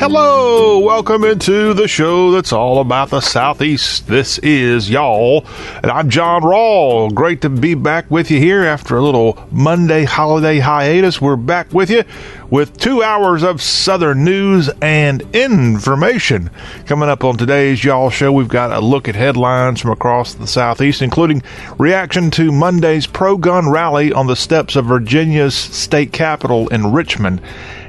Hello, 0.00 0.78
welcome 0.78 1.24
into 1.24 1.74
the 1.74 1.86
show 1.86 2.30
that's 2.30 2.54
all 2.54 2.80
about 2.80 3.10
the 3.10 3.20
Southeast. 3.20 4.06
This 4.06 4.38
is 4.38 4.88
y'all, 4.88 5.44
and 5.82 5.90
I'm 5.90 6.08
John 6.08 6.40
Rawl. 6.40 7.12
Great 7.12 7.42
to 7.42 7.50
be 7.50 7.74
back 7.74 8.10
with 8.10 8.30
you 8.30 8.38
here 8.38 8.62
after 8.62 8.96
a 8.96 9.02
little 9.02 9.46
Monday 9.50 10.04
holiday 10.04 10.58
hiatus. 10.58 11.20
We're 11.20 11.36
back 11.36 11.74
with 11.74 11.90
you 11.90 12.04
with 12.48 12.78
two 12.78 13.02
hours 13.02 13.42
of 13.42 13.60
Southern 13.60 14.24
news 14.24 14.70
and 14.80 15.20
information. 15.36 16.48
Coming 16.86 17.10
up 17.10 17.22
on 17.22 17.36
today's 17.36 17.84
Y'all 17.84 18.08
Show, 18.08 18.32
we've 18.32 18.48
got 18.48 18.72
a 18.72 18.80
look 18.80 19.06
at 19.06 19.14
headlines 19.14 19.82
from 19.82 19.90
across 19.90 20.32
the 20.32 20.46
Southeast, 20.46 21.02
including 21.02 21.42
reaction 21.76 22.30
to 22.30 22.50
Monday's 22.50 23.06
pro 23.06 23.36
gun 23.36 23.68
rally 23.68 24.14
on 24.14 24.28
the 24.28 24.34
steps 24.34 24.76
of 24.76 24.86
Virginia's 24.86 25.54
state 25.54 26.10
capitol 26.10 26.68
in 26.68 26.90
Richmond 26.90 27.42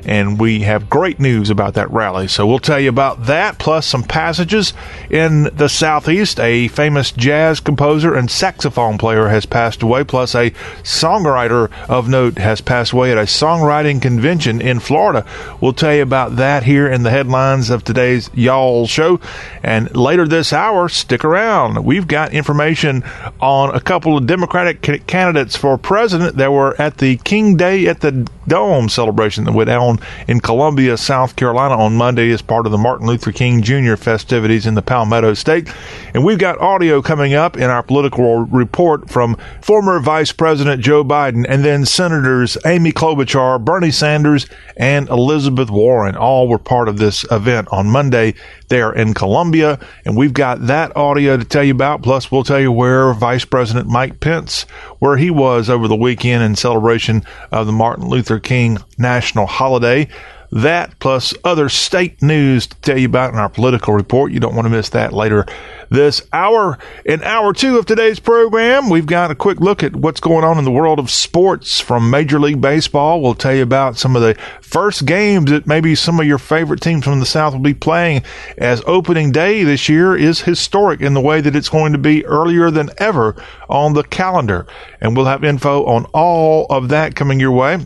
and 0.06 0.40
we 0.40 0.62
have 0.62 0.90
great 0.90 1.20
news 1.20 1.50
about 1.50 1.74
that 1.76 1.92
rally. 1.92 2.28
So 2.28 2.46
we'll 2.48 2.60
tell 2.60 2.80
you 2.80 2.90
about 2.90 3.26
that, 3.26 3.60
plus 3.60 3.86
some 3.86 4.04
passages 4.04 4.74
in 5.10 5.44
the 5.56 5.70
Southeast. 5.70 6.40
A 6.40 6.68
famous 6.70 7.12
jazz 7.12 7.60
composer 7.60 8.14
and 8.14 8.30
saxophone 8.30 8.98
player 8.98 9.28
has 9.28 9.46
passed 9.46 9.84
away, 9.84 10.04
plus 10.04 10.36
a 10.36 10.52
songwriter 10.84 11.72
of 11.90 12.08
note 12.10 12.38
has 12.38 12.62
passed 12.62 12.92
away 12.92 13.12
at 13.12 13.18
a 13.18 13.22
songwriting 13.22 14.02
convention 14.02 14.62
in 14.62 14.80
Florida. 14.80 15.26
We'll 15.60 15.74
tell 15.74 15.94
you 15.94 16.04
about 16.04 16.38
that 16.38 16.64
here 16.64 16.88
in 16.88 17.04
the 17.04 17.12
headlines 17.12 17.70
of 17.70 17.84
today's 17.84 18.30
Y'all 18.34 18.88
show. 18.88 19.20
And 19.64 19.96
later 19.96 20.28
this 20.28 20.54
hour, 20.54 20.90
stick 20.90 21.24
around. 21.24 21.84
We've 21.84 22.08
got 22.08 22.34
information 22.34 23.04
on 23.40 23.76
a 23.76 23.80
couple 23.80 24.18
of 24.18 24.28
Democratic 24.28 24.82
candidates 24.82 25.56
for 25.56 25.78
president 25.78 26.38
that 26.38 26.52
were 26.52 26.80
at 26.82 26.98
the 26.98 27.18
King 27.18 27.58
Day 27.58 27.88
at 27.88 28.02
the 28.02 28.28
Dome 28.48 28.90
celebration 28.90 29.46
that 29.46 29.54
went 29.54 29.70
on 29.70 29.91
in 30.28 30.40
Columbia, 30.40 30.98
South 30.98 31.36
Carolina 31.36 31.76
on 31.76 31.96
Monday 31.96 32.32
as 32.32 32.42
part 32.42 32.66
of 32.66 32.72
the 32.72 32.78
Martin 32.78 33.08
Luther 33.08 33.32
King 33.32 33.62
Jr. 33.62 33.96
festivities 33.96 34.66
in 34.66 34.76
the 34.76 34.82
Palmetto 34.82 35.34
State. 35.34 35.72
And 36.14 36.24
we've 36.24 36.38
got 36.38 36.60
audio 36.60 37.02
coming 37.02 37.34
up 37.34 37.58
in 37.58 37.64
our 37.64 37.84
political 37.84 38.40
report 38.46 39.10
from 39.10 39.38
former 39.62 40.00
Vice 40.00 40.32
President 40.32 40.82
Joe 40.82 41.04
Biden 41.04 41.46
and 41.48 41.64
then 41.64 41.86
Senators 41.86 42.58
Amy 42.66 42.92
Klobuchar, 42.92 43.64
Bernie 43.64 43.92
Sanders, 43.92 44.48
and 44.78 45.10
Elizabeth 45.10 45.70
Warren. 45.70 46.16
All 46.16 46.48
were 46.48 46.58
part 46.58 46.88
of 46.88 46.98
this 46.98 47.26
event 47.32 47.68
on 47.72 47.88
Monday 47.88 48.34
there 48.68 48.92
in 48.92 49.14
Columbia. 49.14 49.80
And 50.06 50.18
we've 50.18 50.34
got 50.34 50.66
that 50.68 50.96
audio 50.96 51.38
to 51.38 51.46
tell 51.46 51.64
you 51.64 51.74
about. 51.74 52.02
Plus, 52.02 52.32
we'll 52.32 52.44
tell 52.44 52.60
you 52.60 52.72
where 52.72 53.14
Vice 53.14 53.46
President 53.46 53.88
Mike 53.88 54.20
Pence, 54.20 54.64
where 55.00 55.18
he 55.18 55.30
was 55.30 55.70
over 55.70 55.88
the 55.88 55.96
weekend 55.96 56.44
in 56.44 56.56
celebration 56.56 57.24
of 57.52 57.68
the 57.68 57.74
Martin 57.74 58.08
Luther 58.08 58.40
King 58.40 58.78
national 59.02 59.48
holiday. 59.48 60.08
That 60.54 61.00
plus 61.00 61.34
other 61.46 61.70
state 61.70 62.22
news 62.22 62.68
to 62.68 62.76
tell 62.82 62.98
you 62.98 63.08
about 63.08 63.32
in 63.32 63.40
our 63.40 63.48
political 63.48 63.94
report. 63.94 64.34
You 64.34 64.42
don't 64.42 64.54
want 64.54 64.66
to 64.66 64.70
miss 64.70 64.90
that 64.90 65.14
later 65.14 65.46
this 65.90 66.22
hour. 66.34 66.78
In 67.06 67.24
hour 67.24 67.54
two 67.54 67.78
of 67.78 67.86
today's 67.86 68.20
program, 68.20 68.90
we've 68.90 69.06
got 69.06 69.32
a 69.32 69.36
quick 69.36 69.62
look 69.62 69.82
at 69.82 69.96
what's 69.96 70.20
going 70.20 70.44
on 70.44 70.58
in 70.58 70.66
the 70.66 70.72
world 70.72 71.00
of 71.00 71.10
sports 71.10 71.80
from 71.80 72.10
Major 72.10 72.38
League 72.38 72.60
Baseball. 72.60 73.22
We'll 73.22 73.34
tell 73.34 73.56
you 73.56 73.64
about 73.64 73.98
some 73.98 74.18
of 74.18 74.22
the 74.22 74.36
first 74.62 75.06
games 75.06 75.52
that 75.52 75.68
maybe 75.68 75.96
some 75.96 76.20
of 76.20 76.26
your 76.26 76.38
favorite 76.38 76.82
teams 76.82 77.06
from 77.06 77.22
the 77.22 77.26
South 77.26 77.54
will 77.54 77.62
be 77.62 77.74
playing 77.74 78.24
as 78.58 78.84
opening 78.86 79.32
day 79.32 79.64
this 79.64 79.88
year 79.88 80.18
is 80.18 80.42
historic 80.42 81.00
in 81.00 81.14
the 81.14 81.22
way 81.22 81.40
that 81.40 81.56
it's 81.56 81.70
going 81.70 81.94
to 81.94 81.98
be 81.98 82.26
earlier 82.26 82.70
than 82.72 82.90
ever 82.98 83.42
on 83.70 83.94
the 83.94 84.04
calendar. 84.04 84.68
And 85.00 85.16
we'll 85.16 85.26
have 85.26 85.46
info 85.46 85.86
on 85.86 86.06
all 86.14 86.66
of 86.70 86.90
that 86.90 87.16
coming 87.16 87.40
your 87.40 87.54
way. 87.54 87.86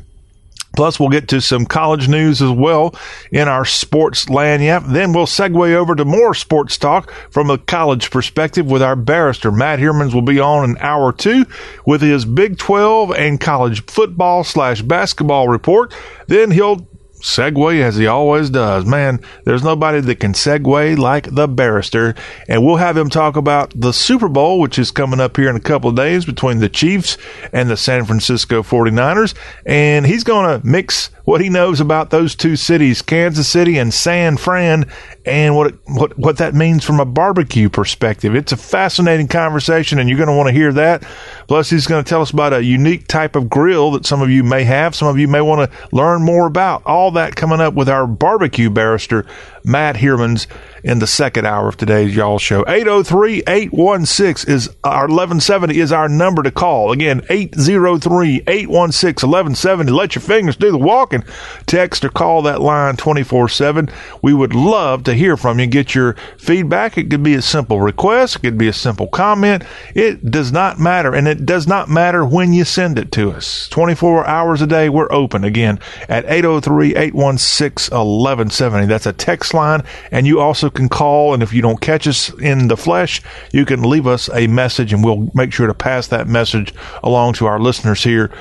Plus, 0.75 0.99
we'll 0.99 1.09
get 1.09 1.27
to 1.29 1.41
some 1.41 1.65
college 1.65 2.07
news 2.07 2.41
as 2.41 2.51
well 2.51 2.95
in 3.31 3.47
our 3.47 3.65
sports 3.65 4.29
land. 4.29 4.63
Yep. 4.63 4.83
Then 4.87 5.13
we'll 5.13 5.25
segue 5.25 5.73
over 5.73 5.95
to 5.95 6.05
more 6.05 6.33
sports 6.33 6.77
talk 6.77 7.11
from 7.31 7.49
a 7.49 7.57
college 7.57 8.11
perspective 8.11 8.65
with 8.65 8.81
our 8.81 8.95
barrister. 8.95 9.51
Matt 9.51 9.79
Hermans 9.79 10.13
will 10.13 10.21
be 10.21 10.39
on 10.39 10.69
in 10.69 10.77
hour 10.79 11.11
two 11.11 11.45
with 11.85 12.01
his 12.01 12.25
Big 12.25 12.57
12 12.57 13.11
and 13.11 13.39
college 13.39 13.85
football 13.85 14.43
slash 14.43 14.81
basketball 14.81 15.47
report. 15.47 15.93
Then 16.27 16.51
he'll 16.51 16.87
segue 17.25 17.81
as 17.81 17.95
he 17.95 18.07
always 18.07 18.49
does. 18.49 18.85
Man, 18.85 19.19
there's 19.43 19.63
nobody 19.63 19.99
that 19.99 20.19
can 20.19 20.33
segue 20.33 20.97
like 20.97 21.33
the 21.33 21.47
barrister. 21.47 22.15
And 22.47 22.63
we'll 22.63 22.77
have 22.77 22.95
him 22.95 23.09
talk 23.09 23.35
about 23.35 23.73
the 23.75 23.91
Super 23.91 24.27
Bowl, 24.27 24.59
which 24.59 24.77
is 24.77 24.91
coming 24.91 25.19
up 25.19 25.35
here 25.35 25.49
in 25.49 25.55
a 25.55 25.61
couple 25.61 25.89
of 25.89 25.95
days 25.95 26.23
between 26.23 26.59
the 26.59 26.69
Chiefs 26.69 27.17
and 27.51 27.69
the 27.69 27.77
San 27.77 28.05
Francisco 28.05 28.61
49ers. 28.61 29.33
And 29.65 30.05
he's 30.05 30.23
going 30.23 30.61
to 30.61 30.65
mix 30.65 31.09
what 31.25 31.41
he 31.41 31.49
knows 31.49 31.81
about 31.81 32.11
those 32.11 32.35
two 32.35 32.55
cities, 32.55 33.01
Kansas 33.01 33.47
City 33.47 33.77
and 33.77 33.93
San 33.93 34.37
Fran, 34.37 34.85
and 35.25 35.55
what 35.55 35.73
what 35.85 36.17
what 36.17 36.37
that 36.37 36.53
means 36.53 36.83
from 36.83 36.99
a 36.99 37.05
barbecue 37.05 37.67
perspective. 37.67 38.35
It's 38.35 38.51
a 38.51 38.57
fascinating 38.57 39.27
conversation, 39.27 39.97
and 39.97 40.07
you're 40.07 40.19
going 40.19 40.29
to 40.29 40.35
want 40.35 40.47
to 40.47 40.53
hear 40.53 40.71
that. 40.73 41.03
Plus, 41.47 41.69
he's 41.69 41.87
going 41.87 42.03
to 42.03 42.07
tell 42.07 42.21
us 42.21 42.29
about 42.29 42.53
a 42.53 42.63
unique 42.63 43.07
type 43.07 43.35
of 43.35 43.49
grill 43.49 43.91
that 43.91 44.05
some 44.05 44.21
of 44.21 44.29
you 44.29 44.43
may 44.43 44.63
have, 44.63 44.95
some 44.95 45.07
of 45.07 45.17
you 45.17 45.27
may 45.27 45.41
want 45.41 45.69
to 45.69 45.77
learn 45.91 46.21
more 46.21 46.45
about. 46.45 46.83
All 46.85 47.11
that 47.15 47.35
coming 47.35 47.59
up 47.59 47.73
with 47.73 47.89
our 47.89 48.07
barbecue 48.07 48.69
barrister, 48.69 49.25
Matt 49.65 49.97
Hermans 49.97 50.47
in 50.83 50.99
the 50.99 51.07
second 51.07 51.47
hour 51.47 51.67
of 51.67 51.77
today's 51.77 52.15
Y'all 52.15 52.37
Show. 52.37 52.63
803-816 52.65 54.47
is 54.47 54.69
our 54.83 55.07
1170 55.07 55.79
is 55.79 55.91
our 55.91 56.07
number 56.07 56.43
to 56.43 56.51
call. 56.51 56.91
Again, 56.91 57.21
803-816-1170. 57.21 59.89
Let 59.89 60.13
your 60.13 60.21
fingers 60.21 60.55
do 60.55 60.71
the 60.71 60.77
walking. 60.77 61.23
Text 61.65 62.05
or 62.05 62.09
call 62.09 62.43
that 62.43 62.61
line 62.61 62.97
24-7. 62.97 63.91
We 64.21 64.35
would 64.35 64.53
love 64.53 65.03
to 65.05 65.15
hear 65.15 65.35
from 65.35 65.59
you. 65.59 65.65
Get 65.65 65.95
your 65.95 66.13
feedback. 66.37 66.99
It 66.99 67.09
could 67.09 67.23
be 67.23 67.33
a 67.33 67.41
simple 67.41 67.81
request. 67.81 68.35
It 68.35 68.43
could 68.43 68.59
be 68.59 68.67
a 68.67 68.73
simple 68.73 69.07
comment. 69.07 69.63
It 69.95 70.29
does 70.29 70.51
not 70.51 70.79
matter. 70.79 71.15
And 71.15 71.27
it 71.27 71.47
does 71.47 71.67
not 71.67 71.89
matter 71.89 72.23
when 72.23 72.53
you 72.53 72.63
send 72.63 72.99
it 72.99 73.11
to 73.13 73.31
us. 73.31 73.67
24 73.69 74.27
hours 74.27 74.61
a 74.61 74.67
day, 74.67 74.89
we're 74.89 75.11
open 75.11 75.43
again 75.43 75.79
at 76.07 76.27
803-816-1170. 76.27 78.87
That's 78.87 79.07
a 79.07 79.13
text 79.13 79.54
line. 79.55 79.83
And 80.11 80.27
you 80.27 80.39
also 80.39 80.69
can 80.69 80.89
call, 80.89 81.33
and 81.33 81.41
if 81.41 81.53
you 81.53 81.61
don't 81.61 81.81
catch 81.81 82.07
us 82.07 82.31
in 82.39 82.67
the 82.67 82.77
flesh, 82.77 83.21
you 83.51 83.65
can 83.65 83.81
leave 83.81 84.07
us 84.07 84.29
a 84.33 84.47
message, 84.47 84.93
and 84.93 85.03
we'll 85.03 85.31
make 85.33 85.51
sure 85.53 85.67
to 85.67 85.73
pass 85.73 86.07
that 86.07 86.27
message 86.27 86.73
along 87.03 87.33
to 87.33 87.47
our 87.47 87.59
listeners 87.59 88.03
here 88.03 88.31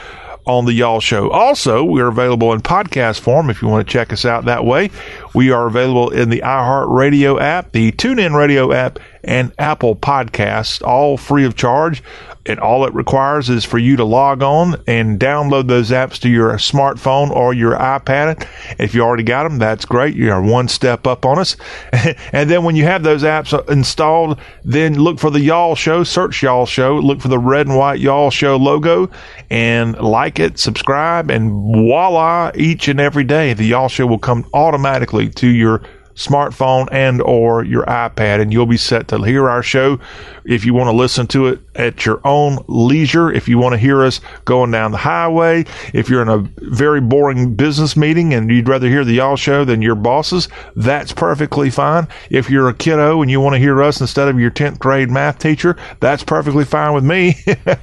on 0.47 0.67
the 0.67 0.73
Y'all 0.75 1.01
Show. 1.01 1.31
Also, 1.31 1.83
we're 1.83 2.09
available 2.09 2.53
in 2.53 2.61
podcast 2.61 3.21
form 3.21 3.49
if 3.49 3.63
you 3.63 3.69
want 3.69 3.87
to 3.87 3.93
check 3.93 4.13
us 4.13 4.25
out 4.25 4.45
that 4.45 4.65
way. 4.65 4.91
We 5.35 5.51
are 5.51 5.67
available 5.67 6.11
in 6.11 6.29
the 6.29 6.43
iHeartRadio 6.45 7.41
app, 7.41 7.73
the 7.73 7.93
TuneIn 7.93 8.37
Radio 8.37 8.73
app, 8.73 8.99
and 9.23 9.53
Apple 9.59 9.97
Podcasts, 9.97 10.87
all 10.87 11.17
free 11.17 11.47
of 11.47 11.57
charge 11.57 12.03
and 12.47 12.61
all 12.61 12.85
it 12.85 12.95
requires 12.95 13.49
is 13.49 13.65
for 13.65 13.79
you 13.79 13.97
to 13.97 14.05
log 14.05 14.43
on 14.43 14.83
and 14.87 15.19
download 15.19 15.67
those 15.67 15.91
apps 15.91 16.19
to 16.21 16.29
your 16.29 16.53
smartphone 16.55 17.31
or 17.31 17.55
your 17.55 17.73
iPad. 17.73 18.47
If 18.79 18.95
you 18.95 19.03
already 19.03 19.23
got 19.23 19.45
them, 19.45 19.59
that's 19.59 19.85
great. 19.85 20.15
You're 20.15 20.43
one 20.43 20.69
step 20.69 21.07
up 21.07 21.25
on 21.25 21.39
us. 21.39 21.57
and 22.33 22.51
then 22.51 22.65
when 22.65 22.77
you 22.77 22.85
have 22.85 23.03
those 23.03 23.23
apps 23.23 23.69
installed, 23.71 24.39
then 24.63 24.95
look 24.95 25.19
for 25.19 25.31
the 25.31 25.41
Y'all 25.41 25.75
Show, 25.75 26.05
search 26.05 26.43
Y'all 26.43 26.67
Show, 26.67 26.97
look 26.97 27.21
for 27.21 27.29
the 27.29 27.39
red 27.39 27.67
and 27.67 27.77
white 27.77 28.01
Y'all 28.01 28.31
Show 28.31 28.57
logo 28.57 29.11
and 29.51 29.99
like 29.99 30.39
it, 30.39 30.59
subscribe, 30.59 31.31
and 31.31 31.51
voila, 31.51 32.51
each 32.55 32.89
and 32.89 33.01
every 33.01 33.25
day, 33.25 33.55
the 33.55 33.65
Y'all 33.65 33.89
Show 33.89 34.07
will 34.07 34.19
come 34.19 34.49
automatically 34.53 35.31
to 35.31 35.49
your 35.49 35.83
smartphone 36.15 36.89
and 36.93 37.21
or 37.23 37.65
your 37.65 37.85
iPad 37.87 38.41
and 38.41 38.53
you'll 38.53 38.67
be 38.67 38.77
set 38.77 39.09
to 39.09 39.23
hear 39.23 39.49
our 39.49 39.63
show. 39.63 39.99
If 40.45 40.65
you 40.65 40.75
want 40.75 40.89
to 40.89 40.97
listen 40.97 41.27
to 41.29 41.47
it 41.47 41.61
at 41.75 42.07
your 42.07 42.21
own 42.25 42.59
leisure 42.69 43.33
if 43.33 43.49
you 43.49 43.59
want 43.59 43.73
to 43.73 43.79
hear 43.79 44.05
us 44.05 44.21
going 44.45 44.71
down 44.71 44.93
the 44.93 44.99
highway 44.99 45.65
if 45.93 46.09
you're 46.09 46.23
in 46.23 46.29
a 46.29 46.39
very 46.59 47.01
boring 47.01 47.55
business 47.55 47.97
meeting 47.97 48.33
and 48.33 48.49
you'd 48.49 48.69
rather 48.69 48.89
hear 48.89 49.05
the 49.05 49.15
y'all 49.15 49.37
show 49.37 49.65
than 49.65 49.83
your 49.83 49.97
bosses 49.97 50.49
that's 50.77 51.13
perfectly 51.13 51.71
fine. 51.71 52.07
If 52.31 52.49
you're 52.49 52.69
a 52.69 52.75
kiddo 52.75 53.23
and 53.23 53.31
you 53.31 53.41
want 53.41 53.55
to 53.55 53.59
hear 53.59 53.83
us 53.83 54.01
instead 54.01 54.29
of 54.29 54.39
your 54.39 54.51
10th 54.51 54.79
grade 54.79 55.11
math 55.11 55.39
teacher 55.39 55.77
that's 55.99 56.23
perfectly 56.23 56.65
fine 56.65 56.95
with 56.95 57.05
me. 57.05 57.37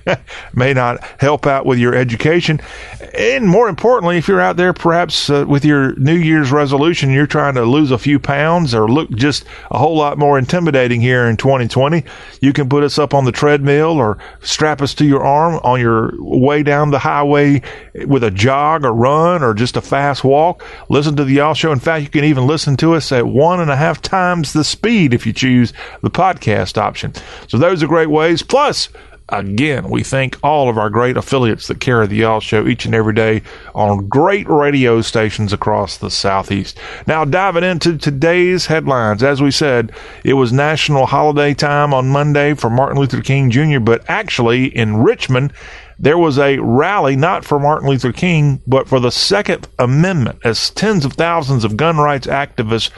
May 0.54 0.74
not 0.74 1.04
help 1.20 1.46
out 1.48 1.66
with 1.66 1.80
your 1.80 1.96
education. 1.96 2.62
And 3.18 3.48
more 3.48 3.68
importantly 3.68 4.18
if 4.18 4.28
you're 4.28 4.42
out 4.42 4.56
there 4.56 4.74
perhaps 4.74 5.30
uh, 5.30 5.46
with 5.48 5.66
your 5.66 5.96
new 5.96 6.16
year's 6.16 6.52
resolution 6.52 7.12
you're 7.12 7.28
trying 7.28 7.56
to 7.56 7.64
lose 7.64 7.92
a 7.92 7.98
few 7.98 8.21
pounds 8.22 8.74
or 8.74 8.88
look 8.88 9.10
just 9.12 9.46
a 9.70 9.78
whole 9.78 9.98
lot 9.98 10.18
more 10.18 10.38
intimidating 10.38 11.02
here 11.02 11.26
in 11.26 11.38
2020, 11.38 12.04
you 12.40 12.54
can 12.54 12.70
put 12.70 12.84
us 12.84 12.98
up 12.98 13.14
on 13.14 13.26
the 13.26 13.32
treadmill 13.32 13.98
or 13.98 14.18
strap 14.42 14.82
us 14.82 14.94
to 14.96 15.06
your 15.06 15.24
arm 15.24 15.60
on 15.64 15.80
your 15.80 16.12
way 16.20 16.64
down 16.64 16.92
the 16.92 17.00
highway 17.00 17.62
with 18.06 18.24
a 18.24 18.32
jog 18.32 18.86
or 18.86 18.94
run 18.94 19.44
or 19.44 19.54
just 19.54 19.78
a 19.78 19.82
fast 19.82 20.24
walk. 20.24 20.64
Listen 20.90 21.16
to 21.16 21.24
the 21.24 21.34
Y'all 21.34 21.54
Show. 21.54 21.72
In 21.72 21.80
fact, 21.80 22.04
you 22.04 22.10
can 22.10 22.24
even 22.24 22.48
listen 22.48 22.78
to 22.78 22.94
us 22.94 23.12
at 23.12 23.28
one 23.28 23.60
and 23.60 23.72
a 23.72 23.76
half 23.76 24.02
times 24.02 24.54
the 24.54 24.64
speed 24.64 25.14
if 25.14 25.26
you 25.26 25.34
choose 25.34 25.74
the 26.02 26.12
podcast 26.12 26.78
option. 26.78 27.14
So 27.48 27.58
those 27.58 27.84
are 27.84 27.88
great 27.88 28.10
ways. 28.10 28.44
Plus, 28.44 28.90
again, 29.30 29.90
we 29.90 30.04
thank 30.04 30.38
all 30.44 30.70
of 30.70 30.78
our 30.78 30.90
great 30.90 31.18
affiliates 31.18 31.68
that 31.68 31.80
carry 31.80 32.08
the 32.08 32.18
Y'all 32.18 32.40
Show 32.40 32.68
each 32.68 32.86
and 32.86 32.94
every 32.94 33.14
day 33.14 33.42
on 33.74 34.08
great 34.08 34.48
radio 34.50 35.02
stations 35.02 35.54
across 35.54 35.98
the 35.98 36.12
Southeast. 36.12 36.78
Now, 37.08 37.26
diving 37.26 37.64
into 37.64 37.98
today's 37.98 38.66
headlines, 38.66 39.24
as 39.24 39.42
we 39.42 39.52
said, 39.52 39.92
it 40.24 40.34
was 40.34 40.52
National 40.52 41.06
Holiday 41.06 41.54
Time 41.54 41.94
on 41.94 42.10
Monday 42.10 42.54
for 42.54 42.70
Martin 42.70 43.00
Luther 43.00 43.22
King 43.22 43.50
Jr., 43.50 43.80
but 43.80 44.04
actually 44.10 44.66
in 44.66 44.98
Richmond, 44.98 45.54
there 46.02 46.18
was 46.18 46.40
a 46.40 46.58
rally 46.58 47.16
not 47.16 47.46
for 47.46 47.60
Martin 47.60 47.88
Luther 47.88 48.12
King, 48.12 48.60
but 48.66 48.88
for 48.88 49.00
the 49.00 49.12
Second 49.12 49.68
Amendment, 49.78 50.40
as 50.44 50.72
tens 50.72 51.06
of 51.06 51.14
thousands 51.14 51.64
of 51.64 51.78
gun 51.78 51.98
rights 51.98 52.26
activists 52.26 52.90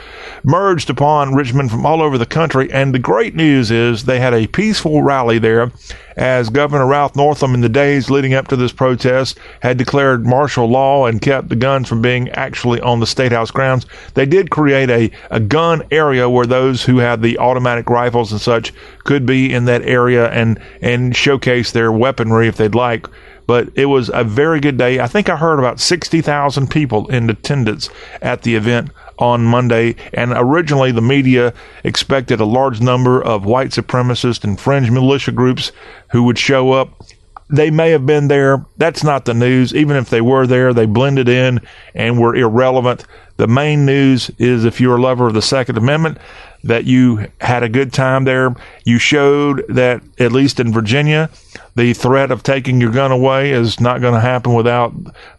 merged 0.42 0.88
upon 0.88 1.34
Richmond 1.34 1.70
from 1.70 1.84
all 1.84 2.00
over 2.00 2.16
the 2.16 2.24
country. 2.24 2.72
And 2.72 2.94
the 2.94 2.98
great 2.98 3.34
news 3.34 3.70
is 3.70 4.04
they 4.04 4.20
had 4.20 4.32
a 4.32 4.46
peaceful 4.46 5.02
rally 5.02 5.38
there 5.38 5.70
as 6.16 6.48
Governor 6.48 6.86
Ralph 6.86 7.16
Northam 7.16 7.54
in 7.54 7.60
the 7.60 7.68
days 7.68 8.10
leading 8.10 8.34
up 8.34 8.48
to 8.48 8.56
this 8.56 8.72
protest 8.72 9.38
had 9.60 9.76
declared 9.76 10.26
martial 10.26 10.66
law 10.66 11.06
and 11.06 11.20
kept 11.20 11.48
the 11.48 11.56
guns 11.56 11.88
from 11.88 12.02
being 12.02 12.28
actually 12.30 12.80
on 12.80 13.00
the 13.00 13.06
State 13.06 13.32
House 13.32 13.50
grounds. 13.50 13.86
They 14.14 14.26
did 14.26 14.50
create 14.50 14.90
a, 14.90 15.10
a 15.30 15.40
gun 15.40 15.82
area 15.90 16.28
where 16.28 16.46
those 16.46 16.84
who 16.84 16.98
had 16.98 17.22
the 17.22 17.38
automatic 17.38 17.88
rifles 17.90 18.32
and 18.32 18.40
such 18.40 18.72
could 19.04 19.26
be 19.26 19.52
in 19.52 19.64
that 19.66 19.82
area 19.82 20.30
and, 20.30 20.60
and 20.80 21.16
showcase 21.16 21.72
their 21.72 21.92
weaponry 21.92 22.48
if 22.48 22.56
they'd 22.56 22.74
like 22.74 23.06
but 23.46 23.68
it 23.74 23.86
was 23.86 24.10
a 24.12 24.24
very 24.24 24.60
good 24.60 24.78
day. 24.78 25.00
I 25.00 25.06
think 25.06 25.28
I 25.28 25.36
heard 25.36 25.58
about 25.58 25.80
60,000 25.80 26.70
people 26.70 27.06
in 27.08 27.28
attendance 27.28 27.90
at 28.22 28.42
the 28.42 28.54
event 28.54 28.90
on 29.18 29.44
Monday, 29.44 29.96
and 30.12 30.32
originally 30.34 30.92
the 30.92 31.00
media 31.00 31.54
expected 31.82 32.40
a 32.40 32.44
large 32.44 32.80
number 32.80 33.22
of 33.22 33.44
white 33.44 33.70
supremacist 33.70 34.44
and 34.44 34.58
fringe 34.58 34.90
militia 34.90 35.32
groups 35.32 35.72
who 36.10 36.22
would 36.24 36.38
show 36.38 36.72
up. 36.72 37.02
They 37.50 37.70
may 37.70 37.90
have 37.90 38.06
been 38.06 38.28
there. 38.28 38.64
That's 38.78 39.04
not 39.04 39.26
the 39.26 39.34
news. 39.34 39.74
Even 39.74 39.96
if 39.96 40.10
they 40.10 40.20
were 40.20 40.46
there, 40.46 40.72
they 40.72 40.86
blended 40.86 41.28
in 41.28 41.60
and 41.94 42.18
were 42.18 42.34
irrelevant. 42.34 43.04
The 43.36 43.46
main 43.46 43.84
news 43.84 44.30
is 44.38 44.64
if 44.64 44.80
you're 44.80 44.96
a 44.96 45.02
lover 45.02 45.26
of 45.26 45.34
the 45.34 45.42
Second 45.42 45.76
Amendment, 45.76 46.18
that 46.64 46.84
you 46.84 47.28
had 47.40 47.62
a 47.62 47.68
good 47.68 47.92
time 47.92 48.24
there. 48.24 48.54
You 48.84 48.98
showed 48.98 49.64
that, 49.68 50.02
at 50.18 50.32
least 50.32 50.58
in 50.58 50.72
Virginia, 50.72 51.30
the 51.76 51.92
threat 51.92 52.30
of 52.30 52.42
taking 52.42 52.80
your 52.80 52.90
gun 52.90 53.12
away 53.12 53.52
is 53.52 53.80
not 53.80 54.00
going 54.00 54.14
to 54.14 54.20
happen 54.20 54.54
without 54.54 54.92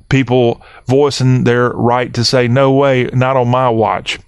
people 0.09 0.61
voicing 0.85 1.43
their 1.43 1.69
right 1.69 2.13
to 2.13 2.23
say, 2.23 2.47
no 2.47 2.71
way, 2.71 3.05
not 3.05 3.37
on 3.37 3.49
my 3.49 3.69
watch. 3.69 4.19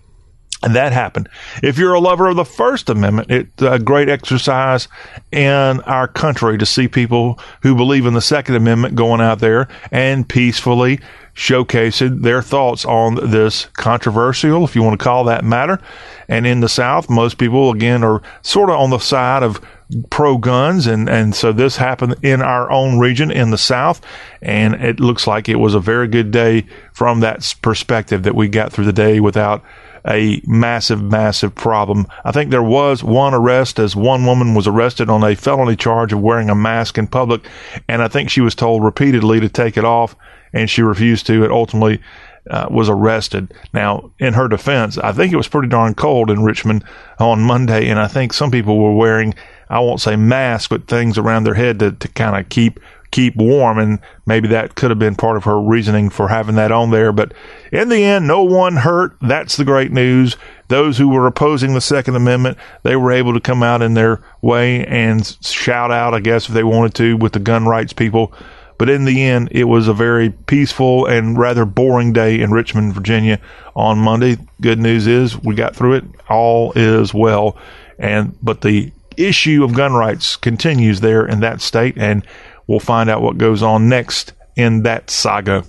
And 0.63 0.75
that 0.75 0.91
happened. 0.91 1.29
If 1.61 1.77
you're 1.77 1.93
a 1.93 1.99
lover 1.99 2.27
of 2.27 2.35
the 2.35 2.45
First 2.45 2.89
Amendment, 2.89 3.29
it's 3.29 3.61
a 3.61 3.73
uh, 3.73 3.77
great 3.77 4.09
exercise 4.09 4.87
in 5.31 5.81
our 5.81 6.07
country 6.07 6.57
to 6.57 6.65
see 6.65 6.87
people 6.87 7.39
who 7.61 7.75
believe 7.75 8.07
in 8.07 8.15
the 8.15 8.21
Second 8.21 8.55
Amendment 8.55 8.95
going 8.95 9.21
out 9.21 9.37
there 9.39 9.67
and 9.91 10.27
peacefully 10.27 10.99
showcasing 11.35 12.23
their 12.23 12.41
thoughts 12.41 12.83
on 12.85 13.29
this 13.29 13.65
controversial, 13.73 14.63
if 14.63 14.75
you 14.75 14.81
want 14.81 14.99
to 14.99 15.03
call 15.03 15.25
that 15.25 15.45
matter. 15.45 15.79
And 16.27 16.47
in 16.47 16.61
the 16.61 16.69
South, 16.69 17.07
most 17.07 17.37
people, 17.37 17.69
again, 17.71 18.03
are 18.03 18.23
sort 18.41 18.71
of 18.71 18.77
on 18.77 18.89
the 18.89 18.97
side 18.97 19.43
of 19.43 19.61
pro 20.09 20.39
guns. 20.39 20.87
And, 20.87 21.07
and 21.07 21.35
so 21.35 21.53
this 21.53 21.77
happened 21.77 22.15
in 22.23 22.41
our 22.41 22.71
own 22.71 22.97
region 22.97 23.29
in 23.29 23.51
the 23.51 23.57
South. 23.57 24.01
And 24.41 24.73
it 24.75 24.99
looks 24.99 25.27
like 25.27 25.47
it 25.47 25.57
was 25.57 25.75
a 25.75 25.79
very 25.79 26.07
good 26.07 26.31
day 26.31 26.65
from 26.91 27.19
that 27.19 27.55
perspective 27.61 28.23
that 28.23 28.33
we 28.33 28.47
got 28.47 28.73
through 28.73 28.85
the 28.85 28.93
day 28.93 29.19
without 29.19 29.63
a 30.07 30.41
massive, 30.45 31.01
massive 31.01 31.53
problem. 31.53 32.07
I 32.23 32.31
think 32.31 32.49
there 32.49 32.63
was 32.63 33.03
one 33.03 33.33
arrest 33.33 33.79
as 33.79 33.95
one 33.95 34.25
woman 34.25 34.55
was 34.55 34.67
arrested 34.67 35.09
on 35.09 35.23
a 35.23 35.35
felony 35.35 35.75
charge 35.75 36.13
of 36.13 36.21
wearing 36.21 36.49
a 36.49 36.55
mask 36.55 36.97
in 36.97 37.07
public. 37.07 37.47
And 37.87 38.01
I 38.01 38.07
think 38.07 38.29
she 38.29 38.41
was 38.41 38.55
told 38.55 38.83
repeatedly 38.83 39.39
to 39.39 39.49
take 39.49 39.77
it 39.77 39.85
off 39.85 40.15
and 40.53 40.69
she 40.69 40.81
refused 40.81 41.27
to. 41.27 41.43
It 41.43 41.51
ultimately 41.51 42.01
uh, 42.49 42.67
was 42.69 42.89
arrested. 42.89 43.53
Now, 43.73 44.11
in 44.19 44.33
her 44.33 44.47
defense, 44.47 44.97
I 44.97 45.11
think 45.11 45.33
it 45.33 45.37
was 45.37 45.47
pretty 45.47 45.67
darn 45.67 45.95
cold 45.95 46.29
in 46.29 46.43
Richmond 46.43 46.83
on 47.19 47.41
Monday, 47.41 47.89
and 47.89 47.99
I 47.99 48.07
think 48.07 48.33
some 48.33 48.51
people 48.51 48.77
were 48.77 48.95
wearing, 48.95 49.33
I 49.69 49.79
won't 49.79 50.01
say 50.01 50.15
masks, 50.15 50.67
but 50.67 50.87
things 50.87 51.17
around 51.17 51.43
their 51.43 51.55
head 51.55 51.79
to, 51.79 51.91
to 51.91 52.07
kind 52.09 52.37
of 52.37 52.49
keep 52.49 52.79
keep 53.11 53.35
warm, 53.35 53.79
and 53.79 53.99
maybe 54.25 54.47
that 54.49 54.75
could 54.75 54.91
have 54.91 54.99
been 54.99 55.15
part 55.15 55.37
of 55.37 55.43
her 55.45 55.59
reasoning 55.59 56.09
for 56.09 56.27
having 56.27 56.55
that 56.55 56.71
on 56.71 56.91
there. 56.91 57.11
But 57.11 57.33
in 57.71 57.89
the 57.89 58.03
end, 58.03 58.27
no 58.27 58.43
one 58.43 58.77
hurt. 58.77 59.17
That's 59.21 59.57
the 59.57 59.65
great 59.65 59.91
news. 59.91 60.37
Those 60.67 60.97
who 60.97 61.09
were 61.09 61.27
opposing 61.27 61.73
the 61.73 61.81
Second 61.81 62.15
Amendment, 62.15 62.57
they 62.83 62.95
were 62.95 63.11
able 63.11 63.33
to 63.33 63.39
come 63.39 63.63
out 63.63 63.81
in 63.81 63.93
their 63.93 64.21
way 64.41 64.85
and 64.85 65.25
shout 65.41 65.91
out, 65.91 66.13
I 66.13 66.19
guess, 66.19 66.47
if 66.47 66.53
they 66.53 66.63
wanted 66.63 66.93
to, 66.95 67.17
with 67.17 67.33
the 67.33 67.39
gun 67.39 67.65
rights 67.65 67.93
people 67.93 68.33
but 68.77 68.89
in 68.89 69.05
the 69.05 69.23
end, 69.23 69.49
it 69.51 69.63
was 69.63 69.87
a 69.87 69.93
very 69.93 70.29
peaceful 70.29 71.05
and 71.05 71.37
rather 71.37 71.65
boring 71.65 72.13
day 72.13 72.39
in 72.39 72.51
Richmond, 72.51 72.93
Virginia 72.93 73.39
on 73.75 73.97
Monday. 73.97 74.37
Good 74.61 74.79
news 74.79 75.07
is 75.07 75.37
we 75.41 75.55
got 75.55 75.75
through 75.75 75.93
it. 75.93 76.03
All 76.29 76.73
is 76.75 77.13
well. 77.13 77.57
And, 77.97 78.37
but 78.41 78.61
the 78.61 78.91
issue 79.15 79.63
of 79.63 79.73
gun 79.73 79.93
rights 79.93 80.35
continues 80.35 81.01
there 81.01 81.25
in 81.25 81.39
that 81.39 81.61
state. 81.61 81.97
And 81.97 82.23
we'll 82.67 82.79
find 82.79 83.09
out 83.09 83.21
what 83.21 83.37
goes 83.37 83.63
on 83.63 83.89
next 83.89 84.33
in 84.55 84.83
that 84.83 85.09
saga. 85.09 85.63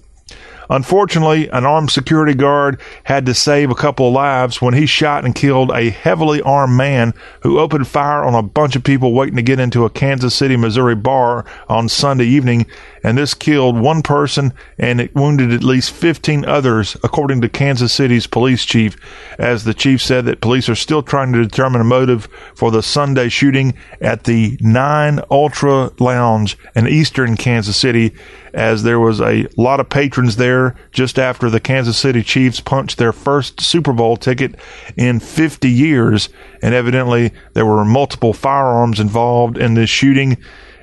Unfortunately, 0.70 1.48
an 1.48 1.64
armed 1.64 1.90
security 1.90 2.34
guard 2.34 2.80
had 3.04 3.26
to 3.26 3.34
save 3.34 3.70
a 3.70 3.74
couple 3.74 4.08
of 4.08 4.14
lives 4.14 4.60
when 4.60 4.74
he 4.74 4.86
shot 4.86 5.24
and 5.24 5.34
killed 5.34 5.70
a 5.70 5.90
heavily 5.90 6.42
armed 6.42 6.76
man 6.76 7.14
who 7.40 7.58
opened 7.58 7.86
fire 7.86 8.22
on 8.22 8.34
a 8.34 8.42
bunch 8.42 8.76
of 8.76 8.84
people 8.84 9.12
waiting 9.12 9.36
to 9.36 9.42
get 9.42 9.60
into 9.60 9.84
a 9.84 9.90
Kansas 9.90 10.34
City, 10.34 10.56
Missouri 10.56 10.94
bar 10.94 11.44
on 11.68 11.88
Sunday 11.88 12.26
evening 12.26 12.66
and 13.02 13.16
this 13.16 13.34
killed 13.34 13.78
one 13.78 14.02
person 14.02 14.52
and 14.78 15.00
it 15.00 15.14
wounded 15.14 15.52
at 15.52 15.62
least 15.62 15.90
15 15.92 16.44
others, 16.44 16.96
according 17.02 17.40
to 17.40 17.48
Kansas 17.48 17.92
City's 17.92 18.26
police 18.26 18.64
chief. 18.64 18.96
As 19.38 19.64
the 19.64 19.74
chief 19.74 20.02
said 20.02 20.24
that 20.26 20.40
police 20.40 20.68
are 20.68 20.74
still 20.74 21.02
trying 21.02 21.32
to 21.32 21.42
determine 21.42 21.80
a 21.80 21.84
motive 21.84 22.28
for 22.54 22.70
the 22.70 22.82
Sunday 22.82 23.28
shooting 23.28 23.74
at 24.00 24.24
the 24.24 24.58
Nine 24.60 25.20
Ultra 25.30 25.90
Lounge 25.98 26.58
in 26.74 26.86
eastern 26.86 27.36
Kansas 27.36 27.76
City, 27.76 28.14
as 28.54 28.82
there 28.82 29.00
was 29.00 29.20
a 29.20 29.46
lot 29.56 29.80
of 29.80 29.88
patrons 29.88 30.36
there 30.36 30.74
just 30.92 31.18
after 31.18 31.50
the 31.50 31.60
Kansas 31.60 31.98
City 31.98 32.22
Chiefs 32.22 32.60
punched 32.60 32.98
their 32.98 33.12
first 33.12 33.60
Super 33.60 33.92
Bowl 33.92 34.16
ticket 34.16 34.54
in 34.96 35.20
50 35.20 35.70
years, 35.70 36.28
and 36.62 36.74
evidently 36.74 37.32
there 37.54 37.66
were 37.66 37.84
multiple 37.84 38.32
firearms 38.32 39.00
involved 39.00 39.58
in 39.58 39.74
this 39.74 39.90
shooting. 39.90 40.36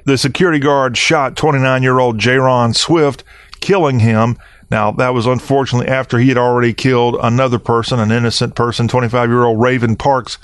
The 0.05 0.17
security 0.17 0.59
guard 0.59 0.97
shot 0.97 1.35
29 1.35 1.83
year 1.83 1.99
old 1.99 2.19
Jaron 2.19 2.75
Swift, 2.75 3.23
killing 3.59 3.99
him. 3.99 4.37
Now, 4.71 4.91
that 4.91 5.13
was 5.13 5.25
unfortunately 5.25 5.87
after 5.87 6.19
he 6.19 6.29
had 6.29 6.37
already 6.37 6.73
killed 6.73 7.17
another 7.21 7.59
person, 7.59 7.99
an 7.99 8.11
innocent 8.11 8.55
person, 8.55 8.87
25 8.87 9.29
year 9.29 9.43
old 9.43 9.61
Raven 9.61 9.95
Parks 9.95 10.37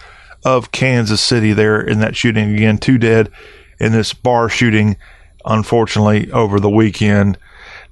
of 0.44 0.72
Kansas 0.72 1.22
City 1.22 1.54
there 1.54 1.80
in 1.80 2.00
that 2.00 2.16
shooting. 2.16 2.56
Again, 2.56 2.78
two 2.78 2.98
dead 2.98 3.30
in 3.80 3.92
this 3.92 4.14
bar 4.14 4.50
shooting, 4.50 4.96
unfortunately, 5.46 6.32
over 6.32 6.60
the 6.60 6.70
weekend. 6.70 7.38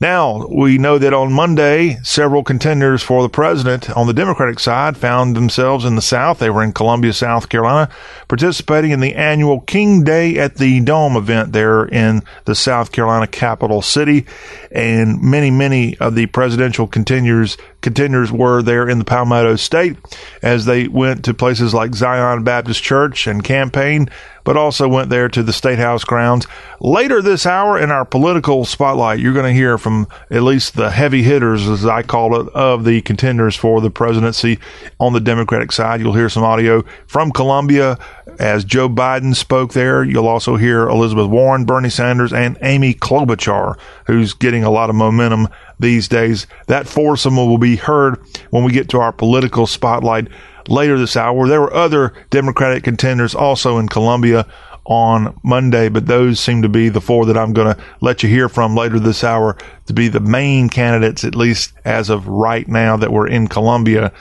Now, 0.01 0.48
we 0.48 0.77
know 0.77 0.98
that 0.98 1.13
on 1.13 1.34
Monday, 1.34 1.98
several 2.03 2.41
contenders 2.41 3.03
for 3.03 3.22
the 3.22 3.27
president 3.27 3.89
on 3.98 4.08
the 4.08 4.13
Democratic 4.13 4.58
side 4.58 4.96
found 4.96 5.36
themselves 5.36 5.84
in 5.84 5.96
the 5.96 6.01
South. 6.01 6.39
They 6.39 6.50
were 6.50 6.63
in 6.63 6.72
Columbia, 6.72 7.12
South 7.12 7.50
Carolina, 7.50 7.91
participating 8.29 8.91
in 8.91 9.01
the 9.01 9.15
annual 9.15 9.60
King 9.60 10.06
Day 10.06 10.38
at 10.38 10.56
the 10.56 10.79
Dome 10.79 11.18
event 11.18 11.51
there 11.51 11.84
in 11.84 12.24
the 12.46 12.56
South 12.56 12.94
Carolina 12.94 13.27
capital 13.27 13.82
city. 13.82 14.25
And 14.72 15.22
many, 15.22 15.51
many 15.51 15.98
of 15.98 16.15
the 16.15 16.27
presidential 16.27 16.88
contenders 16.88 17.58
contenders 17.82 18.32
were 18.32 18.62
there 18.62 18.88
in 18.88 19.00
the 19.00 19.06
Palmetto 19.06 19.56
State 19.56 19.98
as 20.41 20.65
they 20.65 20.88
went 20.88 21.25
to 21.25 21.34
places 21.34 21.74
like 21.74 21.96
Zion 21.96 22.44
Baptist 22.44 22.84
Church 22.84 23.27
and 23.27 23.44
campaigned 23.44 24.12
but 24.50 24.58
also 24.58 24.88
went 24.88 25.12
there 25.12 25.29
to 25.29 25.44
the 25.44 25.53
State 25.53 25.77
House 25.77 26.03
grounds. 26.03 26.48
Later 26.79 27.22
this 27.22 27.46
hour 27.46 27.77
in 27.77 27.91
our 27.91 28.03
political 28.03 28.65
spotlight, 28.65 29.20
you're 29.20 29.32
going 29.32 29.46
to 29.46 29.53
hear 29.53 29.77
from 29.77 30.08
at 30.32 30.41
least 30.41 30.75
the 30.75 30.89
heavy 30.89 31.22
hitters, 31.22 31.68
as 31.68 31.86
I 31.86 32.01
call 32.01 32.41
it, 32.41 32.51
of 32.56 32.84
the 32.84 33.01
contenders 33.01 33.56
for 33.56 33.79
the 33.79 33.91
presidency 33.91 34.58
on 35.00 35.13
the 35.13 35.20
Democratic 35.20 35.72
side. 35.72 36.01
You'll 36.01 36.15
hear 36.15 36.29
some 36.29 36.41
audio 36.41 36.84
from 37.06 37.32
Columbia 37.32 38.00
as 38.39 38.65
Joe 38.65 38.89
Biden 38.89 39.36
spoke 39.36 39.74
there. 39.74 40.03
You'll 40.03 40.27
also 40.27 40.56
hear 40.56 40.89
Elizabeth 40.89 41.29
Warren, 41.29 41.65
Bernie 41.65 41.91
Sanders, 41.91 42.34
and 42.34 42.58
Amy 42.63 42.96
Klobuchar, 42.96 43.77
who's 44.08 44.34
getting 44.34 44.63
a 44.63 44.72
lot 44.72 44.89
of 44.89 44.96
momentum 44.96 45.48
these 45.79 46.08
days. 46.08 46.48
That 46.65 46.88
foursome 46.88 47.36
will 47.36 47.60
be 47.60 47.75
heard 47.75 48.20
when 48.50 48.63
we 48.63 48.72
get 48.72 48.89
to 48.89 49.00
our 49.00 49.12
political 49.12 49.68
spotlight 49.68 50.27
later 50.70 50.98
this 50.98 51.18
hour. 51.18 51.48
There 51.48 51.62
were 51.62 51.74
other 51.74 52.14
Democratic 52.30 52.84
contenders 52.84 53.36
also 53.36 53.78
in 53.78 53.90
Columbia 53.90 54.46
on 54.86 55.38
Monday, 55.44 55.90
but 55.90 56.08
those 56.08 56.40
seem 56.40 56.62
to 56.64 56.70
be 56.70 56.90
the 56.90 57.02
four 57.02 57.26
that 57.26 57.38
I'm 57.38 57.54
going 57.54 57.76
to 57.76 57.82
let 58.02 58.24
you 58.24 58.30
hear 58.30 58.50
from 58.50 58.76
later 58.76 59.00
this 59.00 59.24
hour 59.24 59.58
to 59.86 59.94
be 59.94 60.08
the 60.08 60.20
main 60.20 60.70
candidates, 60.70 61.24
at 61.24 61.36
least 61.36 61.74
as 61.86 62.10
of 62.10 62.28
right 62.28 62.68
now, 62.68 62.98
that 62.98 63.12
were 63.12 63.28
in 63.28 63.48
Columbia 63.48 64.12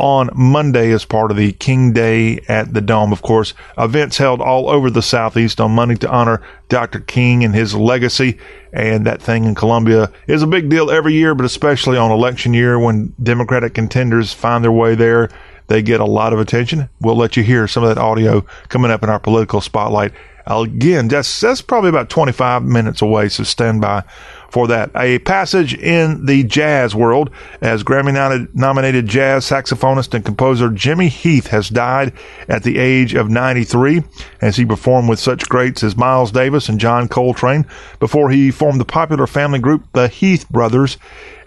on 0.00 0.30
Monday 0.34 0.92
as 0.92 1.04
part 1.04 1.30
of 1.30 1.36
the 1.36 1.52
King 1.52 1.92
Day 1.92 2.40
at 2.48 2.72
the 2.72 2.80
Dome. 2.80 3.12
Of 3.12 3.20
course, 3.20 3.52
events 3.76 4.16
held 4.16 4.40
all 4.40 4.70
over 4.70 4.90
the 4.90 5.02
Southeast 5.02 5.60
on 5.60 5.72
Monday 5.72 5.96
to 5.96 6.10
honor 6.10 6.42
Dr. 6.70 7.00
King 7.00 7.44
and 7.44 7.54
his 7.54 7.74
legacy. 7.74 8.38
And 8.72 9.06
that 9.06 9.20
thing 9.20 9.44
in 9.44 9.54
Columbia 9.54 10.10
is 10.26 10.42
a 10.42 10.46
big 10.46 10.70
deal 10.70 10.90
every 10.90 11.12
year, 11.12 11.34
but 11.34 11.44
especially 11.44 11.98
on 11.98 12.10
election 12.10 12.54
year 12.54 12.78
when 12.78 13.14
Democratic 13.22 13.74
contenders 13.74 14.32
find 14.32 14.64
their 14.64 14.72
way 14.72 14.94
there. 14.94 15.28
They 15.70 15.82
get 15.82 16.00
a 16.00 16.04
lot 16.04 16.32
of 16.32 16.40
attention. 16.40 16.90
We'll 17.00 17.14
let 17.14 17.36
you 17.36 17.44
hear 17.44 17.68
some 17.68 17.84
of 17.84 17.90
that 17.90 17.96
audio 17.96 18.40
coming 18.66 18.90
up 18.90 19.04
in 19.04 19.08
our 19.08 19.20
political 19.20 19.60
spotlight. 19.60 20.12
Again, 20.44 21.06
that's, 21.06 21.38
that's 21.38 21.62
probably 21.62 21.90
about 21.90 22.10
25 22.10 22.64
minutes 22.64 23.02
away, 23.02 23.28
so 23.28 23.44
stand 23.44 23.80
by 23.80 24.02
for 24.50 24.66
that. 24.66 24.90
A 24.96 25.20
passage 25.20 25.74
in 25.74 26.26
the 26.26 26.42
jazz 26.42 26.92
world 26.92 27.30
as 27.60 27.84
Grammy 27.84 28.52
nominated 28.52 29.06
jazz 29.06 29.44
saxophonist 29.44 30.12
and 30.12 30.24
composer 30.24 30.70
Jimmy 30.70 31.06
Heath 31.06 31.46
has 31.48 31.68
died 31.68 32.14
at 32.48 32.64
the 32.64 32.78
age 32.78 33.14
of 33.14 33.30
93 33.30 34.02
as 34.40 34.56
he 34.56 34.64
performed 34.64 35.08
with 35.08 35.20
such 35.20 35.48
greats 35.48 35.84
as 35.84 35.96
Miles 35.96 36.32
Davis 36.32 36.68
and 36.68 36.80
John 36.80 37.06
Coltrane 37.06 37.64
before 38.00 38.30
he 38.30 38.50
formed 38.50 38.80
the 38.80 38.84
popular 38.84 39.28
family 39.28 39.60
group 39.60 39.84
the 39.92 40.08
Heath 40.08 40.48
Brothers 40.48 40.98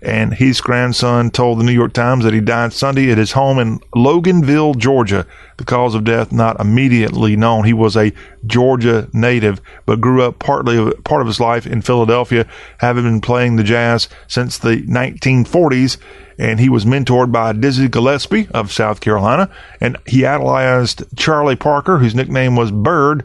and 0.03 0.33
his 0.33 0.59
grandson 0.59 1.31
told 1.31 1.59
the 1.59 1.63
New 1.63 1.71
York 1.71 1.93
Times 1.93 2.25
that 2.25 2.33
he 2.33 2.41
died 2.41 2.73
Sunday 2.73 3.09
at 3.09 3.17
his 3.17 3.31
home 3.31 3.57
in 3.57 3.79
Loganville, 3.95 4.77
Georgia. 4.77 5.25
The 5.57 5.63
cause 5.63 5.95
of 5.95 6.03
death 6.03 6.31
not 6.31 6.59
immediately 6.59 7.37
known. 7.37 7.63
He 7.63 7.73
was 7.73 7.95
a 7.95 8.11
Georgia 8.45 9.07
native, 9.13 9.61
but 9.85 10.01
grew 10.01 10.21
up 10.23 10.39
partly 10.39 10.93
part 11.03 11.21
of 11.21 11.27
his 11.27 11.39
life 11.39 11.65
in 11.65 11.81
Philadelphia, 11.81 12.45
having 12.79 13.03
been 13.03 13.21
playing 13.21 13.55
the 13.55 13.63
jazz 13.63 14.09
since 14.27 14.57
the 14.57 14.81
1940s. 14.81 15.97
And 16.37 16.59
he 16.59 16.67
was 16.67 16.83
mentored 16.83 17.31
by 17.31 17.53
Dizzy 17.53 17.87
Gillespie 17.87 18.49
of 18.53 18.73
South 18.73 18.99
Carolina, 18.99 19.49
and 19.79 19.97
he 20.05 20.25
idolized 20.25 21.03
Charlie 21.15 21.55
Parker, 21.55 21.99
whose 21.99 22.15
nickname 22.15 22.55
was 22.55 22.71
Bird. 22.71 23.23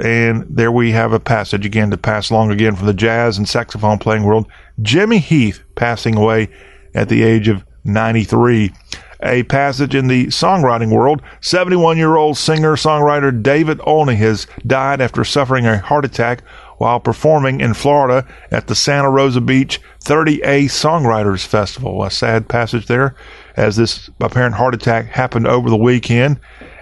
And 0.00 0.46
there 0.48 0.72
we 0.72 0.92
have 0.92 1.12
a 1.12 1.20
passage 1.20 1.64
again 1.64 1.90
to 1.90 1.96
pass 1.96 2.30
along 2.30 2.50
again 2.50 2.76
from 2.76 2.86
the 2.86 2.94
jazz 2.94 3.38
and 3.38 3.48
saxophone 3.48 3.98
playing 3.98 4.24
world. 4.24 4.46
Jimmy 4.82 5.18
Heath 5.18 5.62
passing 5.74 6.16
away 6.16 6.48
at 6.94 7.08
the 7.08 7.22
age 7.22 7.48
of 7.48 7.64
93. 7.84 8.72
A 9.22 9.44
passage 9.44 9.94
in 9.94 10.08
the 10.08 10.26
songwriting 10.26 10.92
world. 10.92 11.22
71 11.40 11.96
year 11.96 12.16
old 12.16 12.36
singer 12.36 12.76
songwriter 12.76 13.42
David 13.42 13.80
Olney 13.84 14.16
has 14.16 14.46
died 14.66 15.00
after 15.00 15.24
suffering 15.24 15.66
a 15.66 15.78
heart 15.78 16.04
attack 16.04 16.42
while 16.78 17.00
performing 17.00 17.60
in 17.60 17.72
Florida 17.72 18.26
at 18.50 18.66
the 18.66 18.74
Santa 18.74 19.10
Rosa 19.10 19.40
Beach 19.40 19.80
30A 20.04 20.64
Songwriters 20.64 21.46
Festival. 21.46 22.04
A 22.04 22.10
sad 22.10 22.48
passage 22.48 22.86
there 22.86 23.14
as 23.56 23.76
this 23.76 24.10
apparent 24.20 24.56
heart 24.56 24.74
attack 24.74 25.06
happened 25.06 25.46
over 25.46 25.70
the 25.70 25.76
weekend. 25.76 26.38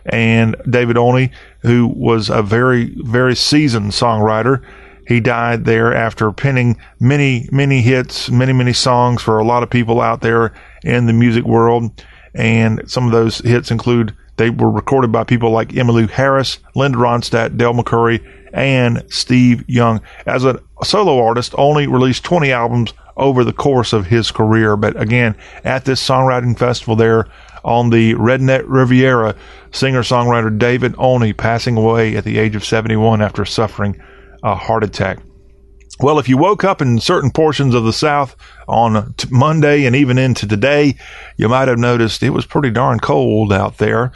And 0.06 0.56
David 0.68 0.96
Olney, 0.96 1.30
who 1.60 1.86
was 1.86 2.28
a 2.28 2.42
very, 2.42 2.94
very 2.96 3.34
seasoned 3.34 3.92
songwriter, 3.92 4.62
he 5.06 5.20
died 5.20 5.64
there 5.64 5.94
after 5.94 6.32
penning 6.32 6.78
many, 6.98 7.48
many 7.52 7.82
hits, 7.82 8.30
many, 8.30 8.52
many 8.52 8.72
songs 8.72 9.22
for 9.22 9.38
a 9.38 9.44
lot 9.44 9.62
of 9.62 9.70
people 9.70 10.00
out 10.00 10.20
there 10.20 10.52
in 10.82 11.06
the 11.06 11.12
music 11.12 11.44
world. 11.44 12.04
And 12.34 12.82
some 12.90 13.06
of 13.06 13.12
those 13.12 13.38
hits 13.38 13.70
include 13.70 14.14
they 14.36 14.50
were 14.50 14.70
recorded 14.70 15.12
by 15.12 15.24
people 15.24 15.50
like 15.50 15.68
Emmylou 15.68 16.10
Harris, 16.10 16.58
Linda 16.74 16.98
Ronstadt, 16.98 17.56
Del 17.56 17.74
McCoury, 17.74 18.24
and 18.52 19.04
Steve 19.08 19.64
Young. 19.68 20.00
As 20.26 20.44
a 20.44 20.60
solo 20.82 21.22
artist, 21.24 21.54
Olney 21.56 21.86
released 21.86 22.24
20 22.24 22.50
albums 22.50 22.94
over 23.16 23.44
the 23.44 23.52
course 23.52 23.92
of 23.92 24.06
his 24.06 24.30
career. 24.30 24.76
But 24.76 25.00
again, 25.00 25.36
at 25.64 25.84
this 25.84 26.06
songwriting 26.06 26.58
festival 26.58 26.96
there 26.96 27.26
on 27.64 27.90
the 27.90 28.14
Redneck 28.14 28.64
Riviera, 28.66 29.34
singer 29.72 30.02
songwriter 30.02 30.56
David 30.56 30.94
Olney 30.98 31.32
passing 31.32 31.76
away 31.76 32.16
at 32.16 32.24
the 32.24 32.38
age 32.38 32.54
of 32.54 32.64
71 32.64 33.22
after 33.22 33.44
suffering 33.44 34.00
a 34.42 34.54
heart 34.54 34.84
attack. 34.84 35.18
Well, 36.00 36.18
if 36.18 36.28
you 36.28 36.36
woke 36.36 36.64
up 36.64 36.82
in 36.82 36.98
certain 36.98 37.30
portions 37.30 37.74
of 37.74 37.84
the 37.84 37.92
South 37.92 38.34
on 38.66 39.14
t- 39.14 39.28
Monday 39.30 39.84
and 39.84 39.94
even 39.94 40.18
into 40.18 40.46
today, 40.46 40.96
you 41.36 41.48
might 41.48 41.68
have 41.68 41.78
noticed 41.78 42.22
it 42.22 42.30
was 42.30 42.46
pretty 42.46 42.70
darn 42.70 42.98
cold 42.98 43.52
out 43.52 43.78
there. 43.78 44.12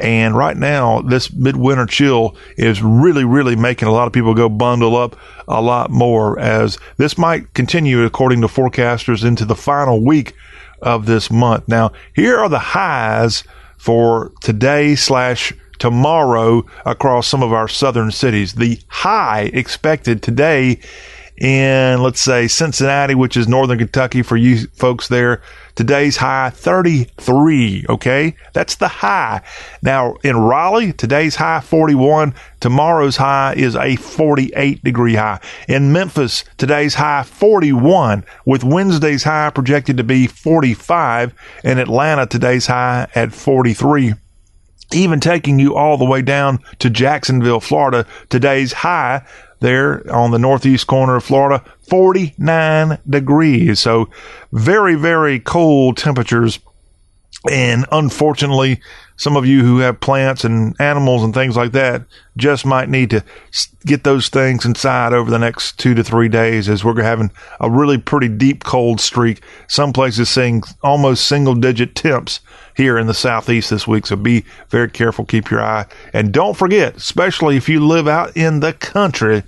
And 0.00 0.34
right 0.34 0.56
now, 0.56 1.02
this 1.02 1.32
midwinter 1.32 1.86
chill 1.86 2.34
is 2.56 2.82
really, 2.82 3.24
really 3.24 3.54
making 3.54 3.86
a 3.86 3.92
lot 3.92 4.06
of 4.06 4.12
people 4.12 4.34
go 4.34 4.48
bundle 4.48 4.96
up 4.96 5.14
a 5.46 5.60
lot 5.60 5.90
more 5.90 6.38
as 6.38 6.78
this 6.96 7.16
might 7.16 7.52
continue, 7.54 8.02
according 8.04 8.40
to 8.40 8.46
forecasters, 8.46 9.24
into 9.24 9.44
the 9.44 9.54
final 9.54 10.04
week 10.04 10.34
of 10.82 11.06
this 11.06 11.30
month. 11.30 11.68
Now, 11.68 11.92
here 12.14 12.38
are 12.38 12.48
the 12.48 12.58
highs 12.58 13.44
for 13.78 14.32
today 14.42 14.94
slash 14.94 15.52
tomorrow 15.78 16.64
across 16.84 17.26
some 17.26 17.42
of 17.42 17.52
our 17.52 17.66
southern 17.66 18.10
cities. 18.10 18.54
The 18.54 18.78
high 18.88 19.50
expected 19.52 20.22
today 20.22 20.78
in, 21.40 22.02
let's 22.02 22.20
say, 22.20 22.46
Cincinnati, 22.46 23.14
which 23.14 23.36
is 23.36 23.48
northern 23.48 23.78
Kentucky 23.78 24.22
for 24.22 24.36
you 24.36 24.66
folks 24.74 25.08
there. 25.08 25.40
Today's 25.74 26.18
high 26.18 26.50
33. 26.50 27.86
Okay. 27.88 28.36
That's 28.52 28.74
the 28.74 28.88
high. 28.88 29.40
Now 29.82 30.16
in 30.22 30.36
Raleigh, 30.36 30.92
today's 30.92 31.36
high 31.36 31.60
41. 31.60 32.34
Tomorrow's 32.60 33.16
high 33.16 33.54
is 33.56 33.74
a 33.74 33.96
48 33.96 34.84
degree 34.84 35.14
high. 35.14 35.40
In 35.66 35.92
Memphis, 35.92 36.44
today's 36.58 36.94
high 36.94 37.22
41 37.22 38.24
with 38.44 38.62
Wednesday's 38.62 39.24
high 39.24 39.48
projected 39.48 39.96
to 39.96 40.04
be 40.04 40.26
45. 40.26 41.32
In 41.64 41.78
Atlanta, 41.78 42.26
today's 42.26 42.66
high 42.66 43.08
at 43.14 43.32
43 43.32 44.12
even 44.92 45.20
taking 45.20 45.60
you 45.60 45.76
all 45.76 45.96
the 45.96 46.04
way 46.04 46.20
down 46.20 46.58
to 46.80 46.90
Jacksonville, 46.90 47.60
Florida. 47.60 48.04
Today's 48.28 48.72
high 48.72 49.24
there 49.60 50.10
on 50.12 50.30
the 50.30 50.38
northeast 50.38 50.86
corner 50.86 51.16
of 51.16 51.24
Florida, 51.24 51.64
49 51.88 52.98
degrees. 53.08 53.80
So 53.80 54.08
very, 54.52 54.94
very 54.94 55.38
cold 55.38 55.96
temperatures. 55.96 56.58
And 57.50 57.86
unfortunately, 57.92 58.80
some 59.20 59.36
of 59.36 59.44
you 59.44 59.62
who 59.62 59.80
have 59.80 60.00
plants 60.00 60.44
and 60.44 60.74
animals 60.80 61.22
and 61.22 61.34
things 61.34 61.54
like 61.54 61.72
that 61.72 62.04
just 62.38 62.64
might 62.64 62.88
need 62.88 63.10
to 63.10 63.22
get 63.84 64.02
those 64.02 64.30
things 64.30 64.64
inside 64.64 65.12
over 65.12 65.30
the 65.30 65.38
next 65.38 65.78
two 65.78 65.92
to 65.92 66.02
three 66.02 66.30
days 66.30 66.70
as 66.70 66.82
we're 66.82 67.02
having 67.02 67.30
a 67.60 67.70
really 67.70 67.98
pretty 67.98 68.28
deep 68.28 68.64
cold 68.64 68.98
streak. 68.98 69.42
Some 69.68 69.92
places 69.92 70.30
seeing 70.30 70.62
almost 70.82 71.26
single 71.26 71.54
digit 71.54 71.94
temps 71.94 72.40
here 72.74 72.96
in 72.96 73.08
the 73.08 73.12
southeast 73.12 73.68
this 73.68 73.86
week. 73.86 74.06
So 74.06 74.16
be 74.16 74.46
very 74.70 74.88
careful. 74.88 75.26
Keep 75.26 75.50
your 75.50 75.62
eye. 75.62 75.84
And 76.14 76.32
don't 76.32 76.56
forget, 76.56 76.96
especially 76.96 77.58
if 77.58 77.68
you 77.68 77.86
live 77.86 78.08
out 78.08 78.34
in 78.34 78.60
the 78.60 78.72
country, 78.72 79.42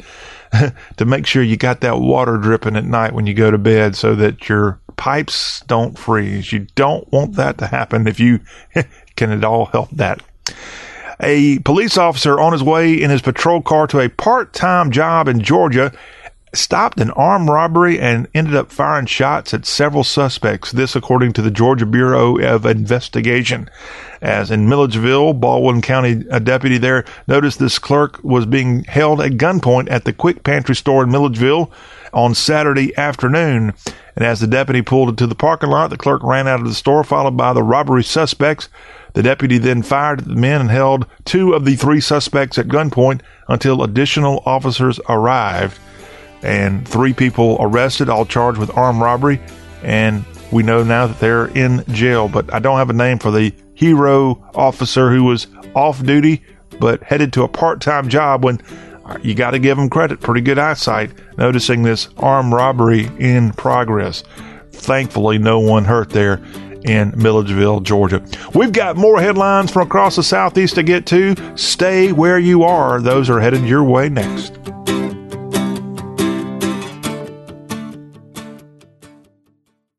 to 0.98 1.06
make 1.06 1.26
sure 1.26 1.42
you 1.42 1.56
got 1.56 1.80
that 1.80 1.98
water 1.98 2.36
dripping 2.36 2.76
at 2.76 2.84
night 2.84 3.14
when 3.14 3.26
you 3.26 3.32
go 3.32 3.50
to 3.50 3.56
bed 3.56 3.96
so 3.96 4.14
that 4.14 4.50
your 4.50 4.78
pipes 4.96 5.60
don't 5.66 5.98
freeze. 5.98 6.52
You 6.52 6.66
don't 6.74 7.10
want 7.10 7.36
that 7.36 7.58
to 7.58 7.66
happen 7.66 8.06
if 8.06 8.20
you 8.20 8.40
can 9.16 9.30
it 9.30 9.44
all 9.44 9.66
help 9.66 9.90
that. 9.90 10.22
A 11.20 11.60
police 11.60 11.96
officer 11.96 12.40
on 12.40 12.52
his 12.52 12.62
way 12.62 13.00
in 13.00 13.10
his 13.10 13.22
patrol 13.22 13.62
car 13.62 13.86
to 13.88 14.00
a 14.00 14.08
part 14.08 14.52
time 14.52 14.90
job 14.90 15.28
in 15.28 15.40
Georgia 15.40 15.92
stopped 16.54 17.00
an 17.00 17.10
armed 17.12 17.48
robbery 17.48 17.98
and 17.98 18.28
ended 18.34 18.54
up 18.54 18.70
firing 18.70 19.06
shots 19.06 19.54
at 19.54 19.64
several 19.64 20.04
suspects. 20.04 20.72
This, 20.72 20.94
according 20.94 21.32
to 21.34 21.42
the 21.42 21.50
Georgia 21.50 21.86
Bureau 21.86 22.38
of 22.38 22.66
Investigation. 22.66 23.70
As 24.20 24.50
in 24.50 24.68
Milledgeville, 24.68 25.32
Baldwin 25.32 25.80
County, 25.80 26.24
a 26.30 26.40
deputy 26.40 26.78
there 26.78 27.04
noticed 27.26 27.58
this 27.58 27.78
clerk 27.78 28.22
was 28.22 28.46
being 28.46 28.84
held 28.84 29.20
at 29.20 29.32
gunpoint 29.32 29.90
at 29.90 30.04
the 30.04 30.12
quick 30.12 30.44
pantry 30.44 30.76
store 30.76 31.04
in 31.04 31.10
Milledgeville 31.10 31.72
on 32.12 32.34
Saturday 32.34 32.96
afternoon. 32.96 33.72
And 34.14 34.24
as 34.24 34.40
the 34.40 34.46
deputy 34.46 34.82
pulled 34.82 35.08
into 35.08 35.26
the 35.26 35.34
parking 35.34 35.70
lot, 35.70 35.88
the 35.88 35.96
clerk 35.96 36.22
ran 36.22 36.46
out 36.46 36.60
of 36.60 36.66
the 36.66 36.74
store, 36.74 37.02
followed 37.02 37.36
by 37.36 37.52
the 37.52 37.62
robbery 37.62 38.04
suspects. 38.04 38.68
The 39.14 39.22
deputy 39.22 39.58
then 39.58 39.82
fired 39.82 40.20
at 40.20 40.28
the 40.28 40.34
men 40.34 40.60
and 40.62 40.70
held 40.70 41.06
two 41.24 41.52
of 41.52 41.64
the 41.64 41.76
three 41.76 42.00
suspects 42.00 42.58
at 42.58 42.68
gunpoint 42.68 43.20
until 43.48 43.82
additional 43.82 44.42
officers 44.46 44.98
arrived 45.08 45.78
and 46.42 46.86
three 46.86 47.12
people 47.12 47.56
arrested, 47.60 48.08
all 48.08 48.26
charged 48.26 48.58
with 48.58 48.76
armed 48.76 49.00
robbery. 49.00 49.40
And 49.82 50.24
we 50.50 50.62
know 50.62 50.82
now 50.82 51.06
that 51.06 51.20
they're 51.20 51.46
in 51.46 51.84
jail, 51.88 52.28
but 52.28 52.52
I 52.52 52.58
don't 52.58 52.78
have 52.78 52.90
a 52.90 52.94
name 52.94 53.18
for 53.18 53.30
the 53.30 53.54
hero 53.74 54.42
officer 54.54 55.10
who 55.10 55.24
was 55.24 55.46
off 55.74 56.02
duty 56.04 56.42
but 56.78 57.02
headed 57.02 57.32
to 57.34 57.42
a 57.42 57.48
part 57.48 57.80
time 57.80 58.08
job 58.08 58.44
when 58.44 58.60
uh, 59.04 59.18
you 59.22 59.34
got 59.34 59.52
to 59.52 59.58
give 59.58 59.78
him 59.78 59.88
credit. 59.88 60.20
Pretty 60.20 60.40
good 60.40 60.58
eyesight 60.58 61.12
noticing 61.38 61.82
this 61.82 62.08
armed 62.16 62.52
robbery 62.52 63.08
in 63.18 63.52
progress. 63.52 64.24
Thankfully, 64.72 65.38
no 65.38 65.60
one 65.60 65.84
hurt 65.84 66.10
there 66.10 66.42
in 66.84 67.12
Milledgeville, 67.16 67.80
Georgia. 67.80 68.22
We've 68.54 68.72
got 68.72 68.96
more 68.96 69.20
headlines 69.20 69.70
from 69.70 69.86
across 69.86 70.16
the 70.16 70.22
Southeast 70.22 70.74
to 70.76 70.82
get 70.82 71.06
to. 71.06 71.34
Stay 71.56 72.12
where 72.12 72.38
you 72.38 72.64
are. 72.64 73.00
Those 73.00 73.30
are 73.30 73.40
headed 73.40 73.64
your 73.64 73.84
way 73.84 74.08
next. 74.08 74.58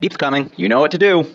Beep's 0.00 0.16
coming. 0.16 0.50
You 0.56 0.68
know 0.68 0.80
what 0.80 0.90
to 0.92 0.98
do. 0.98 1.26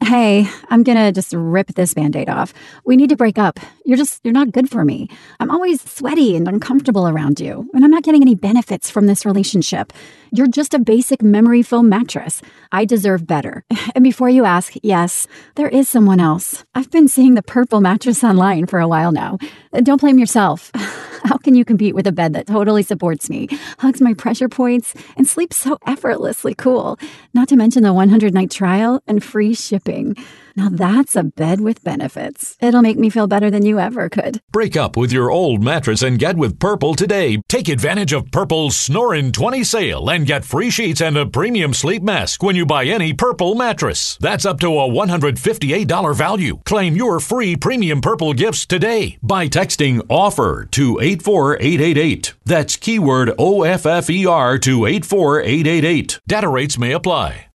Hey, 0.00 0.48
I'm 0.70 0.84
gonna 0.84 1.12
just 1.12 1.32
rip 1.34 1.68
this 1.74 1.92
band 1.92 2.14
aid 2.14 2.28
off. 2.28 2.54
We 2.84 2.96
need 2.96 3.10
to 3.10 3.16
break 3.16 3.36
up. 3.36 3.58
You're 3.84 3.96
just, 3.96 4.20
you're 4.24 4.32
not 4.32 4.52
good 4.52 4.70
for 4.70 4.84
me. 4.84 5.08
I'm 5.40 5.50
always 5.50 5.82
sweaty 5.82 6.36
and 6.36 6.46
uncomfortable 6.48 7.08
around 7.08 7.40
you, 7.40 7.68
and 7.74 7.84
I'm 7.84 7.90
not 7.90 8.04
getting 8.04 8.22
any 8.22 8.36
benefits 8.36 8.90
from 8.90 9.06
this 9.06 9.26
relationship. 9.26 9.92
You're 10.32 10.46
just 10.46 10.72
a 10.72 10.78
basic 10.78 11.20
memory 11.20 11.62
foam 11.62 11.88
mattress. 11.88 12.40
I 12.72 12.84
deserve 12.84 13.26
better. 13.26 13.64
And 13.94 14.04
before 14.04 14.28
you 14.28 14.44
ask, 14.44 14.74
yes, 14.82 15.26
there 15.56 15.68
is 15.68 15.88
someone 15.88 16.20
else. 16.20 16.64
I've 16.74 16.90
been 16.90 17.08
seeing 17.08 17.34
the 17.34 17.42
purple 17.42 17.80
mattress 17.80 18.22
online 18.22 18.66
for 18.66 18.78
a 18.78 18.86
while 18.86 19.10
now. 19.10 19.38
Don't 19.82 20.00
blame 20.00 20.18
yourself. 20.20 20.70
How 21.28 21.36
can 21.36 21.54
you 21.54 21.62
compete 21.62 21.94
with 21.94 22.06
a 22.06 22.12
bed 22.12 22.32
that 22.32 22.46
totally 22.46 22.82
supports 22.82 23.28
me, 23.28 23.48
hugs 23.80 24.00
my 24.00 24.14
pressure 24.14 24.48
points, 24.48 24.94
and 25.18 25.26
sleeps 25.26 25.58
so 25.58 25.76
effortlessly 25.86 26.54
cool? 26.54 26.98
Not 27.34 27.48
to 27.48 27.56
mention 27.56 27.82
the 27.82 27.92
100 27.92 28.32
night 28.32 28.50
trial 28.50 29.02
and 29.06 29.22
free 29.22 29.52
shipping. 29.52 30.16
Now 30.58 30.70
that's 30.70 31.14
a 31.14 31.22
bed 31.22 31.60
with 31.60 31.84
benefits. 31.84 32.56
It'll 32.60 32.82
make 32.82 32.98
me 32.98 33.10
feel 33.10 33.28
better 33.28 33.48
than 33.48 33.64
you 33.64 33.78
ever 33.78 34.08
could. 34.08 34.40
Break 34.50 34.76
up 34.76 34.96
with 34.96 35.12
your 35.12 35.30
old 35.30 35.62
mattress 35.62 36.02
and 36.02 36.18
get 36.18 36.36
with 36.36 36.58
Purple 36.58 36.96
today. 36.96 37.40
Take 37.48 37.68
advantage 37.68 38.12
of 38.12 38.32
Purple's 38.32 38.76
Snorin' 38.76 39.30
20 39.30 39.62
sale 39.62 40.10
and 40.10 40.26
get 40.26 40.44
free 40.44 40.68
sheets 40.68 41.00
and 41.00 41.16
a 41.16 41.26
premium 41.26 41.72
sleep 41.72 42.02
mask 42.02 42.42
when 42.42 42.56
you 42.56 42.66
buy 42.66 42.86
any 42.86 43.12
Purple 43.12 43.54
mattress. 43.54 44.18
That's 44.20 44.44
up 44.44 44.58
to 44.58 44.66
a 44.66 44.88
$158 44.88 46.16
value. 46.16 46.58
Claim 46.64 46.96
your 46.96 47.20
free 47.20 47.54
premium 47.54 48.00
Purple 48.00 48.32
gifts 48.32 48.66
today 48.66 49.16
by 49.22 49.46
texting 49.46 50.00
OFFER 50.10 50.68
to 50.72 50.98
84888. 51.00 52.34
That's 52.44 52.76
keyword 52.76 53.28
OFFER 53.38 54.60
to 54.62 54.86
84888. 54.86 56.18
Data 56.26 56.48
rates 56.48 56.76
may 56.76 56.90
apply. 56.90 57.47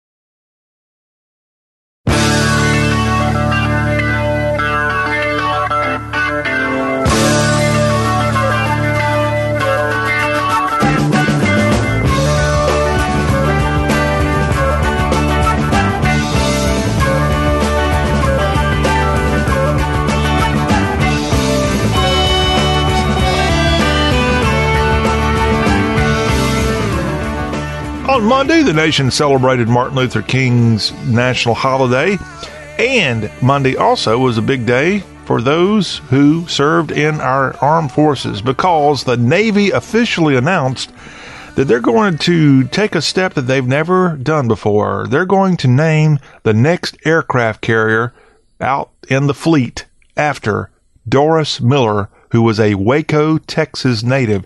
On 28.11 28.25
Monday, 28.25 28.61
the 28.61 28.73
nation 28.73 29.09
celebrated 29.09 29.69
Martin 29.69 29.95
Luther 29.95 30.21
King's 30.21 30.91
national 31.07 31.55
holiday, 31.55 32.17
and 32.77 33.31
Monday 33.41 33.77
also 33.77 34.19
was 34.19 34.37
a 34.37 34.41
big 34.41 34.65
day 34.65 34.99
for 35.23 35.41
those 35.41 35.99
who 36.09 36.45
served 36.45 36.91
in 36.91 37.21
our 37.21 37.55
armed 37.63 37.93
forces 37.93 38.41
because 38.41 39.05
the 39.05 39.15
Navy 39.15 39.69
officially 39.69 40.35
announced 40.35 40.91
that 41.55 41.69
they're 41.69 41.79
going 41.79 42.17
to 42.17 42.65
take 42.65 42.95
a 42.95 43.01
step 43.01 43.33
that 43.35 43.43
they've 43.43 43.65
never 43.65 44.17
done 44.17 44.49
before. 44.49 45.07
They're 45.07 45.25
going 45.25 45.55
to 45.55 45.69
name 45.69 46.19
the 46.43 46.53
next 46.53 46.97
aircraft 47.05 47.61
carrier 47.61 48.13
out 48.59 48.91
in 49.07 49.27
the 49.27 49.33
fleet 49.33 49.85
after 50.17 50.69
Doris 51.07 51.61
Miller, 51.61 52.09
who 52.31 52.41
was 52.41 52.59
a 52.59 52.75
Waco, 52.75 53.37
Texas 53.37 54.03
native. 54.03 54.45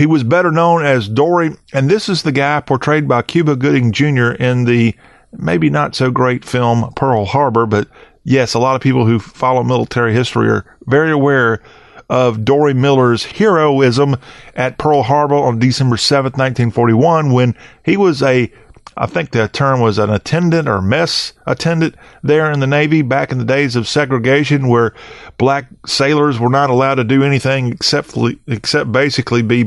He 0.00 0.06
was 0.06 0.24
better 0.24 0.50
known 0.50 0.82
as 0.82 1.10
Dorie, 1.10 1.56
and 1.74 1.90
this 1.90 2.08
is 2.08 2.22
the 2.22 2.32
guy 2.32 2.58
portrayed 2.62 3.06
by 3.06 3.20
Cuba 3.20 3.54
Gooding 3.54 3.92
Jr. 3.92 4.30
in 4.30 4.64
the 4.64 4.94
maybe 5.30 5.68
not 5.68 5.94
so 5.94 6.10
great 6.10 6.42
film 6.42 6.90
Pearl 6.96 7.26
Harbor, 7.26 7.66
but 7.66 7.86
yes, 8.24 8.54
a 8.54 8.58
lot 8.58 8.74
of 8.74 8.80
people 8.80 9.04
who 9.04 9.18
follow 9.18 9.62
military 9.62 10.14
history 10.14 10.48
are 10.48 10.64
very 10.86 11.10
aware 11.10 11.60
of 12.08 12.46
Dorie 12.46 12.72
Miller's 12.72 13.26
heroism 13.26 14.16
at 14.54 14.78
Pearl 14.78 15.02
Harbor 15.02 15.34
on 15.34 15.58
December 15.58 15.96
7th, 15.96 16.38
1941, 16.38 17.30
when 17.30 17.54
he 17.84 17.98
was 17.98 18.22
a 18.22 18.50
I 19.00 19.06
think 19.06 19.30
the 19.30 19.48
term 19.48 19.80
was 19.80 19.98
an 19.98 20.10
attendant 20.10 20.68
or 20.68 20.82
mess 20.82 21.32
attendant 21.46 21.94
there 22.22 22.52
in 22.52 22.60
the 22.60 22.66
Navy 22.66 23.00
back 23.00 23.32
in 23.32 23.38
the 23.38 23.46
days 23.46 23.74
of 23.74 23.88
segregation, 23.88 24.68
where 24.68 24.92
black 25.38 25.68
sailors 25.86 26.38
were 26.38 26.50
not 26.50 26.68
allowed 26.68 26.96
to 26.96 27.04
do 27.04 27.24
anything 27.24 27.72
except 27.72 28.14
except 28.46 28.92
basically 28.92 29.40
be 29.40 29.64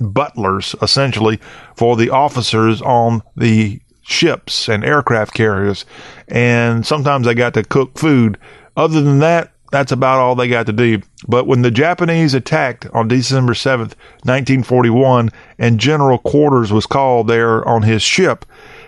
butlers, 0.00 0.74
essentially, 0.82 1.38
for 1.76 1.96
the 1.96 2.10
officers 2.10 2.82
on 2.82 3.22
the 3.36 3.80
ships 4.02 4.68
and 4.68 4.84
aircraft 4.84 5.32
carriers, 5.32 5.84
and 6.26 6.84
sometimes 6.84 7.26
they 7.26 7.34
got 7.34 7.54
to 7.54 7.62
cook 7.62 7.96
food. 7.96 8.36
Other 8.76 9.00
than 9.00 9.20
that, 9.20 9.52
that's 9.72 9.92
about 9.92 10.18
all 10.18 10.34
they 10.34 10.48
got 10.48 10.66
to 10.66 10.72
do. 10.72 11.02
But 11.26 11.46
when 11.46 11.62
the 11.62 11.70
Japanese 11.70 12.34
attacked 12.34 12.86
on 12.92 13.08
December 13.08 13.52
7th, 13.52 13.94
1941, 14.22 15.30
and 15.58 15.80
General 15.80 16.18
Quarters 16.18 16.72
was 16.72 16.86
called 16.86 17.28
there 17.28 17.66
on 17.68 17.82
his 17.82 18.02
ship, 18.02 18.44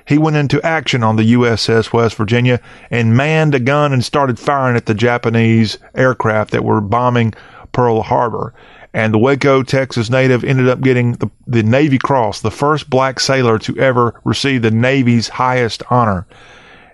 he 0.08 0.16
went 0.16 0.36
into 0.36 0.62
action 0.62 1.02
on 1.02 1.16
the 1.16 1.34
USS 1.34 1.92
West 1.92 2.16
Virginia 2.16 2.60
and 2.90 3.14
manned 3.14 3.54
a 3.54 3.60
gun 3.60 3.92
and 3.92 4.02
started 4.02 4.38
firing 4.38 4.74
at 4.74 4.86
the 4.86 4.94
Japanese 4.94 5.76
aircraft 5.94 6.52
that 6.52 6.64
were 6.64 6.80
bombing 6.80 7.34
Pearl 7.72 8.00
Harbor. 8.00 8.54
And 8.94 9.12
the 9.12 9.18
Waco, 9.18 9.62
Texas 9.62 10.08
native 10.08 10.44
ended 10.44 10.66
up 10.66 10.80
getting 10.80 11.12
the, 11.12 11.30
the 11.46 11.62
Navy 11.62 11.98
Cross, 11.98 12.40
the 12.40 12.50
first 12.50 12.88
black 12.88 13.20
sailor 13.20 13.58
to 13.58 13.78
ever 13.78 14.18
receive 14.24 14.62
the 14.62 14.70
Navy's 14.70 15.28
highest 15.28 15.82
honor. 15.90 16.26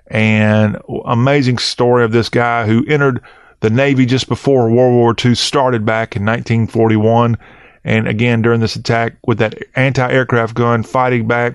And 0.09 0.77
amazing 1.05 1.59
story 1.59 2.05
of 2.05 2.11
this 2.11 2.29
guy 2.29 2.67
who 2.67 2.85
entered 2.89 3.23
the 3.61 3.71
Navy 3.71 4.07
just 4.07 4.29
before 4.29 4.69
World 4.69 4.95
War 4.95 5.15
II 5.25 5.37
started 5.37 5.87
back 5.87 6.17
in 6.17 6.25
1941. 6.25 7.39
And 7.85 8.09
again, 8.09 8.43
during 8.43 8.59
this 8.59 8.75
attack 8.75 9.15
with 9.25 9.39
that 9.39 9.55
anti 9.77 10.11
aircraft 10.11 10.55
gun 10.55 10.83
fighting 10.83 11.29
back. 11.29 11.55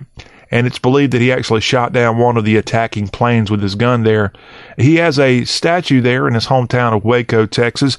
And 0.52 0.66
it's 0.66 0.80
believed 0.80 1.14
that 1.14 1.22
he 1.22 1.32
actually 1.32 1.62
shot 1.62 1.94
down 1.94 2.18
one 2.18 2.38
of 2.38 2.46
the 2.46 2.58
attacking 2.58 3.10
planes 3.10 3.52
with 3.52 3.62
his 3.62 3.76
gun 3.76 4.04
there. 4.04 4.34
He 4.78 4.96
has 4.96 5.20
a 5.20 5.46
statue 5.46 6.02
there 6.02 6.28
in 6.28 6.34
his 6.34 6.48
hometown 6.48 6.96
of 6.96 7.06
Waco, 7.06 7.46
Texas, 7.46 7.98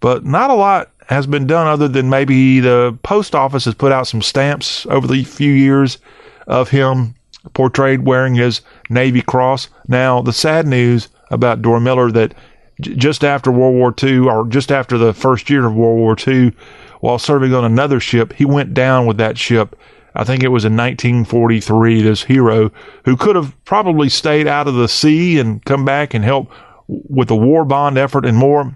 but 0.00 0.24
not 0.24 0.50
a 0.50 0.54
lot 0.54 0.90
has 1.08 1.26
been 1.26 1.46
done 1.46 1.66
other 1.66 1.88
than 1.88 2.08
maybe 2.08 2.60
the 2.60 2.96
post 3.02 3.34
office 3.34 3.64
has 3.66 3.74
put 3.74 3.92
out 3.92 4.06
some 4.06 4.22
stamps 4.22 4.86
over 4.86 5.06
the 5.06 5.24
few 5.24 5.52
years 5.52 5.98
of 6.46 6.70
him 6.70 7.14
portrayed 7.54 8.04
wearing 8.04 8.34
his 8.34 8.60
Navy 8.88 9.22
cross. 9.22 9.68
Now, 9.88 10.22
the 10.22 10.32
sad 10.32 10.66
news 10.66 11.08
about 11.30 11.62
Dorie 11.62 11.80
Miller 11.80 12.10
that 12.12 12.34
just 12.80 13.24
after 13.24 13.50
World 13.50 13.74
War 13.74 13.94
II, 14.02 14.20
or 14.20 14.46
just 14.46 14.72
after 14.72 14.98
the 14.98 15.12
first 15.12 15.50
year 15.50 15.66
of 15.66 15.74
World 15.74 15.98
War 15.98 16.16
II, 16.26 16.52
while 17.00 17.18
serving 17.18 17.54
on 17.54 17.64
another 17.64 18.00
ship, 18.00 18.32
he 18.32 18.44
went 18.44 18.74
down 18.74 19.06
with 19.06 19.18
that 19.18 19.38
ship. 19.38 19.76
I 20.14 20.24
think 20.24 20.42
it 20.42 20.48
was 20.48 20.64
in 20.64 20.76
1943. 20.76 22.02
This 22.02 22.24
hero 22.24 22.70
who 23.04 23.16
could 23.16 23.36
have 23.36 23.56
probably 23.64 24.08
stayed 24.08 24.46
out 24.46 24.68
of 24.68 24.74
the 24.74 24.88
sea 24.88 25.38
and 25.38 25.64
come 25.64 25.84
back 25.84 26.14
and 26.14 26.24
help 26.24 26.50
with 26.88 27.28
the 27.28 27.36
war 27.36 27.64
bond 27.64 27.96
effort 27.96 28.26
and 28.26 28.36
more, 28.36 28.74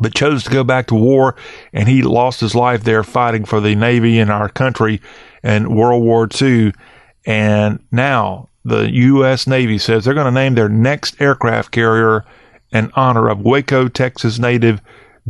but 0.00 0.14
chose 0.14 0.44
to 0.44 0.50
go 0.50 0.62
back 0.62 0.86
to 0.88 0.94
war, 0.94 1.34
and 1.72 1.88
he 1.88 2.02
lost 2.02 2.40
his 2.40 2.54
life 2.54 2.84
there 2.84 3.02
fighting 3.02 3.44
for 3.44 3.60
the 3.60 3.74
Navy 3.74 4.18
in 4.18 4.30
our 4.30 4.48
country 4.48 5.00
in 5.42 5.74
World 5.74 6.02
War 6.02 6.28
II. 6.40 6.72
And 7.26 7.82
now 7.90 8.48
the 8.64 8.90
U.S. 8.90 9.46
Navy 9.46 9.78
says 9.78 10.04
they're 10.04 10.14
going 10.14 10.32
to 10.32 10.40
name 10.40 10.54
their 10.54 10.68
next 10.68 11.20
aircraft 11.20 11.72
carrier 11.72 12.24
in 12.70 12.92
honor 12.94 13.28
of 13.28 13.40
Waco, 13.40 13.88
Texas 13.88 14.38
native 14.38 14.80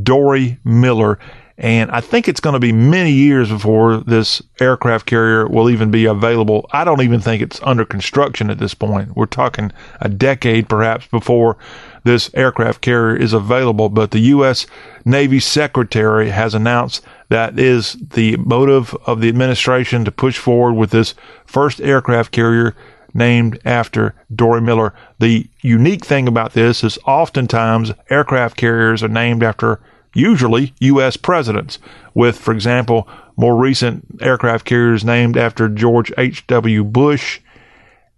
Dorie 0.01 0.59
Miller. 0.65 1.19
And 1.59 1.91
I 1.91 2.01
think 2.01 2.29
it's 2.29 2.39
going 2.39 2.53
to 2.53 2.61
be 2.61 2.71
many 2.71 3.11
years 3.11 3.49
before 3.49 3.97
this 3.97 4.41
aircraft 4.61 5.07
carrier 5.07 5.49
will 5.49 5.69
even 5.69 5.91
be 5.91 6.05
available. 6.05 6.71
I 6.71 6.85
don't 6.85 7.03
even 7.03 7.21
think 7.21 7.43
it's 7.43 7.61
under 7.65 7.85
construction 7.85 8.49
at 8.49 8.59
this 8.59 8.75
point. 8.75 9.17
We're 9.17 9.27
talking 9.27 9.73
a 10.01 10.09
decade 10.09 10.69
perhaps 10.69 11.09
before 11.09 11.57
this 12.05 12.31
aircraft 12.33 12.81
carrier 12.81 13.17
is 13.17 13.33
available. 13.33 13.89
But 13.89 14.13
the 14.13 14.21
U.S. 14.21 14.67
Navy 15.05 15.41
Secretary 15.41 16.31
has 16.31 16.55
announced 16.55 17.05
that 17.29 17.59
is 17.59 17.95
the 17.95 18.37
motive 18.37 18.95
of 19.05 19.21
the 19.21 19.29
administration 19.29 20.05
to 20.05 20.13
push 20.13 20.39
forward 20.39 20.75
with 20.75 20.91
this 20.91 21.17
first 21.45 21.81
aircraft 21.81 22.31
carrier 22.31 22.77
named 23.15 23.59
after 23.65 24.15
Dorie 24.33 24.61
Miller. 24.61 24.95
The 25.19 25.49
unique 25.61 26.05
thing 26.05 26.29
about 26.29 26.53
this 26.53 26.85
is 26.85 26.99
oftentimes 27.05 27.91
aircraft 28.11 28.57
carriers 28.57 29.03
are 29.03 29.09
named 29.09 29.43
after 29.43 29.81
usually 30.15 30.75
U.S. 30.81 31.17
presidents, 31.17 31.79
with, 32.15 32.39
for 32.39 32.53
example, 32.53 33.09
more 33.37 33.57
recent 33.57 34.05
aircraft 34.21 34.65
carriers 34.65 35.05
named 35.05 35.37
after 35.37 35.69
George 35.69 36.13
H.W. 36.19 36.85
Bush. 36.85 37.41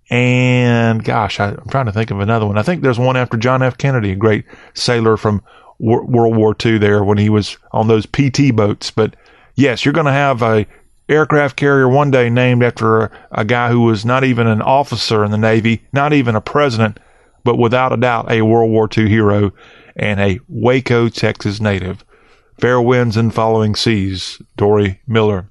And 0.08 1.04
gosh, 1.04 1.38
I, 1.38 1.50
am 1.50 1.68
trying 1.70 1.86
to 1.86 1.92
think 1.92 2.10
of 2.10 2.20
another 2.20 2.46
one. 2.46 2.58
I 2.58 2.62
think 2.62 2.82
there's 2.82 2.98
one 2.98 3.16
after 3.16 3.36
John 3.36 3.62
F. 3.62 3.78
Kennedy, 3.78 4.12
a 4.12 4.16
great 4.16 4.44
sailor 4.74 5.16
from 5.16 5.42
World 5.78 6.36
War 6.36 6.54
II 6.64 6.78
there 6.78 7.04
when 7.04 7.18
he 7.18 7.28
was 7.28 7.56
on 7.72 7.88
those 7.88 8.06
PT 8.06 8.54
boats. 8.54 8.90
But 8.90 9.14
yes, 9.54 9.84
you're 9.84 9.94
going 9.94 10.06
to 10.06 10.12
have 10.12 10.42
a 10.42 10.66
aircraft 11.08 11.56
carrier 11.56 11.88
one 11.88 12.10
day 12.10 12.30
named 12.30 12.62
after 12.62 13.02
a, 13.02 13.10
a 13.32 13.44
guy 13.44 13.70
who 13.70 13.80
was 13.82 14.04
not 14.04 14.24
even 14.24 14.46
an 14.46 14.62
officer 14.62 15.24
in 15.24 15.30
the 15.30 15.38
Navy, 15.38 15.82
not 15.92 16.12
even 16.12 16.34
a 16.34 16.40
president, 16.40 16.98
but 17.44 17.56
without 17.56 17.92
a 17.92 17.96
doubt 17.96 18.30
a 18.30 18.42
World 18.42 18.70
War 18.70 18.88
II 18.96 19.08
hero 19.08 19.52
and 19.96 20.20
a 20.20 20.40
Waco, 20.48 21.08
Texas 21.08 21.60
native. 21.60 22.04
Fair 22.58 22.80
winds 22.80 23.16
and 23.16 23.34
following 23.34 23.74
seas, 23.74 24.40
Dorie 24.56 25.00
Miller. 25.06 25.50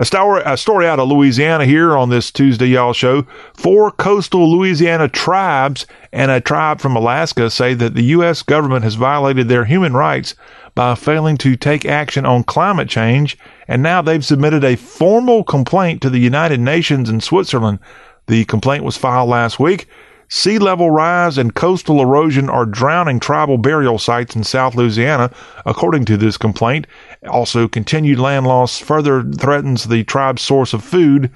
A 0.00 0.04
story, 0.04 0.42
a 0.46 0.56
story 0.56 0.86
out 0.86 1.00
of 1.00 1.08
Louisiana 1.08 1.64
here 1.64 1.96
on 1.96 2.08
this 2.08 2.30
Tuesday 2.30 2.66
Y'all 2.66 2.92
show. 2.92 3.26
Four 3.54 3.90
coastal 3.90 4.48
Louisiana 4.48 5.08
tribes 5.08 5.86
and 6.12 6.30
a 6.30 6.40
tribe 6.40 6.80
from 6.80 6.94
Alaska 6.94 7.50
say 7.50 7.74
that 7.74 7.94
the 7.94 8.04
U.S. 8.04 8.42
government 8.42 8.84
has 8.84 8.94
violated 8.94 9.48
their 9.48 9.64
human 9.64 9.94
rights 9.94 10.36
by 10.76 10.94
failing 10.94 11.36
to 11.38 11.56
take 11.56 11.84
action 11.84 12.24
on 12.24 12.44
climate 12.44 12.88
change, 12.88 13.36
and 13.66 13.82
now 13.82 14.00
they've 14.00 14.24
submitted 14.24 14.62
a 14.62 14.76
formal 14.76 15.42
complaint 15.42 16.00
to 16.02 16.10
the 16.10 16.20
United 16.20 16.60
Nations 16.60 17.10
in 17.10 17.20
Switzerland. 17.20 17.80
The 18.28 18.44
complaint 18.44 18.84
was 18.84 18.96
filed 18.96 19.28
last 19.28 19.58
week. 19.58 19.88
Sea 20.30 20.58
level 20.58 20.90
rise 20.90 21.38
and 21.38 21.54
coastal 21.54 22.02
erosion 22.02 22.50
are 22.50 22.66
drowning 22.66 23.18
tribal 23.18 23.56
burial 23.56 23.98
sites 23.98 24.36
in 24.36 24.44
South 24.44 24.74
Louisiana, 24.74 25.30
according 25.64 26.04
to 26.04 26.18
this 26.18 26.36
complaint. 26.36 26.86
Also, 27.26 27.66
continued 27.66 28.18
land 28.18 28.46
loss 28.46 28.78
further 28.78 29.22
threatens 29.22 29.84
the 29.84 30.04
tribe's 30.04 30.42
source 30.42 30.74
of 30.74 30.84
food. 30.84 31.30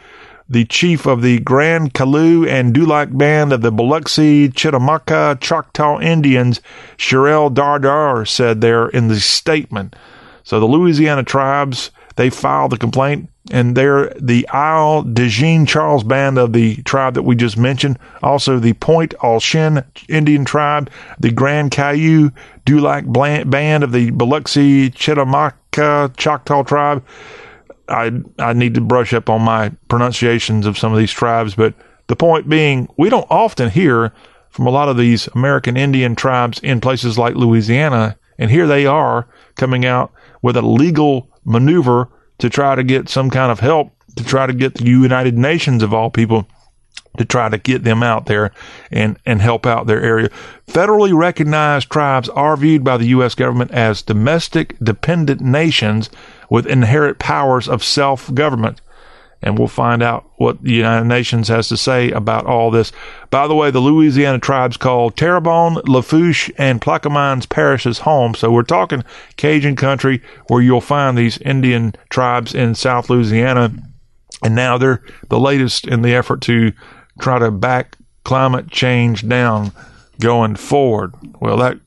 The 0.46 0.66
chief 0.66 1.06
of 1.06 1.22
the 1.22 1.38
Grand 1.38 1.94
Caillou 1.94 2.46
and 2.46 2.74
Dulac 2.74 3.16
band 3.16 3.54
of 3.54 3.62
the 3.62 3.72
Biloxi 3.72 4.50
Chitimacha 4.50 5.40
Choctaw 5.40 5.98
Indians, 6.00 6.60
Shirell 6.98 7.48
Dardar, 7.48 8.28
said 8.28 8.60
there 8.60 8.88
in 8.88 9.08
the 9.08 9.20
statement. 9.20 9.96
So 10.44 10.60
the 10.60 10.66
Louisiana 10.66 11.22
tribes, 11.22 11.90
they 12.16 12.30
filed 12.30 12.72
the 12.72 12.78
complaint 12.78 13.28
and 13.50 13.76
they're 13.76 14.12
the 14.20 14.48
Isle 14.48 15.02
de 15.02 15.28
Jean 15.28 15.66
Charles 15.66 16.04
band 16.04 16.38
of 16.38 16.52
the 16.52 16.76
tribe 16.82 17.14
that 17.14 17.22
we 17.22 17.34
just 17.34 17.56
mentioned. 17.56 17.98
Also, 18.22 18.58
the 18.58 18.74
Point 18.74 19.14
Au 19.22 19.40
Chien 19.40 19.84
Indian 20.08 20.44
tribe, 20.44 20.90
the 21.18 21.32
Grand 21.32 21.70
Caillou 21.70 22.30
Dulac 22.64 23.04
band 23.06 23.84
of 23.84 23.92
the 23.92 24.10
Biloxi 24.10 24.90
Chitimacha 24.90 26.16
Choctaw 26.16 26.62
tribe. 26.62 27.04
I 27.88 28.12
I 28.38 28.52
need 28.52 28.74
to 28.74 28.80
brush 28.80 29.12
up 29.12 29.28
on 29.28 29.42
my 29.42 29.70
pronunciations 29.88 30.66
of 30.66 30.78
some 30.78 30.92
of 30.92 30.98
these 30.98 31.12
tribes, 31.12 31.54
but 31.54 31.74
the 32.06 32.16
point 32.16 32.48
being, 32.48 32.88
we 32.96 33.10
don't 33.10 33.26
often 33.30 33.70
hear 33.70 34.12
from 34.50 34.66
a 34.66 34.70
lot 34.70 34.88
of 34.88 34.96
these 34.96 35.28
American 35.28 35.76
Indian 35.76 36.14
tribes 36.14 36.58
in 36.60 36.80
places 36.80 37.18
like 37.18 37.34
Louisiana, 37.34 38.16
and 38.38 38.50
here 38.50 38.66
they 38.66 38.86
are 38.86 39.26
coming 39.56 39.86
out 39.86 40.12
with 40.42 40.56
a 40.56 40.62
legal 40.62 41.31
maneuver 41.44 42.08
to 42.38 42.50
try 42.50 42.74
to 42.74 42.82
get 42.82 43.08
some 43.08 43.30
kind 43.30 43.52
of 43.52 43.60
help 43.60 43.92
to 44.16 44.24
try 44.24 44.46
to 44.46 44.52
get 44.52 44.74
the 44.74 44.84
United 44.84 45.38
Nations 45.38 45.82
of 45.82 45.94
all 45.94 46.10
people 46.10 46.46
to 47.18 47.24
try 47.24 47.48
to 47.48 47.58
get 47.58 47.84
them 47.84 48.02
out 48.02 48.26
there 48.26 48.52
and, 48.90 49.18
and 49.26 49.42
help 49.42 49.66
out 49.66 49.86
their 49.86 50.00
area. 50.02 50.30
Federally 50.66 51.14
recognized 51.14 51.90
tribes 51.90 52.28
are 52.30 52.56
viewed 52.56 52.82
by 52.82 52.96
the 52.96 53.08
U.S. 53.08 53.34
government 53.34 53.70
as 53.70 54.02
domestic 54.02 54.78
dependent 54.78 55.40
nations 55.40 56.08
with 56.48 56.66
inherent 56.66 57.18
powers 57.18 57.68
of 57.68 57.84
self 57.84 58.32
government 58.34 58.80
and 59.42 59.58
we'll 59.58 59.68
find 59.68 60.02
out 60.02 60.30
what 60.36 60.62
the 60.62 60.72
United 60.72 61.06
Nations 61.06 61.48
has 61.48 61.68
to 61.68 61.76
say 61.76 62.10
about 62.12 62.46
all 62.46 62.70
this. 62.70 62.92
By 63.30 63.48
the 63.48 63.54
way, 63.54 63.70
the 63.70 63.80
Louisiana 63.80 64.38
tribes 64.38 64.76
call 64.76 65.10
Terrebonne, 65.10 65.78
Lafourche, 65.86 66.50
and 66.56 66.80
Plaquemines 66.80 67.48
parishes 67.48 68.00
home. 68.00 68.34
So 68.34 68.52
we're 68.52 68.62
talking 68.62 69.04
Cajun 69.36 69.74
country 69.74 70.22
where 70.46 70.62
you'll 70.62 70.80
find 70.80 71.18
these 71.18 71.38
Indian 71.38 71.94
tribes 72.08 72.54
in 72.54 72.74
South 72.74 73.10
Louisiana. 73.10 73.72
And 74.44 74.54
now 74.54 74.78
they're 74.78 75.02
the 75.28 75.40
latest 75.40 75.86
in 75.86 76.02
the 76.02 76.14
effort 76.14 76.40
to 76.42 76.72
try 77.20 77.38
to 77.38 77.50
back 77.50 77.96
climate 78.24 78.70
change 78.70 79.28
down 79.28 79.72
going 80.20 80.54
forward. 80.54 81.14
Well, 81.40 81.56
that 81.56 81.78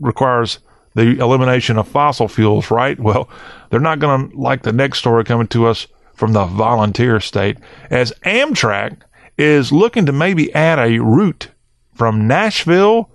requires 0.00 0.58
the 0.94 1.18
elimination 1.18 1.78
of 1.78 1.86
fossil 1.86 2.26
fuels, 2.26 2.70
right? 2.70 2.98
Well, 2.98 3.28
they're 3.70 3.80
not 3.80 3.98
going 3.98 4.30
to 4.30 4.36
like 4.36 4.62
the 4.62 4.72
next 4.72 4.98
story 4.98 5.24
coming 5.24 5.46
to 5.48 5.66
us 5.66 5.86
from 6.16 6.32
the 6.32 6.46
volunteer 6.46 7.20
state 7.20 7.58
as 7.90 8.12
Amtrak 8.24 9.02
is 9.38 9.70
looking 9.70 10.06
to 10.06 10.12
maybe 10.12 10.52
add 10.54 10.78
a 10.78 10.98
route 10.98 11.48
from 11.94 12.26
Nashville 12.26 13.10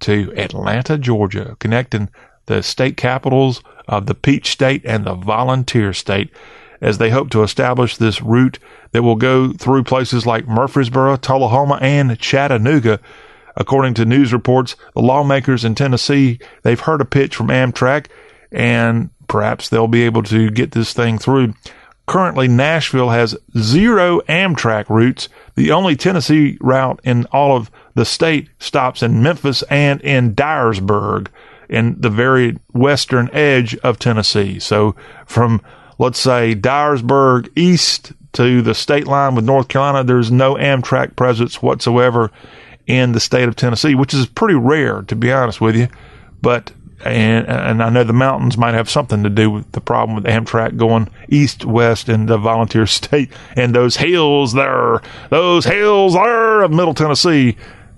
to 0.00 0.32
Atlanta, 0.36 0.98
Georgia, 0.98 1.56
connecting 1.60 2.10
the 2.46 2.62
state 2.62 2.96
capitals 2.96 3.62
of 3.86 4.06
the 4.06 4.14
Peach 4.14 4.50
State 4.50 4.82
and 4.84 5.04
the 5.04 5.14
Volunteer 5.14 5.92
State 5.92 6.30
as 6.80 6.98
they 6.98 7.10
hope 7.10 7.30
to 7.30 7.42
establish 7.42 7.96
this 7.96 8.22
route 8.22 8.58
that 8.92 9.02
will 9.02 9.16
go 9.16 9.52
through 9.52 9.84
places 9.84 10.26
like 10.26 10.48
Murfreesboro, 10.48 11.16
Tullahoma, 11.16 11.78
and 11.80 12.18
Chattanooga. 12.18 12.98
According 13.56 13.94
to 13.94 14.04
news 14.04 14.32
reports, 14.32 14.76
the 14.94 15.02
lawmakers 15.02 15.64
in 15.64 15.74
Tennessee, 15.74 16.38
they've 16.62 16.80
heard 16.80 17.00
a 17.00 17.04
pitch 17.04 17.36
from 17.36 17.48
Amtrak 17.48 18.06
and 18.50 19.10
perhaps 19.28 19.68
they'll 19.68 19.88
be 19.88 20.02
able 20.02 20.22
to 20.24 20.50
get 20.50 20.72
this 20.72 20.92
thing 20.92 21.18
through. 21.18 21.54
Currently, 22.10 22.48
Nashville 22.48 23.10
has 23.10 23.36
zero 23.56 24.20
Amtrak 24.22 24.88
routes. 24.88 25.28
The 25.54 25.70
only 25.70 25.94
Tennessee 25.94 26.58
route 26.60 26.98
in 27.04 27.24
all 27.26 27.56
of 27.56 27.70
the 27.94 28.04
state 28.04 28.48
stops 28.58 29.04
in 29.04 29.22
Memphis 29.22 29.62
and 29.70 30.00
in 30.00 30.34
Dyersburg, 30.34 31.28
in 31.68 32.00
the 32.00 32.10
very 32.10 32.58
western 32.72 33.30
edge 33.32 33.76
of 33.84 34.00
Tennessee. 34.00 34.58
So, 34.58 34.96
from 35.24 35.62
let's 36.00 36.18
say 36.18 36.56
Dyersburg 36.56 37.48
east 37.54 38.10
to 38.32 38.60
the 38.60 38.74
state 38.74 39.06
line 39.06 39.36
with 39.36 39.44
North 39.44 39.68
Carolina, 39.68 40.02
there's 40.02 40.32
no 40.32 40.56
Amtrak 40.56 41.14
presence 41.14 41.62
whatsoever 41.62 42.32
in 42.88 43.12
the 43.12 43.20
state 43.20 43.46
of 43.46 43.54
Tennessee, 43.54 43.94
which 43.94 44.14
is 44.14 44.26
pretty 44.26 44.56
rare, 44.56 45.02
to 45.02 45.14
be 45.14 45.30
honest 45.30 45.60
with 45.60 45.76
you. 45.76 45.86
But 46.42 46.72
and 47.04 47.46
and 47.48 47.82
I 47.82 47.88
know 47.90 48.04
the 48.04 48.12
mountains 48.12 48.56
might 48.56 48.74
have 48.74 48.90
something 48.90 49.22
to 49.22 49.30
do 49.30 49.50
with 49.50 49.72
the 49.72 49.80
problem 49.80 50.16
with 50.16 50.24
Amtrak 50.24 50.76
going 50.76 51.08
east 51.28 51.64
west 51.64 52.08
in 52.08 52.26
the 52.26 52.38
volunteer 52.38 52.86
state 52.86 53.30
and 53.56 53.74
those 53.74 53.96
hills 53.96 54.52
there, 54.52 55.00
those 55.30 55.64
hills 55.64 56.14
there 56.14 56.62
of 56.62 56.70
Middle 56.70 56.94
Tennessee 56.94 57.56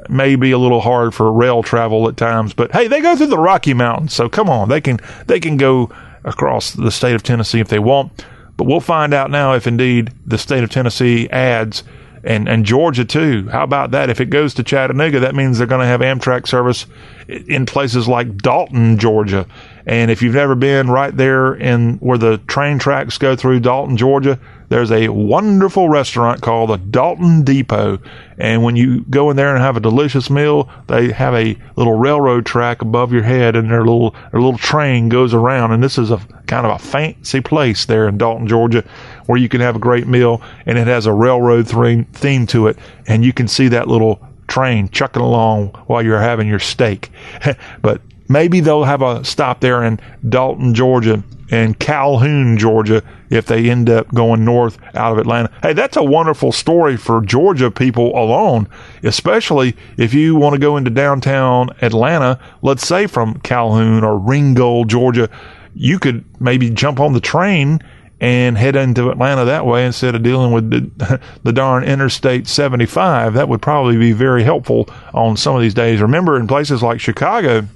may 0.08 0.36
be 0.36 0.50
a 0.50 0.58
little 0.58 0.80
hard 0.80 1.14
for 1.14 1.32
rail 1.32 1.62
travel 1.62 2.08
at 2.08 2.16
times, 2.16 2.54
but 2.54 2.72
hey, 2.72 2.88
they 2.88 3.00
go 3.00 3.16
through 3.16 3.26
the 3.26 3.38
Rocky 3.38 3.74
Mountains, 3.74 4.12
so 4.12 4.28
come 4.28 4.48
on, 4.48 4.68
they 4.68 4.80
can 4.80 4.98
they 5.26 5.40
can 5.40 5.56
go 5.56 5.90
across 6.24 6.72
the 6.72 6.90
state 6.90 7.14
of 7.14 7.22
Tennessee 7.22 7.60
if 7.60 7.68
they 7.68 7.78
want. 7.78 8.24
But 8.56 8.64
we'll 8.64 8.80
find 8.80 9.14
out 9.14 9.30
now 9.30 9.54
if 9.54 9.66
indeed 9.66 10.12
the 10.26 10.38
state 10.38 10.62
of 10.62 10.70
Tennessee 10.70 11.28
adds 11.30 11.82
and 12.24 12.48
and 12.48 12.64
Georgia 12.64 13.04
too. 13.04 13.48
How 13.50 13.64
about 13.64 13.90
that? 13.92 14.10
If 14.10 14.20
it 14.20 14.26
goes 14.26 14.54
to 14.54 14.62
Chattanooga, 14.62 15.20
that 15.20 15.34
means 15.34 15.58
they're 15.58 15.66
going 15.66 15.80
to 15.80 15.86
have 15.86 16.00
Amtrak 16.00 16.46
service 16.46 16.86
in 17.28 17.66
places 17.66 18.08
like 18.08 18.36
Dalton, 18.38 18.98
Georgia. 18.98 19.46
And 19.86 20.10
if 20.10 20.22
you've 20.22 20.34
never 20.34 20.54
been 20.54 20.88
right 20.88 21.16
there 21.16 21.54
in 21.54 21.98
where 21.98 22.18
the 22.18 22.38
train 22.38 22.78
tracks 22.78 23.18
go 23.18 23.34
through 23.34 23.60
Dalton, 23.60 23.96
Georgia, 23.96 24.38
there's 24.68 24.92
a 24.92 25.08
wonderful 25.08 25.88
restaurant 25.88 26.40
called 26.40 26.70
the 26.70 26.76
Dalton 26.76 27.42
Depot. 27.42 27.98
And 28.38 28.62
when 28.62 28.76
you 28.76 29.04
go 29.10 29.30
in 29.30 29.36
there 29.36 29.54
and 29.54 29.62
have 29.62 29.76
a 29.76 29.80
delicious 29.80 30.30
meal, 30.30 30.70
they 30.86 31.10
have 31.10 31.34
a 31.34 31.56
little 31.76 31.98
railroad 31.98 32.46
track 32.46 32.80
above 32.80 33.12
your 33.12 33.22
head 33.22 33.56
and 33.56 33.70
their 33.70 33.84
little 33.84 34.12
their 34.30 34.40
little 34.40 34.58
train 34.58 35.08
goes 35.08 35.34
around. 35.34 35.72
And 35.72 35.82
this 35.82 35.98
is 35.98 36.10
a 36.10 36.18
kind 36.46 36.64
of 36.64 36.72
a 36.72 36.78
fancy 36.78 37.40
place 37.40 37.84
there 37.86 38.08
in 38.08 38.18
Dalton, 38.18 38.46
Georgia 38.46 38.84
where 39.26 39.38
you 39.38 39.48
can 39.48 39.60
have 39.60 39.76
a 39.76 39.80
great 39.80 40.06
meal, 40.06 40.42
and 40.66 40.78
it 40.78 40.86
has 40.86 41.06
a 41.06 41.12
railroad 41.12 41.68
theme 41.68 42.46
to 42.46 42.66
it, 42.66 42.78
and 43.06 43.24
you 43.24 43.32
can 43.32 43.48
see 43.48 43.68
that 43.68 43.88
little 43.88 44.20
train 44.48 44.88
chucking 44.90 45.22
along 45.22 45.68
while 45.86 46.02
you're 46.02 46.20
having 46.20 46.48
your 46.48 46.58
steak. 46.58 47.10
but 47.82 48.00
maybe 48.28 48.60
they'll 48.60 48.84
have 48.84 49.02
a 49.02 49.24
stop 49.24 49.60
there 49.60 49.82
in 49.82 50.00
Dalton, 50.28 50.74
Georgia, 50.74 51.22
and 51.50 51.78
Calhoun, 51.78 52.56
Georgia, 52.56 53.02
if 53.28 53.46
they 53.46 53.68
end 53.68 53.90
up 53.90 54.12
going 54.14 54.44
north 54.44 54.78
out 54.94 55.12
of 55.12 55.18
Atlanta. 55.18 55.50
Hey, 55.62 55.74
that's 55.74 55.98
a 55.98 56.02
wonderful 56.02 56.50
story 56.50 56.96
for 56.96 57.20
Georgia 57.20 57.70
people 57.70 58.08
alone, 58.18 58.66
especially 59.02 59.76
if 59.98 60.14
you 60.14 60.34
want 60.34 60.54
to 60.54 60.58
go 60.58 60.78
into 60.78 60.90
downtown 60.90 61.68
Atlanta, 61.82 62.40
let's 62.62 62.86
say 62.86 63.06
from 63.06 63.38
Calhoun 63.40 64.02
or 64.02 64.18
Ringgold, 64.18 64.88
Georgia. 64.88 65.28
You 65.74 65.98
could 65.98 66.24
maybe 66.40 66.70
jump 66.70 67.00
on 67.00 67.12
the 67.12 67.20
train 67.20 67.82
and 68.22 68.56
head 68.56 68.76
into 68.76 69.10
Atlanta 69.10 69.44
that 69.46 69.66
way 69.66 69.84
instead 69.84 70.14
of 70.14 70.22
dealing 70.22 70.52
with 70.52 70.70
the, 70.70 71.20
the 71.42 71.52
darn 71.52 71.82
Interstate 71.82 72.46
75. 72.46 73.34
That 73.34 73.48
would 73.48 73.60
probably 73.60 73.96
be 73.96 74.12
very 74.12 74.44
helpful 74.44 74.88
on 75.12 75.36
some 75.36 75.56
of 75.56 75.60
these 75.60 75.74
days. 75.74 76.00
Remember, 76.00 76.38
in 76.38 76.46
places 76.46 76.84
like 76.84 77.00
Chicago, 77.00 77.66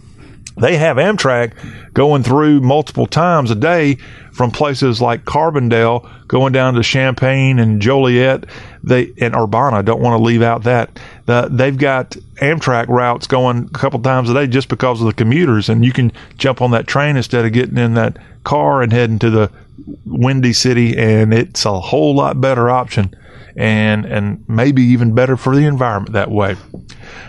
they 0.56 0.76
have 0.76 0.98
Amtrak 0.98 1.52
going 1.94 2.22
through 2.22 2.60
multiple 2.60 3.08
times 3.08 3.50
a 3.50 3.56
day 3.56 3.96
from 4.30 4.52
places 4.52 5.02
like 5.02 5.24
Carbondale 5.24 6.08
going 6.28 6.52
down 6.52 6.74
to 6.74 6.82
Champaign 6.82 7.58
and 7.58 7.82
Joliet. 7.82 8.44
They 8.84 9.12
and 9.18 9.34
Urbana. 9.34 9.82
Don't 9.82 10.00
want 10.00 10.16
to 10.16 10.22
leave 10.22 10.42
out 10.42 10.62
that 10.62 11.00
the, 11.26 11.48
they've 11.50 11.76
got 11.76 12.10
Amtrak 12.36 12.86
routes 12.86 13.26
going 13.26 13.64
a 13.64 13.78
couple 13.78 14.00
times 14.00 14.30
a 14.30 14.34
day 14.34 14.46
just 14.46 14.68
because 14.68 15.00
of 15.00 15.08
the 15.08 15.12
commuters, 15.12 15.68
and 15.68 15.84
you 15.84 15.92
can 15.92 16.12
jump 16.38 16.62
on 16.62 16.70
that 16.70 16.86
train 16.86 17.16
instead 17.16 17.44
of 17.44 17.52
getting 17.52 17.78
in 17.78 17.94
that 17.94 18.16
car 18.44 18.80
and 18.80 18.92
heading 18.92 19.18
to 19.18 19.28
the 19.28 19.50
Windy 20.04 20.52
City, 20.52 20.96
and 20.96 21.32
it's 21.32 21.64
a 21.64 21.80
whole 21.80 22.14
lot 22.14 22.40
better 22.40 22.68
option 22.70 23.14
and 23.56 24.04
and 24.04 24.44
maybe 24.48 24.82
even 24.82 25.14
better 25.14 25.36
for 25.36 25.56
the 25.56 25.64
environment 25.64 26.12
that 26.12 26.30
way. 26.30 26.56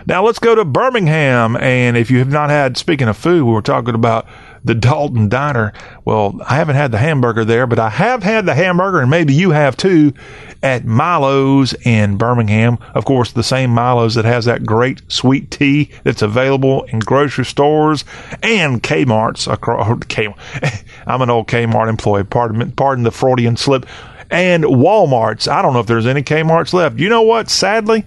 Now 0.05 0.25
let's 0.25 0.39
go 0.39 0.55
to 0.55 0.65
Birmingham, 0.65 1.55
and 1.55 1.95
if 1.95 2.11
you 2.11 2.19
have 2.19 2.31
not 2.31 2.49
had, 2.49 2.77
speaking 2.77 3.07
of 3.07 3.17
food, 3.17 3.43
we 3.43 3.51
were 3.51 3.61
talking 3.61 3.95
about 3.95 4.27
the 4.67 4.75
Dalton 4.75 5.29
Diner. 5.29 5.73
Well, 6.05 6.39
I 6.47 6.55
haven't 6.55 6.75
had 6.75 6.91
the 6.91 6.97
hamburger 6.97 7.43
there, 7.43 7.65
but 7.65 7.79
I 7.79 7.89
have 7.89 8.23
had 8.23 8.45
the 8.45 8.53
hamburger, 8.53 8.99
and 8.99 9.09
maybe 9.09 9.33
you 9.33 9.51
have 9.51 9.75
too, 9.75 10.13
at 10.61 10.85
Milo's 10.85 11.73
in 11.85 12.17
Birmingham. 12.17 12.77
Of 12.93 13.05
course, 13.05 13.31
the 13.31 13.43
same 13.43 13.71
Milo's 13.71 14.15
that 14.15 14.25
has 14.25 14.45
that 14.45 14.65
great 14.65 15.01
sweet 15.07 15.49
tea 15.51 15.91
that's 16.03 16.21
available 16.21 16.83
in 16.83 16.99
grocery 16.99 17.45
stores 17.45 18.05
and 18.43 18.81
Kmart's 18.83 19.47
across. 19.47 19.99
K, 20.07 20.33
I'm 21.07 21.21
an 21.21 21.29
old 21.29 21.47
Kmart 21.47 21.89
employee. 21.89 22.23
Pardon, 22.23 22.71
pardon 22.73 23.03
the 23.03 23.11
Freudian 23.11 23.57
slip 23.57 23.85
and 24.29 24.63
Walmart's. 24.63 25.47
I 25.47 25.61
don't 25.61 25.73
know 25.73 25.79
if 25.79 25.87
there's 25.87 26.07
any 26.07 26.23
Kmart's 26.23 26.73
left. 26.73 26.99
You 26.99 27.09
know 27.09 27.21
what? 27.21 27.49
Sadly, 27.49 28.05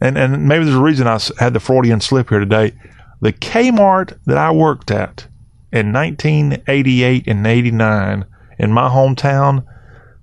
and, 0.00 0.16
and 0.16 0.48
maybe 0.48 0.64
there's 0.64 0.76
a 0.76 0.82
reason 0.82 1.06
I 1.06 1.18
had 1.38 1.54
the 1.54 1.60
Freudian 1.60 2.00
slip 2.00 2.28
here 2.28 2.38
today. 2.38 2.72
The 3.20 3.32
Kmart 3.32 4.18
that 4.26 4.38
I 4.38 4.52
worked 4.52 4.90
at 4.90 5.26
in 5.72 5.92
1988 5.92 7.26
and 7.26 7.46
89 7.46 8.24
in 8.58 8.72
my 8.72 8.88
hometown 8.88 9.64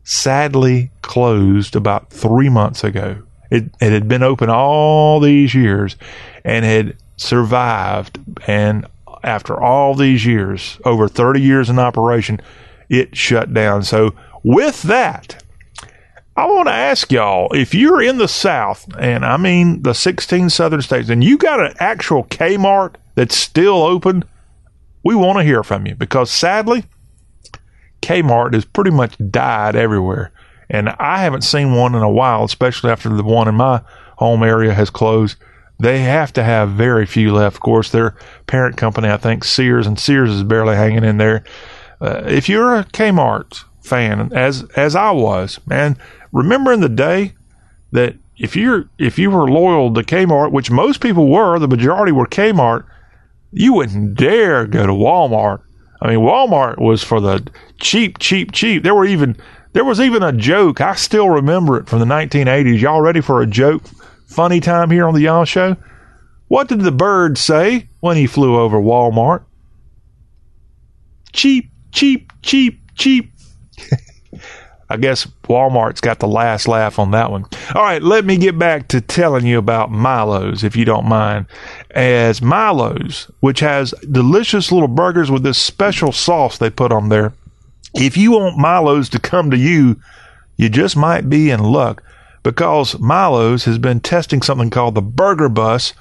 sadly 0.03 0.91
closed 1.01 1.75
about 1.75 2.09
three 2.09 2.49
months 2.49 2.83
ago. 2.83 3.23
It, 3.49 3.65
it 3.79 3.91
had 3.91 4.07
been 4.07 4.23
open 4.23 4.49
all 4.49 5.19
these 5.19 5.53
years 5.53 5.95
and 6.43 6.65
had 6.65 6.97
survived. 7.17 8.19
And 8.47 8.85
after 9.23 9.59
all 9.59 9.95
these 9.95 10.25
years, 10.25 10.79
over 10.85 11.07
30 11.07 11.41
years 11.41 11.69
in 11.69 11.79
operation, 11.79 12.41
it 12.89 13.15
shut 13.15 13.53
down. 13.53 13.83
So 13.83 14.13
with 14.43 14.83
that, 14.83 15.43
I 16.37 16.45
want 16.45 16.67
to 16.67 16.73
ask 16.73 17.11
y'all 17.11 17.51
if 17.53 17.73
you're 17.73 18.01
in 18.01 18.17
the 18.17 18.27
South, 18.27 18.85
and 18.99 19.25
I 19.25 19.37
mean 19.37 19.83
the 19.83 19.93
16 19.93 20.49
southern 20.49 20.81
states, 20.81 21.09
and 21.09 21.23
you 21.23 21.37
got 21.37 21.61
an 21.61 21.73
actual 21.79 22.25
Kmart 22.25 22.95
that's 23.15 23.37
still 23.37 23.81
open, 23.83 24.25
we 25.05 25.15
want 25.15 25.37
to 25.37 25.45
hear 25.45 25.63
from 25.63 25.85
you 25.85 25.95
because 25.95 26.29
sadly, 26.29 26.83
Kmart 28.01 28.53
has 28.53 28.65
pretty 28.65 28.91
much 28.91 29.15
died 29.29 29.75
everywhere. 29.75 30.33
And 30.69 30.89
I 30.89 31.19
haven't 31.19 31.43
seen 31.43 31.75
one 31.75 31.95
in 31.95 32.01
a 32.01 32.09
while, 32.09 32.43
especially 32.43 32.89
after 32.89 33.09
the 33.09 33.23
one 33.23 33.47
in 33.47 33.55
my 33.55 33.81
home 34.17 34.43
area 34.43 34.73
has 34.73 34.89
closed. 34.89 35.37
They 35.79 35.99
have 35.99 36.33
to 36.33 36.43
have 36.43 36.71
very 36.71 37.05
few 37.05 37.33
left. 37.33 37.57
Of 37.57 37.61
course, 37.61 37.91
their 37.91 38.15
parent 38.47 38.77
company, 38.77 39.09
I 39.09 39.17
think 39.17 39.43
Sears, 39.43 39.85
and 39.85 39.99
Sears 39.99 40.31
is 40.31 40.43
barely 40.43 40.75
hanging 40.75 41.03
in 41.03 41.17
there. 41.17 41.43
Uh, 42.01 42.23
if 42.25 42.49
you're 42.49 42.75
a 42.75 42.85
Kmart 42.85 43.63
fan 43.85 44.31
as 44.33 44.63
as 44.75 44.95
I 44.95 45.11
was, 45.11 45.59
man. 45.67 45.97
Remember 46.31 46.73
in 46.73 46.81
the 46.81 46.89
day 46.89 47.35
that 47.91 48.15
if 48.37 48.55
you're 48.55 48.89
if 48.97 49.17
you 49.17 49.31
were 49.31 49.49
loyal 49.49 49.93
to 49.93 50.01
Kmart, 50.01 50.51
which 50.51 50.71
most 50.71 50.99
people 50.99 51.29
were, 51.29 51.59
the 51.59 51.67
majority 51.67 52.11
were 52.11 52.25
Kmart, 52.25 52.85
you 53.55 53.73
wouldn't 53.73 54.15
dare 54.15 54.67
go 54.67 54.85
to 54.85 54.91
Walmart. 54.91 55.61
I 56.01 56.09
mean, 56.09 56.19
Walmart 56.19 56.77
was 56.77 57.03
for 57.03 57.21
the 57.21 57.47
cheap, 57.79 58.19
cheap, 58.19 58.51
cheap. 58.51 58.83
There 58.83 58.93
were 58.93 59.05
even 59.05 59.37
there 59.71 59.85
was 59.85 60.01
even 60.01 60.23
a 60.23 60.33
joke. 60.33 60.81
I 60.81 60.95
still 60.95 61.29
remember 61.29 61.77
it 61.77 61.87
from 61.87 61.99
the 61.99 62.05
1980s. 62.05 62.79
Y'all 62.79 63.01
ready 63.01 63.21
for 63.21 63.41
a 63.41 63.47
joke? 63.47 63.83
Funny 64.27 64.59
time 64.59 64.89
here 64.91 65.07
on 65.07 65.13
the 65.13 65.21
Y'all 65.21 65.45
Show. 65.45 65.77
What 66.49 66.67
did 66.67 66.81
the 66.81 66.91
bird 66.91 67.37
say 67.37 67.87
when 68.01 68.17
he 68.17 68.27
flew 68.27 68.57
over 68.57 68.77
Walmart? 68.77 69.43
Cheap, 71.31 71.71
cheap, 71.91 72.31
cheap, 72.41 72.79
cheap. 72.95 73.31
I 74.95 74.97
guess 74.97 75.27
Walmart's 75.43 75.99
got 75.99 76.19
the 76.19 76.27
last 76.27 76.69
laugh 76.69 76.99
on 76.99 77.11
that 77.11 77.29
one. 77.29 77.43
All 77.75 77.83
right, 77.83 78.01
let 78.01 78.23
me 78.23 78.37
get 78.37 78.57
back 78.57 78.87
to 78.87 79.01
telling 79.01 79.45
you 79.45 79.57
about 79.57 79.91
Milo's, 79.91 80.63
if 80.63 80.77
you 80.77 80.85
don't 80.85 81.05
mind. 81.05 81.47
As 81.91 82.41
Milo's, 82.41 83.29
which 83.41 83.59
has 83.59 83.93
delicious 84.09 84.71
little 84.71 84.87
burgers 84.87 85.29
with 85.29 85.43
this 85.43 85.57
special 85.57 86.13
sauce 86.13 86.57
they 86.57 86.69
put 86.69 86.93
on 86.93 87.09
there. 87.09 87.33
If 87.93 88.15
you 88.15 88.31
want 88.31 88.57
Milo's 88.57 89.09
to 89.09 89.19
come 89.19 89.51
to 89.51 89.57
you, 89.57 89.99
you 90.55 90.69
just 90.69 90.95
might 90.95 91.29
be 91.29 91.49
in 91.49 91.59
luck 91.59 92.01
because 92.41 92.97
Milo's 92.97 93.65
has 93.65 93.77
been 93.77 93.99
testing 93.99 94.41
something 94.41 94.69
called 94.69 94.95
the 94.95 95.01
Burger 95.01 95.49
Bus, 95.49 95.91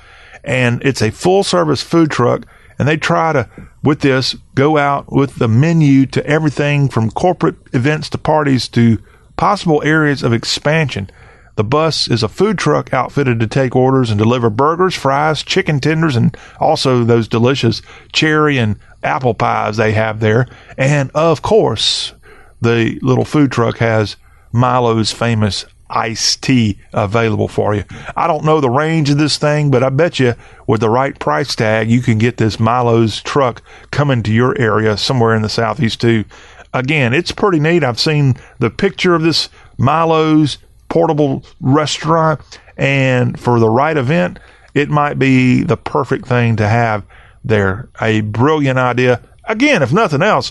and 0.44 0.80
it's 0.84 1.02
a 1.02 1.10
full 1.10 1.42
service 1.42 1.82
food 1.82 2.12
truck 2.12 2.46
and 2.78 2.88
they 2.88 2.96
try 2.96 3.32
to 3.32 3.48
with 3.82 4.00
this 4.00 4.34
go 4.54 4.78
out 4.78 5.12
with 5.12 5.36
the 5.36 5.48
menu 5.48 6.06
to 6.06 6.26
everything 6.26 6.88
from 6.88 7.10
corporate 7.10 7.56
events 7.72 8.08
to 8.10 8.18
parties 8.18 8.68
to 8.68 8.98
possible 9.36 9.82
areas 9.84 10.22
of 10.22 10.32
expansion. 10.32 11.10
The 11.56 11.64
bus 11.64 12.08
is 12.08 12.22
a 12.22 12.28
food 12.28 12.58
truck 12.58 12.92
outfitted 12.92 13.38
to 13.40 13.46
take 13.46 13.76
orders 13.76 14.10
and 14.10 14.18
deliver 14.18 14.50
burgers, 14.50 14.94
fries, 14.94 15.42
chicken 15.42 15.78
tenders, 15.78 16.16
and 16.16 16.36
also 16.58 17.04
those 17.04 17.28
delicious 17.28 17.80
cherry 18.12 18.58
and 18.58 18.76
apple 19.04 19.34
pies 19.34 19.76
they 19.76 19.92
have 19.92 20.18
there. 20.18 20.48
And 20.76 21.10
of 21.14 21.42
course, 21.42 22.14
the 22.60 22.98
little 23.02 23.24
food 23.24 23.52
truck 23.52 23.78
has 23.78 24.16
Milo's 24.52 25.12
famous 25.12 25.64
iced 25.94 26.42
tea 26.42 26.78
available 26.92 27.48
for 27.48 27.74
you. 27.74 27.84
I 28.16 28.26
don't 28.26 28.44
know 28.44 28.60
the 28.60 28.68
range 28.68 29.10
of 29.10 29.18
this 29.18 29.38
thing, 29.38 29.70
but 29.70 29.82
I 29.82 29.88
bet 29.88 30.18
you 30.18 30.34
with 30.66 30.80
the 30.80 30.90
right 30.90 31.18
price 31.18 31.54
tag, 31.54 31.90
you 31.90 32.02
can 32.02 32.18
get 32.18 32.36
this 32.36 32.58
Milo's 32.58 33.22
truck 33.22 33.62
coming 33.90 34.22
to 34.24 34.32
your 34.32 34.58
area 34.58 34.96
somewhere 34.96 35.34
in 35.34 35.42
the 35.42 35.48
southeast 35.48 36.00
too. 36.00 36.24
Again, 36.72 37.14
it's 37.14 37.30
pretty 37.30 37.60
neat. 37.60 37.84
I've 37.84 38.00
seen 38.00 38.34
the 38.58 38.70
picture 38.70 39.14
of 39.14 39.22
this 39.22 39.48
Milo's 39.78 40.58
portable 40.88 41.44
restaurant, 41.60 42.40
and 42.76 43.38
for 43.38 43.60
the 43.60 43.70
right 43.70 43.96
event, 43.96 44.40
it 44.74 44.90
might 44.90 45.18
be 45.18 45.62
the 45.62 45.76
perfect 45.76 46.26
thing 46.26 46.56
to 46.56 46.66
have 46.66 47.04
there. 47.44 47.88
A 48.00 48.22
brilliant 48.22 48.78
idea. 48.78 49.20
Again, 49.44 49.82
if 49.82 49.92
nothing 49.92 50.22
else, 50.22 50.50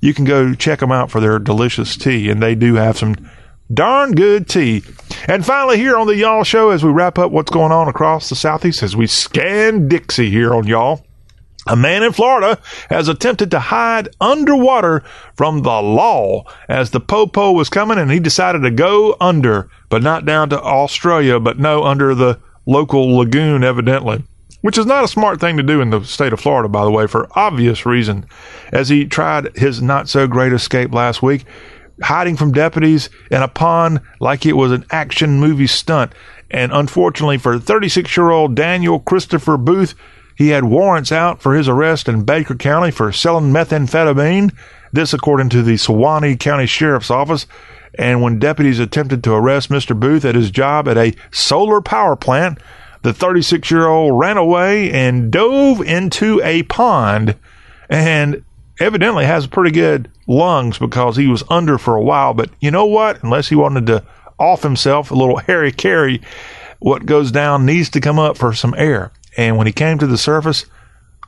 you 0.00 0.14
can 0.14 0.24
go 0.24 0.54
check 0.54 0.78
them 0.78 0.92
out 0.92 1.10
for 1.10 1.18
their 1.20 1.38
delicious 1.38 1.96
tea, 1.96 2.30
and 2.30 2.40
they 2.40 2.54
do 2.54 2.74
have 2.74 2.98
some 2.98 3.16
darn 3.72 4.12
good 4.12 4.48
tea. 4.48 4.82
And 5.26 5.44
finally, 5.44 5.76
here 5.76 5.96
on 5.96 6.06
the 6.06 6.16
Y'all 6.16 6.44
Show, 6.44 6.70
as 6.70 6.84
we 6.84 6.90
wrap 6.90 7.18
up 7.18 7.32
what's 7.32 7.50
going 7.50 7.72
on 7.72 7.88
across 7.88 8.28
the 8.28 8.36
Southeast, 8.36 8.82
as 8.82 8.96
we 8.96 9.06
scan 9.06 9.88
Dixie 9.88 10.30
here 10.30 10.54
on 10.54 10.66
Y'all. 10.66 11.04
A 11.66 11.76
man 11.76 12.02
in 12.02 12.12
Florida 12.12 12.60
has 12.90 13.08
attempted 13.08 13.50
to 13.50 13.58
hide 13.58 14.10
underwater 14.20 15.02
from 15.34 15.62
the 15.62 15.80
law 15.80 16.44
as 16.68 16.90
the 16.90 17.00
popo 17.00 17.52
was 17.52 17.70
coming 17.70 17.98
and 17.98 18.10
he 18.10 18.20
decided 18.20 18.60
to 18.62 18.70
go 18.70 19.16
under, 19.18 19.70
but 19.88 20.02
not 20.02 20.26
down 20.26 20.50
to 20.50 20.60
Australia, 20.60 21.40
but 21.40 21.58
no, 21.58 21.84
under 21.84 22.14
the 22.14 22.38
local 22.66 23.16
lagoon, 23.16 23.64
evidently. 23.64 24.24
Which 24.60 24.76
is 24.76 24.86
not 24.86 25.04
a 25.04 25.08
smart 25.08 25.40
thing 25.40 25.56
to 25.56 25.62
do 25.62 25.80
in 25.80 25.88
the 25.88 26.04
state 26.04 26.32
of 26.34 26.40
Florida, 26.40 26.68
by 26.68 26.84
the 26.84 26.90
way, 26.90 27.06
for 27.06 27.28
obvious 27.32 27.86
reason. 27.86 28.26
As 28.70 28.90
he 28.90 29.06
tried 29.06 29.56
his 29.56 29.80
not 29.80 30.08
so 30.08 30.26
great 30.26 30.52
escape 30.52 30.92
last 30.92 31.22
week, 31.22 31.44
hiding 32.02 32.36
from 32.36 32.52
deputies 32.52 33.10
in 33.30 33.42
a 33.42 33.48
pond 33.48 34.00
like 34.20 34.44
it 34.46 34.54
was 34.54 34.72
an 34.72 34.84
action 34.90 35.38
movie 35.38 35.66
stunt. 35.66 36.12
And 36.50 36.72
unfortunately 36.72 37.38
for 37.38 37.58
36 37.58 38.16
year 38.16 38.30
old 38.30 38.54
Daniel 38.54 39.00
Christopher 39.00 39.56
Booth, 39.56 39.94
he 40.36 40.48
had 40.48 40.64
warrants 40.64 41.12
out 41.12 41.40
for 41.40 41.54
his 41.54 41.68
arrest 41.68 42.08
in 42.08 42.24
Baker 42.24 42.56
County 42.56 42.90
for 42.90 43.12
selling 43.12 43.52
methamphetamine. 43.52 44.52
This, 44.92 45.12
according 45.12 45.48
to 45.50 45.62
the 45.62 45.76
Suwannee 45.76 46.36
County 46.36 46.66
Sheriff's 46.66 47.10
Office. 47.10 47.46
And 47.96 48.22
when 48.22 48.38
deputies 48.38 48.80
attempted 48.80 49.22
to 49.24 49.32
arrest 49.32 49.70
Mr. 49.70 49.98
Booth 49.98 50.24
at 50.24 50.34
his 50.34 50.50
job 50.50 50.88
at 50.88 50.98
a 50.98 51.14
solar 51.30 51.80
power 51.80 52.16
plant, 52.16 52.58
the 53.02 53.12
36 53.12 53.70
year 53.70 53.86
old 53.86 54.18
ran 54.18 54.36
away 54.36 54.90
and 54.90 55.30
dove 55.30 55.80
into 55.80 56.40
a 56.42 56.62
pond 56.64 57.36
and 57.88 58.44
evidently 58.80 59.24
has 59.24 59.46
pretty 59.46 59.70
good 59.70 60.10
lungs 60.26 60.78
because 60.78 61.16
he 61.16 61.26
was 61.26 61.44
under 61.48 61.78
for 61.78 61.96
a 61.96 62.02
while. 62.02 62.34
But 62.34 62.50
you 62.60 62.70
know 62.70 62.86
what? 62.86 63.22
Unless 63.22 63.48
he 63.48 63.54
wanted 63.54 63.86
to 63.86 64.04
off 64.38 64.62
himself 64.62 65.10
a 65.10 65.14
little 65.14 65.38
hari-kari, 65.46 66.20
what 66.78 67.06
goes 67.06 67.30
down 67.30 67.66
needs 67.66 67.90
to 67.90 68.00
come 68.00 68.18
up 68.18 68.36
for 68.36 68.52
some 68.52 68.74
air. 68.76 69.12
And 69.36 69.56
when 69.56 69.66
he 69.66 69.72
came 69.72 69.98
to 69.98 70.06
the 70.06 70.18
surface, 70.18 70.66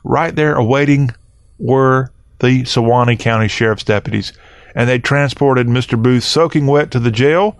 right 0.03 0.35
there 0.35 0.55
awaiting 0.55 1.11
were 1.59 2.11
the 2.39 2.65
Suwannee 2.65 3.17
County 3.17 3.47
Sheriff's 3.47 3.83
deputies. 3.83 4.33
And 4.75 4.87
they 4.87 4.99
transported 4.99 5.67
Mr. 5.67 6.01
Booth 6.01 6.23
soaking 6.23 6.67
wet 6.67 6.91
to 6.91 6.99
the 6.99 7.11
jail. 7.11 7.57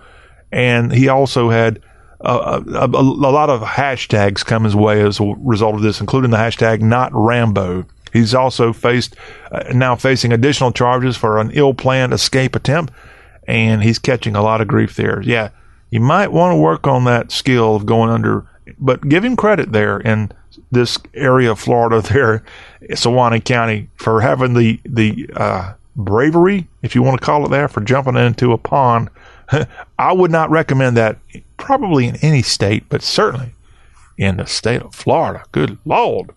And 0.52 0.94
he 0.94 1.08
also 1.08 1.50
had 1.50 1.82
a, 2.22 2.64
a, 2.74 2.86
a, 2.86 2.88
lot 2.88 3.50
of 3.50 3.62
hashtags 3.62 4.46
come 4.46 4.64
his 4.64 4.76
way 4.76 5.02
as 5.02 5.20
a 5.20 5.36
result 5.40 5.76
of 5.76 5.82
this, 5.82 6.00
including 6.00 6.32
the 6.32 6.38
hashtag 6.38 6.82
not 6.82 7.12
Rambo. 7.14 7.86
He's 8.18 8.34
also 8.34 8.74
faced 8.74 9.16
uh, 9.52 9.72
now 9.74 9.96
facing 9.96 10.34
additional 10.34 10.72
charges 10.72 11.16
for 11.16 11.38
an 11.38 11.52
ill-planned 11.52 12.14
escape 12.14 12.56
attempt, 12.56 12.94
and 13.48 13.84
he's 13.84 14.00
catching 14.00 14.36
a 14.36 14.42
lot 14.42 14.62
of 14.62 14.68
grief 14.68 14.96
there. 14.96 15.22
Yeah, 15.22 15.50
you 15.90 16.00
might 16.00 16.32
want 16.32 16.54
to 16.54 16.58
work 16.58 16.88
on 16.88 17.06
that 17.06 17.32
skill 17.32 17.76
of 17.76 17.86
going 17.86 18.10
under, 18.10 18.46
but 18.80 19.08
give 19.08 19.24
him 19.24 19.36
credit 19.36 19.72
there 19.72 20.00
in 20.00 20.32
this 20.72 20.98
area 21.14 21.52
of 21.52 21.60
Florida, 21.60 22.02
there, 22.14 22.44
Suwannee 22.94 23.40
County, 23.40 23.90
for 23.96 24.22
having 24.22 24.54
the 24.54 24.80
the 24.84 25.30
uh, 25.36 25.74
bravery, 25.96 26.68
if 26.82 26.96
you 26.96 27.04
want 27.04 27.20
to 27.20 27.26
call 27.26 27.46
it 27.46 27.50
that, 27.50 27.72
for 27.72 27.82
jumping 27.82 28.16
into 28.16 28.52
a 28.52 28.58
pond. 28.58 29.10
I 30.00 30.12
would 30.12 30.32
not 30.32 30.50
recommend 30.50 30.98
that 30.98 31.18
probably 31.56 32.06
in 32.08 32.18
any 32.18 32.42
state, 32.42 32.84
but 32.90 33.02
certainly 33.02 33.54
in 34.18 34.38
the 34.38 34.46
state 34.46 34.82
of 34.82 34.94
Florida. 34.94 35.44
Good 35.52 35.78
Lord. 35.86 36.32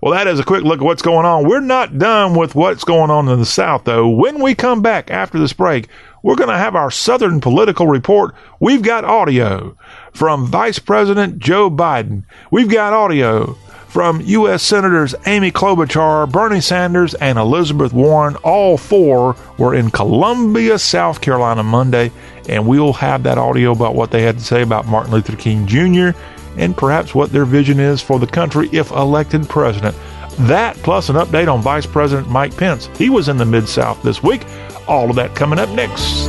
Well, 0.00 0.14
that 0.14 0.28
is 0.28 0.40
a 0.40 0.44
quick 0.44 0.64
look 0.64 0.80
at 0.80 0.84
what's 0.84 1.02
going 1.02 1.26
on. 1.26 1.46
We're 1.46 1.60
not 1.60 1.98
done 1.98 2.34
with 2.34 2.54
what's 2.54 2.84
going 2.84 3.10
on 3.10 3.28
in 3.28 3.38
the 3.38 3.44
South, 3.44 3.84
though. 3.84 4.08
When 4.08 4.40
we 4.42 4.54
come 4.54 4.80
back 4.80 5.10
after 5.10 5.38
this 5.38 5.52
break, 5.52 5.88
we're 6.22 6.36
going 6.36 6.48
to 6.48 6.56
have 6.56 6.74
our 6.74 6.90
Southern 6.90 7.40
political 7.40 7.86
report. 7.86 8.34
We've 8.60 8.80
got 8.80 9.04
audio 9.04 9.76
from 10.12 10.46
Vice 10.46 10.78
President 10.78 11.38
Joe 11.38 11.70
Biden. 11.70 12.24
We've 12.50 12.70
got 12.70 12.94
audio 12.94 13.58
from 13.88 14.22
U.S. 14.22 14.62
Senators 14.62 15.14
Amy 15.26 15.50
Klobuchar, 15.50 16.30
Bernie 16.30 16.62
Sanders, 16.62 17.12
and 17.14 17.38
Elizabeth 17.38 17.92
Warren. 17.92 18.36
All 18.36 18.78
four 18.78 19.36
were 19.58 19.74
in 19.74 19.90
Columbia, 19.90 20.78
South 20.78 21.20
Carolina 21.20 21.62
Monday, 21.62 22.10
and 22.48 22.66
we'll 22.66 22.94
have 22.94 23.24
that 23.24 23.36
audio 23.36 23.72
about 23.72 23.94
what 23.94 24.12
they 24.12 24.22
had 24.22 24.38
to 24.38 24.44
say 24.44 24.62
about 24.62 24.86
Martin 24.86 25.12
Luther 25.12 25.36
King 25.36 25.66
Jr. 25.66 26.16
and 26.56 26.76
perhaps 26.76 27.14
what 27.14 27.30
their 27.30 27.44
vision 27.44 27.80
is 27.80 28.00
for 28.00 28.18
the 28.18 28.26
country 28.26 28.68
if 28.72 28.90
elected 28.90 29.48
president. 29.48 29.96
That 30.40 30.76
plus 30.78 31.08
an 31.08 31.16
update 31.16 31.52
on 31.52 31.60
Vice 31.60 31.86
President 31.86 32.28
Mike 32.28 32.56
Pence. 32.56 32.88
He 32.96 33.10
was 33.10 33.28
in 33.28 33.36
the 33.36 33.44
Mid 33.44 33.68
South 33.68 34.02
this 34.02 34.22
week. 34.22 34.44
All 34.88 35.10
of 35.10 35.16
that 35.16 35.34
coming 35.36 35.58
up 35.58 35.68
next. 35.70 36.28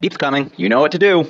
Beep's 0.00 0.16
coming. 0.16 0.52
You 0.56 0.68
know 0.68 0.80
what 0.80 0.92
to 0.92 0.98
do. 0.98 1.26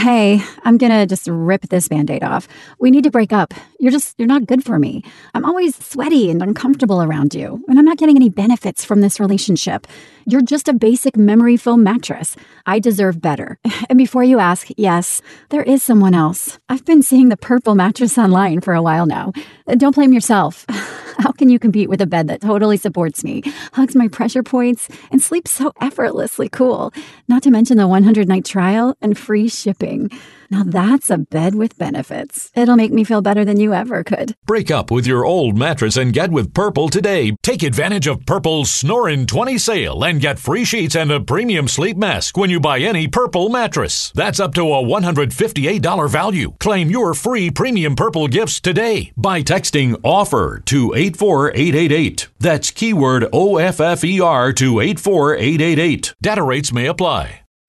Hey, 0.00 0.42
I'm 0.64 0.78
gonna 0.78 1.04
just 1.04 1.28
rip 1.28 1.68
this 1.68 1.88
band 1.88 2.10
aid 2.10 2.24
off. 2.24 2.48
We 2.78 2.90
need 2.90 3.04
to 3.04 3.10
break 3.10 3.34
up. 3.34 3.52
You're 3.78 3.92
just, 3.92 4.14
you're 4.16 4.26
not 4.26 4.46
good 4.46 4.64
for 4.64 4.78
me. 4.78 5.04
I'm 5.34 5.44
always 5.44 5.76
sweaty 5.76 6.30
and 6.30 6.42
uncomfortable 6.42 7.02
around 7.02 7.34
you, 7.34 7.62
and 7.68 7.78
I'm 7.78 7.84
not 7.84 7.98
getting 7.98 8.16
any 8.16 8.30
benefits 8.30 8.82
from 8.82 9.02
this 9.02 9.20
relationship. 9.20 9.86
You're 10.24 10.40
just 10.40 10.68
a 10.68 10.72
basic 10.72 11.18
memory 11.18 11.58
foam 11.58 11.82
mattress. 11.82 12.34
I 12.64 12.78
deserve 12.78 13.20
better. 13.20 13.58
And 13.90 13.98
before 13.98 14.24
you 14.24 14.38
ask, 14.38 14.68
yes, 14.76 15.20
there 15.48 15.64
is 15.64 15.82
someone 15.82 16.14
else. 16.14 16.58
I've 16.68 16.84
been 16.84 17.02
seeing 17.02 17.28
the 17.28 17.36
purple 17.36 17.74
mattress 17.74 18.16
online 18.16 18.60
for 18.60 18.72
a 18.72 18.82
while 18.82 19.04
now. 19.04 19.32
Don't 19.76 19.94
blame 19.94 20.14
yourself. 20.14 20.64
How 21.20 21.32
can 21.32 21.50
you 21.50 21.58
compete 21.58 21.90
with 21.90 22.00
a 22.00 22.06
bed 22.06 22.28
that 22.28 22.40
totally 22.40 22.78
supports 22.78 23.22
me, 23.22 23.42
hugs 23.74 23.94
my 23.94 24.08
pressure 24.08 24.42
points, 24.42 24.88
and 25.10 25.20
sleeps 25.20 25.50
so 25.50 25.70
effortlessly 25.78 26.48
cool? 26.48 26.94
Not 27.28 27.42
to 27.42 27.50
mention 27.50 27.76
the 27.76 27.86
100 27.86 28.26
night 28.26 28.46
trial 28.46 28.96
and 29.02 29.18
free 29.18 29.46
shipping. 29.46 30.10
Now 30.50 30.64
that's 30.64 31.10
a 31.10 31.18
bed 31.18 31.54
with 31.54 31.78
benefits. 31.78 32.50
It'll 32.56 32.76
make 32.76 32.92
me 32.92 33.04
feel 33.04 33.22
better 33.22 33.44
than 33.44 33.60
you 33.60 33.72
ever 33.72 34.02
could. 34.02 34.34
Break 34.46 34.70
up 34.70 34.90
with 34.90 35.06
your 35.06 35.24
old 35.24 35.56
mattress 35.56 35.96
and 35.96 36.12
get 36.12 36.32
with 36.32 36.52
Purple 36.52 36.88
today. 36.88 37.36
Take 37.42 37.62
advantage 37.62 38.08
of 38.08 38.26
Purple's 38.26 38.70
Snorin' 38.70 39.26
20 39.26 39.58
sale 39.58 40.02
and 40.02 40.20
get 40.20 40.40
free 40.40 40.64
sheets 40.64 40.96
and 40.96 41.12
a 41.12 41.20
premium 41.20 41.68
sleep 41.68 41.96
mask 41.96 42.36
when 42.36 42.50
you 42.50 42.58
buy 42.58 42.80
any 42.80 43.06
Purple 43.06 43.48
mattress. 43.48 44.10
That's 44.14 44.40
up 44.40 44.54
to 44.54 44.62
a 44.62 44.82
$158 44.82 46.10
value. 46.10 46.54
Claim 46.58 46.90
your 46.90 47.14
free 47.14 47.50
premium 47.50 47.94
Purple 47.94 48.26
gifts 48.26 48.60
today 48.60 49.12
by 49.16 49.42
texting 49.42 49.94
OFFER 50.02 50.64
to 50.64 50.94
84888. 50.94 52.28
That's 52.40 52.70
keyword 52.72 53.24
OFFER 53.32 54.54
to 54.56 54.80
84888. 54.80 56.14
Data 56.20 56.42
rates 56.42 56.72
may 56.72 56.86
apply. 56.86 57.40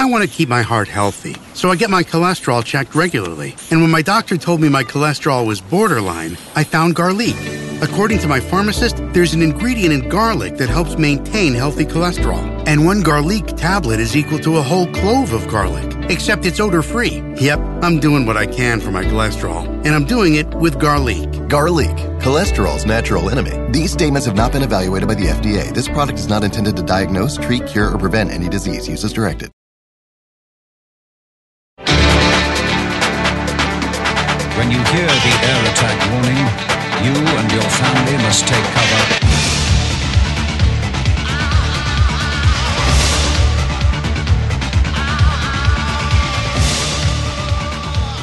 I 0.00 0.06
want 0.06 0.24
to 0.24 0.34
keep 0.34 0.48
my 0.48 0.62
heart 0.62 0.88
healthy, 0.88 1.36
so 1.52 1.70
I 1.70 1.76
get 1.76 1.90
my 1.90 2.02
cholesterol 2.02 2.64
checked 2.64 2.94
regularly. 2.94 3.54
And 3.70 3.82
when 3.82 3.90
my 3.90 4.00
doctor 4.00 4.38
told 4.38 4.58
me 4.62 4.70
my 4.70 4.82
cholesterol 4.82 5.46
was 5.46 5.60
borderline, 5.60 6.38
I 6.56 6.64
found 6.64 6.96
Garlique. 6.96 7.82
According 7.82 8.18
to 8.20 8.26
my 8.26 8.40
pharmacist, 8.40 8.96
there's 9.12 9.34
an 9.34 9.42
ingredient 9.42 9.92
in 9.92 10.08
garlic 10.08 10.56
that 10.56 10.70
helps 10.70 10.96
maintain 10.96 11.52
healthy 11.52 11.84
cholesterol. 11.84 12.40
And 12.66 12.86
one 12.86 13.02
Garlique 13.02 13.54
tablet 13.58 14.00
is 14.00 14.16
equal 14.16 14.38
to 14.38 14.56
a 14.56 14.62
whole 14.62 14.86
clove 14.86 15.34
of 15.34 15.46
garlic, 15.48 15.94
except 16.08 16.46
it's 16.46 16.60
odor 16.60 16.80
free. 16.80 17.22
Yep, 17.36 17.58
I'm 17.82 18.00
doing 18.00 18.24
what 18.24 18.38
I 18.38 18.46
can 18.46 18.80
for 18.80 18.90
my 18.90 19.04
cholesterol, 19.04 19.66
and 19.84 19.94
I'm 19.94 20.06
doing 20.06 20.36
it 20.36 20.48
with 20.54 20.80
Garlique. 20.80 21.46
Garlique, 21.50 22.20
cholesterol's 22.22 22.86
natural 22.86 23.28
enemy. 23.28 23.54
These 23.70 23.92
statements 23.92 24.26
have 24.26 24.34
not 24.34 24.52
been 24.52 24.62
evaluated 24.62 25.08
by 25.08 25.14
the 25.14 25.26
FDA. 25.26 25.74
This 25.74 25.88
product 25.88 26.18
is 26.18 26.26
not 26.26 26.42
intended 26.42 26.74
to 26.78 26.82
diagnose, 26.82 27.36
treat, 27.36 27.66
cure, 27.66 27.94
or 27.94 27.98
prevent 27.98 28.30
any 28.30 28.48
disease. 28.48 28.88
Use 28.88 29.04
as 29.04 29.12
directed. 29.12 29.50
Hear 34.90 35.06
the 35.06 35.34
air 35.46 35.62
attack 35.70 35.98
warning, 36.10 36.46
you 37.06 37.14
and 37.14 37.52
your 37.52 37.62
family 37.62 38.16
must 38.24 38.44
take 38.44 38.64
cover. 38.64 39.20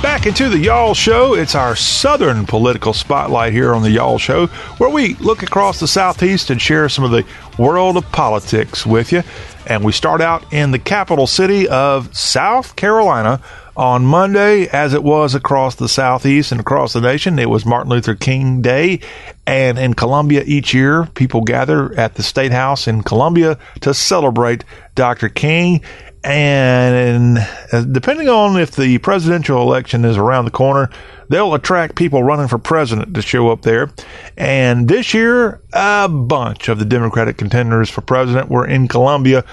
Back 0.02 0.26
into 0.26 0.50
the 0.50 0.58
Y'all 0.58 0.94
Show. 0.94 1.36
It's 1.36 1.56
our 1.56 1.76
Southern 1.78 2.46
political 2.46 2.92
spotlight 2.92 3.54
here 3.54 3.74
on 3.74 3.82
the 3.82 3.92
Y'all 3.92 4.18
Show, 4.18 4.48
where 4.78 4.90
we 4.90 5.14
look 5.16 5.44
across 5.44 5.80
the 5.80 5.88
Southeast 5.88 6.50
and 6.50 6.62
share 6.62 6.90
some 6.90 7.06
of 7.06 7.12
the 7.12 7.26
world 7.58 7.96
of 7.96 8.12
politics 8.12 8.86
with 8.86 9.14
you. 9.14 9.24
And 9.68 9.86
we 9.86 9.94
start 9.94 10.20
out 10.20 10.52
in 10.52 10.72
the 10.72 10.80
capital 10.80 11.28
city 11.28 11.70
of 11.70 12.14
South 12.14 12.76
Carolina 12.76 13.42
on 13.78 14.04
Monday, 14.04 14.68
as 14.70 14.96
it 14.96 15.04
was 15.04 15.36
across 15.36 15.76
the 15.76 15.88
Southeast 15.88 16.52
and 16.52 16.60
across 16.60 16.94
the 16.94 17.00
nation. 17.00 17.38
It 17.38 17.50
was 17.50 17.64
Martin 17.64 17.92
Luther 17.92 18.16
King 18.16 18.62
Day. 18.62 19.00
And 19.46 19.78
in 19.78 19.94
Columbia 19.94 20.44
each 20.46 20.74
year, 20.74 21.06
people 21.14 21.42
gather 21.42 21.94
at 21.94 22.16
the 22.16 22.24
State 22.24 22.52
House 22.52 22.88
in 22.88 23.04
Columbia 23.04 23.60
to 23.82 23.94
celebrate 23.94 24.64
Dr. 24.96 25.30
King. 25.30 25.82
And 26.24 27.38
uh, 27.72 27.84
depending 27.84 28.28
on 28.28 28.60
if 28.60 28.72
the 28.72 28.98
presidential 28.98 29.62
election 29.62 30.04
is 30.04 30.18
around 30.18 30.46
the 30.46 30.52
corner, 30.52 30.90
they'll 31.30 31.54
attract 31.54 31.96
people 31.96 32.24
running 32.24 32.48
for 32.48 32.58
president 32.58 33.14
to 33.14 33.22
show 33.22 33.50
up 33.50 33.62
there. 33.62 33.92
And 34.36 34.88
this 34.88 35.14
year, 35.14 35.62
a 35.72 36.10
bunch 36.10 36.68
of 36.68 36.80
the 36.80 36.86
Democratic 36.86 37.38
contenders 37.38 37.92
for 37.92 38.02
president 38.02 38.50
were 38.50 38.66
in 38.66 38.88
Columbia 38.88 39.46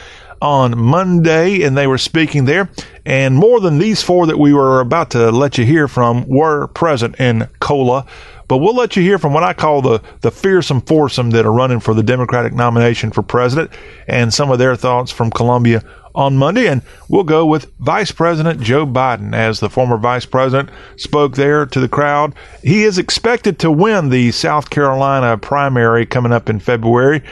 on 0.45 0.79
Monday, 0.79 1.63
and 1.63 1.75
they 1.75 1.87
were 1.87 1.97
speaking 1.97 2.45
there. 2.45 2.69
And 3.07 3.35
more 3.35 3.61
than 3.61 3.79
these 3.79 4.03
four 4.03 4.27
that 4.27 4.39
we 4.39 4.53
were 4.53 4.81
about 4.81 5.11
to 5.13 5.31
let 5.31 5.57
you 5.57 5.65
hear 5.65 5.89
from 5.89 6.29
were 6.29 6.67
present 6.69 7.19
in 7.19 7.49
Cola. 7.61 8.05
But 8.47 8.59
we'll 8.59 8.77
let 8.77 8.95
you 8.95 9.03
hear 9.03 9.19
from 9.19 9.33
what 9.33 9.43
I 9.43 9.55
call 9.55 9.81
the, 9.81 10.03
the 10.21 10.31
fearsome 10.31 10.83
foursome 10.83 11.31
that 11.31 11.47
are 11.47 11.53
running 11.53 11.81
for 11.81 11.95
the 11.95 12.03
Democratic 12.03 12.53
nomination 12.53 13.11
for 13.11 13.23
president 13.23 13.71
and 14.07 14.35
some 14.35 14.51
of 14.51 14.59
their 14.59 14.77
thoughts 14.77 15.11
from 15.11 15.31
Columbia 15.31 15.83
on 16.15 16.37
Monday. 16.37 16.69
And 16.69 16.83
we'll 17.09 17.25
go 17.25 17.47
with 17.47 17.73
Vice 17.79 18.13
President 18.13 18.61
Joe 18.61 18.87
Biden 18.87 19.35
as 19.35 19.61
the 19.61 19.71
former 19.71 19.97
vice 19.97 20.27
president 20.27 20.69
spoke 20.97 21.37
there 21.37 21.65
to 21.65 21.81
the 21.81 21.89
crowd. 21.89 22.35
He 22.63 22.85
is 22.85 22.99
expected 22.99 23.59
to 23.61 23.71
win 23.71 24.11
the 24.11 24.31
South 24.31 24.69
Carolina 24.69 25.39
primary 25.39 26.05
coming 26.05 26.33
up 26.33 26.51
in 26.51 26.61
February. 26.61 27.23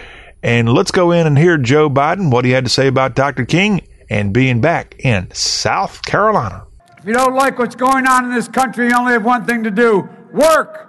And 0.43 0.73
let's 0.73 0.91
go 0.91 1.13
in 1.13 1.27
and 1.27 1.39
hear 1.39 1.57
Joe 1.57 1.89
Biden, 1.89 2.33
what 2.33 2.45
he 2.45 2.51
had 2.51 2.65
to 2.65 2.71
say 2.71 2.89
about 2.89 3.15
Dr. 3.15 3.45
King 3.45 3.87
and 4.11 4.33
being 4.33 4.61
back 4.61 4.97
in 4.99 5.31
South 5.33 6.03
Carolina. 6.05 6.67
If 6.99 7.07
you 7.07 7.13
don't 7.13 7.35
like 7.35 7.59
what's 7.59 7.77
going 7.77 8.07
on 8.07 8.25
in 8.25 8.35
this 8.35 8.49
country, 8.49 8.89
you 8.89 8.95
only 8.95 9.13
have 9.13 9.25
one 9.25 9.45
thing 9.45 9.63
to 9.65 9.71
do 9.71 10.09
work. 10.33 10.89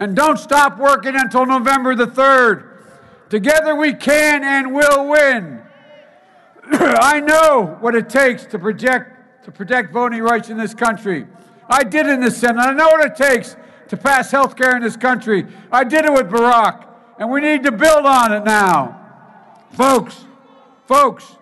And 0.00 0.14
don't 0.14 0.38
stop 0.38 0.78
working 0.78 1.14
until 1.16 1.46
November 1.46 1.94
the 1.94 2.06
3rd. 2.06 2.66
Together 3.28 3.74
we 3.74 3.94
can 3.94 4.42
and 4.44 4.74
will 4.74 5.08
win. 5.08 5.62
I 6.72 7.20
know 7.20 7.76
what 7.80 7.94
it 7.94 8.08
takes 8.08 8.44
to 8.46 8.58
project 8.58 9.44
to 9.44 9.50
protect 9.50 9.92
voting 9.92 10.22
rights 10.22 10.50
in 10.50 10.58
this 10.58 10.74
country. 10.74 11.26
I 11.68 11.84
did 11.84 12.06
in 12.06 12.20
the 12.20 12.30
Senate. 12.30 12.60
I 12.60 12.72
know 12.72 12.88
what 12.88 13.04
it 13.04 13.16
takes 13.16 13.56
to 13.88 13.96
pass 13.96 14.30
health 14.30 14.56
care 14.56 14.76
in 14.76 14.82
this 14.82 14.96
country. 14.96 15.46
I 15.72 15.84
did 15.84 16.04
it 16.04 16.12
with 16.12 16.28
Barack, 16.28 16.86
and 17.20 17.30
we 17.30 17.42
need 17.42 17.62
to 17.64 17.70
build 17.70 18.06
on 18.06 18.32
it 18.32 18.44
now. 18.44 18.98
Folks, 19.72 20.24
folks, 20.86 21.36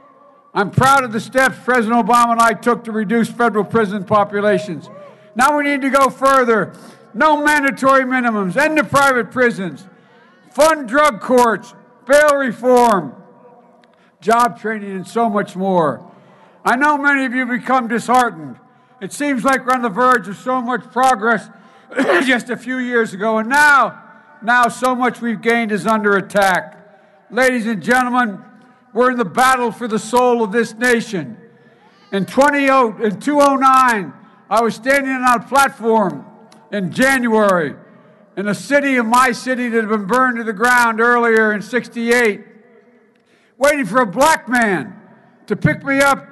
I'm 0.52 0.72
proud 0.72 1.04
of 1.04 1.12
the 1.12 1.20
steps 1.20 1.56
President 1.64 2.04
Obama 2.04 2.32
and 2.32 2.40
I 2.40 2.52
took 2.52 2.84
to 2.84 2.92
reduce 2.92 3.30
federal 3.30 3.64
prison 3.64 4.04
populations. 4.04 4.90
Now 5.36 5.56
we 5.56 5.62
need 5.62 5.80
to 5.82 5.90
go 5.90 6.10
further. 6.10 6.74
No 7.14 7.42
mandatory 7.42 8.02
minimums, 8.02 8.56
end 8.56 8.76
the 8.76 8.84
private 8.84 9.30
prisons, 9.30 9.86
fund 10.50 10.88
drug 10.88 11.20
courts, 11.20 11.74
bail 12.06 12.34
reform, 12.34 13.14
job 14.20 14.60
training, 14.60 14.90
and 14.90 15.06
so 15.06 15.30
much 15.30 15.54
more. 15.54 16.04
I 16.64 16.74
know 16.74 16.98
many 16.98 17.24
of 17.24 17.32
you 17.32 17.46
become 17.46 17.86
disheartened. 17.86 18.58
It 19.00 19.12
seems 19.12 19.44
like 19.44 19.64
we're 19.64 19.74
on 19.74 19.82
the 19.82 19.88
verge 19.88 20.26
of 20.26 20.36
so 20.36 20.60
much 20.60 20.82
progress 20.90 21.48
just 22.26 22.50
a 22.50 22.56
few 22.56 22.78
years 22.78 23.14
ago, 23.14 23.38
and 23.38 23.48
now, 23.48 24.07
now 24.42 24.68
so 24.68 24.94
much 24.94 25.20
we've 25.20 25.40
gained 25.40 25.72
is 25.72 25.86
under 25.86 26.16
attack. 26.16 26.74
Ladies 27.30 27.66
and 27.66 27.82
gentlemen, 27.82 28.42
we're 28.92 29.10
in 29.10 29.18
the 29.18 29.24
battle 29.24 29.70
for 29.70 29.86
the 29.86 29.98
soul 29.98 30.42
of 30.42 30.52
this 30.52 30.74
nation. 30.74 31.36
In, 32.12 32.24
20, 32.24 32.58
in 33.04 33.20
2009, 33.20 34.12
I 34.50 34.62
was 34.62 34.74
standing 34.74 35.12
on 35.12 35.42
a 35.42 35.44
platform 35.44 36.24
in 36.72 36.92
January 36.92 37.74
in 38.36 38.48
a 38.48 38.54
city 38.54 38.96
of 38.96 39.06
my 39.06 39.32
city 39.32 39.68
that 39.68 39.80
had 39.80 39.88
been 39.88 40.06
burned 40.06 40.36
to 40.38 40.44
the 40.44 40.52
ground 40.52 41.00
earlier 41.00 41.52
in 41.52 41.60
68 41.60 42.44
waiting 43.58 43.84
for 43.84 44.00
a 44.00 44.06
black 44.06 44.48
man 44.48 44.94
to 45.46 45.56
pick 45.56 45.84
me 45.84 45.98
up 45.98 46.26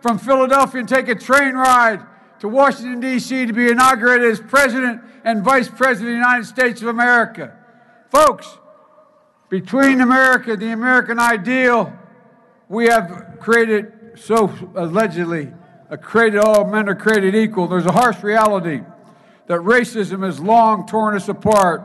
from 0.00 0.18
Philadelphia 0.18 0.80
and 0.80 0.88
take 0.88 1.08
a 1.08 1.14
train 1.14 1.54
ride 1.54 2.04
to 2.40 2.48
Washington, 2.48 3.00
D.C. 3.00 3.46
to 3.46 3.52
be 3.52 3.70
inaugurated 3.70 4.30
as 4.30 4.40
President 4.40 5.00
and 5.24 5.42
Vice 5.42 5.68
President 5.68 6.00
of 6.00 6.06
the 6.06 6.12
United 6.12 6.46
States 6.46 6.82
of 6.82 6.88
America. 6.88 7.56
Folks, 8.10 8.58
between 9.48 10.00
America, 10.00 10.56
the 10.56 10.72
American 10.72 11.18
ideal, 11.18 11.92
we 12.68 12.86
have 12.86 13.36
created, 13.40 13.92
so 14.16 14.52
allegedly, 14.74 15.52
created 16.00 16.38
all 16.38 16.64
men 16.64 16.88
are 16.88 16.94
created 16.94 17.34
equal. 17.34 17.66
There's 17.68 17.86
a 17.86 17.92
harsh 17.92 18.22
reality 18.22 18.80
that 19.46 19.60
racism 19.60 20.24
has 20.24 20.40
long 20.40 20.86
torn 20.86 21.16
us 21.16 21.28
apart. 21.28 21.82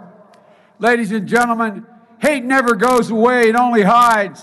Ladies 0.79 1.11
and 1.11 1.27
gentlemen, 1.27 1.85
hate 2.19 2.43
never 2.43 2.75
goes 2.75 3.09
away, 3.09 3.49
it 3.49 3.55
only 3.55 3.81
hides 3.81 4.41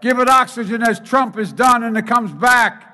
give 0.00 0.18
it 0.18 0.28
oxygen 0.28 0.82
as 0.82 1.00
Trump 1.00 1.36
has 1.36 1.52
done, 1.52 1.82
and 1.82 1.96
it 1.96 2.06
comes 2.06 2.32
back. 2.32 2.85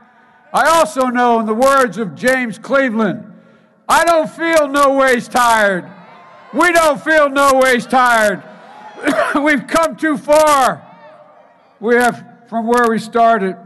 I 0.52 0.68
also 0.68 1.06
know, 1.06 1.40
in 1.40 1.46
the 1.46 1.54
words 1.54 1.96
of 1.98 2.14
James 2.14 2.58
Cleveland, 2.58 3.32
I 3.88 4.04
don't 4.04 4.30
feel 4.30 4.68
no 4.68 4.94
ways 4.94 5.26
tired. 5.28 5.90
We 6.52 6.72
don't 6.72 7.00
feel 7.02 7.30
no 7.30 7.54
ways 7.54 7.86
tired. 7.86 8.42
We've 9.42 9.66
come 9.66 9.96
too 9.96 10.18
far. 10.18 10.86
We 11.80 11.94
have 11.96 12.24
from 12.48 12.66
where 12.66 12.88
we 12.88 12.98
started. 12.98 13.56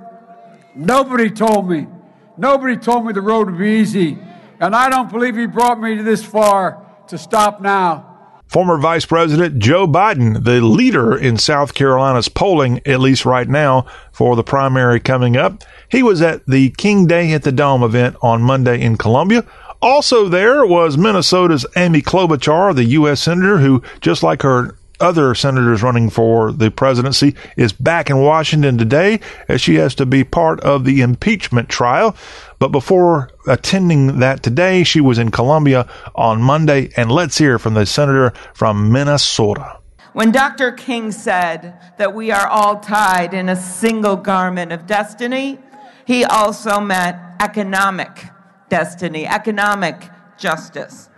Nobody 0.75 1.31
told 1.31 1.69
me. 1.69 1.89
Nobody 2.37 2.77
told 2.77 3.05
me 3.05 3.13
the 3.13 3.21
road 3.21 3.51
would 3.51 3.59
be 3.59 3.81
easy. 3.81 4.19
And 4.61 4.75
I 4.75 4.89
don't 4.89 5.11
believe 5.11 5.37
he 5.37 5.47
brought 5.47 5.81
me 5.81 5.97
to 5.97 6.03
this 6.03 6.25
far 6.25 6.85
to 7.09 7.19
stop 7.19 7.61
now. 7.61 8.16
Former 8.47 8.79
Vice 8.79 9.05
President 9.05 9.59
Joe 9.59 9.87
Biden, 9.87 10.45
the 10.45 10.61
leader 10.61 11.17
in 11.17 11.37
South 11.37 11.75
Carolina's 11.75 12.29
polling, 12.29 12.81
at 12.87 13.01
least 13.01 13.25
right 13.25 13.49
now, 13.49 13.87
for 14.13 14.37
the 14.37 14.45
primary 14.45 15.01
coming 15.01 15.37
up. 15.37 15.65
He 15.89 16.03
was 16.03 16.23
at 16.23 16.47
the 16.47 16.71
King 16.71 17.07
Day 17.07 17.33
at 17.33 17.43
the 17.43 17.53
Dome 17.53 17.83
event 17.83 18.17
on 18.23 18.43
Monday 18.43 18.81
in 18.81 18.97
Columbia. 18.97 19.45
Also 19.83 20.29
there 20.29 20.65
was 20.65 20.97
Minnesota's 20.97 21.67
Amy 21.77 22.03
Klobuchar, 22.03 22.75
the 22.75 22.85
U.S. 22.85 23.21
Senator, 23.21 23.59
who, 23.59 23.83
just 24.01 24.23
like 24.23 24.43
her 24.43 24.77
other 25.01 25.35
senators 25.35 25.83
running 25.83 26.11
for 26.11 26.53
the 26.53 26.71
presidency 26.71 27.35
is 27.57 27.73
back 27.73 28.11
in 28.11 28.19
Washington 28.19 28.79
today 28.79 29.21
as 29.49 29.61
she 29.61 29.75
has 29.77 29.95
to 29.97 30.07
be 30.07 30.25
part 30.25 30.61
of 30.61 30.85
the 30.85 31.01
impeachment 31.01 31.69
trial. 31.69 32.17
But 32.59 32.69
before 32.69 33.31
attending 33.47 34.19
that 34.21 34.43
today, 34.43 34.85
she 34.85 35.01
was 35.01 35.19
in 35.19 35.31
Columbia 35.31 35.89
on 36.15 36.41
Monday. 36.41 36.91
And 36.97 37.11
let's 37.13 37.39
hear 37.39 37.59
from 37.59 37.75
the 37.75 37.87
senator 37.87 38.33
from 38.55 38.91
Minnesota. 38.91 39.79
When 40.13 40.33
Dr. 40.33 40.73
King 40.73 41.13
said 41.13 41.79
that 41.99 42.15
we 42.15 42.31
are 42.31 42.47
all 42.47 42.81
tied 42.81 43.35
in 43.35 43.51
a 43.51 43.57
single 43.57 44.17
garment 44.17 44.73
of 44.73 44.87
destiny, 44.87 45.59
he 46.07 46.25
also 46.25 46.81
meant 46.81 47.19
economic 47.41 48.25
destiny, 48.71 49.27
economic 49.27 50.09
justice. 50.39 51.11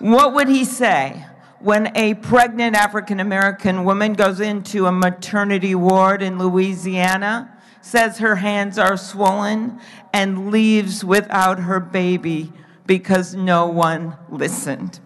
What 0.00 0.34
would 0.34 0.48
he 0.48 0.64
say 0.64 1.24
when 1.62 1.96
a 1.96 2.14
pregnant 2.14 2.74
African 2.74 3.20
American 3.20 3.84
woman 3.84 4.14
goes 4.14 4.40
into 4.40 4.86
a 4.86 4.92
maternity 4.92 5.74
ward 5.76 6.20
in 6.20 6.38
Louisiana, 6.38 7.56
says 7.80 8.18
her 8.18 8.36
hands 8.36 8.78
are 8.78 8.96
swollen, 8.96 9.78
and 10.12 10.50
leaves 10.50 11.04
without 11.04 11.60
her 11.60 11.78
baby 11.78 12.52
because 12.84 13.34
no 13.34 13.66
one 13.66 14.16
listened. 14.28 14.98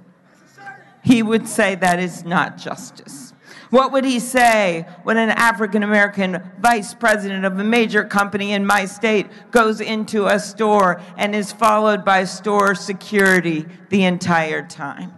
He 1.04 1.22
would 1.22 1.46
say 1.46 1.74
that 1.74 1.98
is 1.98 2.24
not 2.24 2.56
justice. 2.56 3.34
What 3.70 3.92
would 3.92 4.04
he 4.04 4.18
say 4.18 4.86
when 5.02 5.18
an 5.18 5.30
African 5.30 5.82
American 5.82 6.40
vice 6.58 6.94
president 6.94 7.44
of 7.44 7.58
a 7.58 7.64
major 7.64 8.04
company 8.04 8.52
in 8.52 8.64
my 8.64 8.86
state 8.86 9.26
goes 9.50 9.80
into 9.80 10.26
a 10.26 10.38
store 10.38 11.00
and 11.16 11.34
is 11.34 11.52
followed 11.52 12.04
by 12.04 12.24
store 12.24 12.74
security 12.74 13.66
the 13.90 14.04
entire 14.04 14.66
time? 14.66 15.12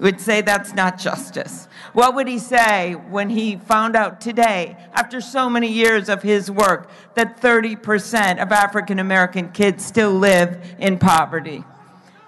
Would 0.00 0.20
say 0.20 0.40
that's 0.40 0.72
not 0.74 0.98
justice. 0.98 1.68
What 1.92 2.14
would 2.14 2.26
he 2.26 2.38
say 2.38 2.94
when 2.94 3.30
he 3.30 3.56
found 3.56 3.96
out 3.96 4.20
today, 4.20 4.76
after 4.92 5.20
so 5.20 5.50
many 5.50 5.68
years 5.68 6.08
of 6.08 6.22
his 6.22 6.50
work, 6.50 6.90
that 7.14 7.40
30% 7.40 8.42
of 8.42 8.52
African 8.52 8.98
American 8.98 9.50
kids 9.50 9.84
still 9.84 10.12
live 10.12 10.74
in 10.78 10.98
poverty? 10.98 11.64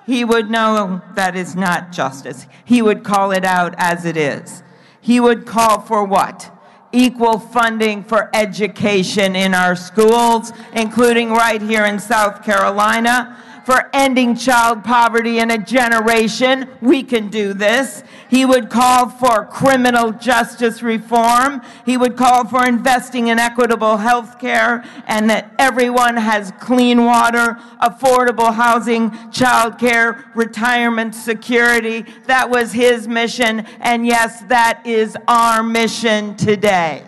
He 0.05 0.25
would 0.25 0.51
know 0.51 1.01
that 1.15 1.37
is 1.37 1.55
not 1.55 1.93
justice. 1.93 2.47
He 2.65 2.83
would 2.83 3.05
call 3.05 3.31
it 3.31 3.45
out 3.45 3.75
as 3.79 4.05
it 4.05 4.17
is. 4.17 4.63
He 5.01 5.21
would 5.21 5.47
call 5.47 5.81
for 5.81 6.05
what? 6.05 6.51
Equal 6.93 7.39
funding 7.39 8.05
for 8.05 8.29
education 8.35 9.35
in 9.35 9.55
our 9.55 9.77
schools, 9.77 10.53
including 10.75 11.31
right 11.31 11.63
here 11.63 11.87
in 11.87 11.99
South 11.99 12.45
Carolina 12.45 13.39
for 13.65 13.89
ending 13.93 14.35
child 14.35 14.85
poverty 14.85 15.39
in 15.39 15.51
a 15.51 15.59
generation. 15.59 16.69
We 16.81 17.03
can 17.03 17.29
do 17.29 17.55
this. 17.55 18.03
He 18.29 18.47
would 18.47 18.71
call 18.71 19.11
for 19.11 19.45
criminal 19.45 20.13
justice 20.13 20.83
reform. 20.83 21.63
He 21.85 21.97
would 21.97 22.17
call 22.17 22.47
for 22.47 22.67
investing 22.67 23.29
in 23.29 23.39
equitable 23.39 23.99
health 23.99 24.39
care 24.39 24.85
and 25.07 25.29
that 25.29 25.53
everyone 25.59 26.17
has 26.17 26.53
clean 26.59 27.05
water, 27.05 27.59
affordable 27.83 28.55
housing, 28.55 29.13
child 29.31 29.79
care, 29.79 30.25
retirement 30.35 31.15
security. 31.15 32.07
That 32.27 32.49
was 32.49 32.73
his 32.73 33.07
mission. 33.07 33.67
And 33.81 34.07
yes, 34.07 34.41
that 34.45 34.87
is 34.87 35.17
our 35.29 35.63
mission 35.63 36.37
today. 36.37 37.05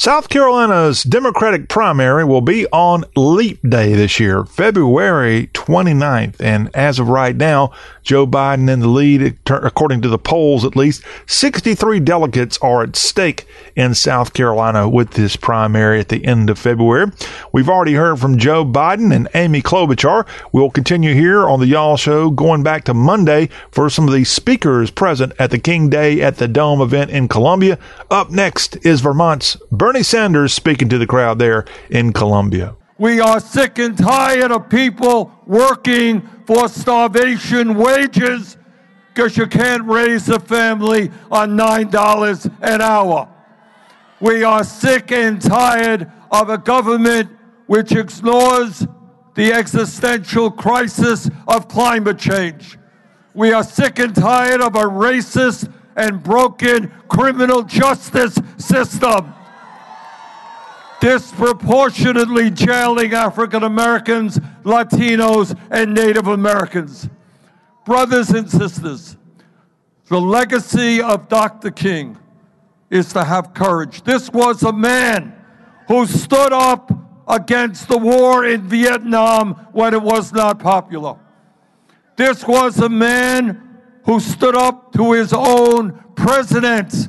South 0.00 0.28
Carolina's 0.28 1.02
Democratic 1.02 1.68
primary 1.68 2.24
will 2.24 2.40
be 2.40 2.68
on 2.68 3.04
Leap 3.16 3.58
Day 3.68 3.94
this 3.94 4.20
year, 4.20 4.44
February 4.44 5.48
29th. 5.54 6.36
And 6.38 6.70
as 6.72 7.00
of 7.00 7.08
right 7.08 7.34
now, 7.34 7.72
Joe 8.04 8.24
Biden 8.24 8.70
in 8.70 8.78
the 8.78 8.88
lead, 8.88 9.36
according 9.50 10.00
to 10.02 10.08
the 10.08 10.16
polls 10.16 10.64
at 10.64 10.76
least. 10.76 11.02
63 11.26 11.98
delegates 12.00 12.56
are 12.62 12.84
at 12.84 12.94
stake 12.94 13.46
in 13.74 13.92
South 13.92 14.32
Carolina 14.32 14.88
with 14.88 15.10
this 15.10 15.34
primary 15.34 15.98
at 15.98 16.08
the 16.08 16.24
end 16.24 16.48
of 16.48 16.60
February. 16.60 17.10
We've 17.52 17.68
already 17.68 17.94
heard 17.94 18.20
from 18.20 18.38
Joe 18.38 18.64
Biden 18.64 19.12
and 19.12 19.28
Amy 19.34 19.60
Klobuchar. 19.62 20.26
We'll 20.52 20.70
continue 20.70 21.12
here 21.12 21.46
on 21.46 21.58
the 21.58 21.66
Y'all 21.66 21.96
Show 21.96 22.30
going 22.30 22.62
back 22.62 22.84
to 22.84 22.94
Monday 22.94 23.50
for 23.72 23.90
some 23.90 24.06
of 24.06 24.14
the 24.14 24.24
speakers 24.24 24.92
present 24.92 25.32
at 25.40 25.50
the 25.50 25.58
King 25.58 25.90
Day 25.90 26.22
at 26.22 26.36
the 26.36 26.46
Dome 26.48 26.80
event 26.80 27.10
in 27.10 27.26
Columbia. 27.26 27.78
Up 28.10 28.30
next 28.30 28.76
is 28.86 29.00
Vermont's 29.02 29.56
Bernie 29.88 30.02
Sanders 30.02 30.52
speaking 30.52 30.90
to 30.90 30.98
the 30.98 31.06
crowd 31.06 31.38
there 31.38 31.64
in 31.88 32.12
Columbia. 32.12 32.76
We 32.98 33.20
are 33.20 33.40
sick 33.40 33.78
and 33.78 33.96
tired 33.96 34.52
of 34.52 34.68
people 34.68 35.32
working 35.46 36.20
for 36.46 36.68
starvation 36.68 37.74
wages 37.74 38.58
because 39.14 39.38
you 39.38 39.46
can't 39.46 39.82
raise 39.86 40.28
a 40.28 40.40
family 40.40 41.10
on 41.30 41.56
$9 41.56 42.54
an 42.60 42.82
hour. 42.82 43.30
We 44.20 44.44
are 44.44 44.62
sick 44.62 45.10
and 45.10 45.40
tired 45.40 46.12
of 46.30 46.50
a 46.50 46.58
government 46.58 47.30
which 47.66 47.92
ignores 47.92 48.86
the 49.36 49.54
existential 49.54 50.50
crisis 50.50 51.30
of 51.46 51.66
climate 51.66 52.18
change. 52.18 52.78
We 53.32 53.52
are 53.52 53.64
sick 53.64 53.98
and 54.00 54.14
tired 54.14 54.60
of 54.60 54.76
a 54.76 54.82
racist 54.82 55.72
and 55.96 56.22
broken 56.22 56.92
criminal 57.08 57.62
justice 57.62 58.38
system 58.58 59.32
disproportionately 61.00 62.50
jailing 62.50 63.14
African 63.14 63.62
Americans, 63.62 64.38
Latinos, 64.64 65.58
and 65.70 65.94
Native 65.94 66.26
Americans. 66.26 67.08
Brothers 67.84 68.30
and 68.30 68.50
sisters, 68.50 69.16
the 70.08 70.20
legacy 70.20 71.00
of 71.00 71.28
Dr. 71.28 71.70
King 71.70 72.18
is 72.90 73.12
to 73.12 73.24
have 73.24 73.54
courage. 73.54 74.02
This 74.02 74.30
was 74.30 74.62
a 74.62 74.72
man 74.72 75.34
who 75.86 76.06
stood 76.06 76.52
up 76.52 76.90
against 77.26 77.88
the 77.88 77.98
war 77.98 78.44
in 78.44 78.62
Vietnam 78.62 79.54
when 79.72 79.94
it 79.94 80.02
was 80.02 80.32
not 80.32 80.58
popular. 80.58 81.16
This 82.16 82.46
was 82.46 82.78
a 82.78 82.88
man 82.88 83.78
who 84.04 84.18
stood 84.18 84.56
up 84.56 84.92
to 84.94 85.12
his 85.12 85.32
own 85.32 85.92
president 86.16 87.08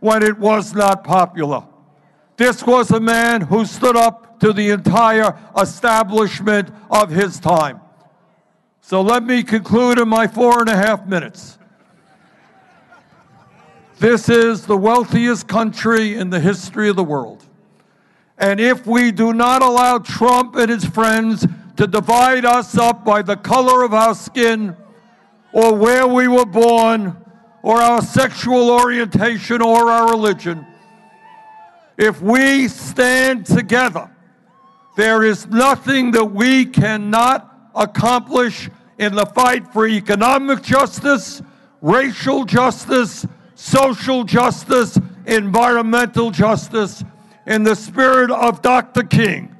when 0.00 0.22
it 0.22 0.38
was 0.38 0.74
not 0.74 1.02
popular. 1.02 1.66
This 2.36 2.66
was 2.66 2.90
a 2.90 3.00
man 3.00 3.42
who 3.42 3.64
stood 3.64 3.96
up 3.96 4.40
to 4.40 4.52
the 4.52 4.70
entire 4.70 5.36
establishment 5.56 6.70
of 6.90 7.10
his 7.10 7.38
time. 7.38 7.80
So 8.80 9.00
let 9.00 9.22
me 9.24 9.42
conclude 9.42 9.98
in 9.98 10.08
my 10.08 10.26
four 10.26 10.60
and 10.60 10.68
a 10.68 10.76
half 10.76 11.06
minutes. 11.06 11.58
This 13.98 14.28
is 14.28 14.66
the 14.66 14.76
wealthiest 14.76 15.46
country 15.46 16.16
in 16.16 16.30
the 16.30 16.40
history 16.40 16.88
of 16.88 16.96
the 16.96 17.04
world. 17.04 17.46
And 18.36 18.58
if 18.58 18.86
we 18.86 19.12
do 19.12 19.32
not 19.32 19.62
allow 19.62 19.98
Trump 19.98 20.56
and 20.56 20.68
his 20.68 20.84
friends 20.84 21.46
to 21.76 21.86
divide 21.86 22.44
us 22.44 22.76
up 22.76 23.04
by 23.04 23.22
the 23.22 23.36
color 23.36 23.84
of 23.84 23.94
our 23.94 24.14
skin, 24.14 24.76
or 25.52 25.74
where 25.74 26.06
we 26.06 26.26
were 26.26 26.44
born, 26.44 27.16
or 27.62 27.80
our 27.80 28.02
sexual 28.02 28.70
orientation, 28.70 29.62
or 29.62 29.90
our 29.90 30.10
religion, 30.10 30.66
if 31.96 32.20
we 32.20 32.68
stand 32.68 33.46
together, 33.46 34.10
there 34.96 35.24
is 35.24 35.46
nothing 35.46 36.12
that 36.12 36.24
we 36.24 36.66
cannot 36.66 37.70
accomplish 37.74 38.70
in 38.98 39.14
the 39.14 39.26
fight 39.26 39.72
for 39.72 39.86
economic 39.86 40.62
justice, 40.62 41.42
racial 41.80 42.44
justice, 42.44 43.26
social 43.54 44.24
justice, 44.24 44.98
environmental 45.26 46.30
justice, 46.30 47.04
in 47.46 47.62
the 47.62 47.74
spirit 47.74 48.30
of 48.30 48.62
Dr. 48.62 49.02
King. 49.02 49.54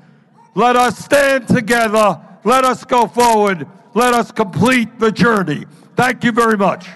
Let 0.54 0.76
us 0.76 0.98
stand 0.98 1.48
together. 1.48 2.20
Let 2.44 2.64
us 2.64 2.84
go 2.84 3.06
forward. 3.06 3.66
Let 3.94 4.14
us 4.14 4.30
complete 4.30 4.98
the 4.98 5.10
journey. 5.10 5.66
Thank 5.96 6.24
you 6.24 6.32
very 6.32 6.56
much. 6.56 6.86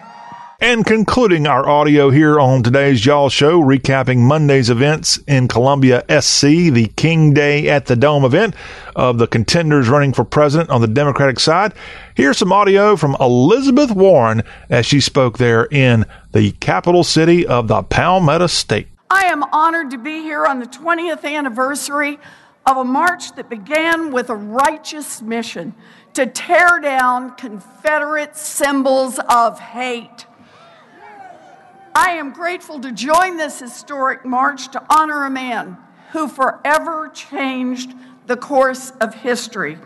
And 0.61 0.85
concluding 0.85 1.47
our 1.47 1.69
audio 1.69 2.11
here 2.11 2.41
on 2.41 2.65
today's 2.65 3.07
Y'all 3.07 3.29
Show, 3.29 3.63
recapping 3.63 4.19
Monday's 4.19 4.71
events 4.71 5.17
in 5.29 5.47
Columbia 5.47 6.05
SC, 6.11 6.73
the 6.73 6.91
King 6.97 7.33
Day 7.33 7.69
at 7.69 7.87
the 7.87 7.95
Dome 7.95 8.25
event 8.25 8.57
of 8.97 9.19
the 9.19 9.29
contenders 9.29 9.89
running 9.89 10.13
for 10.13 10.25
president 10.25 10.71
on 10.71 10.81
the 10.81 10.89
Democratic 10.89 11.39
side. 11.39 11.75
Here's 12.17 12.39
some 12.39 12.53
audio 12.53 12.97
from 12.97 13.17
Elizabeth 13.21 13.93
Warren 13.93 14.43
as 14.69 14.85
she 14.85 14.99
spoke 14.99 15.39
there 15.39 15.69
in 15.71 16.05
the 16.33 16.51
capital 16.51 17.05
city 17.05 17.47
of 17.47 17.69
the 17.69 17.85
Palmetto 17.85 18.49
State. 18.49 18.89
I 19.11 19.27
am 19.27 19.45
honored 19.53 19.93
to 19.93 19.99
be 19.99 20.23
here 20.23 20.45
on 20.45 20.59
the 20.59 20.67
20th 20.67 21.25
anniversary 21.25 22.19
of 22.67 22.79
a 22.79 22.85
march 22.85 23.33
that 23.37 23.49
began 23.49 24.11
with 24.11 24.29
a 24.29 24.35
righteous 24.35 25.23
mission 25.23 25.77
to 26.15 26.27
tear 26.27 26.81
down 26.81 27.37
Confederate 27.37 28.37
symbols 28.37 29.21
of 29.29 29.61
hate. 29.61 30.27
I 32.01 32.11
am 32.13 32.31
grateful 32.31 32.79
to 32.83 32.93
join 32.93 33.39
this 33.39 33.59
historic 33.59 34.25
march 34.25 34.69
to 34.69 34.85
honor 34.89 35.25
a 35.25 35.31
man 35.31 35.77
who 36.13 36.29
forever 36.29 37.11
changed 37.13 37.93
the 38.29 38.37
course 38.37 38.93
of 39.01 39.15
history. 39.15 39.79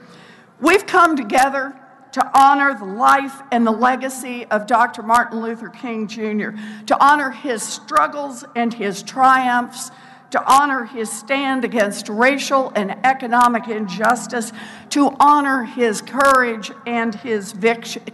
We've 0.60 0.84
come 0.84 1.16
together 1.16 1.74
to 2.12 2.38
honor 2.38 2.78
the 2.78 2.84
life 2.84 3.40
and 3.50 3.66
the 3.66 3.72
legacy 3.72 4.44
of 4.50 4.66
Dr. 4.66 5.02
Martin 5.02 5.40
Luther 5.40 5.70
King 5.70 6.06
Jr., 6.06 6.50
to 6.84 7.02
honor 7.02 7.30
his 7.30 7.62
struggles 7.62 8.44
and 8.54 8.74
his 8.74 9.02
triumphs, 9.02 9.90
to 10.32 10.44
honor 10.44 10.84
his 10.84 11.10
stand 11.10 11.64
against 11.64 12.10
racial 12.10 12.74
and 12.76 12.94
economic 13.06 13.68
injustice, 13.68 14.52
to 14.90 15.16
honor 15.18 15.64
his 15.64 16.02
courage 16.02 16.72
and 16.84 17.14
his 17.14 17.54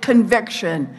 conviction. 0.00 0.96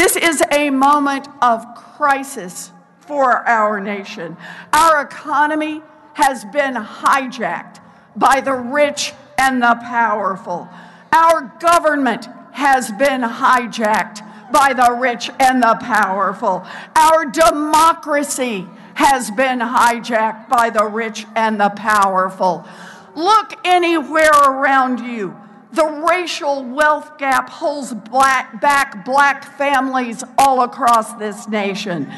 This 0.00 0.16
is 0.16 0.42
a 0.50 0.70
moment 0.70 1.28
of 1.42 1.74
crisis 1.74 2.72
for 3.00 3.46
our 3.46 3.78
nation. 3.80 4.38
Our 4.72 5.02
economy 5.02 5.82
has 6.14 6.42
been 6.46 6.72
hijacked 6.72 7.80
by 8.16 8.40
the 8.40 8.54
rich 8.54 9.12
and 9.36 9.60
the 9.60 9.74
powerful. 9.82 10.70
Our 11.12 11.54
government 11.60 12.28
has 12.52 12.90
been 12.92 13.20
hijacked 13.20 14.50
by 14.50 14.72
the 14.72 14.90
rich 14.98 15.28
and 15.38 15.62
the 15.62 15.76
powerful. 15.78 16.64
Our 16.96 17.26
democracy 17.26 18.66
has 18.94 19.30
been 19.30 19.58
hijacked 19.58 20.48
by 20.48 20.70
the 20.70 20.86
rich 20.86 21.26
and 21.36 21.60
the 21.60 21.68
powerful. 21.76 22.66
Look 23.14 23.52
anywhere 23.66 24.32
around 24.32 25.00
you. 25.00 25.36
The 25.72 26.04
racial 26.08 26.64
wealth 26.64 27.16
gap 27.18 27.48
holds 27.48 27.94
black, 27.94 28.60
back 28.60 29.04
black 29.04 29.56
families 29.56 30.24
all 30.36 30.62
across 30.62 31.12
this 31.14 31.46
nation. 31.48 32.12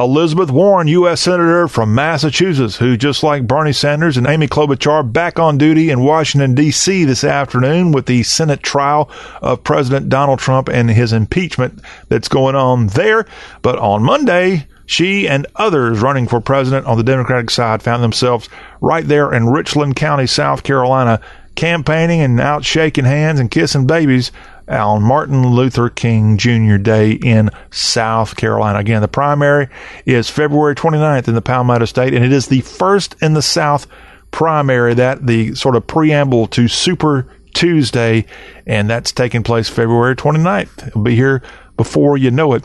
Elizabeth 0.00 0.50
Warren, 0.50 0.86
U.S. 0.88 1.20
Senator 1.20 1.66
from 1.66 1.92
Massachusetts, 1.92 2.76
who, 2.76 2.96
just 2.96 3.24
like 3.24 3.48
Bernie 3.48 3.72
Sanders 3.72 4.16
and 4.16 4.28
Amy 4.28 4.46
Klobuchar, 4.46 5.12
back 5.12 5.40
on 5.40 5.58
duty 5.58 5.90
in 5.90 6.00
Washington, 6.00 6.54
D.C. 6.54 7.04
this 7.04 7.24
afternoon 7.24 7.90
with 7.90 8.06
the 8.06 8.22
Senate 8.22 8.62
trial 8.62 9.10
of 9.42 9.64
President 9.64 10.08
Donald 10.08 10.38
Trump 10.38 10.68
and 10.68 10.88
his 10.88 11.12
impeachment 11.12 11.80
that's 12.08 12.28
going 12.28 12.54
on 12.54 12.88
there. 12.88 13.26
But 13.60 13.78
on 13.80 14.04
Monday, 14.04 14.68
she 14.86 15.28
and 15.28 15.46
others 15.56 16.00
running 16.00 16.28
for 16.28 16.40
president 16.40 16.86
on 16.86 16.96
the 16.96 17.02
Democratic 17.02 17.50
side 17.50 17.82
found 17.82 18.02
themselves 18.02 18.48
right 18.80 19.06
there 19.06 19.34
in 19.34 19.48
Richland 19.48 19.96
County, 19.96 20.26
South 20.26 20.62
Carolina, 20.62 21.20
campaigning 21.58 22.20
and 22.20 22.40
out 22.40 22.64
shaking 22.64 23.04
hands 23.04 23.40
and 23.40 23.50
kissing 23.50 23.84
babies 23.84 24.30
on 24.68 25.02
Martin 25.02 25.44
Luther 25.44 25.90
King 25.90 26.38
Jr. 26.38 26.76
Day 26.76 27.10
in 27.10 27.50
South 27.72 28.36
Carolina. 28.36 28.78
Again, 28.78 29.02
the 29.02 29.08
primary 29.08 29.68
is 30.06 30.30
February 30.30 30.76
29th 30.76 31.26
in 31.26 31.34
the 31.34 31.42
Palmetto 31.42 31.84
State, 31.84 32.14
and 32.14 32.24
it 32.24 32.30
is 32.30 32.46
the 32.46 32.60
first 32.60 33.16
in 33.20 33.34
the 33.34 33.42
South 33.42 33.88
primary, 34.30 34.94
that 34.94 35.26
the 35.26 35.52
sort 35.56 35.74
of 35.74 35.84
preamble 35.84 36.46
to 36.46 36.68
Super 36.68 37.26
Tuesday, 37.54 38.24
and 38.64 38.88
that's 38.88 39.10
taking 39.10 39.42
place 39.42 39.68
February 39.68 40.14
29th. 40.14 40.86
It'll 40.86 41.02
be 41.02 41.16
here 41.16 41.42
before 41.76 42.16
you 42.16 42.30
know 42.30 42.52
it. 42.52 42.62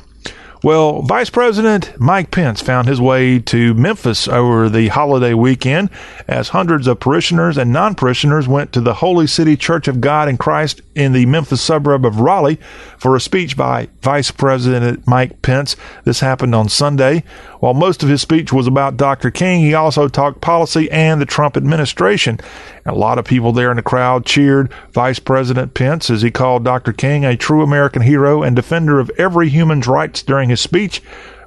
Well, 0.64 1.02
Vice 1.02 1.30
President 1.30 1.92
Mike 2.00 2.32
Pence 2.32 2.62
found 2.62 2.88
his 2.88 3.02
way 3.02 3.38
to 3.40 3.74
Memphis 3.74 4.30
over 4.30 4.70
the 4.70 4.88
holiday 4.88 5.34
weekend 5.34 5.90
as 6.26 6.48
hundreds 6.50 6.88
of 6.88 7.02
parishioners 7.02 7.58
and 7.58 7.74
non 7.74 7.96
parishioners 7.96 8.48
went 8.48 8.72
to 8.72 8.80
the 8.80 8.94
Holy 8.94 9.28
City 9.28 9.58
Church 9.58 9.90
of 9.90 10.00
God 10.00 10.30
in 10.30 10.38
Christ 10.38 10.82
in 10.96 11.14
the 11.14 11.26
Memphis 11.26 11.62
suburb 11.62 12.06
of 12.06 12.20
Raleigh 12.20 12.60
for 12.98 13.16
a 13.16 13.22
speech 13.22 13.58
by 13.58 13.90
Vice 14.02 14.32
President 14.32 15.08
Mike 15.08 15.42
Pence. 15.42 15.76
This 16.04 16.20
happened 16.20 16.54
on 16.54 16.70
Sunday. 16.70 17.24
While 17.60 17.74
most 17.74 18.04
of 18.04 18.10
his 18.10 18.22
speech 18.22 18.52
was 18.52 18.68
about 18.68 18.98
Dr. 18.98 19.32
King, 19.32 19.62
he 19.62 19.74
also 19.74 20.08
talked 20.08 20.42
policy 20.42 20.90
and 20.92 21.22
the 21.22 21.26
Trump 21.26 21.58
administration. 21.58 22.40
A 22.86 22.94
lot 22.94 23.18
of 23.18 23.26
people 23.26 23.52
there 23.52 23.72
in 23.72 23.78
the 23.78 23.84
crowd 23.84 24.26
cheered 24.26 24.72
Vice 24.92 25.20
President 25.20 25.74
Pence 25.74 26.10
as 26.10 26.22
he 26.22 26.32
called 26.32 26.64
Dr. 26.64 26.94
King 26.94 27.26
a 27.26 27.38
true 27.38 27.64
American 27.64 28.02
hero 28.02 28.44
and 28.44 28.56
defender 28.56 29.00
of 29.00 29.12
every 29.18 29.50
human's 29.50 29.88
rights 29.88 30.24
during 30.24 30.50
his 30.50 30.62
speech, 30.62 31.02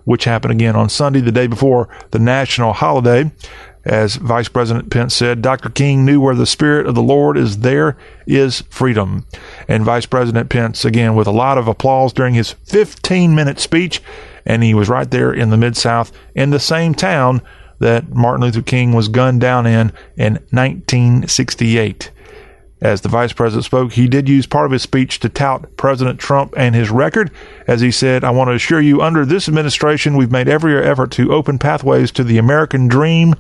which 0.05 0.25
happened 0.25 0.53
again 0.53 0.77
on 0.77 0.89
Sunday, 0.89 1.21
the 1.21 1.33
day 1.33 1.47
before 1.47 1.89
the 2.13 2.19
national 2.19 2.73
holiday. 2.73 3.31
As 3.87 4.17
Vice 4.17 4.49
President 4.49 4.91
Pence 4.91 5.15
said, 5.15 5.43
Dr. 5.43 5.71
King 5.71 6.05
knew 6.05 6.21
where 6.21 6.35
the 6.35 6.45
Spirit 6.45 6.89
of 6.89 6.97
the 6.97 7.03
Lord 7.03 7.39
is, 7.39 7.59
there 7.59 7.97
is 8.27 8.63
freedom. 8.63 9.25
And 9.69 9.85
Vice 9.85 10.07
President 10.07 10.51
Pence, 10.51 10.85
again, 10.85 11.15
with 11.15 11.29
a 11.29 11.33
lot 11.33 11.57
of 11.57 11.69
applause 11.69 12.13
during 12.13 12.35
his 12.35 12.51
15 12.51 13.33
minute 13.33 13.61
speech, 13.61 14.03
and 14.45 14.65
he 14.65 14.75
was 14.75 14.89
right 14.89 15.09
there 15.09 15.33
in 15.33 15.51
the 15.51 15.57
Mid 15.57 15.77
South 15.77 16.11
in 16.35 16.51
the 16.51 16.59
same 16.59 16.97
town 16.97 17.41
that 17.79 18.13
Martin 18.13 18.43
Luther 18.43 18.63
King 18.63 18.93
was 18.93 19.07
gunned 19.07 19.41
down 19.41 19.67
in 19.67 19.93
in 20.17 20.35
1968. 20.51 22.11
As 22.81 23.03
the 23.03 23.09
vice 23.09 23.33
president 23.33 23.65
spoke, 23.65 23.93
he 23.93 24.09
did 24.09 24.29
use 24.29 24.47
part 24.47 24.67
of 24.67 24.73
his 24.73 24.83
speech 24.83 25.21
to 25.21 25.29
tout 25.29 25.77
President 25.77 26.19
Trump 26.19 26.55
and 26.57 26.75
his 26.75 26.91
record. 26.91 27.31
As 27.69 27.81
he 27.81 27.91
said, 27.91 28.25
I 28.25 28.31
want 28.31 28.49
to 28.49 28.55
assure 28.55 28.81
you, 28.81 29.01
under 29.01 29.25
this 29.25 29.49
administration, 29.49 30.17
we've 30.17 30.31
made 30.31 30.49
every 30.49 30.77
effort 30.77 31.13
to 31.13 31.33
open 31.33 31.59
pathways 31.59 32.11
to 32.13 32.25
the 32.25 32.37
American 32.37 32.89
dream 32.89 33.35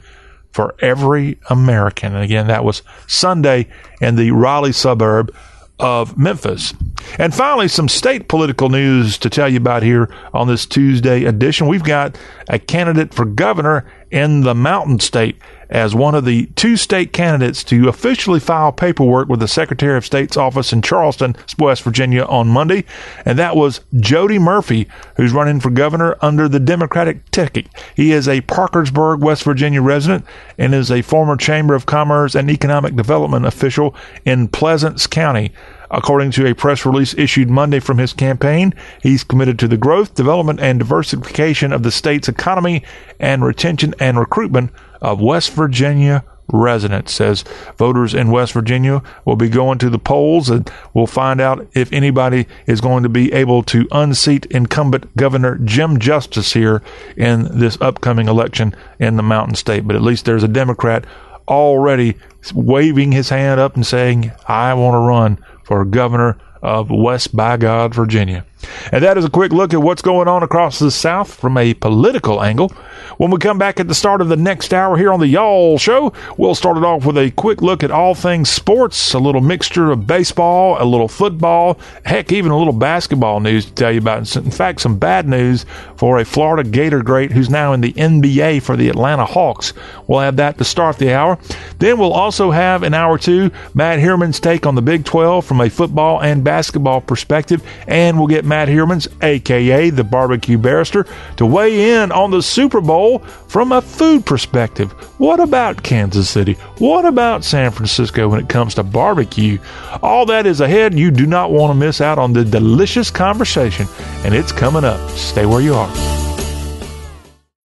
for 0.56 0.74
every 0.78 1.38
American. 1.50 2.14
And 2.14 2.24
again, 2.24 2.46
that 2.46 2.64
was 2.64 2.82
Sunday 3.06 3.68
in 4.00 4.16
the 4.16 4.30
Raleigh 4.30 4.72
suburb 4.72 5.36
of 5.78 6.16
Memphis. 6.16 6.72
And 7.18 7.34
finally, 7.34 7.68
some 7.68 7.90
state 7.90 8.28
political 8.28 8.70
news 8.70 9.18
to 9.18 9.28
tell 9.28 9.50
you 9.50 9.58
about 9.58 9.82
here 9.82 10.08
on 10.32 10.48
this 10.48 10.64
Tuesday 10.64 11.24
edition. 11.24 11.66
We've 11.66 11.84
got 11.84 12.18
a 12.48 12.58
candidate 12.58 13.12
for 13.12 13.26
governor 13.26 13.84
in 14.10 14.42
the 14.42 14.54
Mountain 14.54 15.00
State 15.00 15.36
as 15.68 15.94
one 15.94 16.14
of 16.14 16.24
the 16.24 16.46
two 16.54 16.76
state 16.76 17.12
candidates 17.12 17.64
to 17.64 17.88
officially 17.88 18.38
file 18.38 18.72
paperwork 18.72 19.28
with 19.28 19.40
the 19.40 19.48
Secretary 19.48 19.96
of 19.96 20.06
State's 20.06 20.36
office 20.36 20.72
in 20.72 20.80
Charleston, 20.80 21.34
West 21.58 21.82
Virginia 21.82 22.24
on 22.24 22.48
Monday. 22.48 22.84
And 23.24 23.38
that 23.38 23.56
was 23.56 23.80
Jody 23.96 24.38
Murphy, 24.38 24.86
who's 25.16 25.32
running 25.32 25.60
for 25.60 25.70
governor 25.70 26.16
under 26.20 26.48
the 26.48 26.60
Democratic 26.60 27.28
ticket. 27.30 27.66
He 27.94 28.12
is 28.12 28.28
a 28.28 28.42
Parkersburg, 28.42 29.22
West 29.22 29.42
Virginia 29.42 29.82
resident 29.82 30.24
and 30.56 30.74
is 30.74 30.90
a 30.90 31.02
former 31.02 31.36
Chamber 31.36 31.74
of 31.74 31.86
Commerce 31.86 32.34
and 32.34 32.50
Economic 32.50 32.94
Development 32.94 33.44
official 33.44 33.94
in 34.24 34.48
Pleasants 34.48 35.06
County. 35.06 35.52
According 35.90 36.32
to 36.32 36.46
a 36.46 36.54
press 36.54 36.84
release 36.84 37.14
issued 37.14 37.50
Monday 37.50 37.80
from 37.80 37.98
his 37.98 38.12
campaign, 38.12 38.74
he's 39.02 39.24
committed 39.24 39.58
to 39.60 39.68
the 39.68 39.76
growth, 39.76 40.14
development, 40.14 40.60
and 40.60 40.78
diversification 40.78 41.72
of 41.72 41.82
the 41.82 41.90
state's 41.90 42.28
economy 42.28 42.82
and 43.20 43.44
retention 43.44 43.94
and 44.00 44.18
recruitment 44.18 44.70
of 45.00 45.20
West 45.20 45.52
Virginia 45.52 46.24
residents. 46.52 47.12
Says 47.12 47.44
voters 47.76 48.14
in 48.14 48.30
West 48.30 48.52
Virginia 48.52 49.02
will 49.24 49.36
be 49.36 49.48
going 49.48 49.78
to 49.78 49.90
the 49.90 49.98
polls 49.98 50.48
and 50.48 50.70
we'll 50.94 51.06
find 51.06 51.40
out 51.40 51.66
if 51.74 51.92
anybody 51.92 52.46
is 52.66 52.80
going 52.80 53.02
to 53.02 53.08
be 53.08 53.32
able 53.32 53.62
to 53.64 53.88
unseat 53.92 54.46
incumbent 54.46 55.16
Governor 55.16 55.58
Jim 55.58 55.98
Justice 55.98 56.52
here 56.52 56.82
in 57.16 57.58
this 57.58 57.78
upcoming 57.80 58.28
election 58.28 58.74
in 58.98 59.16
the 59.16 59.22
Mountain 59.22 59.56
State. 59.56 59.86
But 59.86 59.96
at 59.96 60.02
least 60.02 60.24
there's 60.24 60.44
a 60.44 60.48
Democrat 60.48 61.04
already 61.48 62.16
waving 62.54 63.12
his 63.12 63.28
hand 63.28 63.60
up 63.60 63.74
and 63.74 63.86
saying, 63.86 64.32
I 64.46 64.74
want 64.74 64.94
to 64.94 64.98
run 64.98 65.38
for 65.66 65.84
governor 65.84 66.38
of 66.62 66.90
West 66.90 67.34
by 67.34 67.56
God, 67.56 67.92
Virginia. 67.92 68.46
And 68.92 69.02
that 69.02 69.18
is 69.18 69.24
a 69.24 69.30
quick 69.30 69.50
look 69.50 69.74
at 69.74 69.82
what's 69.82 70.00
going 70.00 70.28
on 70.28 70.44
across 70.44 70.78
the 70.78 70.92
South 70.92 71.34
from 71.34 71.58
a 71.58 71.74
political 71.74 72.40
angle. 72.40 72.72
When 73.16 73.30
we 73.30 73.38
come 73.38 73.56
back 73.56 73.80
at 73.80 73.88
the 73.88 73.94
start 73.94 74.20
of 74.20 74.28
the 74.28 74.36
next 74.36 74.74
hour 74.74 74.98
here 74.98 75.10
on 75.10 75.20
the 75.20 75.26
Y'all 75.26 75.78
Show, 75.78 76.12
we'll 76.36 76.54
start 76.54 76.76
it 76.76 76.84
off 76.84 77.06
with 77.06 77.16
a 77.16 77.30
quick 77.30 77.62
look 77.62 77.82
at 77.82 77.90
all 77.90 78.14
things 78.14 78.50
sports, 78.50 79.14
a 79.14 79.18
little 79.18 79.40
mixture 79.40 79.90
of 79.90 80.06
baseball, 80.06 80.76
a 80.78 80.84
little 80.84 81.08
football, 81.08 81.78
heck, 82.04 82.30
even 82.30 82.50
a 82.50 82.58
little 82.58 82.74
basketball 82.74 83.40
news 83.40 83.64
to 83.64 83.72
tell 83.72 83.90
you 83.90 84.00
about. 84.00 84.36
In 84.36 84.50
fact, 84.50 84.82
some 84.82 84.98
bad 84.98 85.26
news 85.26 85.64
for 85.96 86.18
a 86.18 86.26
Florida 86.26 86.68
Gator 86.68 87.02
great 87.02 87.32
who's 87.32 87.48
now 87.48 87.72
in 87.72 87.80
the 87.80 87.94
NBA 87.94 88.60
for 88.60 88.76
the 88.76 88.90
Atlanta 88.90 89.24
Hawks. 89.24 89.72
We'll 90.06 90.20
have 90.20 90.36
that 90.36 90.58
to 90.58 90.64
start 90.64 90.98
the 90.98 91.14
hour. 91.14 91.38
Then 91.78 91.98
we'll 91.98 92.12
also 92.12 92.50
have 92.50 92.82
an 92.82 92.92
hour 92.92 93.16
two 93.16 93.50
Matt 93.72 93.98
Herman's 93.98 94.40
take 94.40 94.66
on 94.66 94.74
the 94.74 94.82
Big 94.82 95.06
12 95.06 95.42
from 95.42 95.62
a 95.62 95.70
football 95.70 96.20
and 96.22 96.44
basketball 96.44 97.00
perspective, 97.00 97.62
and 97.88 98.18
we'll 98.18 98.26
get 98.26 98.44
Matt 98.44 98.68
Hermans, 98.68 99.08
aka 99.22 99.88
the 99.88 100.04
Barbecue 100.04 100.58
Barrister, 100.58 101.06
to 101.38 101.46
weigh 101.46 101.94
in 101.94 102.12
on 102.12 102.30
the 102.30 102.42
Super 102.42 102.82
Bowl 102.82 103.05
from 103.48 103.72
a 103.72 103.80
food 103.80 104.26
perspective. 104.26 104.92
What 105.18 105.40
about 105.40 105.82
Kansas 105.82 106.28
City? 106.28 106.54
What 106.78 107.04
about 107.04 107.44
San 107.44 107.70
Francisco 107.70 108.28
when 108.28 108.40
it 108.40 108.48
comes 108.48 108.74
to 108.74 108.82
barbecue? 108.82 109.58
All 110.02 110.26
that 110.26 110.46
is 110.46 110.60
ahead. 110.60 110.94
You 110.94 111.10
do 111.10 111.26
not 111.26 111.50
want 111.50 111.70
to 111.70 111.74
miss 111.74 112.00
out 112.00 112.18
on 112.18 112.32
the 112.32 112.44
delicious 112.44 113.10
conversation, 113.10 113.86
and 114.24 114.34
it's 114.34 114.52
coming 114.52 114.84
up. 114.84 115.10
Stay 115.10 115.46
where 115.46 115.60
you 115.60 115.74
are. 115.74 116.16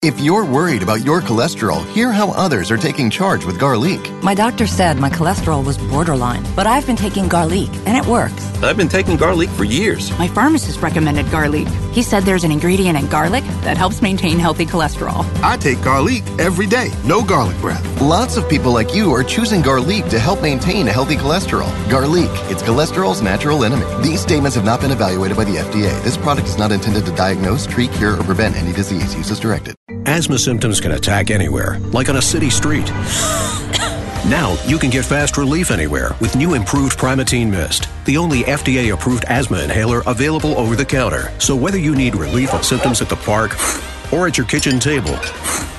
If 0.02 0.18
you're 0.18 0.46
worried 0.46 0.82
about 0.82 1.04
your 1.04 1.20
cholesterol, 1.20 1.84
hear 1.92 2.10
how 2.10 2.30
others 2.30 2.70
are 2.70 2.78
taking 2.78 3.10
charge 3.10 3.44
with 3.44 3.60
Garlique. 3.60 4.22
My 4.22 4.34
doctor 4.34 4.66
said 4.66 4.96
my 4.96 5.10
cholesterol 5.10 5.62
was 5.62 5.76
borderline, 5.76 6.42
but 6.56 6.66
I've 6.66 6.86
been 6.86 6.96
taking 6.96 7.28
Garlique, 7.28 7.76
and 7.86 7.98
it 7.98 8.06
works. 8.06 8.42
I've 8.62 8.78
been 8.78 8.88
taking 8.88 9.18
Garlique 9.18 9.54
for 9.58 9.64
years. 9.64 10.10
My 10.18 10.26
pharmacist 10.28 10.80
recommended 10.80 11.26
Garlique. 11.26 11.68
He 11.92 12.02
said 12.02 12.22
there's 12.22 12.44
an 12.44 12.52
ingredient 12.52 12.96
in 12.98 13.08
garlic 13.08 13.44
that 13.62 13.76
helps 13.76 14.00
maintain 14.00 14.38
healthy 14.38 14.64
cholesterol. 14.64 15.24
I 15.42 15.56
take 15.56 15.78
Garlique 15.78 16.26
every 16.38 16.66
day, 16.66 16.90
no 17.04 17.24
garlic 17.24 17.58
breath. 17.60 17.84
Lots 18.00 18.36
of 18.36 18.48
people 18.48 18.72
like 18.72 18.94
you 18.94 19.12
are 19.12 19.24
choosing 19.24 19.60
Garlique 19.60 20.08
to 20.10 20.18
help 20.18 20.40
maintain 20.40 20.86
a 20.88 20.92
healthy 20.92 21.16
cholesterol. 21.16 21.70
Garlique, 21.88 22.50
it's 22.50 22.62
cholesterol's 22.62 23.22
natural 23.22 23.64
enemy. 23.64 23.86
These 24.02 24.20
statements 24.20 24.54
have 24.56 24.64
not 24.64 24.80
been 24.80 24.92
evaluated 24.92 25.36
by 25.36 25.44
the 25.44 25.56
FDA. 25.56 26.02
This 26.02 26.16
product 26.16 26.46
is 26.46 26.58
not 26.58 26.70
intended 26.70 27.04
to 27.06 27.12
diagnose, 27.12 27.66
treat, 27.66 27.92
cure, 27.92 28.18
or 28.18 28.24
prevent 28.24 28.56
any 28.56 28.72
disease. 28.72 29.14
Use 29.14 29.30
as 29.30 29.40
directed. 29.40 29.74
Asthma 30.06 30.38
symptoms 30.38 30.80
can 30.80 30.92
attack 30.92 31.30
anywhere, 31.30 31.78
like 31.92 32.08
on 32.08 32.16
a 32.16 32.22
city 32.22 32.50
street. 32.50 32.90
Now 34.28 34.62
you 34.66 34.78
can 34.78 34.90
get 34.90 35.06
fast 35.06 35.38
relief 35.38 35.70
anywhere 35.70 36.10
with 36.20 36.36
new 36.36 36.52
improved 36.52 36.98
Primatene 36.98 37.50
Mist, 37.50 37.88
the 38.04 38.18
only 38.18 38.42
FDA 38.42 38.92
approved 38.92 39.24
asthma 39.24 39.60
inhaler 39.60 40.02
available 40.06 40.56
over 40.58 40.76
the 40.76 40.84
counter. 40.84 41.32
So 41.38 41.56
whether 41.56 41.78
you 41.78 41.96
need 41.96 42.14
relief 42.14 42.52
of 42.52 42.64
symptoms 42.64 43.00
at 43.00 43.08
the 43.08 43.16
park 43.16 43.56
or 44.12 44.26
at 44.26 44.36
your 44.36 44.46
kitchen 44.46 44.78
table, 44.78 45.08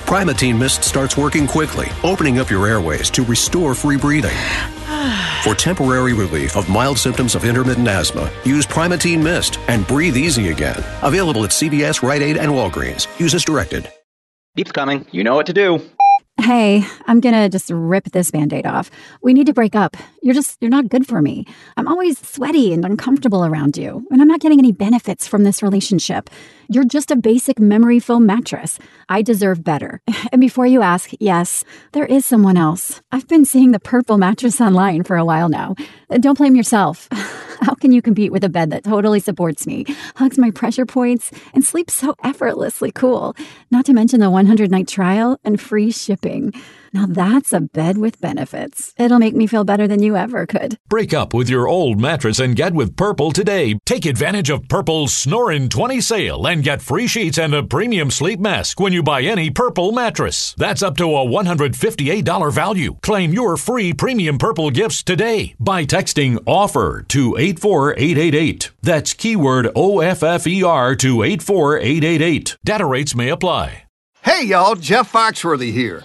Primatene 0.06 0.58
Mist 0.58 0.82
starts 0.82 1.16
working 1.16 1.46
quickly, 1.46 1.86
opening 2.02 2.40
up 2.40 2.50
your 2.50 2.66
airways 2.66 3.10
to 3.10 3.24
restore 3.24 3.76
free 3.76 3.96
breathing. 3.96 4.36
For 5.44 5.54
temporary 5.54 6.12
relief 6.12 6.56
of 6.56 6.68
mild 6.68 6.98
symptoms 6.98 7.36
of 7.36 7.44
intermittent 7.44 7.86
asthma, 7.86 8.28
use 8.44 8.66
Primatene 8.66 9.22
Mist 9.22 9.60
and 9.68 9.86
breathe 9.86 10.16
easy 10.16 10.48
again. 10.48 10.82
Available 11.02 11.44
at 11.44 11.50
CVS, 11.50 12.02
Rite 12.02 12.22
Aid, 12.22 12.38
and 12.38 12.50
Walgreens. 12.50 13.06
Use 13.20 13.34
as 13.34 13.44
directed. 13.44 13.90
Beep's 14.56 14.72
coming. 14.72 15.06
You 15.12 15.22
know 15.22 15.36
what 15.36 15.46
to 15.46 15.52
do. 15.52 15.80
Hey, 16.40 16.84
I'm 17.06 17.20
gonna 17.20 17.48
just 17.48 17.70
rip 17.70 18.04
this 18.12 18.30
band 18.30 18.52
aid 18.52 18.66
off. 18.66 18.90
We 19.22 19.34
need 19.34 19.46
to 19.46 19.52
break 19.52 19.76
up. 19.76 19.96
You're 20.22 20.34
just, 20.34 20.56
you're 20.60 20.70
not 20.70 20.88
good 20.88 21.06
for 21.06 21.20
me. 21.20 21.46
I'm 21.76 21.86
always 21.86 22.18
sweaty 22.18 22.72
and 22.72 22.84
uncomfortable 22.84 23.44
around 23.44 23.76
you, 23.76 24.06
and 24.10 24.20
I'm 24.20 24.28
not 24.28 24.40
getting 24.40 24.58
any 24.58 24.72
benefits 24.72 25.28
from 25.28 25.44
this 25.44 25.62
relationship. 25.62 26.30
You're 26.68 26.84
just 26.84 27.10
a 27.10 27.16
basic 27.16 27.58
memory 27.60 28.00
foam 28.00 28.24
mattress. 28.26 28.78
I 29.08 29.22
deserve 29.22 29.62
better. 29.62 30.00
And 30.32 30.40
before 30.40 30.66
you 30.66 30.80
ask, 30.80 31.10
yes, 31.20 31.62
there 31.92 32.06
is 32.06 32.24
someone 32.24 32.56
else. 32.56 33.02
I've 33.12 33.28
been 33.28 33.44
seeing 33.44 33.72
the 33.72 33.80
purple 33.80 34.16
mattress 34.16 34.60
online 34.62 35.02
for 35.02 35.16
a 35.16 35.26
while 35.26 35.50
now. 35.50 35.74
Don't 36.20 36.38
blame 36.38 36.56
yourself. 36.56 37.08
How 37.62 37.74
can 37.74 37.92
you 37.92 38.02
compete 38.02 38.32
with 38.32 38.42
a 38.42 38.48
bed 38.48 38.70
that 38.70 38.82
totally 38.82 39.20
supports 39.20 39.68
me, 39.68 39.86
hugs 40.16 40.36
my 40.36 40.50
pressure 40.50 40.84
points, 40.84 41.30
and 41.54 41.64
sleeps 41.64 41.94
so 41.94 42.16
effortlessly 42.24 42.90
cool? 42.90 43.36
Not 43.70 43.84
to 43.86 43.92
mention 43.92 44.18
the 44.18 44.30
100 44.30 44.68
night 44.68 44.88
trial 44.88 45.38
and 45.44 45.60
free 45.60 45.92
shipping. 45.92 46.52
Now 46.94 47.06
that's 47.06 47.52
a 47.52 47.60
bed 47.60 47.96
with 47.96 48.20
benefits. 48.20 48.92
It'll 48.98 49.18
make 49.18 49.34
me 49.34 49.46
feel 49.46 49.64
better 49.64 49.88
than 49.88 50.02
you 50.02 50.16
ever 50.16 50.44
could. 50.46 50.78
Break 50.88 51.14
up 51.14 51.32
with 51.32 51.48
your 51.48 51.66
old 51.66 51.98
mattress 51.98 52.38
and 52.38 52.54
get 52.54 52.74
with 52.74 52.96
Purple 52.96 53.32
today. 53.32 53.78
Take 53.86 54.04
advantage 54.04 54.50
of 54.50 54.68
Purple's 54.68 55.14
Snoring 55.14 55.68
20 55.70 56.00
sale 56.02 56.46
and 56.46 56.62
get 56.62 56.82
free 56.82 57.06
sheets 57.06 57.38
and 57.38 57.54
a 57.54 57.62
premium 57.62 58.10
sleep 58.10 58.40
mask 58.40 58.78
when 58.78 58.92
you 58.92 59.02
buy 59.02 59.22
any 59.22 59.50
Purple 59.50 59.92
mattress. 59.92 60.54
That's 60.58 60.82
up 60.82 60.96
to 60.98 61.04
a 61.04 61.26
$158 61.26 62.52
value. 62.52 62.96
Claim 63.02 63.32
your 63.32 63.56
free 63.56 63.94
premium 63.94 64.36
Purple 64.36 64.70
gifts 64.70 65.02
today 65.02 65.54
by 65.58 65.86
texting 65.86 66.36
OFFER 66.46 67.08
to 67.08 67.36
84888. 67.38 68.70
That's 68.82 69.14
keyword 69.14 69.66
OFFER 69.74 70.98
to 70.98 71.22
84888. 71.22 72.56
Data 72.64 72.84
rates 72.84 73.14
may 73.14 73.30
apply. 73.30 73.84
Hey, 74.22 74.44
y'all, 74.44 74.76
Jeff 74.76 75.10
Foxworthy 75.10 75.72
here. 75.72 76.04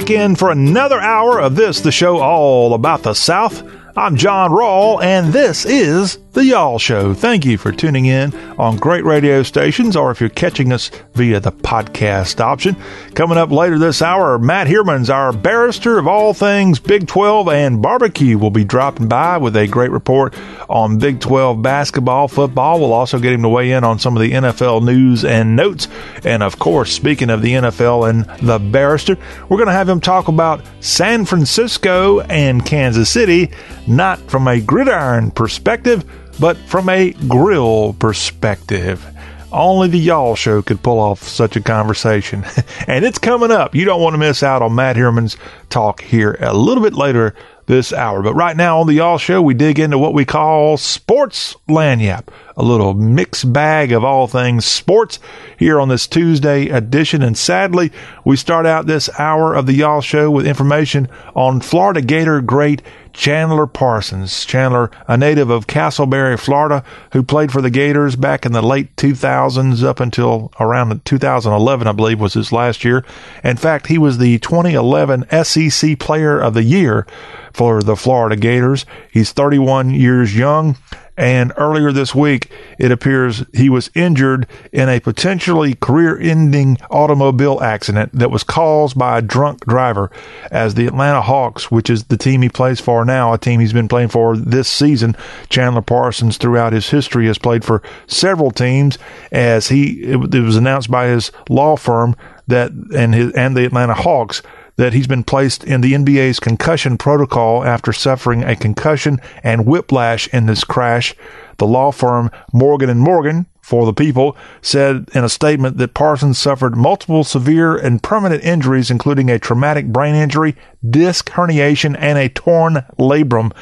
Back 0.00 0.08
in 0.08 0.34
for 0.34 0.50
another 0.50 0.98
hour 0.98 1.38
of 1.38 1.56
this, 1.56 1.82
the 1.82 1.92
show 1.92 2.20
all 2.20 2.72
about 2.72 3.02
the 3.02 3.12
South. 3.12 3.62
I'm 4.00 4.16
John 4.16 4.50
Rawl, 4.50 5.02
and 5.02 5.30
this 5.30 5.66
is 5.66 6.16
The 6.32 6.42
Y'all 6.42 6.78
Show. 6.78 7.12
Thank 7.12 7.44
you 7.44 7.58
for 7.58 7.70
tuning 7.70 8.06
in 8.06 8.34
on 8.58 8.78
great 8.78 9.04
radio 9.04 9.42
stations, 9.42 9.94
or 9.94 10.10
if 10.10 10.20
you're 10.20 10.30
catching 10.30 10.72
us 10.72 10.90
via 11.12 11.38
the 11.38 11.52
podcast 11.52 12.40
option. 12.40 12.76
Coming 13.12 13.36
up 13.36 13.50
later 13.50 13.78
this 13.78 14.00
hour, 14.00 14.38
Matt 14.38 14.68
Hermans, 14.68 15.12
our 15.12 15.34
barrister 15.34 15.98
of 15.98 16.06
all 16.06 16.32
things 16.32 16.78
Big 16.78 17.08
12 17.08 17.50
and 17.50 17.82
barbecue, 17.82 18.38
will 18.38 18.50
be 18.50 18.64
dropping 18.64 19.08
by 19.08 19.36
with 19.36 19.54
a 19.54 19.66
great 19.66 19.90
report 19.90 20.34
on 20.70 20.98
Big 20.98 21.20
12 21.20 21.60
basketball, 21.60 22.26
football. 22.26 22.80
We'll 22.80 22.94
also 22.94 23.18
get 23.18 23.34
him 23.34 23.42
to 23.42 23.50
weigh 23.50 23.72
in 23.72 23.84
on 23.84 23.98
some 23.98 24.16
of 24.16 24.22
the 24.22 24.32
NFL 24.32 24.82
news 24.82 25.26
and 25.26 25.56
notes. 25.56 25.88
And 26.24 26.42
of 26.42 26.58
course, 26.58 26.90
speaking 26.90 27.28
of 27.28 27.42
the 27.42 27.52
NFL 27.52 28.08
and 28.08 28.24
the 28.48 28.58
barrister, 28.58 29.18
we're 29.50 29.58
going 29.58 29.66
to 29.66 29.74
have 29.74 29.90
him 29.90 30.00
talk 30.00 30.28
about 30.28 30.64
San 30.80 31.26
Francisco 31.26 32.20
and 32.20 32.64
Kansas 32.64 33.10
City, 33.10 33.50
not 33.90 34.18
from 34.30 34.48
a 34.48 34.60
gridiron 34.60 35.30
perspective 35.30 36.04
but 36.40 36.56
from 36.56 36.88
a 36.88 37.12
grill 37.28 37.92
perspective. 37.92 39.06
Only 39.52 39.88
the 39.88 39.98
Y'all 39.98 40.36
Show 40.36 40.62
could 40.62 40.82
pull 40.82 40.98
off 40.98 41.22
such 41.22 41.56
a 41.56 41.60
conversation. 41.60 42.44
and 42.86 43.04
it's 43.04 43.18
coming 43.18 43.50
up. 43.50 43.74
You 43.74 43.84
don't 43.84 44.00
want 44.00 44.14
to 44.14 44.18
miss 44.18 44.42
out 44.42 44.62
on 44.62 44.74
Matt 44.74 44.96
Herman's 44.96 45.36
talk 45.68 46.00
here 46.00 46.36
a 46.40 46.54
little 46.54 46.82
bit 46.82 46.94
later 46.94 47.34
this 47.66 47.92
hour. 47.92 48.22
But 48.22 48.34
right 48.34 48.56
now 48.56 48.80
on 48.80 48.86
the 48.86 48.94
Y'all 48.94 49.18
Show, 49.18 49.42
we 49.42 49.54
dig 49.54 49.78
into 49.78 49.98
what 49.98 50.14
we 50.14 50.24
call 50.24 50.76
Sports 50.76 51.56
Lagniappe, 51.68 52.28
a 52.56 52.62
little 52.62 52.94
mixed 52.94 53.52
bag 53.52 53.92
of 53.92 54.04
all 54.04 54.26
things 54.26 54.64
sports 54.64 55.18
here 55.58 55.78
on 55.78 55.88
this 55.88 56.06
Tuesday 56.06 56.68
edition. 56.68 57.22
And 57.22 57.36
sadly, 57.36 57.92
we 58.24 58.36
start 58.36 58.66
out 58.66 58.86
this 58.86 59.10
hour 59.18 59.54
of 59.54 59.66
the 59.66 59.74
Y'all 59.74 60.00
Show 60.00 60.30
with 60.30 60.46
information 60.46 61.08
on 61.34 61.60
Florida 61.60 62.00
Gator 62.00 62.40
great 62.40 62.82
Chandler 63.20 63.66
Parsons. 63.66 64.46
Chandler, 64.46 64.90
a 65.06 65.14
native 65.14 65.50
of 65.50 65.66
Casselberry, 65.66 66.40
Florida, 66.40 66.82
who 67.12 67.22
played 67.22 67.52
for 67.52 67.60
the 67.60 67.68
Gators 67.68 68.16
back 68.16 68.46
in 68.46 68.52
the 68.52 68.62
late 68.62 68.96
2000s 68.96 69.84
up 69.84 70.00
until 70.00 70.50
around 70.58 71.04
2011, 71.04 71.86
I 71.86 71.92
believe 71.92 72.18
was 72.18 72.32
his 72.32 72.50
last 72.50 72.82
year. 72.82 73.04
In 73.44 73.58
fact, 73.58 73.88
he 73.88 73.98
was 73.98 74.16
the 74.16 74.38
2011 74.38 75.26
SEC 75.44 75.98
Player 75.98 76.40
of 76.40 76.54
the 76.54 76.62
Year 76.62 77.06
for 77.52 77.82
the 77.82 77.94
Florida 77.94 78.36
Gators. 78.36 78.86
He's 79.12 79.32
31 79.32 79.90
years 79.90 80.34
young 80.34 80.78
and 81.20 81.52
earlier 81.58 81.92
this 81.92 82.14
week, 82.14 82.50
it 82.78 82.90
appears 82.90 83.44
he 83.52 83.68
was 83.68 83.90
injured 83.94 84.46
in 84.72 84.88
a 84.88 85.00
potentially 85.00 85.74
career 85.74 86.18
ending 86.18 86.78
automobile 86.90 87.60
accident 87.60 88.10
that 88.14 88.30
was 88.30 88.42
caused 88.42 88.98
by 88.98 89.18
a 89.18 89.22
drunk 89.22 89.66
driver 89.66 90.10
as 90.50 90.76
the 90.76 90.86
Atlanta 90.86 91.20
Hawks, 91.20 91.70
which 91.70 91.90
is 91.90 92.04
the 92.04 92.16
team 92.16 92.40
he 92.40 92.48
plays 92.48 92.80
for 92.80 93.04
now, 93.04 93.34
a 93.34 93.38
team 93.38 93.60
he's 93.60 93.74
been 93.74 93.86
playing 93.86 94.08
for 94.08 94.34
this 94.34 94.66
season. 94.66 95.14
Chandler 95.50 95.82
Parsons, 95.82 96.38
throughout 96.38 96.72
his 96.72 96.88
history, 96.88 97.26
has 97.26 97.36
played 97.36 97.66
for 97.66 97.82
several 98.06 98.50
teams 98.50 98.96
as 99.30 99.68
he, 99.68 100.02
it, 100.02 100.16
was 100.16 100.56
announced 100.56 100.90
by 100.90 101.08
his 101.08 101.32
law 101.50 101.76
firm 101.76 102.16
that, 102.46 102.72
and 102.96 103.14
his, 103.14 103.30
and 103.34 103.54
the 103.54 103.66
Atlanta 103.66 103.92
Hawks 103.92 104.40
that 104.80 104.94
he's 104.94 105.06
been 105.06 105.22
placed 105.22 105.62
in 105.62 105.82
the 105.82 105.92
NBA's 105.92 106.40
concussion 106.40 106.96
protocol 106.96 107.62
after 107.62 107.92
suffering 107.92 108.42
a 108.42 108.56
concussion 108.56 109.20
and 109.44 109.66
whiplash 109.66 110.26
in 110.28 110.46
this 110.46 110.64
crash. 110.64 111.14
The 111.58 111.66
law 111.66 111.92
firm 111.92 112.30
Morgan 112.50 112.88
and 112.88 112.98
Morgan 112.98 113.44
for 113.60 113.84
the 113.84 113.92
people 113.92 114.38
said 114.62 115.10
in 115.12 115.22
a 115.22 115.28
statement 115.28 115.76
that 115.76 115.92
Parsons 115.92 116.38
suffered 116.38 116.78
multiple 116.78 117.24
severe 117.24 117.76
and 117.76 118.02
permanent 118.02 118.42
injuries, 118.42 118.90
including 118.90 119.28
a 119.28 119.38
traumatic 119.38 119.86
brain 119.88 120.14
injury, 120.14 120.56
disc 120.88 121.28
herniation, 121.28 121.94
and 121.98 122.16
a 122.16 122.30
torn 122.30 122.82
labrum. 122.98 123.52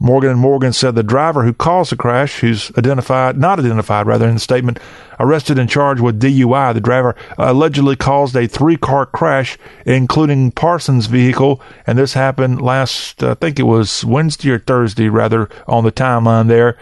Morgan 0.00 0.30
and 0.30 0.40
Morgan 0.40 0.72
said 0.72 0.94
the 0.94 1.02
driver 1.02 1.44
who 1.44 1.52
caused 1.52 1.92
the 1.92 1.96
crash, 1.96 2.40
who's 2.40 2.70
identified, 2.76 3.38
not 3.38 3.58
identified 3.58 4.06
rather 4.06 4.28
in 4.28 4.34
the 4.34 4.40
statement, 4.40 4.78
arrested 5.20 5.58
and 5.58 5.70
charged 5.70 6.00
with 6.00 6.20
DUI. 6.20 6.74
The 6.74 6.80
driver 6.80 7.14
allegedly 7.38 7.96
caused 7.96 8.34
a 8.36 8.46
three-car 8.46 9.06
crash, 9.06 9.56
including 9.86 10.50
Parsons' 10.50 11.06
vehicle, 11.06 11.60
and 11.86 11.98
this 11.98 12.14
happened 12.14 12.60
last, 12.60 13.22
I 13.22 13.34
think 13.34 13.58
it 13.58 13.64
was 13.64 14.04
Wednesday 14.04 14.50
or 14.50 14.58
Thursday, 14.58 15.08
rather, 15.08 15.48
on 15.68 15.84
the 15.84 15.92
timeline 15.92 16.48
there 16.48 16.76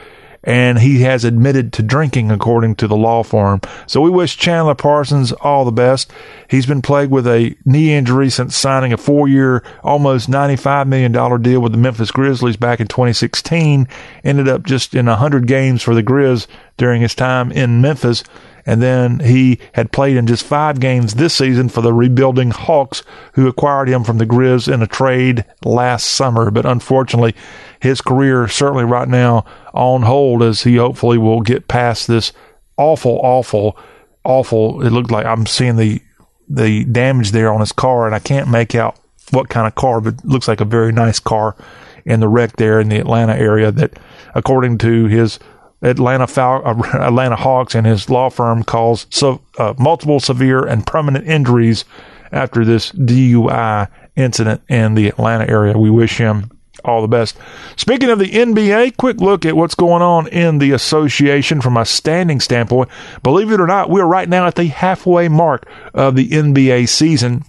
and 0.45 0.79
he 0.79 1.03
has 1.03 1.25
admitted 1.25 1.73
to 1.73 1.83
drinking 1.83 2.31
according 2.31 2.75
to 2.77 2.89
the 2.89 2.97
law 2.97 3.23
firm. 3.23 3.61
So 3.87 4.01
we 4.01 4.11
wish 4.11 4.37
Chandler 4.37 4.75
Parsons 4.75 5.33
all 5.33 5.65
the 5.65 5.73
best. 5.73 6.13
He's 6.49 6.67
been 6.67 6.83
plagued 6.83 7.13
with 7.13 7.27
a 7.27 7.55
knee 7.65 7.95
injury 7.95 8.31
since 8.31 8.57
signing 8.57 8.93
a 8.93 8.97
four 8.97 9.29
year, 9.29 9.63
almost 9.83 10.31
$95 10.31 10.87
million 10.89 11.13
deal 11.43 11.61
with 11.61 11.73
the 11.73 11.79
Memphis 11.79 12.11
Grizzlies 12.11 12.57
back 12.57 12.81
in 12.81 12.89
2016. 12.89 13.87
Ended 14.25 14.49
up 14.49 14.65
just 14.65 14.95
in 14.95 15.07
100 15.07 15.47
games 15.47 15.83
for 15.83 15.95
the 15.95 16.03
Grizz 16.03 16.47
during 16.77 17.03
his 17.03 17.15
time 17.15 17.53
in 17.53 17.81
Memphis. 17.81 18.25
And 18.65 18.81
then 18.81 19.21
he 19.21 19.59
had 19.73 19.93
played 19.93 20.17
in 20.17 20.27
just 20.27 20.45
five 20.45 20.81
games 20.81 21.15
this 21.15 21.35
season 21.35 21.69
for 21.69 21.81
the 21.81 21.93
rebuilding 21.93 22.51
Hawks, 22.51 23.03
who 23.35 23.49
acquired 23.49 23.89
him 23.89 24.05
from 24.05 24.19
the 24.19 24.27
Grizz 24.27 24.73
in 24.73 24.83
a 24.83 24.87
trade 24.87 25.45
last 25.65 26.07
summer. 26.07 26.51
But 26.51 26.67
unfortunately, 26.67 27.35
his 27.81 28.01
career 28.01 28.47
certainly 28.49 28.85
right 28.85 29.09
now 29.09 29.45
on 29.75 30.03
hold 30.03 30.43
as 30.43 30.63
he 30.63 30.77
hopefully 30.77 31.19
will 31.19 31.41
get 31.41 31.69
past 31.69 32.07
this 32.07 32.33
awful, 32.77 33.21
awful, 33.23 33.77
awful. 34.25 34.87
It 34.87 34.91
looked 34.91 35.11
like 35.11 35.27
I'm 35.27 35.47
seeing 35.47 35.77
the 35.77 36.01
the 36.49 36.85
damage 36.85 37.31
there 37.31 37.53
on 37.53 37.61
his 37.61 37.73
car, 37.73 38.07
and 38.07 38.15
I 38.15 38.19
can't 38.19 38.51
make 38.51 38.75
out 38.75 38.99
what 39.31 39.49
kind 39.49 39.67
of 39.67 39.75
car, 39.75 40.01
but 40.01 40.25
looks 40.25 40.49
like 40.49 40.61
a 40.61 40.67
very 40.67 40.93
nice 40.93 41.19
car 41.19 41.57
in 42.05 42.21
the 42.21 42.29
wreck 42.29 42.57
there 42.57 42.81
in 42.81 42.89
the 42.89 42.99
Atlanta 42.99 43.35
area. 43.35 43.73
That, 43.73 43.99
according 44.35 44.79
to 44.79 45.07
his 45.07 45.39
Atlanta 45.83 46.27
Fal- 46.27 46.63
uh, 46.65 46.83
Atlanta 47.07 47.37
Hawks 47.37 47.75
and 47.75 47.87
his 47.87 48.09
law 48.09 48.31
firm 48.31 48.63
calls 48.63 49.07
so, 49.11 49.43
uh, 49.59 49.75
multiple 49.79 50.21
severe 50.21 50.65
and 50.65 50.87
permanent 50.87 51.27
injuries 51.27 51.85
after 52.31 52.65
this 52.65 52.93
DUI 52.93 53.89
incident 54.17 54.63
in 54.69 54.95
the 54.95 55.09
Atlanta 55.09 55.49
area. 55.49 55.77
We 55.77 55.91
wish 55.91 56.19
him 56.19 56.51
all 56.85 57.03
the 57.03 57.09
best. 57.09 57.37
Speaking 57.77 58.09
of 58.09 58.19
the 58.19 58.31
NBA, 58.31 58.97
quick 58.97 59.21
look 59.21 59.45
at 59.45 59.57
what's 59.57 59.75
going 59.75 60.03
on 60.03 60.27
in 60.29 60.59
the 60.59 60.73
association 60.73 61.61
from 61.61 61.77
a 61.77 61.85
standing 61.85 62.41
standpoint. 62.41 62.91
Believe 63.23 63.53
it 63.53 63.61
or 63.61 63.67
not, 63.67 63.91
we're 63.91 64.05
right 64.05 64.29
now 64.29 64.47
at 64.47 64.57
the 64.57 64.65
halfway 64.65 65.29
mark 65.29 65.69
of 65.95 66.17
the 66.17 66.29
NBA 66.29 66.89
season. 66.89 67.45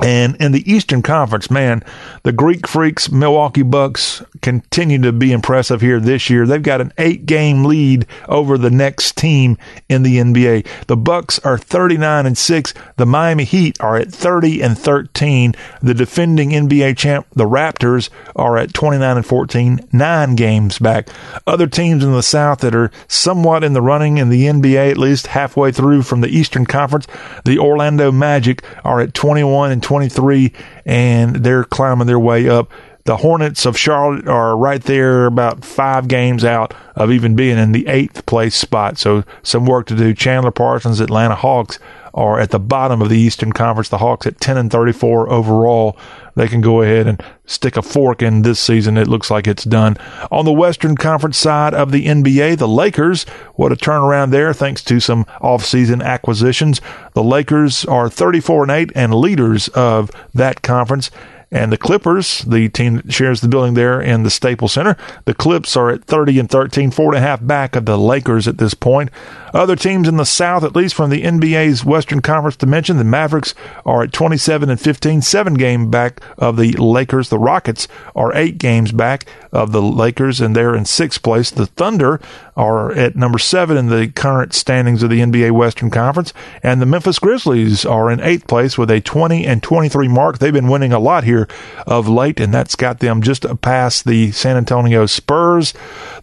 And 0.00 0.36
in 0.36 0.52
the 0.52 0.70
Eastern 0.70 1.02
Conference, 1.02 1.50
man, 1.50 1.82
the 2.22 2.32
Greek 2.32 2.68
Freaks, 2.68 3.10
Milwaukee 3.10 3.62
Bucks 3.62 4.22
continue 4.40 5.00
to 5.02 5.12
be 5.12 5.32
impressive 5.32 5.80
here 5.80 6.00
this 6.00 6.30
year. 6.30 6.46
They've 6.46 6.62
got 6.62 6.80
an 6.80 6.92
eight 6.98 7.26
game 7.26 7.64
lead 7.64 8.06
over 8.28 8.58
the 8.58 8.70
next 8.70 9.16
team 9.16 9.58
in 9.88 10.02
the 10.02 10.18
NBA. 10.18 10.66
The 10.86 10.96
Bucks 10.96 11.38
are 11.40 11.58
39 11.58 12.26
and 12.26 12.38
6. 12.38 12.74
The 12.96 13.06
Miami 13.06 13.44
Heat 13.44 13.80
are 13.80 13.96
at 13.96 14.12
30 14.12 14.62
and 14.62 14.78
13. 14.78 15.54
The 15.82 15.94
defending 15.94 16.50
NBA 16.50 16.96
champ, 16.96 17.26
the 17.34 17.44
Raptors, 17.44 18.10
are 18.36 18.56
at 18.56 18.74
29 18.74 19.16
and 19.16 19.26
14, 19.26 19.88
nine 19.92 20.36
games 20.36 20.78
back. 20.78 21.08
Other 21.46 21.66
teams 21.66 22.04
in 22.04 22.12
the 22.12 22.22
South 22.22 22.60
that 22.60 22.74
are 22.74 22.90
somewhat 23.06 23.64
in 23.64 23.72
the 23.72 23.82
running 23.82 24.18
in 24.18 24.28
the 24.28 24.44
NBA, 24.44 24.90
at 24.90 24.98
least 24.98 25.28
halfway 25.28 25.72
through 25.72 26.02
from 26.02 26.20
the 26.20 26.28
Eastern 26.28 26.66
Conference, 26.66 27.06
the 27.44 27.58
Orlando 27.58 28.12
Magic 28.12 28.64
are 28.84 29.00
at 29.00 29.14
21 29.14 29.72
and 29.72 29.82
23, 29.82 30.52
and 30.84 31.36
they're 31.36 31.64
climbing 31.64 32.06
their 32.06 32.18
way 32.18 32.48
up 32.48 32.70
the 33.08 33.16
Hornets 33.16 33.64
of 33.64 33.78
Charlotte 33.78 34.28
are 34.28 34.54
right 34.54 34.82
there, 34.82 35.24
about 35.24 35.64
five 35.64 36.08
games 36.08 36.44
out 36.44 36.74
of 36.94 37.10
even 37.10 37.34
being 37.34 37.56
in 37.56 37.72
the 37.72 37.86
eighth 37.86 38.26
place 38.26 38.54
spot. 38.54 38.98
So 38.98 39.24
some 39.42 39.64
work 39.64 39.86
to 39.86 39.96
do. 39.96 40.12
Chandler 40.12 40.50
Parsons, 40.50 41.00
Atlanta 41.00 41.34
Hawks 41.34 41.78
are 42.12 42.38
at 42.38 42.50
the 42.50 42.58
bottom 42.58 43.00
of 43.00 43.08
the 43.08 43.16
Eastern 43.18 43.54
Conference. 43.54 43.88
The 43.88 43.96
Hawks 43.96 44.26
at 44.26 44.42
10 44.42 44.58
and 44.58 44.70
34 44.70 45.30
overall. 45.30 45.96
They 46.34 46.48
can 46.48 46.60
go 46.60 46.82
ahead 46.82 47.06
and 47.06 47.22
stick 47.46 47.78
a 47.78 47.82
fork 47.82 48.20
in 48.20 48.42
this 48.42 48.60
season. 48.60 48.98
It 48.98 49.08
looks 49.08 49.30
like 49.30 49.46
it's 49.46 49.64
done. 49.64 49.96
On 50.30 50.44
the 50.44 50.52
Western 50.52 50.94
Conference 50.94 51.38
side 51.38 51.72
of 51.72 51.92
the 51.92 52.04
NBA, 52.04 52.58
the 52.58 52.68
Lakers, 52.68 53.24
what 53.54 53.72
a 53.72 53.76
turnaround 53.76 54.32
there 54.32 54.52
thanks 54.52 54.84
to 54.84 55.00
some 55.00 55.24
offseason 55.40 56.04
acquisitions. 56.04 56.82
The 57.14 57.24
Lakers 57.24 57.86
are 57.86 58.10
34 58.10 58.64
and 58.64 58.70
8 58.70 58.92
and 58.94 59.14
leaders 59.14 59.68
of 59.68 60.10
that 60.34 60.60
conference. 60.60 61.10
And 61.50 61.72
the 61.72 61.78
Clippers, 61.78 62.40
the 62.42 62.68
team 62.68 62.96
that 62.96 63.12
shares 63.12 63.40
the 63.40 63.48
building 63.48 63.74
there 63.74 64.00
in 64.00 64.22
the 64.22 64.30
Staples 64.30 64.74
Center, 64.74 64.96
the 65.24 65.32
Clips 65.32 65.76
are 65.76 65.88
at 65.88 66.04
30 66.04 66.38
and 66.40 66.50
13, 66.50 66.90
four 66.90 67.14
and 67.14 67.16
a 67.16 67.26
half 67.26 67.44
back 67.46 67.74
of 67.74 67.86
the 67.86 67.96
Lakers 67.96 68.46
at 68.46 68.58
this 68.58 68.74
point. 68.74 69.10
Other 69.52 69.76
teams 69.76 70.08
in 70.08 70.16
the 70.16 70.24
South, 70.24 70.64
at 70.64 70.76
least 70.76 70.94
from 70.94 71.10
the 71.10 71.22
NBA's 71.22 71.84
Western 71.84 72.20
Conference 72.20 72.56
dimension, 72.56 72.96
the 72.96 73.04
Mavericks 73.04 73.54
are 73.84 74.02
at 74.02 74.12
27 74.12 74.70
and 74.70 74.80
15, 74.80 75.22
seven 75.22 75.54
game 75.54 75.90
back 75.90 76.20
of 76.36 76.56
the 76.56 76.72
Lakers. 76.72 77.28
The 77.28 77.38
Rockets 77.38 77.88
are 78.14 78.34
eight 78.34 78.58
games 78.58 78.92
back 78.92 79.26
of 79.52 79.72
the 79.72 79.82
Lakers, 79.82 80.40
and 80.40 80.54
they're 80.54 80.74
in 80.74 80.84
sixth 80.84 81.22
place. 81.22 81.50
The 81.50 81.66
Thunder 81.66 82.20
are 82.56 82.92
at 82.92 83.16
number 83.16 83.38
seven 83.38 83.76
in 83.76 83.88
the 83.88 84.08
current 84.08 84.52
standings 84.52 85.02
of 85.02 85.10
the 85.10 85.20
NBA 85.20 85.52
Western 85.52 85.90
Conference, 85.90 86.32
and 86.62 86.80
the 86.80 86.86
Memphis 86.86 87.18
Grizzlies 87.18 87.86
are 87.86 88.10
in 88.10 88.20
eighth 88.20 88.46
place 88.46 88.76
with 88.76 88.90
a 88.90 89.00
20 89.00 89.46
and 89.46 89.62
23 89.62 90.08
mark. 90.08 90.38
They've 90.38 90.52
been 90.52 90.68
winning 90.68 90.92
a 90.92 90.98
lot 90.98 91.24
here 91.24 91.48
of 91.86 92.08
late, 92.08 92.40
and 92.40 92.52
that's 92.52 92.76
got 92.76 93.00
them 93.00 93.22
just 93.22 93.46
past 93.62 94.04
the 94.04 94.32
San 94.32 94.56
Antonio 94.56 95.06
Spurs. 95.06 95.72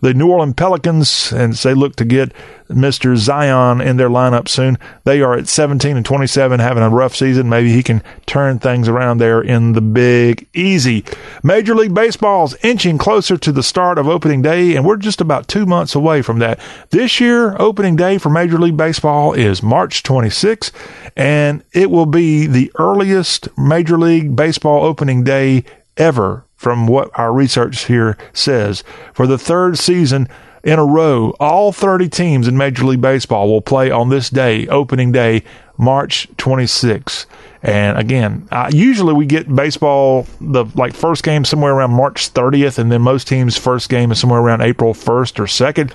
The 0.01 0.13
New 0.13 0.29
Orleans 0.29 0.55
Pelicans, 0.55 1.31
and 1.31 1.53
they 1.53 1.73
look 1.73 1.95
to 1.95 2.05
get 2.05 2.33
Mr. 2.69 3.15
Zion 3.15 3.81
in 3.81 3.97
their 3.97 4.09
lineup 4.09 4.47
soon. 4.47 4.77
They 5.03 5.21
are 5.21 5.35
at 5.35 5.47
17 5.47 5.97
and 5.97 6.05
27, 6.05 6.59
having 6.59 6.83
a 6.83 6.89
rough 6.89 7.15
season. 7.15 7.49
Maybe 7.49 7.71
he 7.71 7.83
can 7.83 8.01
turn 8.25 8.59
things 8.59 8.87
around 8.87 9.19
there 9.19 9.41
in 9.41 9.73
the 9.73 9.81
Big 9.81 10.47
Easy. 10.53 11.05
Major 11.43 11.75
League 11.75 11.93
Baseball's 11.93 12.55
inching 12.63 12.97
closer 12.97 13.37
to 13.37 13.51
the 13.51 13.63
start 13.63 13.97
of 13.97 14.07
opening 14.07 14.41
day, 14.41 14.75
and 14.75 14.85
we're 14.85 14.97
just 14.97 15.21
about 15.21 15.47
two 15.47 15.65
months 15.65 15.95
away 15.95 16.21
from 16.21 16.39
that. 16.39 16.59
This 16.89 17.19
year, 17.19 17.55
opening 17.59 17.95
day 17.95 18.17
for 18.17 18.29
Major 18.29 18.57
League 18.59 18.77
Baseball 18.77 19.33
is 19.33 19.61
March 19.61 20.03
26, 20.03 20.71
and 21.15 21.63
it 21.73 21.91
will 21.91 22.05
be 22.05 22.47
the 22.47 22.71
earliest 22.79 23.47
Major 23.57 23.97
League 23.97 24.35
Baseball 24.35 24.83
opening 24.83 25.23
day 25.23 25.63
ever 25.97 26.45
from 26.55 26.87
what 26.87 27.11
our 27.17 27.31
research 27.31 27.85
here 27.85 28.17
says. 28.33 28.83
For 29.13 29.27
the 29.27 29.37
third 29.37 29.77
season, 29.77 30.27
in 30.65 30.79
a 30.79 30.83
row, 30.83 31.29
all 31.39 31.71
30 31.71 32.09
teams 32.09 32.47
in 32.47 32.57
Major 32.57 32.85
League 32.85 32.99
Baseball 32.99 33.47
will 33.47 33.61
play 33.61 33.91
on 33.91 34.09
this 34.09 34.31
day, 34.31 34.67
opening 34.67 35.11
day, 35.11 35.43
March 35.77 36.27
26. 36.37 37.27
And 37.61 37.97
again, 37.99 38.47
uh, 38.51 38.71
usually 38.73 39.13
we 39.13 39.27
get 39.27 39.53
baseball 39.53 40.25
the 40.41 40.65
like 40.73 40.95
first 40.95 41.23
game 41.23 41.45
somewhere 41.45 41.73
around 41.73 41.91
March 41.91 42.33
30th, 42.33 42.79
and 42.79 42.91
then 42.91 43.03
most 43.03 43.27
teams' 43.27 43.55
first 43.55 43.89
game 43.89 44.11
is 44.11 44.19
somewhere 44.19 44.39
around 44.39 44.61
April 44.61 44.95
1st 44.95 45.39
or 45.39 45.43
2nd. 45.43 45.91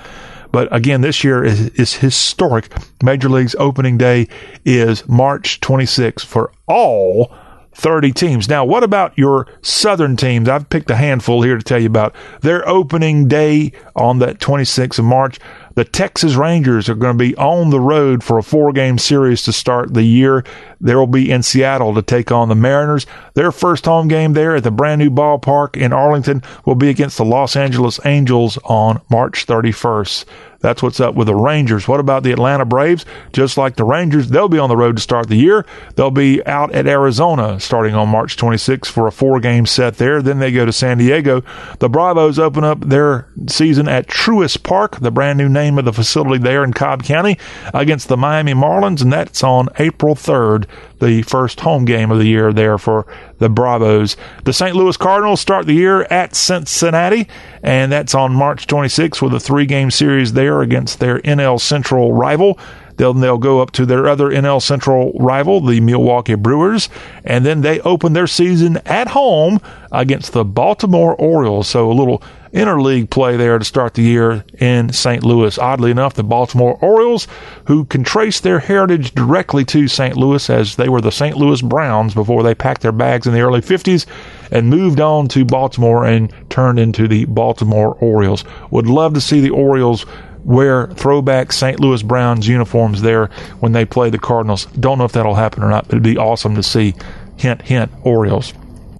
But 0.52 0.74
again, 0.74 1.00
this 1.00 1.24
year 1.24 1.42
is, 1.42 1.68
is 1.70 1.94
historic. 1.94 2.72
Major 3.02 3.28
League's 3.28 3.56
opening 3.56 3.98
day 3.98 4.28
is 4.64 5.06
March 5.08 5.58
26 5.60 6.24
for 6.24 6.52
all 6.68 7.34
30 7.80 8.12
teams. 8.12 8.48
Now, 8.48 8.64
what 8.64 8.84
about 8.84 9.16
your 9.16 9.46
Southern 9.62 10.16
teams? 10.16 10.48
I've 10.48 10.68
picked 10.68 10.90
a 10.90 10.96
handful 10.96 11.42
here 11.42 11.56
to 11.56 11.62
tell 11.62 11.80
you 11.80 11.86
about 11.86 12.14
their 12.42 12.68
opening 12.68 13.26
day 13.26 13.72
on 13.96 14.18
that 14.18 14.38
26th 14.38 14.98
of 14.98 15.06
March. 15.06 15.40
The 15.76 15.84
Texas 15.84 16.34
Rangers 16.34 16.90
are 16.90 16.94
going 16.94 17.16
to 17.16 17.24
be 17.24 17.34
on 17.36 17.70
the 17.70 17.80
road 17.80 18.22
for 18.22 18.36
a 18.36 18.42
four 18.42 18.72
game 18.72 18.98
series 18.98 19.42
to 19.44 19.52
start 19.52 19.94
the 19.94 20.02
year. 20.02 20.44
They 20.78 20.94
will 20.94 21.06
be 21.06 21.30
in 21.30 21.42
Seattle 21.42 21.94
to 21.94 22.02
take 22.02 22.30
on 22.30 22.50
the 22.50 22.54
Mariners. 22.54 23.06
Their 23.32 23.50
first 23.50 23.86
home 23.86 24.08
game 24.08 24.34
there 24.34 24.56
at 24.56 24.62
the 24.62 24.70
brand 24.70 24.98
new 24.98 25.10
ballpark 25.10 25.76
in 25.76 25.92
Arlington 25.92 26.42
will 26.66 26.74
be 26.74 26.90
against 26.90 27.16
the 27.16 27.24
Los 27.24 27.56
Angeles 27.56 27.98
Angels 28.04 28.58
on 28.64 29.00
March 29.08 29.46
31st. 29.46 30.26
That's 30.60 30.82
what's 30.82 31.00
up 31.00 31.14
with 31.14 31.26
the 31.26 31.34
Rangers. 31.34 31.88
What 31.88 32.00
about 32.00 32.22
the 32.22 32.32
Atlanta 32.32 32.64
Braves? 32.64 33.06
Just 33.32 33.56
like 33.56 33.76
the 33.76 33.84
Rangers, 33.84 34.28
they'll 34.28 34.48
be 34.48 34.58
on 34.58 34.68
the 34.68 34.76
road 34.76 34.96
to 34.96 35.02
start 35.02 35.28
the 35.28 35.36
year. 35.36 35.64
They'll 35.96 36.10
be 36.10 36.44
out 36.46 36.72
at 36.72 36.86
Arizona 36.86 37.58
starting 37.60 37.94
on 37.94 38.08
March 38.08 38.36
26th 38.36 38.86
for 38.86 39.06
a 39.06 39.12
four 39.12 39.40
game 39.40 39.64
set 39.64 39.96
there. 39.96 40.20
Then 40.20 40.38
they 40.38 40.52
go 40.52 40.66
to 40.66 40.72
San 40.72 40.98
Diego. 40.98 41.42
The 41.78 41.88
Bravos 41.88 42.38
open 42.38 42.64
up 42.64 42.80
their 42.80 43.26
season 43.48 43.88
at 43.88 44.06
Truist 44.06 44.62
Park, 44.62 45.00
the 45.00 45.10
brand 45.10 45.38
new 45.38 45.48
name 45.48 45.78
of 45.78 45.84
the 45.84 45.92
facility 45.92 46.38
there 46.38 46.62
in 46.62 46.72
Cobb 46.72 47.04
County, 47.04 47.38
against 47.72 48.08
the 48.08 48.16
Miami 48.16 48.52
Marlins, 48.52 49.00
and 49.00 49.12
that's 49.12 49.42
on 49.42 49.68
April 49.78 50.14
3rd 50.14 50.66
the 51.00 51.22
first 51.22 51.60
home 51.60 51.84
game 51.84 52.10
of 52.10 52.18
the 52.18 52.26
year 52.26 52.52
there 52.52 52.78
for 52.78 53.06
the 53.38 53.48
Bravos. 53.48 54.16
The 54.44 54.52
St. 54.52 54.76
Louis 54.76 54.96
Cardinals 54.96 55.40
start 55.40 55.66
the 55.66 55.74
year 55.74 56.02
at 56.04 56.34
Cincinnati, 56.34 57.26
and 57.62 57.90
that's 57.90 58.14
on 58.14 58.32
March 58.32 58.66
26th 58.66 59.20
with 59.22 59.34
a 59.34 59.40
three 59.40 59.66
game 59.66 59.90
series 59.90 60.32
there 60.32 60.62
against 60.62 61.00
their 61.00 61.20
NL 61.20 61.60
Central 61.60 62.12
rival. 62.12 62.58
They'll, 63.00 63.14
they'll 63.14 63.38
go 63.38 63.62
up 63.62 63.70
to 63.72 63.86
their 63.86 64.06
other 64.06 64.28
NL 64.28 64.60
Central 64.60 65.14
rival, 65.14 65.62
the 65.62 65.80
Milwaukee 65.80 66.34
Brewers, 66.34 66.90
and 67.24 67.46
then 67.46 67.62
they 67.62 67.80
open 67.80 68.12
their 68.12 68.26
season 68.26 68.76
at 68.84 69.08
home 69.08 69.58
against 69.90 70.34
the 70.34 70.44
Baltimore 70.44 71.14
Orioles. 71.14 71.66
So 71.66 71.90
a 71.90 71.94
little 71.94 72.22
interleague 72.52 73.08
play 73.08 73.38
there 73.38 73.58
to 73.58 73.64
start 73.64 73.94
the 73.94 74.02
year 74.02 74.44
in 74.58 74.92
St. 74.92 75.24
Louis. 75.24 75.56
Oddly 75.56 75.90
enough, 75.90 76.12
the 76.12 76.22
Baltimore 76.22 76.76
Orioles, 76.82 77.26
who 77.64 77.86
can 77.86 78.04
trace 78.04 78.40
their 78.40 78.58
heritage 78.58 79.14
directly 79.14 79.64
to 79.64 79.88
St. 79.88 80.14
Louis 80.14 80.50
as 80.50 80.76
they 80.76 80.90
were 80.90 81.00
the 81.00 81.10
St. 81.10 81.38
Louis 81.38 81.62
Browns 81.62 82.12
before 82.12 82.42
they 82.42 82.54
packed 82.54 82.82
their 82.82 82.92
bags 82.92 83.26
in 83.26 83.32
the 83.32 83.40
early 83.40 83.62
50s 83.62 84.04
and 84.50 84.68
moved 84.68 85.00
on 85.00 85.26
to 85.28 85.46
Baltimore 85.46 86.04
and 86.04 86.30
turned 86.50 86.78
into 86.78 87.08
the 87.08 87.24
Baltimore 87.24 87.94
Orioles. 87.94 88.44
Would 88.70 88.88
love 88.88 89.14
to 89.14 89.22
see 89.22 89.40
the 89.40 89.48
Orioles 89.48 90.04
wear 90.44 90.88
throwback 90.88 91.52
St. 91.52 91.80
Louis 91.80 92.02
Browns 92.02 92.48
uniforms 92.48 93.02
there 93.02 93.26
when 93.60 93.72
they 93.72 93.84
play 93.84 94.10
the 94.10 94.18
Cardinals. 94.18 94.66
Don't 94.66 94.98
know 94.98 95.04
if 95.04 95.12
that'll 95.12 95.34
happen 95.34 95.62
or 95.62 95.68
not, 95.70 95.84
but 95.84 95.94
it'd 95.94 96.02
be 96.02 96.18
awesome 96.18 96.54
to 96.54 96.62
see. 96.62 96.94
Hint, 97.36 97.62
hint, 97.62 97.90
Orioles. 98.02 98.52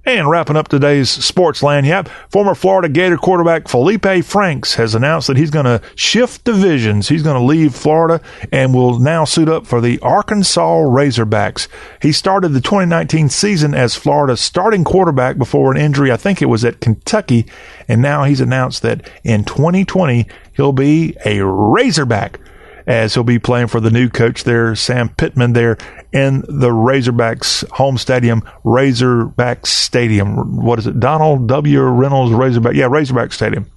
And 0.03 0.27
wrapping 0.27 0.55
up 0.55 0.67
today's 0.67 1.11
sports 1.11 1.61
Lagniappe, 1.61 2.07
former 2.27 2.55
Florida 2.55 2.89
Gator 2.89 3.17
quarterback 3.17 3.67
Felipe 3.67 4.25
Franks 4.25 4.73
has 4.73 4.95
announced 4.95 5.27
that 5.27 5.37
he's 5.37 5.51
going 5.51 5.65
to 5.65 5.79
shift 5.93 6.43
divisions. 6.43 7.07
He's 7.07 7.21
going 7.21 7.39
to 7.39 7.45
leave 7.45 7.75
Florida 7.75 8.19
and 8.51 8.73
will 8.73 8.97
now 8.97 9.25
suit 9.25 9.47
up 9.47 9.67
for 9.67 9.79
the 9.79 9.99
Arkansas 9.99 10.77
Razorbacks. 10.79 11.67
He 12.01 12.11
started 12.11 12.49
the 12.49 12.61
2019 12.61 13.29
season 13.29 13.75
as 13.75 13.95
Florida's 13.95 14.41
starting 14.41 14.83
quarterback 14.83 15.37
before 15.37 15.71
an 15.71 15.79
injury. 15.79 16.11
I 16.11 16.17
think 16.17 16.41
it 16.41 16.47
was 16.47 16.65
at 16.65 16.81
Kentucky. 16.81 17.45
And 17.87 18.01
now 18.01 18.23
he's 18.23 18.41
announced 18.41 18.81
that 18.81 19.07
in 19.23 19.43
2020, 19.43 20.25
he'll 20.53 20.71
be 20.71 21.15
a 21.25 21.45
Razorback 21.45 22.39
as 22.87 23.13
he'll 23.13 23.23
be 23.23 23.39
playing 23.39 23.67
for 23.67 23.79
the 23.79 23.91
new 23.91 24.09
coach 24.09 24.43
there, 24.43 24.75
Sam 24.75 25.09
Pittman, 25.09 25.53
there 25.53 25.77
in 26.11 26.41
the 26.41 26.69
Razorbacks 26.69 27.67
home 27.71 27.97
stadium, 27.97 28.43
Razorback 28.63 29.65
Stadium. 29.65 30.57
What 30.57 30.79
is 30.79 30.87
it? 30.87 30.99
Donald 30.99 31.47
W. 31.47 31.81
Reynolds 31.81 32.33
Razorback. 32.33 32.75
Yeah, 32.75 32.87
Razorback 32.89 33.33
Stadium. 33.33 33.69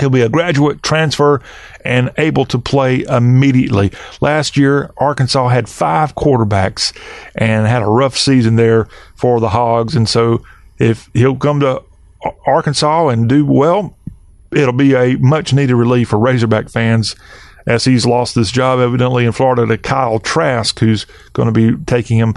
He'll 0.00 0.10
be 0.10 0.22
a 0.22 0.28
graduate 0.28 0.82
transfer 0.82 1.42
and 1.84 2.10
able 2.16 2.46
to 2.46 2.58
play 2.58 3.02
immediately. 3.02 3.92
Last 4.20 4.56
year, 4.56 4.90
Arkansas 4.96 5.48
had 5.48 5.68
five 5.68 6.14
quarterbacks 6.14 6.96
and 7.34 7.66
had 7.66 7.82
a 7.82 7.86
rough 7.86 8.16
season 8.16 8.56
there 8.56 8.88
for 9.14 9.38
the 9.38 9.50
Hogs. 9.50 9.94
And 9.94 10.08
so 10.08 10.42
if 10.78 11.10
he'll 11.12 11.36
come 11.36 11.60
to 11.60 11.82
Arkansas 12.46 13.08
and 13.08 13.28
do 13.28 13.44
well, 13.44 13.96
it'll 14.50 14.72
be 14.72 14.94
a 14.94 15.16
much 15.16 15.52
needed 15.52 15.74
relief 15.74 16.08
for 16.08 16.18
Razorback 16.18 16.70
fans 16.70 17.14
as 17.66 17.84
he's 17.84 18.06
lost 18.06 18.34
this 18.34 18.50
job 18.50 18.80
evidently 18.80 19.24
in 19.24 19.32
Florida 19.32 19.66
to 19.66 19.78
Kyle 19.78 20.18
Trask, 20.18 20.78
who's 20.78 21.06
going 21.32 21.52
to 21.52 21.52
be 21.52 21.82
taking 21.84 22.18
him 22.18 22.34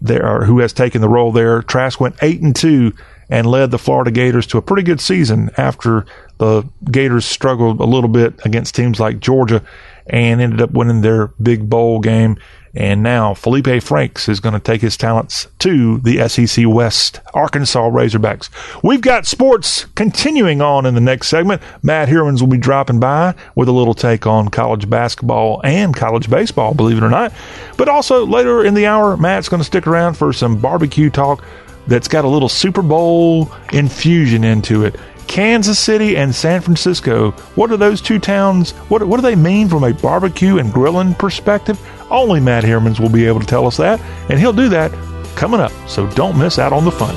there, 0.00 0.26
or 0.26 0.44
who 0.44 0.60
has 0.60 0.72
taken 0.72 1.00
the 1.00 1.08
role 1.08 1.32
there. 1.32 1.62
Trask 1.62 2.00
went 2.00 2.16
eight 2.22 2.40
and 2.40 2.54
two 2.54 2.92
and 3.30 3.46
led 3.46 3.70
the 3.70 3.78
Florida 3.78 4.10
Gators 4.10 4.46
to 4.46 4.58
a 4.58 4.62
pretty 4.62 4.82
good 4.82 5.00
season 5.00 5.50
after 5.56 6.06
the 6.38 6.62
Gators 6.90 7.26
struggled 7.26 7.80
a 7.80 7.84
little 7.84 8.08
bit 8.08 8.34
against 8.44 8.74
teams 8.74 9.00
like 9.00 9.20
Georgia 9.20 9.62
and 10.06 10.40
ended 10.40 10.62
up 10.62 10.70
winning 10.70 11.02
their 11.02 11.28
big 11.42 11.68
bowl 11.68 12.00
game. 12.00 12.38
And 12.74 13.02
now 13.02 13.34
Felipe 13.34 13.82
Franks 13.82 14.28
is 14.28 14.40
going 14.40 14.52
to 14.52 14.60
take 14.60 14.80
his 14.80 14.96
talents 14.96 15.48
to 15.60 15.98
the 15.98 16.28
SEC 16.28 16.64
West 16.66 17.20
Arkansas 17.34 17.88
Razorbacks. 17.90 18.50
We've 18.82 19.00
got 19.00 19.26
sports 19.26 19.86
continuing 19.94 20.60
on 20.60 20.86
in 20.86 20.94
the 20.94 21.00
next 21.00 21.28
segment. 21.28 21.62
Matt 21.82 22.08
Hermans 22.08 22.40
will 22.40 22.48
be 22.48 22.58
dropping 22.58 23.00
by 23.00 23.34
with 23.54 23.68
a 23.68 23.72
little 23.72 23.94
take 23.94 24.26
on 24.26 24.48
college 24.48 24.88
basketball 24.88 25.60
and 25.64 25.96
college 25.96 26.28
baseball, 26.30 26.74
believe 26.74 26.98
it 26.98 27.04
or 27.04 27.10
not. 27.10 27.32
But 27.76 27.88
also 27.88 28.26
later 28.26 28.64
in 28.64 28.74
the 28.74 28.86
hour, 28.86 29.16
Matt's 29.16 29.48
going 29.48 29.60
to 29.60 29.64
stick 29.64 29.86
around 29.86 30.14
for 30.14 30.32
some 30.32 30.58
barbecue 30.58 31.10
talk 31.10 31.42
that's 31.86 32.08
got 32.08 32.24
a 32.24 32.28
little 32.28 32.50
Super 32.50 32.82
Bowl 32.82 33.50
infusion 33.72 34.44
into 34.44 34.84
it. 34.84 34.94
Kansas 35.28 35.78
City 35.78 36.16
and 36.16 36.34
San 36.34 36.60
Francisco. 36.60 37.30
What 37.54 37.70
are 37.70 37.76
those 37.76 38.00
two 38.00 38.18
towns? 38.18 38.72
What, 38.88 39.04
what 39.04 39.18
do 39.18 39.22
they 39.22 39.36
mean 39.36 39.68
from 39.68 39.84
a 39.84 39.92
barbecue 39.92 40.58
and 40.58 40.72
grilling 40.72 41.14
perspective? 41.14 41.78
Only 42.10 42.40
Matt 42.40 42.64
Hermans 42.64 42.98
will 42.98 43.10
be 43.10 43.26
able 43.26 43.40
to 43.40 43.46
tell 43.46 43.66
us 43.66 43.76
that, 43.76 44.00
and 44.30 44.38
he'll 44.38 44.52
do 44.52 44.68
that 44.70 44.90
coming 45.36 45.60
up. 45.60 45.72
So 45.86 46.08
don't 46.12 46.36
miss 46.36 46.58
out 46.58 46.72
on 46.72 46.84
the 46.84 46.90
fun. 46.90 47.14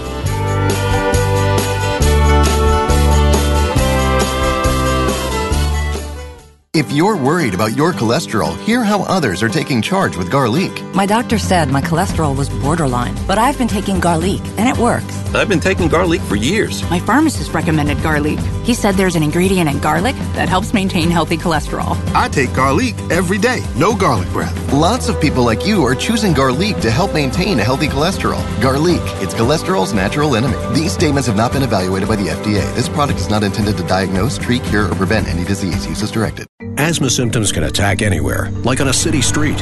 If 6.73 6.89
you're 6.91 7.17
worried 7.17 7.53
about 7.53 7.75
your 7.75 7.91
cholesterol, 7.91 8.57
hear 8.59 8.83
how 8.83 9.03
others 9.03 9.43
are 9.43 9.49
taking 9.49 9.81
charge 9.81 10.15
with 10.15 10.31
Garlique. 10.31 10.95
My 10.95 11.05
doctor 11.05 11.37
said 11.37 11.69
my 11.69 11.81
cholesterol 11.81 12.35
was 12.35 12.49
borderline, 12.49 13.15
but 13.27 13.37
I've 13.37 13.57
been 13.57 13.67
taking 13.67 13.99
Garlique, 13.99 14.47
and 14.57 14.69
it 14.69 14.77
works. 14.81 15.20
I've 15.33 15.47
been 15.47 15.61
taking 15.61 15.87
Garlique 15.87 16.21
for 16.27 16.35
years. 16.35 16.87
My 16.89 16.99
pharmacist 16.99 17.53
recommended 17.53 17.97
Garlique. 17.99 18.41
He 18.65 18.73
said 18.73 18.95
there's 18.95 19.15
an 19.15 19.23
ingredient 19.23 19.69
in 19.69 19.79
garlic 19.79 20.15
that 20.33 20.49
helps 20.49 20.73
maintain 20.73 21.09
healthy 21.09 21.37
cholesterol. 21.37 21.97
I 22.13 22.27
take 22.27 22.49
Garlique 22.49 22.99
every 23.09 23.37
day, 23.37 23.63
no 23.77 23.95
garlic 23.95 24.29
breath. 24.29 24.73
Lots 24.73 25.07
of 25.07 25.21
people 25.21 25.45
like 25.45 25.65
you 25.65 25.85
are 25.85 25.95
choosing 25.95 26.33
Garlique 26.33 26.81
to 26.81 26.91
help 26.91 27.13
maintain 27.13 27.59
a 27.59 27.63
healthy 27.63 27.87
cholesterol. 27.87 28.41
Garlique, 28.59 28.99
it's 29.23 29.33
cholesterol's 29.33 29.93
natural 29.93 30.35
enemy. 30.35 30.57
These 30.75 30.91
statements 30.91 31.27
have 31.27 31.37
not 31.37 31.53
been 31.53 31.63
evaluated 31.63 32.09
by 32.09 32.17
the 32.17 32.27
FDA. 32.27 32.75
This 32.75 32.89
product 32.89 33.19
is 33.19 33.29
not 33.29 33.41
intended 33.43 33.77
to 33.77 33.83
diagnose, 33.87 34.37
treat, 34.37 34.63
cure, 34.65 34.91
or 34.91 34.95
prevent 34.95 35.29
any 35.29 35.45
disease. 35.45 35.87
Use 35.87 36.03
as 36.03 36.11
directed. 36.11 36.45
Asthma 36.77 37.09
symptoms 37.09 37.53
can 37.53 37.63
attack 37.63 38.01
anywhere, 38.01 38.49
like 38.63 38.81
on 38.81 38.89
a 38.89 38.93
city 38.93 39.21
street. 39.21 39.61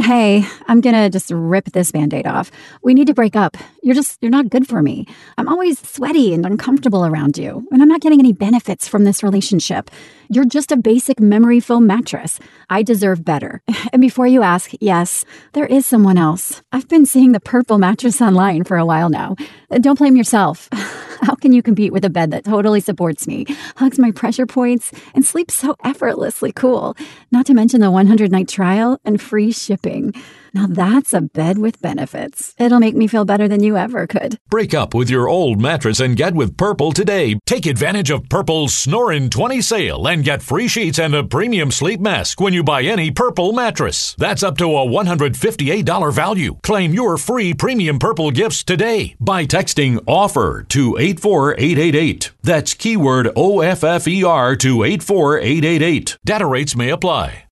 Hey, 0.00 0.44
I'm 0.66 0.80
gonna 0.80 1.10
just 1.10 1.30
rip 1.30 1.66
this 1.72 1.92
band 1.92 2.12
aid 2.14 2.26
off. 2.26 2.50
We 2.82 2.94
need 2.94 3.06
to 3.06 3.14
break 3.14 3.36
up. 3.36 3.56
You're 3.84 3.96
just, 3.96 4.18
you're 4.22 4.30
not 4.30 4.48
good 4.48 4.68
for 4.68 4.80
me. 4.80 5.08
I'm 5.36 5.48
always 5.48 5.80
sweaty 5.80 6.32
and 6.32 6.46
uncomfortable 6.46 7.04
around 7.04 7.36
you, 7.36 7.66
and 7.72 7.82
I'm 7.82 7.88
not 7.88 8.00
getting 8.00 8.20
any 8.20 8.32
benefits 8.32 8.86
from 8.86 9.02
this 9.02 9.24
relationship. 9.24 9.90
You're 10.28 10.44
just 10.44 10.70
a 10.70 10.76
basic 10.76 11.18
memory 11.18 11.58
foam 11.58 11.84
mattress. 11.84 12.38
I 12.70 12.84
deserve 12.84 13.24
better. 13.24 13.60
And 13.92 14.00
before 14.00 14.26
you 14.26 14.42
ask, 14.42 14.70
yes, 14.80 15.24
there 15.52 15.66
is 15.66 15.84
someone 15.84 16.16
else. 16.16 16.62
I've 16.72 16.88
been 16.88 17.04
seeing 17.04 17.32
the 17.32 17.40
purple 17.40 17.76
mattress 17.76 18.22
online 18.22 18.64
for 18.64 18.78
a 18.78 18.86
while 18.86 19.10
now. 19.10 19.36
Don't 19.80 19.98
blame 19.98 20.16
yourself. 20.16 20.68
How 20.72 21.34
can 21.34 21.52
you 21.52 21.62
compete 21.62 21.92
with 21.92 22.04
a 22.04 22.10
bed 22.10 22.30
that 22.30 22.44
totally 22.44 22.80
supports 22.80 23.26
me, 23.26 23.44
hugs 23.76 23.98
my 23.98 24.12
pressure 24.12 24.46
points, 24.46 24.92
and 25.14 25.26
sleeps 25.26 25.54
so 25.54 25.76
effortlessly 25.84 26.52
cool? 26.52 26.96
Not 27.32 27.44
to 27.46 27.54
mention 27.54 27.80
the 27.80 27.90
100 27.90 28.32
night 28.32 28.48
trial 28.48 28.98
and 29.04 29.20
free 29.20 29.52
shipping. 29.52 30.14
Now 30.54 30.66
that's 30.66 31.14
a 31.14 31.22
bed 31.22 31.58
with 31.58 31.80
benefits. 31.80 32.54
It'll 32.58 32.78
make 32.78 32.94
me 32.94 33.06
feel 33.06 33.24
better 33.24 33.48
than 33.48 33.62
you 33.62 33.76
ever 33.76 34.06
could. 34.06 34.38
Break 34.48 34.74
up 34.74 34.94
with 34.94 35.08
your 35.08 35.28
old 35.28 35.60
mattress 35.60 36.00
and 36.00 36.16
get 36.16 36.34
with 36.34 36.56
Purple 36.56 36.92
today. 36.92 37.38
Take 37.46 37.66
advantage 37.66 38.10
of 38.10 38.28
Purple's 38.28 38.74
Snorin' 38.74 39.30
20 39.30 39.60
sale 39.62 40.06
and 40.06 40.24
get 40.24 40.42
free 40.42 40.68
sheets 40.68 40.98
and 40.98 41.14
a 41.14 41.24
premium 41.24 41.70
sleep 41.70 42.00
mask 42.00 42.40
when 42.40 42.52
you 42.52 42.62
buy 42.62 42.82
any 42.82 43.10
Purple 43.10 43.52
mattress. 43.52 44.14
That's 44.18 44.42
up 44.42 44.58
to 44.58 44.66
a 44.66 44.86
$158 44.86 46.12
value. 46.12 46.56
Claim 46.62 46.92
your 46.92 47.16
free 47.16 47.54
premium 47.54 47.98
Purple 47.98 48.30
gifts 48.30 48.62
today 48.62 49.14
by 49.20 49.46
texting 49.46 49.98
OFFER 50.06 50.68
to 50.68 50.98
84888. 50.98 52.32
That's 52.42 52.74
keyword 52.74 53.26
OFFER 53.36 54.58
to 54.58 54.84
84888. 54.84 56.18
Data 56.24 56.46
rates 56.46 56.76
may 56.76 56.90
apply. 56.90 57.44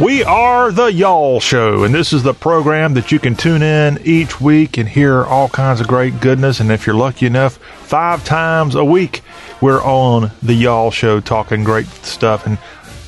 We 0.00 0.24
are 0.24 0.72
the 0.72 0.86
Y'all 0.86 1.40
Show, 1.40 1.84
and 1.84 1.94
this 1.94 2.14
is 2.14 2.22
the 2.22 2.32
program 2.32 2.94
that 2.94 3.12
you 3.12 3.18
can 3.18 3.34
tune 3.34 3.60
in 3.60 4.00
each 4.02 4.40
week 4.40 4.78
and 4.78 4.88
hear 4.88 5.24
all 5.24 5.50
kinds 5.50 5.78
of 5.78 5.88
great 5.88 6.20
goodness. 6.20 6.58
And 6.58 6.72
if 6.72 6.86
you're 6.86 6.96
lucky 6.96 7.26
enough, 7.26 7.58
five 7.58 8.24
times 8.24 8.76
a 8.76 8.84
week, 8.84 9.20
we're 9.60 9.82
on 9.82 10.30
the 10.42 10.54
Y'all 10.54 10.90
Show 10.90 11.20
talking 11.20 11.64
great 11.64 11.86
stuff. 11.86 12.46
And 12.46 12.56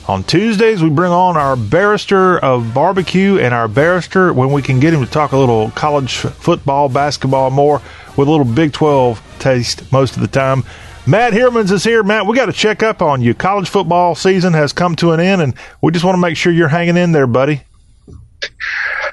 on 0.06 0.22
Tuesdays, 0.22 0.82
we 0.82 0.90
bring 0.90 1.12
on 1.12 1.38
our 1.38 1.56
barrister 1.56 2.38
of 2.40 2.74
barbecue 2.74 3.38
and 3.38 3.54
our 3.54 3.68
barrister 3.68 4.30
when 4.34 4.52
we 4.52 4.60
can 4.60 4.78
get 4.78 4.92
him 4.92 5.02
to 5.02 5.10
talk 5.10 5.32
a 5.32 5.38
little 5.38 5.70
college 5.70 6.16
football, 6.16 6.90
basketball 6.90 7.48
more 7.48 7.80
with 8.18 8.28
a 8.28 8.30
little 8.30 8.44
Big 8.44 8.74
12 8.74 9.38
taste 9.38 9.90
most 9.92 10.16
of 10.16 10.20
the 10.20 10.28
time. 10.28 10.62
Matt 11.04 11.32
Hermans 11.32 11.72
is 11.72 11.82
here. 11.82 12.04
Matt, 12.04 12.26
we 12.26 12.36
got 12.36 12.46
to 12.46 12.52
check 12.52 12.82
up 12.82 13.02
on 13.02 13.22
you. 13.22 13.34
College 13.34 13.68
football 13.68 14.14
season 14.14 14.52
has 14.52 14.72
come 14.72 14.94
to 14.96 15.10
an 15.10 15.18
end, 15.18 15.42
and 15.42 15.54
we 15.80 15.90
just 15.90 16.04
want 16.04 16.14
to 16.14 16.20
make 16.20 16.36
sure 16.36 16.52
you're 16.52 16.68
hanging 16.68 16.96
in 16.96 17.10
there, 17.10 17.26
buddy. 17.26 17.62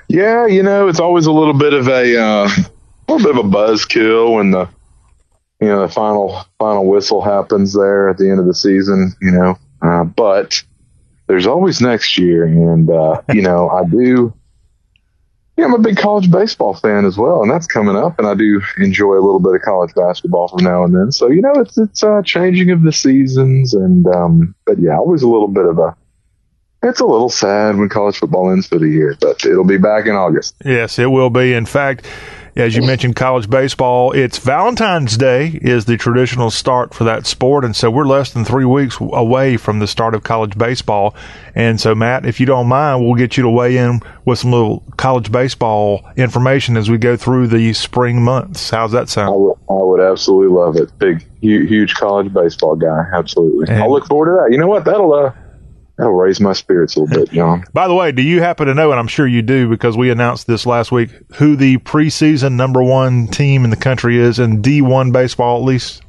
Yeah, 0.08 0.46
you 0.46 0.62
know, 0.62 0.88
it's 0.88 1.00
always 1.00 1.26
a 1.26 1.32
little 1.32 1.54
bit 1.54 1.74
of 1.74 1.88
a 1.88 2.22
uh, 2.22 2.50
little 3.08 3.34
bit 3.34 3.40
of 3.40 3.46
a 3.46 3.50
buzzkill 3.50 4.36
when 4.36 4.52
the 4.52 4.70
you 5.60 5.68
know 5.68 5.82
the 5.82 5.90
final 5.90 6.44
final 6.60 6.86
whistle 6.86 7.22
happens 7.22 7.74
there 7.74 8.10
at 8.10 8.18
the 8.18 8.30
end 8.30 8.40
of 8.40 8.46
the 8.46 8.54
season. 8.54 9.14
You 9.20 9.32
know, 9.32 9.60
uh, 9.82 10.04
but 10.04 10.64
there's 11.26 11.48
always 11.48 11.82
next 11.82 12.20
year, 12.20 12.46
and 12.46 12.90
uh, 12.90 13.22
you 13.34 13.42
know, 13.42 13.68
I 13.70 13.86
do 13.86 14.34
yeah, 15.60 15.66
I'm 15.66 15.74
a 15.74 15.80
big 15.80 15.98
college 15.98 16.32
baseball 16.32 16.74
fan 16.74 17.04
as 17.04 17.18
well, 17.18 17.42
and 17.42 17.52
that's 17.52 17.68
coming 17.68 17.98
up. 17.98 18.18
And 18.18 18.26
I 18.26 18.34
do 18.34 18.62
enjoy 18.78 19.16
a 19.16 19.20
little 19.20 19.42
bit 19.42 19.56
of 19.56 19.62
college 19.62 19.94
basketball 19.94 20.48
from 20.48 20.64
now 20.64 20.86
and 20.86 20.96
then. 20.96 21.12
So 21.12 21.28
you 21.28 21.42
know, 21.42 21.54
it's 21.56 21.78
it's 21.78 22.02
uh, 22.02 22.22
changing 22.24 22.72
of 22.72 22.82
the 22.84 22.94
seasons, 22.94 23.74
and 23.74 24.08
um, 24.08 24.56
but 24.66 24.80
yeah, 24.80 24.98
always 24.98 25.22
a 25.22 25.28
little 25.28 25.50
bit 25.50 25.66
of 25.66 25.78
a. 25.78 25.96
It's 26.82 27.02
a 27.02 27.06
little 27.06 27.28
sad 27.28 27.76
when 27.76 27.90
college 27.90 28.18
football 28.18 28.52
ends 28.52 28.68
for 28.68 28.80
the 28.80 28.88
year, 28.88 29.18
but 29.20 29.46
it'll 29.46 29.66
be 29.66 29.78
back 29.78 30.06
in 30.06 30.16
August. 30.16 30.56
Yes, 30.64 30.98
it 30.98 31.08
will 31.08 31.30
be. 31.30 31.54
In 31.54 31.66
fact, 31.66 32.08
as 32.60 32.76
you 32.76 32.82
mentioned, 32.82 33.16
college 33.16 33.50
baseball, 33.50 34.12
it's 34.12 34.38
Valentine's 34.38 35.18
Day 35.18 35.60
is 35.62 35.86
the 35.86 35.98
traditional 35.98 36.52
start 36.52 36.94
for 36.94 37.04
that 37.06 37.26
sport. 37.26 37.64
And 37.64 37.76
so 37.76 37.90
we're 37.90 38.06
less 38.06 38.32
than 38.32 38.46
three 38.46 38.66
weeks 38.66 38.98
away 39.00 39.58
from 39.58 39.80
the 39.80 39.88
start 39.88 40.14
of 40.14 40.24
college 40.24 40.58
baseball. 40.58 41.16
And 41.56 41.80
so, 41.80 41.96
Matt, 41.96 42.26
if 42.26 42.40
you 42.40 42.46
don't 42.46 42.68
mind, 42.68 43.04
we'll 43.04 43.16
get 43.16 43.38
you 43.38 43.44
to 43.44 43.50
weigh 43.50 43.78
in 43.78 44.02
with 44.26 44.40
some 44.40 44.52
little 44.52 44.84
college 44.98 45.32
baseball 45.32 46.08
information 46.16 46.78
as 46.78 46.90
we 46.90 46.98
go 46.98 47.16
through 47.16 47.48
the 47.48 47.74
spring 47.74 48.22
months. 48.22 48.70
How's 48.70 48.92
that 48.92 49.10
sound? 49.10 49.30
I 49.30 49.38
would, 49.38 49.56
I 49.70 49.84
would 49.84 50.02
absolutely 50.02 50.56
love 50.56 50.76
it. 50.76 50.92
Big, 51.00 51.26
huge, 51.42 51.70
huge 51.70 51.94
college 51.96 52.32
baseball 52.34 52.76
guy. 52.76 53.06
Absolutely. 53.14 53.68
And- 53.74 53.84
I'll 53.84 53.92
look 53.92 54.06
forward 54.08 54.26
to 54.28 54.44
that. 54.44 54.52
You 54.52 54.60
know 54.60 54.68
what? 54.68 54.86
That'll, 54.86 55.14
uh, 55.14 55.32
that'll 56.00 56.14
raise 56.14 56.40
my 56.40 56.54
spirits 56.54 56.96
a 56.96 57.02
little 57.02 57.26
bit, 57.26 57.34
John. 57.34 57.66
By 57.74 57.90
the 57.90 57.94
way, 57.94 58.14
do 58.14 58.22
you 58.22 58.42
happen 58.42 58.68
to 58.68 58.74
know, 58.74 58.92
and 58.92 59.00
I'm 59.00 59.10
sure 59.10 59.28
you 59.28 59.42
do 59.42 59.70
because 59.70 59.98
we 59.98 60.10
announced 60.10 60.48
this 60.48 60.66
last 60.66 60.94
week, 60.94 61.12
who 61.36 61.58
the 61.58 61.78
preseason 61.80 62.54
number 62.54 62.82
one 62.82 63.28
team 63.28 63.66
in 63.66 63.70
the 63.70 63.76
country 63.76 64.18
is 64.18 64.40
in 64.40 64.62
D1 64.62 65.12
baseball 65.12 65.60
at 65.60 65.66
least? 65.66 66.02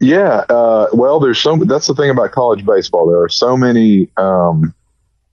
Yeah, 0.00 0.44
uh, 0.48 0.88
well, 0.94 1.20
there's 1.20 1.38
so 1.38 1.56
that's 1.56 1.86
the 1.86 1.94
thing 1.94 2.10
about 2.10 2.32
college 2.32 2.64
baseball. 2.64 3.06
There 3.06 3.22
are 3.22 3.28
so 3.28 3.56
many, 3.56 4.08
um, 4.16 4.74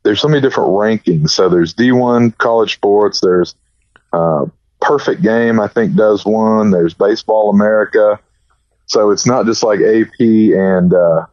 there's 0.03 0.19
so 0.19 0.27
many 0.27 0.41
different 0.41 0.69
rankings. 0.71 1.29
So 1.29 1.47
there's 1.47 1.73
D1 1.73 2.38
college 2.38 2.73
sports. 2.73 3.21
There's 3.21 3.55
uh, 4.11 4.45
Perfect 4.82 5.21
Game, 5.21 5.59
I 5.59 5.67
think, 5.67 5.95
does 5.95 6.25
one. 6.25 6.71
There's 6.71 6.93
Baseball 6.93 7.49
America. 7.49 8.19
So 8.88 9.11
it's 9.11 9.25
not 9.25 9.45
just 9.45 9.63
like 9.63 9.79
AP 9.79 10.19
and 10.19 10.93
uh, 10.93 11.25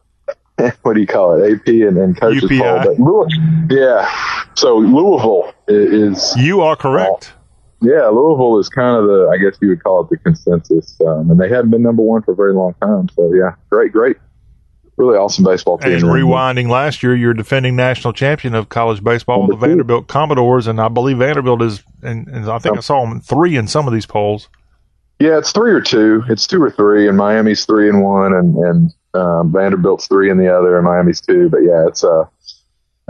what 0.81 0.93
do 0.93 1.01
you 1.01 1.07
call 1.07 1.41
it? 1.41 1.53
AP 1.53 1.67
and, 1.67 1.97
and 1.97 2.19
coaches 2.19 2.43
UPI. 2.49 2.97
poll. 2.97 3.27
But 3.67 3.75
yeah. 3.75 4.45
So 4.55 4.77
Louisville 4.77 5.53
is. 5.67 6.35
You 6.37 6.61
are 6.61 6.75
correct. 6.75 7.33
yeah, 7.81 8.07
Louisville 8.07 8.59
is 8.59 8.69
kind 8.69 8.97
of 8.97 9.07
the, 9.07 9.29
I 9.33 9.37
guess 9.37 9.57
you 9.61 9.69
would 9.69 9.83
call 9.83 10.03
it 10.03 10.09
the 10.09 10.17
consensus, 10.17 10.99
um, 11.01 11.31
and 11.31 11.39
they 11.39 11.49
haven't 11.49 11.71
been 11.71 11.81
number 11.81 12.01
one 12.01 12.21
for 12.21 12.33
a 12.33 12.35
very 12.35 12.53
long 12.53 12.73
time. 12.81 13.09
So 13.15 13.33
yeah, 13.33 13.55
great, 13.69 13.93
great, 13.93 14.17
really 14.97 15.17
awesome 15.17 15.45
baseball 15.45 15.77
team. 15.77 15.93
And 15.93 16.03
rewinding 16.03 16.69
last 16.69 17.03
year, 17.03 17.15
you're 17.15 17.33
defending 17.33 17.75
national 17.75 18.13
champion 18.13 18.53
of 18.53 18.67
college 18.69 19.03
baseball 19.03 19.47
with 19.47 19.59
the 19.59 19.67
Vanderbilt 19.67 20.07
Commodores, 20.07 20.67
and 20.67 20.81
I 20.81 20.89
believe 20.89 21.19
Vanderbilt 21.19 21.61
is, 21.61 21.83
and, 22.01 22.27
and 22.27 22.49
I 22.49 22.59
think 22.59 22.77
I 22.77 22.81
saw 22.81 23.01
them 23.05 23.21
three 23.21 23.55
in 23.55 23.67
some 23.67 23.87
of 23.87 23.93
these 23.93 24.05
polls. 24.05 24.49
Yeah, 25.19 25.37
it's 25.37 25.51
three 25.51 25.71
or 25.71 25.81
two. 25.81 26.23
It's 26.29 26.47
two 26.47 26.61
or 26.61 26.71
three, 26.71 27.07
and 27.07 27.17
Miami's 27.17 27.65
three 27.65 27.89
and 27.89 28.01
one, 28.03 28.33
and 28.33 28.55
and 28.55 28.93
um, 29.13 29.51
Vanderbilt's 29.51 30.07
three 30.07 30.29
in 30.29 30.37
the 30.37 30.53
other, 30.53 30.77
and 30.77 30.85
Miami's 30.85 31.21
two. 31.21 31.49
But 31.49 31.59
yeah, 31.59 31.87
it's 31.87 32.03
uh, 32.03 32.25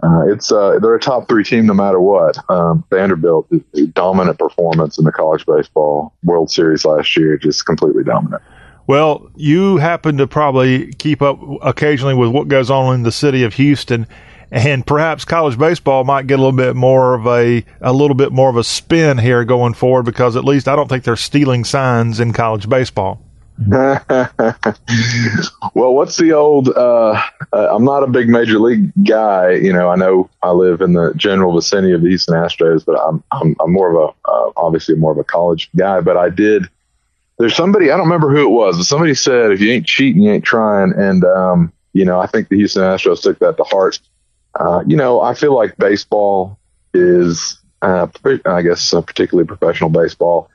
uh 0.03 0.21
it's 0.27 0.51
uh, 0.51 0.79
they're 0.81 0.95
a 0.95 0.99
top 0.99 1.27
three 1.27 1.43
team 1.43 1.65
no 1.65 1.73
matter 1.73 1.99
what. 1.99 2.37
Um, 2.49 2.83
Vanderbilt, 2.89 3.51
dominant 3.93 4.39
performance 4.39 4.97
in 4.97 5.05
the 5.05 5.11
college 5.11 5.45
baseball 5.45 6.13
World 6.23 6.51
Series 6.51 6.85
last 6.85 7.15
year, 7.17 7.37
just 7.37 7.65
completely 7.65 8.03
dominant. 8.03 8.41
Well, 8.87 9.29
you 9.35 9.77
happen 9.77 10.17
to 10.17 10.25
probably 10.25 10.91
keep 10.93 11.21
up 11.21 11.39
occasionally 11.61 12.15
with 12.15 12.31
what 12.31 12.47
goes 12.47 12.71
on 12.71 12.95
in 12.95 13.03
the 13.03 13.11
city 13.11 13.43
of 13.43 13.53
Houston, 13.53 14.07
and 14.49 14.83
perhaps 14.83 15.25
college 15.25 15.59
baseball 15.59 16.03
might 16.05 16.25
get 16.25 16.39
a 16.39 16.41
little 16.41 16.57
bit 16.57 16.75
more 16.75 17.13
of 17.13 17.27
a 17.27 17.63
a 17.81 17.93
little 17.93 18.15
bit 18.15 18.31
more 18.31 18.49
of 18.49 18.55
a 18.55 18.63
spin 18.63 19.19
here 19.19 19.45
going 19.45 19.75
forward 19.75 20.05
because 20.05 20.35
at 20.35 20.43
least 20.43 20.67
I 20.67 20.75
don't 20.75 20.87
think 20.87 21.03
they're 21.03 21.15
stealing 21.15 21.65
signs 21.65 22.19
in 22.19 22.33
college 22.33 22.67
baseball. 22.67 23.21
well, 23.67 24.29
what's 25.93 26.15
the 26.15 26.31
old? 26.33 26.69
Uh, 26.69 27.21
uh, 27.51 27.75
I'm 27.75 27.83
not 27.83 28.03
a 28.03 28.07
big 28.07 28.29
major 28.29 28.57
league 28.57 28.93
guy. 29.03 29.51
You 29.51 29.73
know, 29.73 29.89
I 29.89 29.97
know 29.97 30.29
I 30.41 30.51
live 30.51 30.79
in 30.79 30.93
the 30.93 31.11
general 31.17 31.53
vicinity 31.53 31.91
of 31.93 32.01
the 32.01 32.07
Houston 32.07 32.35
Astros, 32.35 32.85
but 32.85 32.97
I'm 33.01 33.21
I'm, 33.31 33.57
I'm 33.59 33.73
more 33.73 33.91
of 33.91 33.97
a 33.97 34.13
uh, 34.29 34.51
obviously 34.55 34.95
more 34.95 35.11
of 35.11 35.17
a 35.17 35.25
college 35.25 35.69
guy. 35.75 35.99
But 35.99 36.15
I 36.15 36.29
did. 36.29 36.69
There's 37.37 37.55
somebody 37.55 37.91
I 37.91 37.97
don't 37.97 38.07
remember 38.07 38.29
who 38.29 38.43
it 38.43 38.51
was, 38.51 38.77
but 38.77 38.83
somebody 38.83 39.13
said 39.13 39.51
if 39.51 39.59
you 39.59 39.71
ain't 39.71 39.85
cheating, 39.85 40.23
you 40.23 40.31
ain't 40.31 40.45
trying. 40.45 40.93
And 40.93 41.25
um, 41.25 41.73
you 41.91 42.05
know, 42.05 42.17
I 42.19 42.27
think 42.27 42.47
the 42.47 42.55
Houston 42.55 42.83
Astros 42.83 43.21
took 43.21 43.39
that 43.39 43.57
to 43.57 43.63
heart. 43.63 43.99
Uh, 44.57 44.83
you 44.87 44.95
know, 44.95 45.19
I 45.19 45.33
feel 45.33 45.53
like 45.53 45.75
baseball 45.77 46.57
is, 46.93 47.59
uh, 47.81 48.07
I 48.45 48.61
guess, 48.61 48.93
uh, 48.93 49.01
particularly 49.01 49.47
professional 49.47 49.89
baseball 49.89 50.49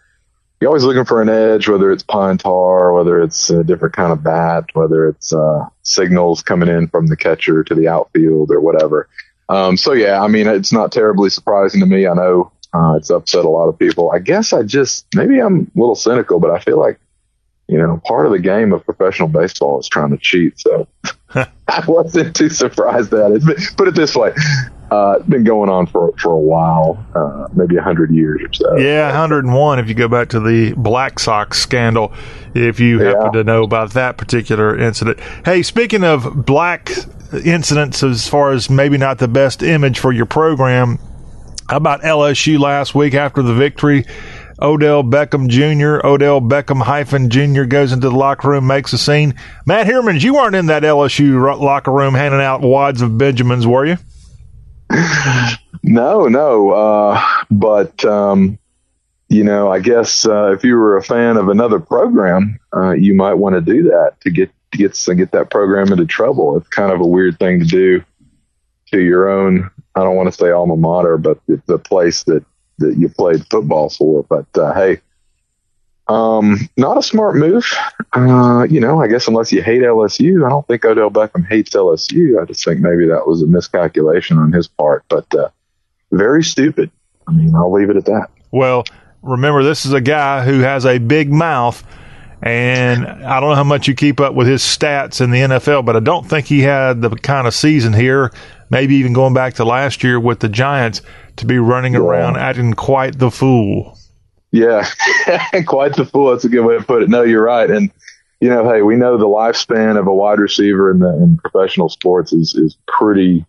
you're 0.65 0.71
always 0.71 0.85
looking 0.85 1.05
for 1.05 1.21
an 1.21 1.29
edge, 1.29 1.69
whether 1.69 1.93
it's 1.93 2.03
pine 2.03 2.39
tar, 2.39 2.95
whether 2.95 3.21
it's 3.21 3.51
a 3.51 3.62
different 3.62 3.95
kind 3.95 4.11
of 4.11 4.25
bat, 4.25 4.65
whether 4.73 5.07
it's 5.07 5.31
uh, 5.31 5.69
signals 5.83 6.43
coming 6.43 6.71
in 6.71 6.89
from 6.89 7.07
the 7.07 7.19
catcher 7.19 7.62
to 7.62 7.75
the 7.75 7.87
outfield 7.87 8.51
or 8.51 8.62
whatever. 8.62 9.07
Um, 9.51 9.77
so 9.77 9.93
yeah, 9.93 10.23
I 10.23 10.29
mean, 10.29 10.47
it's 10.47 10.73
not 10.73 10.91
terribly 10.91 11.29
surprising 11.29 11.81
to 11.81 11.87
me. 11.87 12.07
I 12.07 12.15
know 12.15 12.51
uh, 12.73 12.95
it's 12.97 13.11
upset 13.11 13.45
a 13.45 13.49
lot 13.51 13.69
of 13.69 13.79
people. 13.79 14.11
I 14.11 14.21
guess 14.21 14.55
I 14.55 14.62
just 14.62 15.05
maybe 15.15 15.39
I'm 15.39 15.71
a 15.77 15.79
little 15.79 15.95
cynical, 15.95 16.41
but 16.41 16.51
I 16.51 16.61
feel 16.61 16.81
like 16.81 16.99
you 17.69 17.77
know 17.77 18.01
part 18.07 18.25
of 18.25 18.33
the 18.33 18.39
game 18.39 18.73
of 18.73 18.87
professional 18.87 19.29
baseball 19.29 19.79
is 19.81 19.87
trying 19.87 20.12
to 20.12 20.17
cheat. 20.17 20.59
So 20.59 20.89
I 21.69 21.85
wasn't 21.87 22.35
too 22.35 22.49
surprised 22.49 23.12
at 23.12 23.33
it. 23.33 23.43
Put 23.77 23.89
it 23.89 23.95
this 23.95 24.15
way, 24.15 24.33
uh, 24.95 25.18
been 25.20 25.45
going 25.45 25.68
on 25.68 25.86
for 25.86 26.12
for 26.18 26.30
a 26.30 26.38
while, 26.38 27.05
uh, 27.14 27.49
maybe 27.55 27.76
a 27.76 27.82
hundred 27.82 28.14
years 28.14 28.40
or 28.42 28.53
so. 28.53 28.76
Yeah, 28.76 29.07
101. 29.09 29.78
If 29.78 29.88
you 29.88 29.95
go 29.95 30.09
back 30.09 30.28
to 30.30 30.40
the 30.40 30.72
Black 30.74 31.18
Sox 31.18 31.59
scandal, 31.59 32.12
if 32.55 32.80
you 32.80 33.01
happen 33.01 33.26
yeah. 33.26 33.42
to 33.42 33.45
know 33.45 33.64
about 33.64 33.92
that 33.95 34.16
particular 34.16 34.78
incident. 34.78 35.18
Hey, 35.45 35.62
speaking 35.62 36.05
of 36.05 36.47
black 36.47 36.92
incidents, 37.45 38.03
as 38.03 38.28
far 38.28 38.53
as 38.53 38.70
maybe 38.70 38.97
not 38.97 39.18
the 39.18 39.28
best 39.28 39.62
image 39.62 39.99
for 39.99 40.12
your 40.12 40.26
program, 40.26 40.99
how 41.68 41.78
about 41.78 42.03
LSU 42.03 42.59
last 42.59 42.95
week 42.95 43.14
after 43.14 43.42
the 43.42 43.55
victory? 43.55 44.05
Odell 44.62 45.03
Beckham 45.03 45.49
Jr., 45.49 46.07
Odell 46.07 46.40
Beckham 46.40 46.80
hyphen 46.80 47.28
Jr. 47.28 47.64
goes 47.64 47.92
into 47.92 48.09
the 48.09 48.14
locker 48.14 48.49
room, 48.49 48.68
makes 48.68 48.92
a 48.92 48.99
scene. 48.99 49.34
Matt 49.66 49.88
Hermans, 49.88 50.22
you 50.22 50.34
weren't 50.34 50.55
in 50.55 50.66
that 50.66 50.84
LSU 50.84 51.59
locker 51.59 51.90
room 51.90 52.14
handing 52.14 52.40
out 52.40 52.61
wads 52.61 53.03
of 53.03 53.18
Benjamins, 53.18 53.66
were 53.66 53.84
you? 53.84 53.97
no, 55.82 56.26
no. 56.26 56.70
Uh, 56.70 57.22
but, 57.51 58.05
um, 58.05 58.59
you 59.28 59.45
know, 59.45 59.70
I 59.70 59.80
guess 59.80 60.26
uh, 60.26 60.53
if 60.53 60.64
you 60.64 60.76
were 60.76 60.97
a 60.97 61.03
fan 61.03 61.37
of 61.37 61.49
another 61.49 61.80
program, 61.80 62.59
uh, 62.74 62.93
you 62.93 63.14
might 63.14 63.35
want 63.35 63.55
to 63.55 63.61
do 63.61 63.85
that 63.85 64.20
to 64.20 64.30
get 64.30 64.51
to 64.72 64.78
get 64.78 64.95
to 64.95 65.14
get 65.14 65.32
that 65.32 65.51
program 65.51 65.93
into 65.93 66.07
trouble. 66.07 66.57
It's 66.57 66.68
kind 66.68 66.93
of 66.93 67.01
a 67.01 67.07
weird 67.07 67.39
thing 67.39 67.61
to 67.61 67.66
do 67.66 68.05
to 68.93 69.01
your 69.01 69.28
own. 69.28 69.70
I 69.95 70.01
don't 70.01 70.16
want 70.16 70.32
to 70.32 70.39
say 70.39 70.51
alma 70.51 70.76
mater, 70.76 71.16
but 71.16 71.39
the 71.47 71.78
place 71.78 72.24
that 72.24 72.45
that 72.78 72.97
you 72.99 73.09
played 73.09 73.47
football 73.51 73.89
for. 73.89 74.24
But 74.24 74.47
uh, 74.57 74.74
hey, 74.74 75.01
um, 76.09 76.69
not 76.77 76.99
a 76.99 77.03
smart 77.03 77.37
move. 77.37 77.73
Uh, 78.13 78.67
you 78.69 78.81
know, 78.81 79.01
I 79.01 79.09
guess 79.09 79.27
unless 79.27 79.53
you 79.53 79.63
hate 79.63 79.83
LSU, 79.83 80.45
I 80.45 80.51
don't 80.51 80.67
think 80.67 80.85
Odell 80.85 81.11
Beckham 81.11 81.47
hates 81.49 81.71
LSU. 81.71 82.41
I 82.41 82.45
just 82.45 82.65
think 82.65 82.81
maybe 82.81 83.07
that 83.07 83.27
was 83.27 83.43
a 83.43 83.47
miscalculation 83.47 84.39
on 84.39 84.53
his 84.53 84.69
part, 84.69 85.05
but 85.09 85.33
uh, 85.35 85.49
very 86.13 86.45
stupid. 86.45 86.91
I 87.27 87.33
mean, 87.33 87.55
I'll 87.55 87.73
leave 87.73 87.91
it 87.91 87.97
at 87.97 88.05
that. 88.05 88.29
Well, 88.51 88.85
remember, 89.23 89.63
this 89.63 89.87
is 89.87 89.93
a 89.93 90.01
guy 90.01 90.45
who 90.45 90.61
has 90.61 90.85
a 90.85 90.99
big 90.99 91.33
mouth, 91.33 91.83
and 92.43 93.07
I 93.07 93.41
don't 93.41 93.51
know 93.51 93.57
how 93.57 93.65
much 93.65 93.89
you 93.89 93.95
keep 93.95 94.21
up 94.21 94.35
with 94.35 94.47
his 94.47 94.63
stats 94.63 95.23
in 95.23 95.31
the 95.31 95.39
NFL, 95.39 95.87
but 95.87 95.97
I 95.97 96.01
don't 96.01 96.29
think 96.29 96.47
he 96.47 96.61
had 96.61 97.01
the 97.01 97.11
kind 97.11 97.47
of 97.47 97.55
season 97.55 97.95
here, 97.95 98.31
maybe 98.69 98.97
even 98.97 99.15
going 99.15 99.33
back 99.33 99.55
to 99.55 99.65
last 99.65 100.05
year 100.05 100.21
with 100.21 100.41
the 100.41 100.51
Giants, 100.51 101.01
to 101.37 101.47
be 101.47 101.59
running 101.59 101.95
yeah. 101.95 102.01
around 102.01 102.37
acting 102.37 102.75
quite 102.75 103.19
the 103.19 103.31
fool. 103.31 103.99
Yeah, 104.55 104.87
quite 105.67 105.97
the 105.97 106.07
fool. 106.07 106.31
That's 106.31 106.45
a 106.45 106.49
good 106.49 106.65
way 106.65 106.79
to 106.79 106.85
put 106.85 107.03
it. 107.03 107.09
No, 107.09 107.23
you're 107.23 107.43
right. 107.43 107.69
And 107.69 107.91
you 108.41 108.49
know, 108.49 108.71
hey, 108.71 108.83
we 108.83 108.95
know 108.95 109.19
the 109.19 109.27
lifespan 109.27 109.99
of 109.99 110.07
a 110.07 110.15
wide 110.15 110.39
receiver 110.39 110.93
in 110.93 111.01
the 111.01 111.13
in 111.17 111.39
professional 111.39 111.89
sports 111.89 112.33
is 112.33 112.55
is 112.55 112.77
pretty 112.87 113.45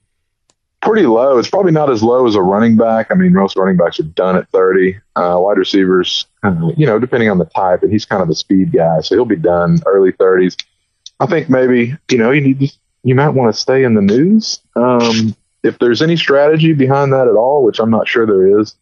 pretty 0.82 1.06
low. 1.06 1.38
It's 1.38 1.50
probably 1.50 1.74
not 1.74 1.92
as 1.92 2.02
low 2.02 2.26
as 2.26 2.34
a 2.34 2.42
running 2.42 2.76
back. 2.76 3.12
I 3.12 3.14
mean, 3.14 3.34
most 3.34 3.56
running 3.56 3.78
backs 3.78 4.00
are 4.00 4.04
done 4.04 4.36
at 4.36 4.50
30. 4.50 4.98
Uh, 5.16 5.38
wide 5.40 5.60
receivers, 5.60 6.26
you 6.76 6.88
know, 6.88 6.98
depending 6.98 7.30
on 7.30 7.38
the 7.38 7.46
type, 7.46 7.84
and 7.84 7.92
he's 7.92 8.06
kind 8.06 8.24
of 8.24 8.30
a 8.30 8.36
speed 8.36 8.72
guy, 8.72 9.02
so 9.02 9.14
he'll 9.14 9.26
be 9.26 9.36
done 9.36 9.82
early 9.86 10.12
30s. 10.12 10.56
I 11.20 11.28
think 11.28 11.52
maybe 11.52 11.96
you 12.10 12.18
know 12.18 12.32
you 12.32 12.42
need 12.42 12.72
you 13.04 13.14
might 13.14 13.30
want 13.30 13.54
to 13.54 13.62
stay 13.62 13.84
in 13.84 13.94
the 13.94 14.02
news. 14.02 14.60
Um, 14.76 15.36
if 15.62 15.78
there's 15.78 16.02
any 16.02 16.18
strategy 16.18 16.74
behind 16.74 17.14
that 17.14 17.28
at 17.28 17.36
all, 17.36 17.64
which 17.64 17.80
I'm 17.80 17.92
not 17.92 18.08
sure 18.08 18.26
there 18.26 18.60
is, 18.60 18.76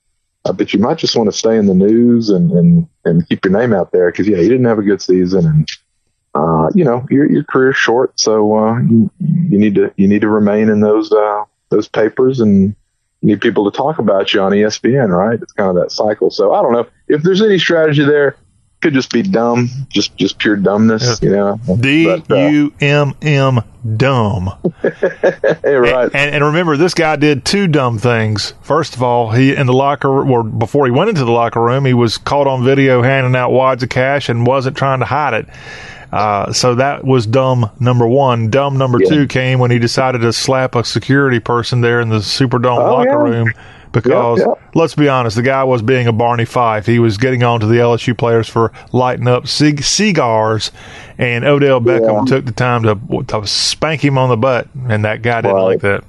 uh, 0.46 0.54
but 0.54 0.74
you 0.74 0.80
might 0.80 0.98
just 0.98 1.16
want 1.16 1.32
to 1.32 1.38
stay 1.38 1.58
in 1.58 1.68
the 1.68 1.74
news 1.74 2.30
and, 2.30 2.52
and, 2.52 2.88
and 3.06 3.28
keep 3.30 3.46
your 3.46 3.58
name 3.58 3.74
out 3.74 3.92
there 3.92 4.12
because, 4.12 4.28
yeah, 4.28 4.38
you 4.38 4.50
didn't 4.50 4.66
have 4.66 4.80
a 4.80 4.84
good 4.84 5.02
season 5.02 5.46
and, 5.46 5.70
uh, 6.36 6.70
you 6.76 6.84
know, 6.84 7.06
your, 7.10 7.30
your 7.32 7.44
career's 7.44 7.78
short. 7.78 8.20
So, 8.20 8.58
uh, 8.58 8.80
you, 8.82 9.10
you 9.20 9.58
need 9.58 9.76
to, 9.76 9.94
you 9.96 10.08
need 10.08 10.22
to 10.22 10.30
remain 10.30 10.70
in 10.70 10.82
those, 10.82 11.12
uh, 11.12 11.44
those 11.70 11.88
papers 11.88 12.40
and 12.40 12.76
need 13.22 13.40
people 13.42 13.70
to 13.70 13.76
talk 13.76 14.00
about 14.00 14.34
you 14.34 14.42
on 14.42 14.52
ESPN, 14.52 15.10
right? 15.10 15.42
It's 15.42 15.54
kind 15.54 15.70
of 15.70 15.82
that 15.82 15.92
cycle. 15.92 16.30
So 16.30 16.54
I 16.54 16.62
don't 16.62 16.74
know 16.74 16.88
if 17.08 17.24
there's 17.24 17.42
any 17.42 17.58
strategy 17.58 18.04
there 18.04 18.36
could 18.84 18.94
just 18.94 19.12
be 19.12 19.24
dumb, 19.24 19.70
just 19.88 20.16
just 20.18 20.38
pure 20.38 20.58
dumbness, 20.58 21.22
you 21.22 21.32
know. 21.32 21.58
D 21.80 22.22
U 22.28 22.74
M 22.82 23.14
M 23.22 23.62
dumb. 23.98 24.50
right. 24.84 26.10
And, 26.14 26.36
and, 26.36 26.44
remember, 26.44 26.76
this 26.76 26.94
guy 26.94 27.16
did 27.16 27.46
two 27.46 27.68
dumb 27.68 27.98
things. 27.98 28.54
First 28.62 28.96
of 28.96 29.02
all, 29.02 29.32
he 29.32 29.56
in 29.56 29.68
the 29.68 29.74
locker 29.74 30.10
or 30.10 30.44
before 30.44 30.86
he 30.86 30.92
went 30.92 31.10
into 31.10 31.24
the 31.24 31.32
locker 31.32 31.62
room, 31.62 31.86
he 31.86 31.94
was 31.94 32.18
caught 32.18 32.46
on 32.46 32.64
video 32.64 33.02
handing 33.02 33.36
out 33.36 33.52
wads 33.52 33.84
of 33.84 33.90
cash 33.90 34.28
and 34.28 34.46
wasn't 34.46 34.76
trying 34.76 35.00
to 35.00 35.06
hide 35.06 35.34
it. 35.34 35.48
Uh, 36.12 36.52
so 36.52 36.76
that 36.76 37.04
was 37.04 37.26
dumb 37.26 37.72
number 37.80 38.08
one. 38.08 38.50
Dumb 38.50 38.78
number 38.78 39.00
yeah. 39.02 39.10
two 39.10 39.28
came 39.28 39.60
when 39.60 39.72
he 39.72 39.80
decided 39.80 40.20
to 40.22 40.34
slap 40.34 40.76
a 40.76 40.84
security 40.84 41.40
person 41.40 41.82
there 41.82 42.02
in 42.02 42.10
the 42.10 42.18
Superdome 42.18 42.78
oh, 42.78 42.94
locker 42.94 43.10
yeah. 43.10 43.38
room 43.38 43.54
because 43.94 44.40
Yeah, 44.40 44.46
yeah. 44.48 44.54
let's 44.76 44.96
be 44.96 45.08
honest, 45.08 45.36
the 45.38 45.42
guy 45.44 45.64
was 45.64 45.82
being 45.82 46.08
a 46.08 46.12
Barney 46.12 46.44
Fife. 46.46 46.86
He 46.86 47.00
was 47.00 47.18
getting 47.18 47.44
on 47.44 47.62
to 47.62 47.66
the 47.66 47.76
LSU 47.78 48.18
players 48.18 48.50
for 48.50 48.74
lighting 48.92 49.28
up 49.28 49.48
cig- 49.48 49.84
cigars, 49.84 50.72
and 51.18 51.46
Odell 51.46 51.80
Beckham 51.80 52.28
took 52.28 52.44
the 52.46 52.52
time 52.52 52.84
to, 52.84 53.24
to 53.28 53.48
spank 53.48 54.04
him 54.04 54.18
on 54.18 54.28
the 54.30 54.38
butt, 54.38 54.68
and 54.90 55.06
that 55.06 55.22
guy 55.22 55.40
didn't 55.42 55.56
Right. 55.56 55.64
like 55.64 55.82
that. 55.82 56.04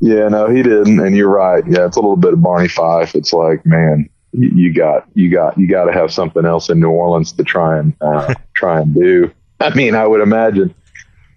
Yeah, 0.00 0.28
no, 0.28 0.48
he 0.48 0.62
didn't, 0.62 0.98
and 1.00 1.14
you're 1.16 1.28
right. 1.28 1.62
Yeah, 1.66 1.86
it's 1.86 1.96
a 1.96 2.00
little 2.00 2.16
bit 2.16 2.32
of 2.32 2.40
Barney 2.42 2.68
Fife. 2.68 3.14
It's 3.14 3.32
like, 3.32 3.66
man, 3.66 4.08
you, 4.32 4.48
you 4.54 4.72
got, 4.74 5.06
you 5.14 5.30
got, 5.30 5.58
you 5.58 5.66
got 5.68 5.84
to 5.86 5.92
have 5.92 6.12
something 6.12 6.44
else 6.44 6.70
in 6.70 6.78
New 6.80 6.90
Orleans 6.90 7.32
to 7.32 7.42
try 7.44 7.78
and 7.78 7.92
uh, 8.00 8.32
try 8.54 8.80
and 8.80 8.94
do. 8.94 9.30
I 9.60 9.74
mean, 9.74 9.94
I 9.96 10.06
would 10.06 10.20
imagine. 10.20 10.72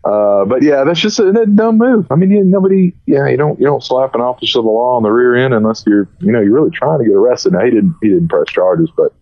Uh, 0.03 0.45
but 0.45 0.63
yeah, 0.63 0.83
that's 0.83 0.99
just 0.99 1.19
a, 1.19 1.27
a 1.29 1.45
dumb 1.45 1.77
move. 1.77 2.07
I 2.09 2.15
mean, 2.15 2.31
you, 2.31 2.43
nobody, 2.43 2.93
yeah, 3.05 3.27
you 3.27 3.37
don't, 3.37 3.59
you 3.59 3.65
don't 3.65 3.83
slap 3.83 4.15
an 4.15 4.21
officer 4.21 4.59
of 4.59 4.65
the 4.65 4.71
law 4.71 4.97
on 4.97 5.03
the 5.03 5.11
rear 5.11 5.35
end 5.35 5.53
unless 5.53 5.83
you're, 5.85 6.09
you 6.19 6.31
know, 6.31 6.41
you're 6.41 6.53
really 6.53 6.71
trying 6.71 6.99
to 6.99 7.05
get 7.05 7.13
arrested. 7.13 7.53
Now 7.53 7.63
he 7.63 7.71
didn't, 7.71 7.95
he 8.01 8.09
didn't 8.09 8.29
press 8.29 8.47
charges, 8.47 8.89
but 8.95 9.13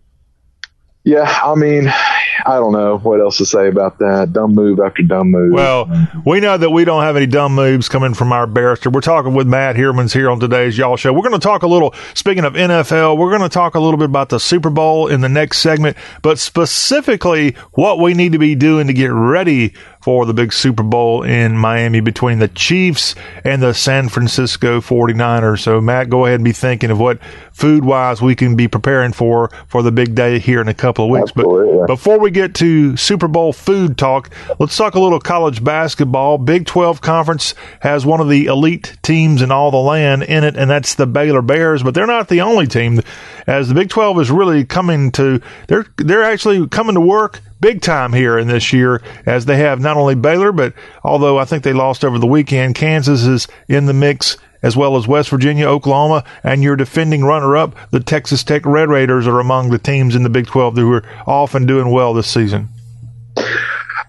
yeah, 1.02 1.40
I 1.42 1.54
mean, 1.54 1.88
I 1.88 2.56
don't 2.56 2.72
know 2.72 2.98
what 2.98 3.20
else 3.20 3.38
to 3.38 3.46
say 3.46 3.68
about 3.68 3.98
that. 4.00 4.34
Dumb 4.34 4.54
move 4.54 4.80
after 4.80 5.02
dumb 5.02 5.30
move. 5.30 5.52
Well, 5.52 5.90
we 6.26 6.40
know 6.40 6.58
that 6.58 6.70
we 6.70 6.84
don't 6.84 7.02
have 7.02 7.16
any 7.16 7.26
dumb 7.26 7.54
moves 7.54 7.88
coming 7.88 8.12
from 8.12 8.32
our 8.32 8.46
barrister. 8.46 8.90
We're 8.90 9.00
talking 9.00 9.34
with 9.34 9.46
Matt 9.46 9.76
Heermans 9.76 10.12
here 10.12 10.30
on 10.30 10.40
today's 10.40 10.76
Y'all 10.76 10.96
Show. 10.96 11.12
We're 11.14 11.22
going 11.26 11.32
to 11.32 11.38
talk 11.38 11.62
a 11.62 11.66
little, 11.66 11.94
speaking 12.12 12.44
of 12.44 12.52
NFL, 12.52 13.16
we're 13.16 13.30
going 13.30 13.48
to 13.48 13.48
talk 13.48 13.74
a 13.76 13.80
little 13.80 13.96
bit 13.96 14.06
about 14.10 14.28
the 14.28 14.38
Super 14.38 14.68
Bowl 14.68 15.06
in 15.06 15.22
the 15.22 15.28
next 15.28 15.58
segment, 15.58 15.96
but 16.20 16.38
specifically 16.38 17.56
what 17.72 17.98
we 17.98 18.12
need 18.12 18.32
to 18.32 18.38
be 18.38 18.54
doing 18.54 18.86
to 18.88 18.92
get 18.92 19.10
ready 19.10 19.74
for 20.00 20.24
the 20.24 20.34
big 20.34 20.52
Super 20.52 20.82
Bowl 20.82 21.22
in 21.22 21.56
Miami 21.56 22.00
between 22.00 22.38
the 22.38 22.48
Chiefs 22.48 23.14
and 23.44 23.62
the 23.62 23.74
San 23.74 24.08
Francisco 24.08 24.80
49ers. 24.80 25.60
So, 25.60 25.80
Matt, 25.80 26.08
go 26.08 26.24
ahead 26.24 26.36
and 26.36 26.44
be 26.44 26.52
thinking 26.52 26.90
of 26.90 26.98
what 26.98 27.18
food 27.52 27.84
wise 27.84 28.22
we 28.22 28.34
can 28.34 28.56
be 28.56 28.68
preparing 28.68 29.12
for 29.12 29.50
for 29.68 29.82
the 29.82 29.92
big 29.92 30.14
day 30.14 30.38
here 30.38 30.60
in 30.60 30.68
a 30.68 30.74
couple 30.74 31.04
of 31.04 31.10
weeks. 31.10 31.32
But 31.32 31.86
before 31.86 32.18
we 32.18 32.30
get 32.30 32.54
to 32.56 32.96
Super 32.96 33.28
Bowl 33.28 33.52
food 33.52 33.98
talk, 33.98 34.30
let's 34.58 34.76
talk 34.76 34.94
a 34.94 35.00
little 35.00 35.20
college 35.20 35.62
basketball. 35.62 36.38
Big 36.38 36.66
12 36.66 37.00
conference 37.00 37.54
has 37.80 38.06
one 38.06 38.20
of 38.20 38.28
the 38.28 38.46
elite 38.46 38.96
teams 39.02 39.42
in 39.42 39.50
all 39.50 39.70
the 39.70 39.76
land 39.76 40.22
in 40.22 40.44
it, 40.44 40.56
and 40.56 40.70
that's 40.70 40.94
the 40.94 41.06
Baylor 41.06 41.42
Bears, 41.42 41.82
but 41.82 41.94
they're 41.94 42.06
not 42.06 42.28
the 42.28 42.40
only 42.40 42.66
team 42.66 43.00
as 43.46 43.68
the 43.68 43.74
Big 43.74 43.90
12 43.90 44.20
is 44.20 44.30
really 44.30 44.64
coming 44.64 45.10
to 45.12 45.40
they're 45.66 45.86
they're 45.96 46.24
actually 46.24 46.66
coming 46.68 46.94
to 46.94 47.00
work 47.00 47.40
big 47.60 47.82
time 47.82 48.12
here 48.12 48.38
in 48.38 48.48
this 48.48 48.72
year 48.72 49.02
as 49.26 49.44
they 49.44 49.58
have 49.58 49.80
not 49.90 50.00
only 50.00 50.14
Baylor, 50.14 50.52
but 50.52 50.72
although 51.02 51.38
I 51.38 51.44
think 51.44 51.64
they 51.64 51.72
lost 51.72 52.04
over 52.04 52.18
the 52.18 52.26
weekend, 52.26 52.74
Kansas 52.76 53.24
is 53.26 53.48
in 53.68 53.86
the 53.86 53.92
mix 53.92 54.36
as 54.62 54.76
well 54.76 54.96
as 54.96 55.08
West 55.08 55.30
Virginia, 55.30 55.66
Oklahoma, 55.66 56.22
and 56.44 56.62
your 56.62 56.76
defending 56.76 57.24
runner 57.24 57.56
up, 57.56 57.74
the 57.90 58.00
Texas 58.00 58.44
Tech 58.44 58.64
Red 58.66 58.88
Raiders, 58.88 59.26
are 59.26 59.40
among 59.40 59.70
the 59.70 59.78
teams 59.78 60.14
in 60.14 60.22
the 60.22 60.28
Big 60.28 60.46
12 60.46 60.76
who 60.76 60.92
are 60.92 61.04
often 61.26 61.66
doing 61.66 61.90
well 61.90 62.12
this 62.12 62.30
season. 62.30 62.68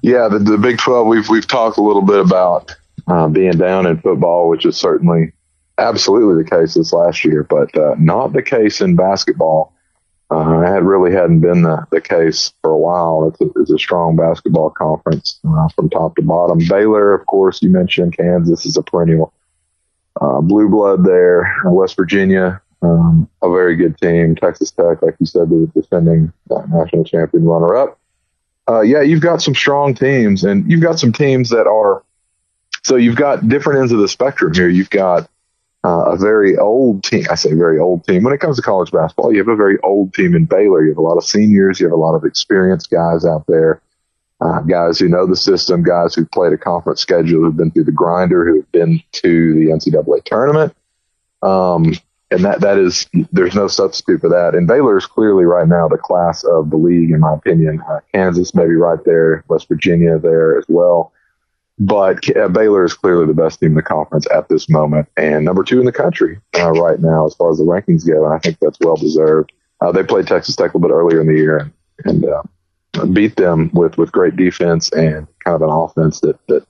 Yeah, 0.01 0.27
the, 0.27 0.39
the 0.39 0.57
Big 0.57 0.79
Twelve. 0.79 1.05
We've 1.05 1.29
we've 1.29 1.47
talked 1.47 1.77
a 1.77 1.81
little 1.81 2.01
bit 2.01 2.19
about 2.19 2.75
uh, 3.07 3.27
being 3.27 3.53
down 3.53 3.85
in 3.85 3.99
football, 3.99 4.49
which 4.49 4.65
is 4.65 4.75
certainly 4.75 5.31
absolutely 5.77 6.43
the 6.43 6.49
case 6.49 6.73
this 6.73 6.91
last 6.91 7.23
year, 7.23 7.43
but 7.43 7.75
uh, 7.77 7.95
not 7.99 8.33
the 8.33 8.41
case 8.41 8.81
in 8.81 8.95
basketball. 8.95 9.70
Uh, 10.31 10.61
it 10.61 10.83
really 10.83 11.11
hadn't 11.11 11.41
been 11.41 11.63
the, 11.63 11.85
the 11.91 11.99
case 11.99 12.53
for 12.61 12.71
a 12.71 12.77
while. 12.77 13.27
It's 13.27 13.41
a, 13.41 13.59
it's 13.59 13.71
a 13.71 13.77
strong 13.77 14.15
basketball 14.15 14.69
conference 14.69 15.39
uh, 15.47 15.67
from 15.75 15.89
top 15.89 16.15
to 16.15 16.21
bottom. 16.21 16.59
Baylor, 16.69 17.13
of 17.13 17.25
course, 17.25 17.61
you 17.61 17.69
mentioned 17.69 18.15
Kansas 18.15 18.65
is 18.65 18.77
a 18.77 18.81
perennial 18.81 19.33
uh, 20.21 20.39
blue 20.39 20.69
blood 20.69 21.03
there. 21.03 21.53
Uh, 21.67 21.71
West 21.71 21.97
Virginia, 21.97 22.61
um, 22.81 23.27
a 23.41 23.49
very 23.49 23.75
good 23.75 23.97
team. 23.97 24.35
Texas 24.35 24.71
Tech, 24.71 25.01
like 25.01 25.15
you 25.19 25.25
said, 25.25 25.49
the 25.49 25.69
defending 25.75 26.31
national 26.69 27.03
champion 27.03 27.43
runner 27.43 27.75
up 27.75 27.99
uh, 28.67 28.81
yeah, 28.81 29.01
you've 29.01 29.21
got 29.21 29.41
some 29.41 29.55
strong 29.55 29.93
teams, 29.93 30.43
and 30.43 30.69
you've 30.69 30.81
got 30.81 30.99
some 30.99 31.11
teams 31.11 31.49
that 31.49 31.67
are. 31.67 32.03
So 32.83 32.95
you've 32.95 33.15
got 33.15 33.47
different 33.47 33.79
ends 33.79 33.91
of 33.91 33.99
the 33.99 34.07
spectrum 34.07 34.53
here. 34.53 34.69
You've 34.69 34.89
got 34.89 35.29
uh, 35.83 36.11
a 36.11 36.17
very 36.17 36.57
old 36.57 37.03
team. 37.03 37.25
I 37.29 37.35
say 37.35 37.53
very 37.53 37.79
old 37.79 38.05
team. 38.05 38.23
When 38.23 38.33
it 38.33 38.39
comes 38.39 38.57
to 38.57 38.61
college 38.61 38.91
basketball, 38.91 39.31
you 39.31 39.39
have 39.39 39.47
a 39.47 39.55
very 39.55 39.79
old 39.83 40.13
team 40.13 40.35
in 40.35 40.45
Baylor. 40.45 40.83
You 40.83 40.89
have 40.89 40.97
a 40.97 41.01
lot 41.01 41.17
of 41.17 41.23
seniors. 41.23 41.79
You 41.79 41.87
have 41.87 41.93
a 41.93 42.01
lot 42.01 42.15
of 42.15 42.23
experienced 42.23 42.91
guys 42.91 43.25
out 43.25 43.45
there, 43.47 43.81
uh, 44.41 44.59
guys 44.61 44.99
who 44.99 45.07
know 45.07 45.25
the 45.25 45.35
system, 45.35 45.83
guys 45.83 46.13
who've 46.13 46.29
played 46.29 46.53
a 46.53 46.57
conference 46.57 47.01
schedule, 47.01 47.43
who've 47.43 47.57
been 47.57 47.71
through 47.71 47.85
the 47.85 47.91
grinder, 47.91 48.45
who've 48.45 48.71
been 48.71 49.01
to 49.13 49.55
the 49.55 49.71
NCAA 49.71 50.23
tournament. 50.23 50.75
Um, 51.41 51.95
and 52.29 52.45
that 52.45 52.61
that 52.61 52.77
is 52.77 53.07
there's 53.31 53.55
no 53.55 53.67
substitute 53.67 54.21
for 54.21 54.29
that. 54.29 54.55
And 54.55 54.67
Baylor 54.67 54.97
is 54.97 55.05
clearly 55.05 55.43
right 55.45 55.67
now 55.67 55.87
the 55.87 55.97
class 55.97 56.43
of 56.43 56.69
the 56.69 56.77
league, 56.77 57.11
in 57.11 57.19
my 57.19 57.33
opinion. 57.33 57.83
Uh, 57.89 57.99
Kansas 58.13 58.55
maybe 58.55 58.75
right 58.75 59.03
there, 59.03 59.43
West 59.47 59.67
Virginia 59.67 60.17
there 60.17 60.57
as 60.57 60.65
well. 60.69 61.11
But 61.83 62.35
uh, 62.37 62.47
Baylor 62.47 62.85
is 62.85 62.93
clearly 62.93 63.25
the 63.25 63.33
best 63.33 63.59
team 63.59 63.69
in 63.69 63.75
the 63.75 63.81
conference 63.81 64.27
at 64.31 64.47
this 64.49 64.69
moment, 64.69 65.07
and 65.17 65.43
number 65.43 65.63
two 65.63 65.79
in 65.79 65.85
the 65.85 65.91
country 65.91 66.39
uh, 66.59 66.71
right 66.73 66.99
now 66.99 67.25
as 67.25 67.33
far 67.33 67.49
as 67.49 67.57
the 67.57 67.63
rankings 67.63 68.07
go. 68.07 68.23
And 68.23 68.35
I 68.35 68.37
think 68.37 68.59
that's 68.59 68.77
well 68.81 68.95
deserved. 68.95 69.51
Uh, 69.81 69.91
they 69.91 70.03
played 70.03 70.27
Texas 70.27 70.55
Tech 70.55 70.75
a 70.75 70.77
little 70.77 70.87
bit 70.87 70.93
earlier 70.93 71.21
in 71.21 71.27
the 71.27 71.33
year 71.33 71.57
and, 71.57 71.73
and 72.05 72.25
uh, 72.25 73.05
beat 73.07 73.35
them 73.35 73.71
with 73.73 73.97
with 73.97 74.11
great 74.11 74.35
defense 74.35 74.91
and 74.91 75.27
kind 75.43 75.55
of 75.55 75.63
an 75.63 75.71
offense 75.71 76.19
that 76.19 76.37
that 76.49 76.63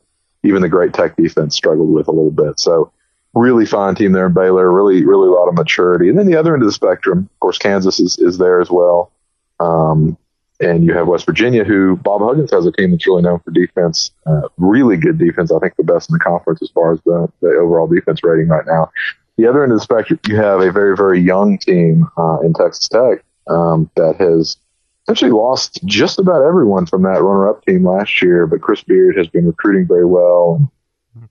even 0.43 0.61
the 0.61 0.69
great 0.69 0.93
Tech 0.93 1.17
defense 1.17 1.57
struggled 1.57 1.93
with 1.93 2.07
a 2.07 2.11
little 2.11 2.31
bit. 2.31 2.57
So 2.57 2.93
really 3.33 3.65
fine 3.65 3.95
team 3.95 4.13
there 4.13 4.27
in 4.27 4.33
Baylor, 4.33 4.71
really, 4.71 5.05
really 5.05 5.27
a 5.27 5.31
lot 5.31 5.49
of 5.49 5.55
maturity. 5.55 6.07
And 6.07 6.17
then 6.17 6.27
the 6.27 6.37
other 6.37 6.53
end 6.53 6.63
of 6.63 6.67
the 6.67 6.73
spectrum, 6.73 7.29
of 7.33 7.39
course, 7.41 7.57
Kansas 7.57 7.99
is, 7.99 8.17
is 8.17 8.37
there 8.37 8.61
as 8.61 8.69
well. 8.69 9.11
Um, 9.59 10.17
and 10.61 10.85
you 10.85 10.93
have 10.93 11.07
West 11.07 11.25
Virginia, 11.25 11.63
who 11.63 11.97
Bob 11.97 12.21
Huggins 12.21 12.51
has 12.51 12.65
a 12.65 12.71
team 12.71 12.91
that's 12.91 13.05
really 13.07 13.23
known 13.23 13.39
for 13.39 13.51
defense, 13.51 14.11
uh, 14.27 14.41
really 14.57 14.95
good 14.95 15.17
defense. 15.17 15.51
I 15.51 15.59
think 15.59 15.75
the 15.75 15.83
best 15.83 16.09
in 16.09 16.13
the 16.13 16.19
conference 16.19 16.61
as 16.61 16.69
far 16.69 16.93
as 16.93 17.01
the, 17.05 17.27
the 17.41 17.49
overall 17.49 17.87
defense 17.87 18.23
rating 18.23 18.47
right 18.47 18.65
now. 18.65 18.91
The 19.37 19.47
other 19.47 19.63
end 19.63 19.71
of 19.71 19.79
the 19.79 19.83
spectrum, 19.83 20.19
you 20.27 20.35
have 20.35 20.61
a 20.61 20.71
very, 20.71 20.95
very 20.95 21.19
young 21.19 21.57
team 21.57 22.07
uh, 22.17 22.39
in 22.41 22.53
Texas 22.53 22.87
Tech 22.87 23.23
um, 23.49 23.89
that 23.95 24.17
has 24.17 24.57
essentially 25.03 25.31
lost 25.31 25.79
just 25.85 26.19
about 26.19 26.43
everyone 26.43 26.85
from 26.85 27.01
that 27.03 27.21
runner-up 27.21 27.65
team 27.65 27.87
last 27.87 28.21
year. 28.21 28.45
But 28.45 28.61
Chris 28.61 28.83
Beard 28.83 29.17
has 29.17 29.27
been 29.27 29.47
recruiting 29.47 29.87
very 29.87 30.05
well. 30.05 30.71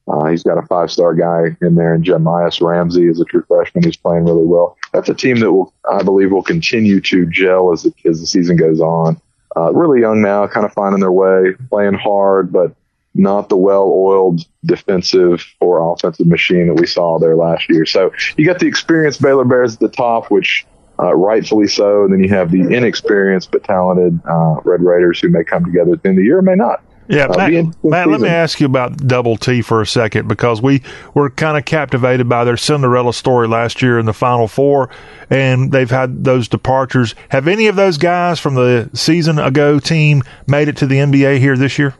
Uh, 0.08 0.26
he's 0.26 0.42
got 0.42 0.58
a 0.58 0.66
five 0.66 0.90
star 0.90 1.14
guy 1.14 1.56
in 1.62 1.74
there, 1.74 1.94
and 1.94 2.04
Jahmi'us 2.04 2.60
Ramsey 2.60 3.06
is 3.06 3.20
a 3.20 3.24
true 3.24 3.44
freshman 3.48 3.84
who's 3.84 3.96
playing 3.96 4.24
really 4.24 4.46
well. 4.46 4.76
That's 4.92 5.08
a 5.08 5.14
team 5.14 5.38
that 5.40 5.52
will, 5.52 5.72
I 5.90 6.02
believe, 6.02 6.32
will 6.32 6.42
continue 6.42 7.00
to 7.00 7.26
gel 7.26 7.72
as 7.72 7.84
the, 7.84 7.92
as 8.04 8.20
the 8.20 8.26
season 8.26 8.56
goes 8.56 8.80
on. 8.80 9.20
Uh, 9.56 9.72
really 9.72 10.00
young 10.00 10.22
now, 10.22 10.46
kind 10.46 10.66
of 10.66 10.72
finding 10.72 11.00
their 11.00 11.12
way, 11.12 11.54
playing 11.70 11.94
hard, 11.94 12.52
but 12.52 12.74
not 13.14 13.48
the 13.48 13.56
well 13.56 13.90
oiled 13.92 14.42
defensive 14.64 15.44
or 15.60 15.92
offensive 15.92 16.26
machine 16.26 16.68
that 16.68 16.74
we 16.80 16.86
saw 16.86 17.18
there 17.18 17.36
last 17.36 17.68
year. 17.68 17.84
So 17.84 18.12
you 18.36 18.46
got 18.46 18.60
the 18.60 18.66
experienced 18.66 19.20
Baylor 19.20 19.44
Bears 19.44 19.74
at 19.74 19.80
the 19.80 19.88
top, 19.88 20.30
which 20.30 20.64
uh, 21.00 21.14
rightfully 21.14 21.66
so. 21.66 22.04
And 22.04 22.12
then 22.12 22.22
you 22.22 22.28
have 22.28 22.50
the 22.50 22.60
inexperienced 22.60 23.50
but 23.50 23.64
talented 23.64 24.20
uh, 24.28 24.60
Red 24.64 24.82
Raiders 24.82 25.20
who 25.20 25.28
may 25.28 25.42
come 25.42 25.64
together 25.64 25.94
at 25.94 26.02
the 26.02 26.08
end 26.10 26.18
of 26.18 26.22
the 26.22 26.26
year 26.26 26.38
or 26.38 26.42
may 26.42 26.54
not. 26.54 26.84
Yeah, 27.10 27.24
Uh, 27.24 27.36
Matt, 27.36 27.50
be 27.50 27.56
an 27.56 27.64
interesting 27.66 27.90
Matt 27.90 28.08
let 28.08 28.20
me 28.20 28.28
ask 28.28 28.60
you 28.60 28.66
about 28.66 28.96
Double 28.98 29.36
T 29.36 29.62
for 29.62 29.80
a 29.80 29.86
second 29.86 30.28
because 30.28 30.62
we 30.62 30.80
were 31.12 31.28
kind 31.28 31.58
of 31.58 31.64
captivated 31.64 32.28
by 32.28 32.44
their 32.44 32.56
Cinderella 32.56 33.12
story 33.12 33.48
last 33.48 33.82
year 33.82 33.98
in 33.98 34.06
the 34.06 34.12
Final 34.12 34.46
Four, 34.46 34.90
and 35.28 35.72
they've 35.72 35.90
had 35.90 36.22
those 36.22 36.46
departures. 36.46 37.16
Have 37.30 37.48
any 37.48 37.66
of 37.66 37.74
those 37.74 37.98
guys 37.98 38.38
from 38.38 38.54
the 38.54 38.90
season 38.94 39.40
ago 39.40 39.80
team 39.80 40.22
made 40.46 40.68
it 40.68 40.76
to 40.78 40.86
the 40.86 40.98
NBA 40.98 41.40
here 41.40 41.56
this 41.56 41.80
year? 41.80 41.94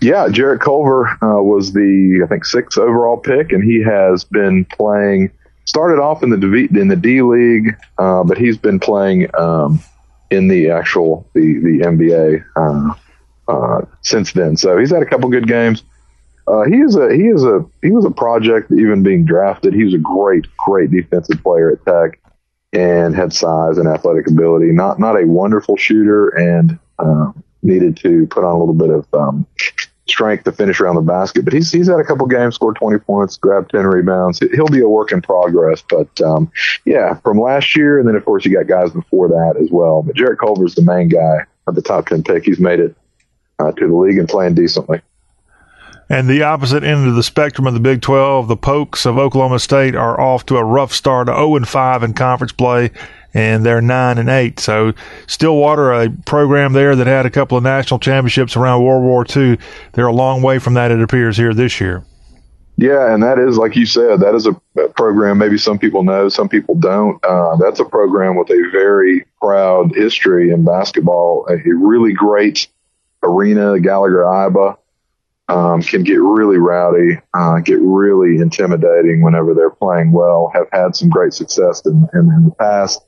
Yeah, 0.00 0.28
Jarrett 0.30 0.62
Culver 0.62 1.06
uh, 1.22 1.42
was 1.42 1.72
the 1.74 2.22
I 2.24 2.26
think 2.26 2.46
sixth 2.46 2.78
overall 2.78 3.18
pick, 3.18 3.52
and 3.52 3.62
he 3.62 3.82
has 3.82 4.24
been 4.24 4.64
playing. 4.64 5.30
Started 5.66 6.00
off 6.00 6.22
in 6.22 6.30
the 6.30 6.36
D, 6.36 6.68
in 6.78 6.88
the 6.88 6.96
D 6.96 7.20
League, 7.22 7.76
uh, 7.98 8.24
but 8.24 8.38
he's 8.38 8.56
been 8.56 8.80
playing 8.80 9.28
um, 9.38 9.80
in 10.30 10.48
the 10.48 10.70
actual 10.70 11.28
the 11.34 11.58
the 11.58 11.80
NBA 11.84 12.44
uh, 12.56 12.94
uh, 13.48 13.82
since 14.02 14.32
then. 14.32 14.56
So 14.56 14.78
he's 14.78 14.90
had 14.90 15.02
a 15.02 15.06
couple 15.06 15.28
good 15.28 15.46
games. 15.46 15.82
Uh, 16.46 16.64
he 16.64 16.76
is 16.76 16.94
a 16.96 17.14
he 17.14 17.22
is 17.22 17.42
a 17.44 17.64
he 17.82 17.90
was 17.90 18.04
a 18.04 18.10
project 18.10 18.70
even 18.72 19.02
being 19.02 19.24
drafted. 19.24 19.72
He 19.72 19.84
was 19.84 19.94
a 19.94 19.98
great 19.98 20.46
great 20.58 20.90
defensive 20.90 21.42
player 21.42 21.72
at 21.72 21.84
Tech 21.84 22.20
and 22.72 23.14
had 23.14 23.32
size 23.32 23.78
and 23.78 23.88
athletic 23.88 24.26
ability. 24.26 24.66
Not 24.72 24.98
not 24.98 25.20
a 25.20 25.26
wonderful 25.26 25.76
shooter 25.76 26.28
and 26.28 26.78
uh, 26.98 27.32
needed 27.62 27.96
to 27.98 28.26
put 28.26 28.44
on 28.44 28.54
a 28.54 28.58
little 28.58 28.74
bit 28.74 28.90
of 28.90 29.06
um, 29.14 29.46
strength 30.06 30.44
to 30.44 30.52
finish 30.52 30.80
around 30.80 30.96
the 30.96 31.00
basket. 31.00 31.44
But 31.44 31.54
he's 31.54 31.72
he's 31.72 31.88
had 31.88 31.98
a 31.98 32.04
couple 32.04 32.26
games, 32.26 32.56
scored 32.56 32.76
20 32.76 32.98
points, 32.98 33.36
grabbed 33.36 33.70
10 33.70 33.86
rebounds. 33.86 34.40
He'll 34.54 34.66
be 34.66 34.80
a 34.80 34.88
work 34.88 35.12
in 35.12 35.22
progress. 35.22 35.82
But 35.88 36.20
um, 36.20 36.50
yeah, 36.84 37.14
from 37.20 37.40
last 37.40 37.74
year, 37.74 37.98
and 37.98 38.06
then 38.06 38.16
of 38.16 38.24
course 38.24 38.44
you 38.44 38.52
got 38.52 38.66
guys 38.66 38.90
before 38.90 39.28
that 39.28 39.54
as 39.60 39.70
well. 39.70 40.02
But 40.02 40.16
Jarrett 40.16 40.40
Culver's 40.40 40.74
the 40.74 40.82
main 40.82 41.08
guy 41.08 41.46
of 41.66 41.74
the 41.74 41.82
top 41.82 42.08
10 42.08 42.22
pick. 42.22 42.44
He's 42.44 42.60
made 42.60 42.80
it 42.80 42.94
uh, 43.58 43.72
to 43.72 43.88
the 43.88 43.94
league 43.94 44.18
and 44.18 44.28
playing 44.28 44.54
decently. 44.54 45.00
And 46.08 46.28
the 46.28 46.42
opposite 46.42 46.84
end 46.84 47.08
of 47.08 47.14
the 47.14 47.22
spectrum 47.22 47.66
of 47.66 47.72
the 47.72 47.80
Big 47.80 48.02
12, 48.02 48.46
the 48.46 48.56
Pokes 48.56 49.06
of 49.06 49.16
Oklahoma 49.16 49.58
State 49.58 49.94
are 49.94 50.20
off 50.20 50.44
to 50.46 50.58
a 50.58 50.64
rough 50.64 50.92
start, 50.92 51.28
0 51.28 51.56
and 51.56 51.66
5 51.66 52.02
in 52.02 52.12
conference 52.12 52.52
play, 52.52 52.90
and 53.32 53.64
they're 53.64 53.80
9 53.80 54.18
and 54.18 54.28
8. 54.28 54.60
So 54.60 54.92
Stillwater, 55.26 55.92
a 55.92 56.10
program 56.10 56.74
there 56.74 56.94
that 56.94 57.06
had 57.06 57.24
a 57.24 57.30
couple 57.30 57.56
of 57.56 57.64
national 57.64 58.00
championships 58.00 58.54
around 58.54 58.84
World 58.84 59.02
War 59.02 59.24
II, 59.24 59.58
they're 59.92 60.06
a 60.06 60.12
long 60.12 60.42
way 60.42 60.58
from 60.58 60.74
that, 60.74 60.90
it 60.90 61.00
appears, 61.00 61.38
here 61.38 61.54
this 61.54 61.80
year. 61.80 62.04
Yeah, 62.76 63.14
and 63.14 63.22
that 63.22 63.38
is, 63.38 63.56
like 63.56 63.76
you 63.76 63.86
said, 63.86 64.20
that 64.20 64.34
is 64.34 64.46
a 64.46 64.88
program 64.88 65.38
maybe 65.38 65.58
some 65.58 65.78
people 65.78 66.02
know, 66.02 66.28
some 66.28 66.48
people 66.48 66.74
don't. 66.74 67.24
Uh, 67.24 67.56
that's 67.56 67.78
a 67.78 67.84
program 67.84 68.36
with 68.36 68.50
a 68.50 68.68
very 68.72 69.24
proud 69.40 69.94
history 69.94 70.50
in 70.50 70.64
basketball, 70.64 71.46
a 71.48 71.56
really 71.72 72.12
great 72.12 72.66
arena, 73.24 73.78
Gallagher 73.80 74.22
Iba. 74.22 74.76
Um, 75.46 75.82
can 75.82 76.04
get 76.04 76.22
really 76.22 76.56
rowdy, 76.56 77.18
uh, 77.34 77.58
get 77.58 77.78
really 77.78 78.38
intimidating 78.40 79.20
whenever 79.20 79.52
they're 79.52 79.68
playing 79.68 80.10
well, 80.10 80.50
have 80.54 80.68
had 80.72 80.96
some 80.96 81.10
great 81.10 81.34
success 81.34 81.84
in, 81.84 82.08
in, 82.14 82.20
in 82.32 82.44
the 82.46 82.54
past. 82.58 83.04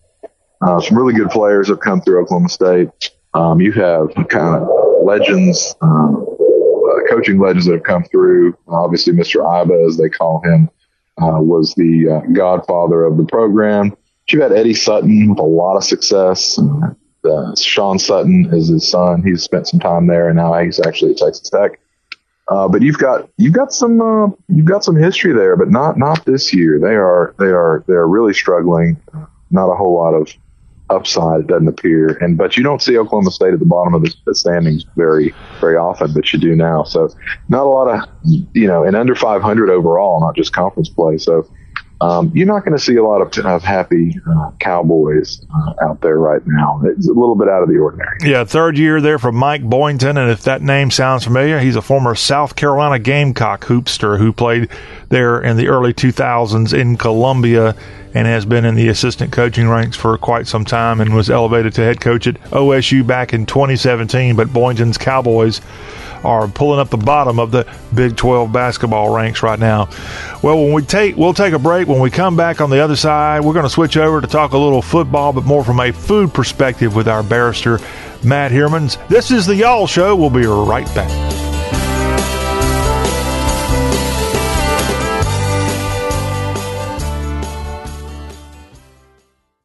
Uh, 0.60 0.78
some 0.80 0.98
really 0.98 1.14
good 1.14 1.30
players 1.30 1.68
have 1.68 1.80
come 1.80 2.02
through 2.02 2.20
Oklahoma 2.22 2.51
State. 2.51 2.90
Um, 3.32 3.60
you 3.60 3.72
have 3.72 4.14
kind 4.28 4.62
of 4.62 4.68
legends, 5.02 5.74
um, 5.80 6.26
uh, 6.26 7.09
coaching 7.09 7.38
legends 7.38 7.66
that 7.66 7.74
have 7.74 7.82
come 7.84 8.05
through. 8.05 8.56
Obviously, 8.68 9.12
Mr. 9.12 9.43
Iba, 9.43 9.86
as 9.86 9.97
they 9.97 10.09
call 10.09 10.43
him, 10.44 10.68
uh, 11.20 11.40
was 11.40 11.74
the 11.74 12.09
uh, 12.09 12.32
godfather 12.32 13.05
of 13.05 13.16
the 13.16 13.24
program. 13.24 13.90
But 13.90 14.32
you 14.32 14.43
had 14.43 14.52
Eddie 14.52 14.74
Sutton 14.74 15.30
with 15.30 15.38
a 15.38 15.43
lot 15.43 15.76
of 15.76 15.84
success. 15.84 16.59
Uh, 17.26 17.54
Sean 17.56 17.98
Sutton 17.98 18.48
is 18.52 18.68
his 18.68 18.88
son. 18.88 19.22
He's 19.22 19.42
spent 19.42 19.68
some 19.68 19.80
time 19.80 20.06
there, 20.06 20.28
and 20.28 20.36
now 20.36 20.58
he's 20.58 20.80
actually 20.80 21.12
at 21.12 21.18
Texas 21.18 21.50
Tech. 21.50 21.80
Uh, 22.48 22.68
but 22.68 22.80
you've 22.80 22.98
got 22.98 23.28
you've 23.38 23.52
got 23.52 23.72
some 23.72 24.00
uh, 24.00 24.28
you've 24.48 24.66
got 24.66 24.84
some 24.84 24.96
history 24.96 25.32
there, 25.32 25.56
but 25.56 25.68
not 25.68 25.98
not 25.98 26.24
this 26.24 26.54
year. 26.54 26.78
They 26.78 26.94
are 26.94 27.34
they 27.38 27.46
are 27.46 27.84
they 27.88 27.94
are 27.94 28.06
really 28.06 28.34
struggling. 28.34 28.96
Not 29.50 29.68
a 29.68 29.76
whole 29.76 29.94
lot 29.94 30.14
of 30.14 30.32
upside, 30.88 31.40
it 31.40 31.46
doesn't 31.48 31.68
appear. 31.68 32.16
And 32.20 32.38
but 32.38 32.56
you 32.56 32.62
don't 32.62 32.80
see 32.80 32.96
Oklahoma 32.96 33.30
State 33.32 33.52
at 33.52 33.58
the 33.58 33.66
bottom 33.66 33.94
of 33.94 34.02
the 34.02 34.34
standings 34.34 34.84
very 34.96 35.34
very 35.60 35.76
often, 35.76 36.12
but 36.12 36.32
you 36.32 36.38
do 36.38 36.54
now. 36.54 36.84
So 36.84 37.08
not 37.48 37.66
a 37.66 37.68
lot 37.68 37.88
of 37.88 38.08
you 38.52 38.68
know, 38.68 38.84
and 38.84 38.94
under 38.94 39.14
500 39.14 39.70
overall, 39.70 40.20
not 40.20 40.36
just 40.36 40.52
conference 40.52 40.88
play. 40.88 41.18
So 41.18 41.48
um, 42.01 42.31
you're 42.35 42.47
not 42.47 42.64
going 42.64 42.77
to 42.77 42.82
see 42.82 42.97
a 42.97 43.02
lot 43.02 43.23
of, 43.23 43.47
of 43.47 43.62
happy 43.62 44.18
uh, 44.28 44.51
Cowboys 44.60 45.44
uh, 45.55 45.73
out 45.82 46.01
there 46.02 46.18
right 46.18 46.43
now. 46.47 46.81
It's 46.85 47.09
a 47.09 47.12
little 47.12 47.36
bit 47.36 47.48
out 47.48 47.62
of 47.62 47.68
the 47.68 47.78
ordinary. 47.78 48.18
Yeah, 48.23 48.44
third 48.44 48.77
year 48.77 49.01
there 49.01 49.18
for 49.18 49.32
Mike 49.32 49.62
Boynton, 49.62 50.18
and 50.18 50.31
if 50.31 50.43
that 50.43 50.60
name 50.60 50.90
sounds 50.90 51.24
familiar, 51.24 51.59
he's 51.59 51.77
a 51.77 51.82
former 51.82 52.14
South 52.14 52.55
Carolina 52.55 52.98
Gamecock 52.98 53.64
hoopster 53.64 54.18
who 54.18 54.32
played 54.32 54.68
there 55.09 55.40
in 55.40 55.56
the 55.56 55.68
early 55.68 55.94
2000s 55.94 56.78
in 56.78 56.97
Columbia 56.97 57.74
and 58.16 58.26
has 58.26 58.47
been 58.47 58.64
in 58.64 58.76
the 58.76 58.88
assistant 58.88 59.30
coaching 59.30 59.68
ranks 59.68 59.94
for 59.94 60.16
quite 60.16 60.47
some 60.47 60.64
time 60.64 61.02
and 61.02 61.14
was 61.14 61.28
elevated 61.28 61.74
to 61.74 61.82
head 61.82 62.01
coach 62.01 62.26
at 62.26 62.40
OSU 62.44 63.06
back 63.06 63.34
in 63.34 63.44
2017. 63.44 64.34
But 64.34 64.55
Boynton's 64.55 64.97
Cowboys 64.97 65.60
are 66.24 66.48
pulling 66.48 66.80
up 66.80 66.88
the 66.88 66.97
bottom 66.97 67.38
of 67.38 67.51
the 67.51 67.70
Big 67.94 68.16
12 68.16 68.51
basketball 68.51 69.14
ranks 69.14 69.43
right 69.43 69.59
now. 69.59 69.90
Well, 70.43 70.64
when 70.64 70.72
we 70.72 70.80
take 70.80 71.14
we'll 71.14 71.34
take 71.34 71.52
a 71.52 71.59
break. 71.59 71.88
When 71.88 72.01
we 72.01 72.10
come 72.10 72.38
back 72.38 72.62
on 72.62 72.70
the 72.70 72.80
other 72.80 72.97
side, 72.97 73.44
we're 73.44 73.52
going 73.52 73.66
to 73.66 73.70
switch 73.70 73.98
over 73.98 74.22
to 74.22 74.26
talk 74.26 74.52
a 74.52 74.59
little 74.59 74.80
football, 74.80 75.34
but 75.34 75.44
more 75.44 75.62
from 75.62 75.78
a 75.80 75.93
food 75.93 76.32
perspective 76.32 76.97
with 76.97 77.09
our 77.09 77.22
barrister 77.22 77.80
Matt 78.24 78.51
Hermans. 78.51 78.97
This 79.09 79.30
is 79.30 79.44
the 79.44 79.56
Y'all 79.56 79.86
Show. 79.86 80.16
We'll 80.16 80.30
be 80.30 80.47
right 80.47 80.86
back. 80.94 81.45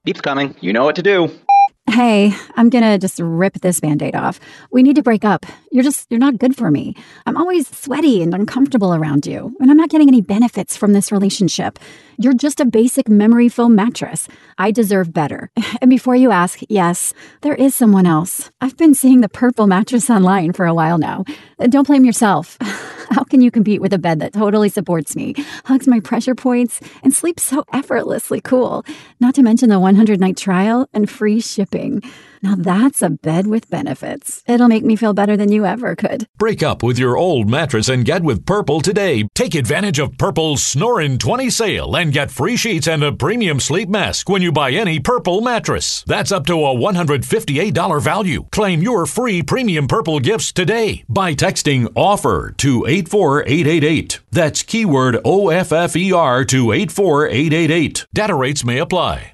Beep's 0.03 0.22
coming. 0.22 0.56
You 0.61 0.73
know 0.73 0.84
what 0.84 0.95
to 0.95 1.03
do. 1.03 1.30
Hey, 1.88 2.34
I'm 2.56 2.69
gonna 2.69 2.98
just 2.98 3.19
rip 3.19 3.53
this 3.61 3.80
band 3.80 4.02
aid 4.02 4.15
off. 4.15 4.40
We 4.72 4.82
need 4.82 4.95
to 4.95 5.03
break 5.03 5.23
up. 5.23 5.45
You're 5.72 5.84
just, 5.84 6.07
you're 6.10 6.19
not 6.19 6.40
good 6.40 6.56
for 6.56 6.72
me. 6.72 6.95
I'm 7.26 7.38
always 7.38 7.68
sweaty 7.68 8.23
and 8.23 8.34
uncomfortable 8.34 8.95
around 8.95 9.28
you, 9.28 9.56
and 9.60 9.69
I'm 9.69 9.78
not 9.78 9.90
getting 9.90 10.07
any 10.07 10.22
benefits 10.22 10.76
from 10.76 10.94
this 10.94 11.11
relationship. 11.11 11.78
You're 12.22 12.35
just 12.35 12.60
a 12.60 12.65
basic 12.65 13.10
memory 13.10 13.49
foam 13.49 13.73
mattress. 13.73 14.27
I 14.60 14.69
deserve 14.69 15.11
better. 15.11 15.49
And 15.81 15.89
before 15.89 16.15
you 16.15 16.30
ask, 16.30 16.60
yes, 16.69 17.11
there 17.41 17.56
is 17.56 17.73
someone 17.73 18.06
else. 18.06 18.52
I've 18.61 18.77
been 18.77 18.93
seeing 18.93 19.22
the 19.22 19.30
purple 19.30 19.65
mattress 19.65 20.11
online 20.11 20.53
for 20.53 20.68
a 20.68 20.76
while 20.76 20.99
now. 20.99 21.26
Don't 21.69 21.88
blame 21.88 22.06
yourself. 22.06 22.57
How 22.61 23.23
can 23.23 23.41
you 23.41 23.49
compete 23.49 23.81
with 23.81 23.93
a 23.93 23.98
bed 23.98 24.19
that 24.19 24.34
totally 24.34 24.69
supports 24.69 25.15
me, 25.15 25.34
hugs 25.65 25.88
my 25.88 25.99
pressure 25.99 26.35
points, 26.35 26.80
and 27.02 27.11
sleeps 27.11 27.41
so 27.41 27.65
effortlessly 27.73 28.41
cool? 28.41 28.85
Not 29.19 29.34
to 29.35 29.41
mention 29.41 29.69
the 29.69 29.80
100 29.80 30.19
night 30.19 30.38
trial 30.38 30.88
and 30.93 31.10
free 31.10 31.39
shipping. 31.41 32.03
Now 32.43 32.55
that's 32.55 33.01
a 33.01 33.09
bed 33.09 33.47
with 33.47 33.69
benefits. 33.69 34.43
It'll 34.47 34.68
make 34.68 34.84
me 34.84 34.95
feel 34.95 35.13
better 35.13 35.38
than 35.38 35.51
you 35.51 35.65
ever 35.65 35.95
could. 35.95 36.27
Break 36.38 36.63
up 36.63 36.81
with 36.81 36.97
your 36.97 37.18
old 37.18 37.49
mattress 37.49 37.88
and 37.88 38.05
get 38.05 38.23
with 38.23 38.45
Purple 38.45 38.81
today. 38.81 39.27
Take 39.35 39.55
advantage 39.55 39.99
of 39.99 40.18
Purple's 40.18 40.63
Snorin' 40.63 41.18
20 41.18 41.49
sale 41.49 41.95
and 41.95 42.11
get 42.11 42.31
free 42.31 42.57
sheets 42.57 42.88
and 42.88 43.03
a 43.03 43.11
premium 43.11 43.59
sleep 43.59 43.89
mask 43.89 44.30
when 44.30 44.41
you 44.41 44.51
buy 44.51 44.72
any 44.72 44.99
Purple 44.99 45.41
mattress. 45.41 46.03
That's 46.07 46.31
up 46.31 46.45
to 46.47 46.53
a 46.53 46.76
$158 46.76 48.01
value. 48.01 48.45
Claim 48.51 48.81
your 48.81 49.05
free 49.05 49.43
premium 49.43 49.88
Purple 49.88 50.19
gifts 50.19 50.51
today 50.51 51.03
by 51.07 51.35
texting 51.35 51.88
OFFER 51.95 52.57
to 52.57 52.88
84888. 52.88 54.19
That's 54.31 54.63
keyword 54.63 55.15
OFFER 55.23 56.47
to 56.47 56.72
84888. 56.73 58.07
Data 58.13 58.35
rates 58.35 58.63
may 58.63 58.80
apply. 58.80 59.34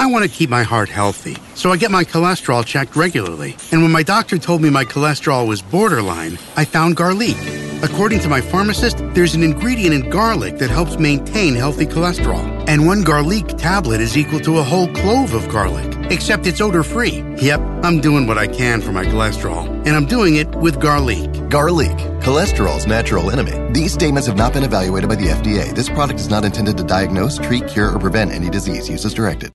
I 0.00 0.06
want 0.06 0.24
to 0.24 0.30
keep 0.30 0.48
my 0.48 0.62
heart 0.62 0.88
healthy, 0.88 1.36
so 1.54 1.70
I 1.70 1.76
get 1.76 1.90
my 1.90 2.04
cholesterol 2.04 2.64
checked 2.64 2.96
regularly. 2.96 3.54
And 3.70 3.82
when 3.82 3.92
my 3.92 4.02
doctor 4.02 4.38
told 4.38 4.62
me 4.62 4.70
my 4.70 4.86
cholesterol 4.86 5.46
was 5.46 5.60
borderline, 5.60 6.38
I 6.56 6.64
found 6.64 6.96
Garlique. 6.96 7.82
According 7.82 8.20
to 8.20 8.28
my 8.28 8.40
pharmacist, 8.40 8.98
there's 9.14 9.34
an 9.34 9.42
ingredient 9.42 9.94
in 9.94 10.08
garlic 10.08 10.56
that 10.56 10.70
helps 10.70 10.98
maintain 10.98 11.54
healthy 11.54 11.84
cholesterol. 11.84 12.64
And 12.66 12.86
one 12.86 13.02
Garlique 13.02 13.58
tablet 13.58 14.00
is 14.00 14.16
equal 14.16 14.40
to 14.40 14.58
a 14.58 14.62
whole 14.62 14.88
clove 14.88 15.34
of 15.34 15.48
garlic, 15.50 15.94
except 16.10 16.46
it's 16.46 16.62
odor 16.62 16.82
free. 16.82 17.22
Yep, 17.36 17.60
I'm 17.82 18.00
doing 18.00 18.26
what 18.26 18.38
I 18.38 18.46
can 18.46 18.80
for 18.80 18.92
my 18.92 19.04
cholesterol, 19.04 19.66
and 19.86 19.96
I'm 19.96 20.06
doing 20.06 20.36
it 20.36 20.48
with 20.56 20.80
Garlique. 20.80 21.50
Garlique, 21.50 22.22
cholesterol's 22.22 22.86
natural 22.86 23.30
enemy. 23.30 23.70
These 23.72 23.92
statements 23.92 24.26
have 24.28 24.36
not 24.36 24.54
been 24.54 24.64
evaluated 24.64 25.10
by 25.10 25.16
the 25.16 25.28
FDA. 25.28 25.74
This 25.74 25.90
product 25.90 26.20
is 26.20 26.30
not 26.30 26.44
intended 26.44 26.78
to 26.78 26.84
diagnose, 26.84 27.36
treat, 27.36 27.68
cure, 27.68 27.94
or 27.94 27.98
prevent 27.98 28.32
any 28.32 28.48
disease. 28.48 28.88
Use 28.88 29.04
as 29.04 29.12
directed. 29.12 29.52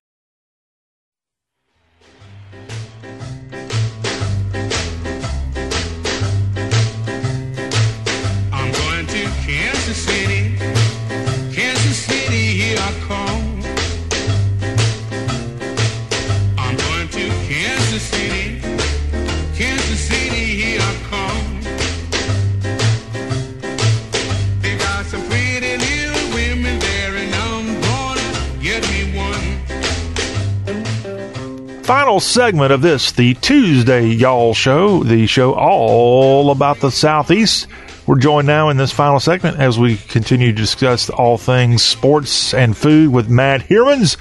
Final 31.86 32.18
segment 32.18 32.72
of 32.72 32.82
this, 32.82 33.12
the 33.12 33.34
Tuesday 33.34 34.08
Y'all 34.08 34.54
Show, 34.54 35.04
the 35.04 35.28
show 35.28 35.54
all 35.54 36.50
about 36.50 36.80
the 36.80 36.90
Southeast. 36.90 37.68
We're 38.08 38.18
joined 38.18 38.48
now 38.48 38.70
in 38.70 38.76
this 38.76 38.90
final 38.90 39.20
segment 39.20 39.60
as 39.60 39.78
we 39.78 39.96
continue 39.96 40.48
to 40.48 40.52
discuss 40.52 41.08
all 41.10 41.38
things 41.38 41.84
sports 41.84 42.52
and 42.52 42.76
food 42.76 43.12
with 43.12 43.28
Matt 43.28 43.60
Hermans. 43.68 44.16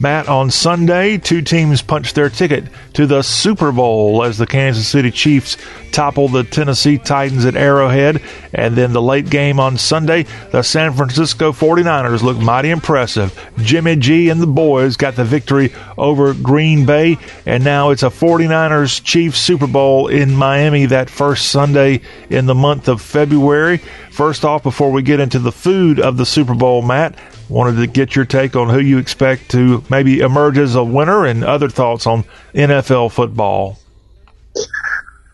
Matt, 0.00 0.28
on 0.28 0.52
Sunday, 0.52 1.18
two 1.18 1.42
teams 1.42 1.82
punched 1.82 2.14
their 2.14 2.30
ticket 2.30 2.64
to 2.92 3.04
the 3.04 3.22
Super 3.22 3.72
Bowl 3.72 4.22
as 4.22 4.38
the 4.38 4.46
Kansas 4.46 4.86
City 4.86 5.10
Chiefs 5.10 5.56
toppled 5.90 6.30
the 6.30 6.44
Tennessee 6.44 6.98
Titans 6.98 7.44
at 7.44 7.56
Arrowhead. 7.56 8.22
And 8.54 8.76
then 8.76 8.92
the 8.92 9.02
late 9.02 9.28
game 9.28 9.58
on 9.58 9.76
Sunday, 9.76 10.26
the 10.52 10.62
San 10.62 10.92
Francisco 10.92 11.50
49ers 11.50 12.22
looked 12.22 12.40
mighty 12.40 12.70
impressive. 12.70 13.36
Jimmy 13.58 13.96
G 13.96 14.28
and 14.28 14.40
the 14.40 14.46
boys 14.46 14.96
got 14.96 15.16
the 15.16 15.24
victory 15.24 15.72
over 15.96 16.32
Green 16.32 16.86
Bay. 16.86 17.18
And 17.44 17.64
now 17.64 17.90
it's 17.90 18.04
a 18.04 18.10
49ers 18.10 19.02
Chiefs 19.02 19.40
Super 19.40 19.66
Bowl 19.66 20.06
in 20.06 20.36
Miami 20.36 20.86
that 20.86 21.10
first 21.10 21.50
Sunday 21.50 22.02
in 22.30 22.46
the 22.46 22.54
month 22.54 22.86
of 22.86 23.02
February. 23.02 23.78
First 24.12 24.44
off, 24.44 24.62
before 24.62 24.92
we 24.92 25.02
get 25.02 25.18
into 25.18 25.40
the 25.40 25.52
food 25.52 25.98
of 25.98 26.16
the 26.16 26.26
Super 26.26 26.54
Bowl, 26.54 26.82
Matt, 26.82 27.16
wanted 27.48 27.80
to 27.80 27.86
get 27.86 28.14
your 28.14 28.24
take 28.24 28.56
on 28.56 28.68
who 28.68 28.80
you 28.80 28.98
expect 28.98 29.50
to 29.50 29.82
maybe 29.90 30.20
emerge 30.20 30.58
as 30.58 30.74
a 30.74 30.84
winner 30.84 31.26
and 31.26 31.44
other 31.44 31.68
thoughts 31.68 32.06
on 32.06 32.24
NFL 32.54 33.12
football. 33.12 33.78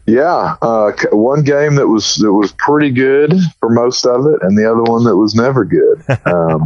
Yeah, 0.06 0.56
uh, 0.60 0.92
one 1.12 1.44
game 1.44 1.76
that 1.76 1.88
was 1.88 2.16
that 2.16 2.32
was 2.32 2.52
pretty 2.58 2.90
good 2.90 3.34
for 3.58 3.70
most 3.70 4.04
of 4.04 4.26
it, 4.26 4.42
and 4.42 4.56
the 4.56 4.70
other 4.70 4.82
one 4.82 5.04
that 5.04 5.16
was 5.16 5.34
never 5.34 5.64
good. 5.64 6.04
Um, 6.26 6.64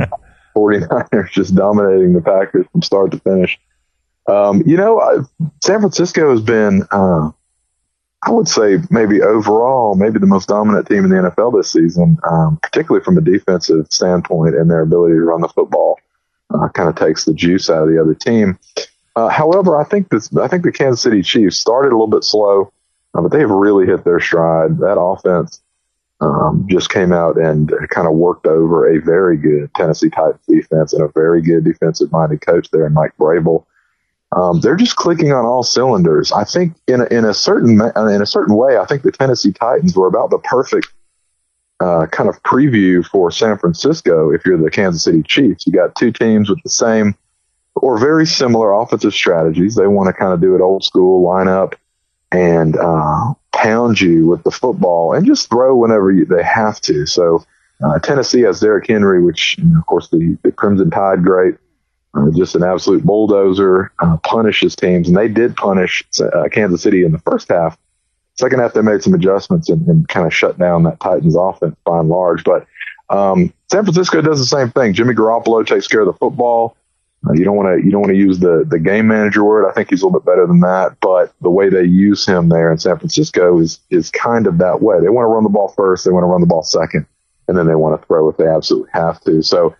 49ers 0.56 1.30
just 1.30 1.54
dominating 1.54 2.12
the 2.12 2.20
Packers 2.20 2.66
from 2.72 2.82
start 2.82 3.12
to 3.12 3.20
finish. 3.20 3.58
Um, 4.26 4.62
you 4.66 4.76
know, 4.76 5.00
I, 5.00 5.18
San 5.62 5.80
Francisco 5.80 6.30
has 6.30 6.40
been, 6.40 6.82
uh, 6.90 7.30
I 8.22 8.30
would 8.30 8.48
say, 8.48 8.78
maybe 8.90 9.22
overall, 9.22 9.94
maybe 9.94 10.18
the 10.18 10.26
most 10.26 10.48
dominant 10.48 10.88
team 10.88 11.04
in 11.04 11.10
the 11.10 11.30
NFL 11.30 11.56
this 11.56 11.70
season, 11.70 12.18
um, 12.28 12.58
particularly 12.62 13.04
from 13.04 13.16
a 13.16 13.20
defensive 13.20 13.86
standpoint 13.90 14.56
and 14.56 14.70
their 14.70 14.80
ability 14.80 15.14
to 15.14 15.22
run 15.22 15.40
the 15.40 15.48
football. 15.48 15.98
Uh, 16.52 16.66
kind 16.68 16.88
of 16.88 16.96
takes 16.96 17.26
the 17.26 17.34
juice 17.34 17.68
out 17.68 17.82
of 17.82 17.88
the 17.90 18.00
other 18.00 18.14
team. 18.14 18.58
Uh, 19.14 19.28
however, 19.28 19.78
I 19.78 19.84
think 19.84 20.08
this, 20.08 20.34
I 20.36 20.48
think 20.48 20.62
the 20.64 20.72
Kansas 20.72 21.02
City 21.02 21.22
Chiefs 21.22 21.58
started 21.58 21.88
a 21.88 21.96
little 21.96 22.06
bit 22.06 22.24
slow, 22.24 22.72
uh, 23.14 23.20
but 23.20 23.32
they've 23.32 23.50
really 23.50 23.84
hit 23.84 24.04
their 24.04 24.18
stride. 24.18 24.78
That 24.78 24.98
offense 24.98 25.60
um, 26.20 26.66
just 26.70 26.90
came 26.90 27.12
out 27.12 27.36
and 27.36 27.70
kind 27.90 28.08
of 28.08 28.14
worked 28.14 28.46
over 28.46 28.88
a 28.88 29.00
very 29.00 29.36
good 29.36 29.70
Tennessee 29.74 30.10
Titans 30.10 30.40
defense 30.48 30.92
and 30.92 31.02
a 31.02 31.12
very 31.14 31.42
good 31.42 31.64
defensive 31.64 32.10
minded 32.10 32.40
coach 32.40 32.70
there, 32.70 32.88
Mike 32.90 33.12
Vrabel. 33.18 33.64
Um, 34.32 34.60
they're 34.60 34.76
just 34.76 34.96
clicking 34.96 35.32
on 35.32 35.44
all 35.44 35.62
cylinders. 35.62 36.32
I 36.32 36.44
think 36.44 36.74
in 36.86 37.00
a, 37.00 37.04
in 37.06 37.24
a 37.24 37.32
certain 37.32 37.80
in 37.80 38.22
a 38.22 38.26
certain 38.26 38.56
way, 38.56 38.76
I 38.76 38.84
think 38.84 39.02
the 39.02 39.12
Tennessee 39.12 39.52
Titans 39.52 39.96
were 39.96 40.06
about 40.06 40.30
the 40.30 40.38
perfect 40.38 40.88
uh, 41.80 42.06
kind 42.06 42.28
of 42.28 42.42
preview 42.42 43.04
for 43.06 43.30
San 43.30 43.56
Francisco. 43.56 44.30
If 44.30 44.44
you're 44.44 44.58
the 44.58 44.70
Kansas 44.70 45.02
City 45.02 45.22
Chiefs, 45.22 45.66
you 45.66 45.72
got 45.72 45.94
two 45.94 46.12
teams 46.12 46.50
with 46.50 46.62
the 46.62 46.68
same 46.68 47.14
or 47.74 47.98
very 47.98 48.26
similar 48.26 48.72
offensive 48.72 49.14
strategies. 49.14 49.76
They 49.76 49.86
want 49.86 50.08
to 50.08 50.12
kind 50.12 50.32
of 50.32 50.40
do 50.40 50.54
it 50.54 50.60
old 50.60 50.84
school, 50.84 51.22
line 51.22 51.48
up 51.48 51.76
and 52.30 52.76
uh, 52.76 53.32
pound 53.52 54.00
you 54.00 54.26
with 54.26 54.42
the 54.42 54.50
football 54.50 55.14
and 55.14 55.24
just 55.24 55.48
throw 55.48 55.74
whenever 55.76 56.10
you, 56.10 56.26
they 56.26 56.42
have 56.42 56.80
to. 56.82 57.06
So 57.06 57.44
uh, 57.82 57.98
Tennessee 58.00 58.42
has 58.42 58.60
Derrick 58.60 58.88
Henry, 58.88 59.22
which 59.22 59.56
you 59.58 59.64
know, 59.64 59.78
of 59.78 59.86
course 59.86 60.08
the, 60.08 60.36
the 60.42 60.52
Crimson 60.52 60.90
Tide 60.90 61.22
great 61.22 61.54
uh, 62.18 62.30
just 62.36 62.54
an 62.54 62.62
absolute 62.62 63.04
bulldozer, 63.04 63.92
uh, 64.00 64.16
punishes 64.18 64.74
teams. 64.74 65.08
And 65.08 65.16
they 65.16 65.28
did 65.28 65.56
punish 65.56 66.04
uh, 66.20 66.48
Kansas 66.50 66.82
City 66.82 67.04
in 67.04 67.12
the 67.12 67.18
first 67.18 67.48
half. 67.48 67.78
Second 68.34 68.60
half, 68.60 68.72
they 68.72 68.82
made 68.82 69.02
some 69.02 69.14
adjustments 69.14 69.68
and, 69.68 69.86
and 69.88 70.08
kind 70.08 70.26
of 70.26 70.34
shut 70.34 70.58
down 70.58 70.84
that 70.84 71.00
Titans 71.00 71.36
offense 71.36 71.76
by 71.84 71.98
and 71.98 72.08
large. 72.08 72.44
But 72.44 72.66
um, 73.10 73.52
San 73.70 73.84
Francisco 73.84 74.20
does 74.20 74.38
the 74.38 74.46
same 74.46 74.70
thing. 74.70 74.94
Jimmy 74.94 75.14
Garoppolo 75.14 75.66
takes 75.66 75.88
care 75.88 76.00
of 76.00 76.06
the 76.06 76.12
football. 76.12 76.76
Uh, 77.26 77.32
you 77.32 77.44
don't 77.44 77.56
want 77.56 77.76
to 77.76 77.84
you 77.84 77.90
don't 77.90 78.02
want 78.02 78.12
to 78.12 78.18
use 78.18 78.38
the 78.38 78.64
the 78.68 78.78
game 78.78 79.08
manager 79.08 79.42
word. 79.42 79.68
I 79.68 79.72
think 79.72 79.90
he's 79.90 80.02
a 80.02 80.06
little 80.06 80.20
bit 80.20 80.26
better 80.26 80.46
than 80.46 80.60
that. 80.60 80.96
But 81.00 81.32
the 81.40 81.50
way 81.50 81.68
they 81.68 81.82
use 81.82 82.24
him 82.24 82.48
there 82.48 82.70
in 82.70 82.78
San 82.78 82.96
Francisco 82.96 83.58
is 83.58 83.80
is 83.90 84.10
kind 84.10 84.46
of 84.46 84.58
that 84.58 84.82
way. 84.82 85.00
They 85.00 85.08
want 85.08 85.24
to 85.24 85.28
run 85.28 85.42
the 85.42 85.50
ball 85.50 85.68
first. 85.76 86.04
They 86.04 86.12
want 86.12 86.22
to 86.22 86.28
run 86.28 86.40
the 86.40 86.46
ball 86.46 86.62
second, 86.62 87.06
and 87.48 87.58
then 87.58 87.66
they 87.66 87.74
want 87.74 88.00
to 88.00 88.06
throw 88.06 88.28
if 88.28 88.36
they 88.36 88.46
absolutely 88.46 88.90
have 88.92 89.20
to. 89.22 89.42
So 89.42 89.74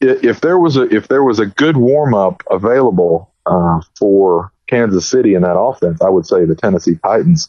if 0.00 0.40
there 0.40 0.58
was 0.58 0.76
a 0.76 0.82
if 0.82 1.08
there 1.08 1.22
was 1.22 1.38
a 1.38 1.46
good 1.46 1.76
warm 1.76 2.14
up 2.14 2.42
available 2.50 3.32
uh, 3.46 3.80
for 3.98 4.52
Kansas 4.66 5.08
City 5.08 5.34
in 5.34 5.42
that 5.42 5.58
offense, 5.58 6.00
I 6.00 6.08
would 6.08 6.26
say 6.26 6.44
the 6.44 6.54
Tennessee 6.54 6.98
Titans 7.02 7.48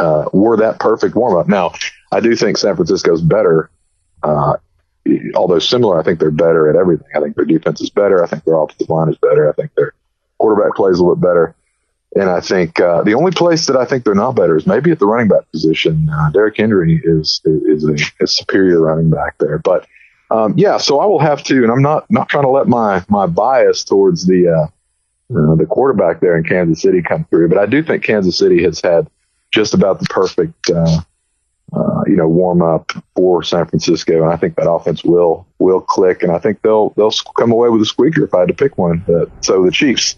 uh, 0.00 0.28
were 0.32 0.56
that 0.56 0.80
perfect 0.80 1.14
warm 1.14 1.36
up. 1.36 1.48
Now, 1.48 1.72
I 2.12 2.20
do 2.20 2.34
think 2.34 2.56
San 2.56 2.74
Francisco's 2.74 3.22
better, 3.22 3.70
uh, 4.22 4.56
although 5.34 5.58
similar. 5.58 5.98
I 5.98 6.02
think 6.02 6.18
they're 6.18 6.30
better 6.30 6.68
at 6.68 6.76
everything. 6.76 7.06
I 7.14 7.20
think 7.20 7.36
their 7.36 7.44
defense 7.44 7.80
is 7.80 7.90
better. 7.90 8.22
I 8.22 8.26
think 8.26 8.44
their 8.44 8.56
offensive 8.60 8.90
line 8.90 9.08
is 9.08 9.18
better. 9.18 9.48
I 9.48 9.52
think 9.52 9.74
their 9.74 9.92
quarterback 10.38 10.74
plays 10.74 10.98
a 10.98 11.02
little 11.02 11.16
bit 11.16 11.28
better. 11.28 11.54
And 12.14 12.30
I 12.30 12.40
think 12.40 12.80
uh, 12.80 13.02
the 13.02 13.14
only 13.14 13.30
place 13.30 13.66
that 13.66 13.76
I 13.76 13.84
think 13.84 14.04
they're 14.04 14.14
not 14.14 14.36
better 14.36 14.56
is 14.56 14.66
maybe 14.66 14.90
at 14.90 14.98
the 14.98 15.06
running 15.06 15.28
back 15.28 15.50
position. 15.52 16.08
Uh, 16.08 16.30
Derrick 16.30 16.56
Henry 16.56 17.00
is 17.04 17.42
is 17.44 17.84
a, 17.84 18.24
a 18.24 18.26
superior 18.26 18.80
running 18.80 19.10
back 19.10 19.36
there, 19.38 19.58
but 19.58 19.86
um, 20.30 20.54
yeah, 20.56 20.78
so 20.78 21.00
I 21.00 21.06
will 21.06 21.20
have 21.20 21.42
to, 21.44 21.62
and 21.62 21.70
I'm 21.70 21.82
not 21.82 22.10
not 22.10 22.28
trying 22.28 22.44
to 22.44 22.50
let 22.50 22.66
my 22.66 23.04
my 23.08 23.26
bias 23.26 23.84
towards 23.84 24.26
the 24.26 24.48
uh, 24.48 24.66
uh, 25.36 25.54
the 25.54 25.66
quarterback 25.66 26.20
there 26.20 26.36
in 26.36 26.44
Kansas 26.44 26.82
City 26.82 27.02
come 27.02 27.24
through, 27.24 27.48
but 27.48 27.58
I 27.58 27.66
do 27.66 27.82
think 27.82 28.02
Kansas 28.02 28.36
City 28.36 28.62
has 28.64 28.80
had 28.80 29.08
just 29.52 29.74
about 29.74 30.00
the 30.00 30.06
perfect 30.06 30.70
uh, 30.70 31.00
uh, 31.72 32.02
you 32.06 32.16
know 32.16 32.28
warm 32.28 32.62
up 32.62 32.90
for 33.14 33.42
San 33.42 33.66
Francisco, 33.66 34.22
and 34.22 34.32
I 34.32 34.36
think 34.36 34.56
that 34.56 34.68
offense 34.68 35.04
will 35.04 35.46
will 35.58 35.80
click, 35.80 36.22
and 36.22 36.32
I 36.32 36.38
think 36.38 36.62
they'll 36.62 36.90
they'll 36.90 37.12
come 37.38 37.52
away 37.52 37.68
with 37.68 37.82
a 37.82 37.86
squeaker 37.86 38.24
if 38.24 38.34
I 38.34 38.40
had 38.40 38.48
to 38.48 38.54
pick 38.54 38.78
one. 38.78 39.04
But, 39.06 39.30
so 39.44 39.64
the 39.64 39.70
Chiefs. 39.70 40.16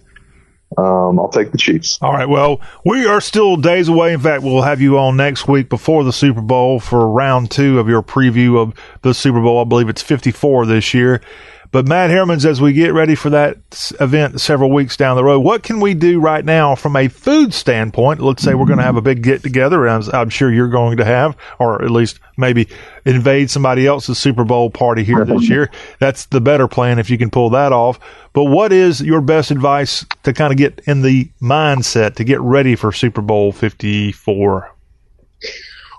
Um, 0.76 1.18
I'll 1.18 1.30
take 1.30 1.50
the 1.50 1.58
Chiefs. 1.58 1.98
All 2.02 2.12
right. 2.12 2.28
Well, 2.28 2.60
we 2.84 3.06
are 3.06 3.20
still 3.20 3.56
days 3.56 3.88
away. 3.88 4.12
In 4.12 4.20
fact, 4.20 4.42
we'll 4.42 4.62
have 4.62 4.80
you 4.80 4.98
on 4.98 5.16
next 5.16 5.48
week 5.48 5.68
before 5.70 6.04
the 6.04 6.12
Super 6.12 6.42
Bowl 6.42 6.78
for 6.78 7.08
round 7.08 7.50
two 7.50 7.78
of 7.78 7.88
your 7.88 8.02
preview 8.02 8.60
of 8.60 8.74
the 9.02 9.14
Super 9.14 9.40
Bowl. 9.40 9.60
I 9.60 9.64
believe 9.64 9.88
it's 9.88 10.02
54 10.02 10.66
this 10.66 10.92
year. 10.92 11.22
But 11.70 11.86
Matt 11.86 12.10
Hermans, 12.10 12.46
as 12.46 12.62
we 12.62 12.72
get 12.72 12.94
ready 12.94 13.14
for 13.14 13.28
that 13.30 13.58
event 14.00 14.40
several 14.40 14.70
weeks 14.70 14.96
down 14.96 15.16
the 15.16 15.24
road, 15.24 15.40
what 15.40 15.62
can 15.62 15.80
we 15.80 15.92
do 15.92 16.18
right 16.18 16.44
now 16.44 16.74
from 16.74 16.96
a 16.96 17.08
food 17.08 17.52
standpoint? 17.52 18.20
Let's 18.20 18.42
say 18.42 18.54
we're 18.54 18.64
going 18.64 18.78
to 18.78 18.84
have 18.84 18.96
a 18.96 19.02
big 19.02 19.22
get 19.22 19.42
together, 19.42 19.86
as 19.86 20.12
I'm 20.12 20.30
sure 20.30 20.50
you're 20.50 20.68
going 20.68 20.96
to 20.96 21.04
have, 21.04 21.36
or 21.58 21.84
at 21.84 21.90
least 21.90 22.20
maybe 22.38 22.68
invade 23.04 23.50
somebody 23.50 23.86
else's 23.86 24.18
Super 24.18 24.44
Bowl 24.44 24.70
party 24.70 25.04
here 25.04 25.26
this 25.26 25.48
year. 25.50 25.70
That's 25.98 26.24
the 26.26 26.40
better 26.40 26.68
plan 26.68 26.98
if 26.98 27.10
you 27.10 27.18
can 27.18 27.30
pull 27.30 27.50
that 27.50 27.72
off. 27.72 28.00
But 28.32 28.44
what 28.44 28.72
is 28.72 29.02
your 29.02 29.20
best 29.20 29.50
advice 29.50 30.06
to 30.22 30.32
kind 30.32 30.52
of 30.52 30.56
get 30.56 30.80
in 30.86 31.02
the 31.02 31.30
mindset 31.42 32.14
to 32.14 32.24
get 32.24 32.40
ready 32.40 32.76
for 32.76 32.92
Super 32.92 33.20
Bowl 33.20 33.52
54? 33.52 34.74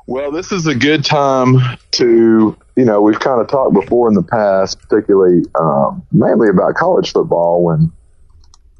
Well, 0.08 0.32
this 0.32 0.52
is 0.52 0.66
a 0.66 0.74
good 0.74 1.06
time 1.06 1.58
to, 1.92 2.58
you 2.80 2.86
know, 2.86 3.02
we've 3.02 3.20
kind 3.20 3.42
of 3.42 3.50
talked 3.50 3.74
before 3.74 4.08
in 4.08 4.14
the 4.14 4.24
past, 4.24 4.80
particularly 4.80 5.44
um, 5.60 6.02
mainly 6.14 6.48
about 6.48 6.76
college 6.76 7.12
football. 7.12 7.62
When 7.62 7.92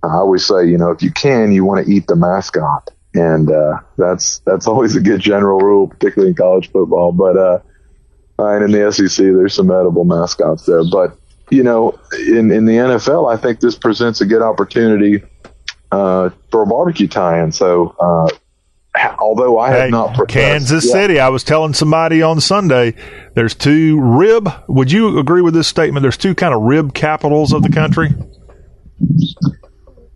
I 0.04 0.14
always 0.14 0.46
say, 0.46 0.66
you 0.68 0.78
know, 0.78 0.92
if 0.92 1.04
you 1.04 1.12
can, 1.12 1.52
you 1.52 1.66
want 1.66 1.86
to 1.86 1.92
eat 1.92 2.08
the 2.08 2.16
mascot, 2.16 2.92
and 3.14 3.52
uh, 3.52 3.80
that's 3.98 4.40
that's 4.46 4.68
always 4.68 4.96
a 4.96 5.02
good 5.02 5.20
general 5.20 5.60
rule, 5.60 5.90
particularly 5.90 6.30
in 6.30 6.36
college 6.36 6.72
football. 6.72 7.12
But 7.12 7.36
uh, 7.36 7.60
and 8.38 8.64
in 8.64 8.72
the 8.72 8.90
SEC, 8.90 9.18
there's 9.18 9.54
some 9.54 9.70
edible 9.70 10.06
mascots 10.06 10.66
there. 10.66 10.86
But 10.90 11.18
you 11.52 11.64
know, 11.64 12.00
in 12.14 12.52
in 12.52 12.64
the 12.64 12.78
NFL, 12.78 13.30
I 13.30 13.36
think 13.36 13.60
this 13.60 13.78
presents 13.78 14.22
a 14.22 14.26
good 14.26 14.42
opportunity 14.42 15.24
uh, 15.92 16.30
for 16.52 16.62
a 16.62 16.66
barbecue 16.66 17.10
tie-in. 17.10 17.52
So 17.52 17.98
uh, 18.00 18.30
although 19.20 19.60
I 19.60 19.70
have 19.70 19.80
hey, 19.82 19.90
not 19.90 20.16
professed, 20.16 20.30
Kansas 20.30 20.86
yeah. 20.86 20.92
City. 20.92 21.20
I 21.20 21.30
was 21.30 21.44
telling 21.44 21.74
somebody 21.74 22.22
on 22.22 22.40
Sunday 22.42 22.96
there's 23.36 23.56
two 23.56 24.00
rib. 24.00 24.50
Would 24.68 24.92
you 24.92 25.20
agree 25.20 25.42
with 25.42 25.54
this 25.54 25.68
statement? 25.68 26.02
There's 26.02 26.18
two 26.18 26.36
kind 26.36 26.54
of 26.54 26.62
rib 26.62 26.94
capitals 26.94 27.54
of 27.54 27.64
the 27.64 27.70
country. 27.70 28.10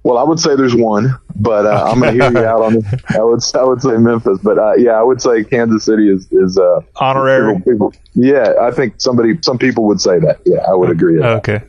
Well, 0.03 0.17
I 0.17 0.23
would 0.23 0.39
say 0.39 0.55
there's 0.57 0.75
one, 0.75 1.17
but 1.35 1.65
uh, 1.65 1.87
I'm 1.87 2.01
going 2.01 2.17
to 2.17 2.23
hear 2.23 2.31
you 2.33 2.45
out 2.45 2.61
on 2.61 2.73
this. 2.73 2.85
I 3.15 3.23
would 3.23 3.41
I 3.55 3.63
would 3.63 3.81
say 3.81 3.97
Memphis, 3.97 4.39
but 4.43 4.57
uh, 4.59 4.73
yeah, 4.75 4.91
I 4.91 5.01
would 5.01 5.21
say 5.21 5.45
Kansas 5.45 5.85
City 5.85 6.09
is 6.09 6.29
is 6.31 6.57
uh, 6.57 6.81
honorary. 6.97 7.55
People, 7.59 7.91
people, 7.91 7.93
yeah, 8.13 8.53
I 8.59 8.71
think 8.71 8.95
somebody 8.97 9.39
some 9.41 9.57
people 9.57 9.85
would 9.85 10.01
say 10.01 10.19
that. 10.19 10.41
Yeah, 10.45 10.59
I 10.67 10.73
would 10.73 10.89
agree. 10.89 11.23
Okay. 11.23 11.61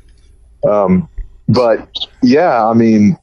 Um, 0.69 1.09
but 1.49 1.89
yeah, 2.23 2.67
I 2.67 2.75
mean, 2.75 3.17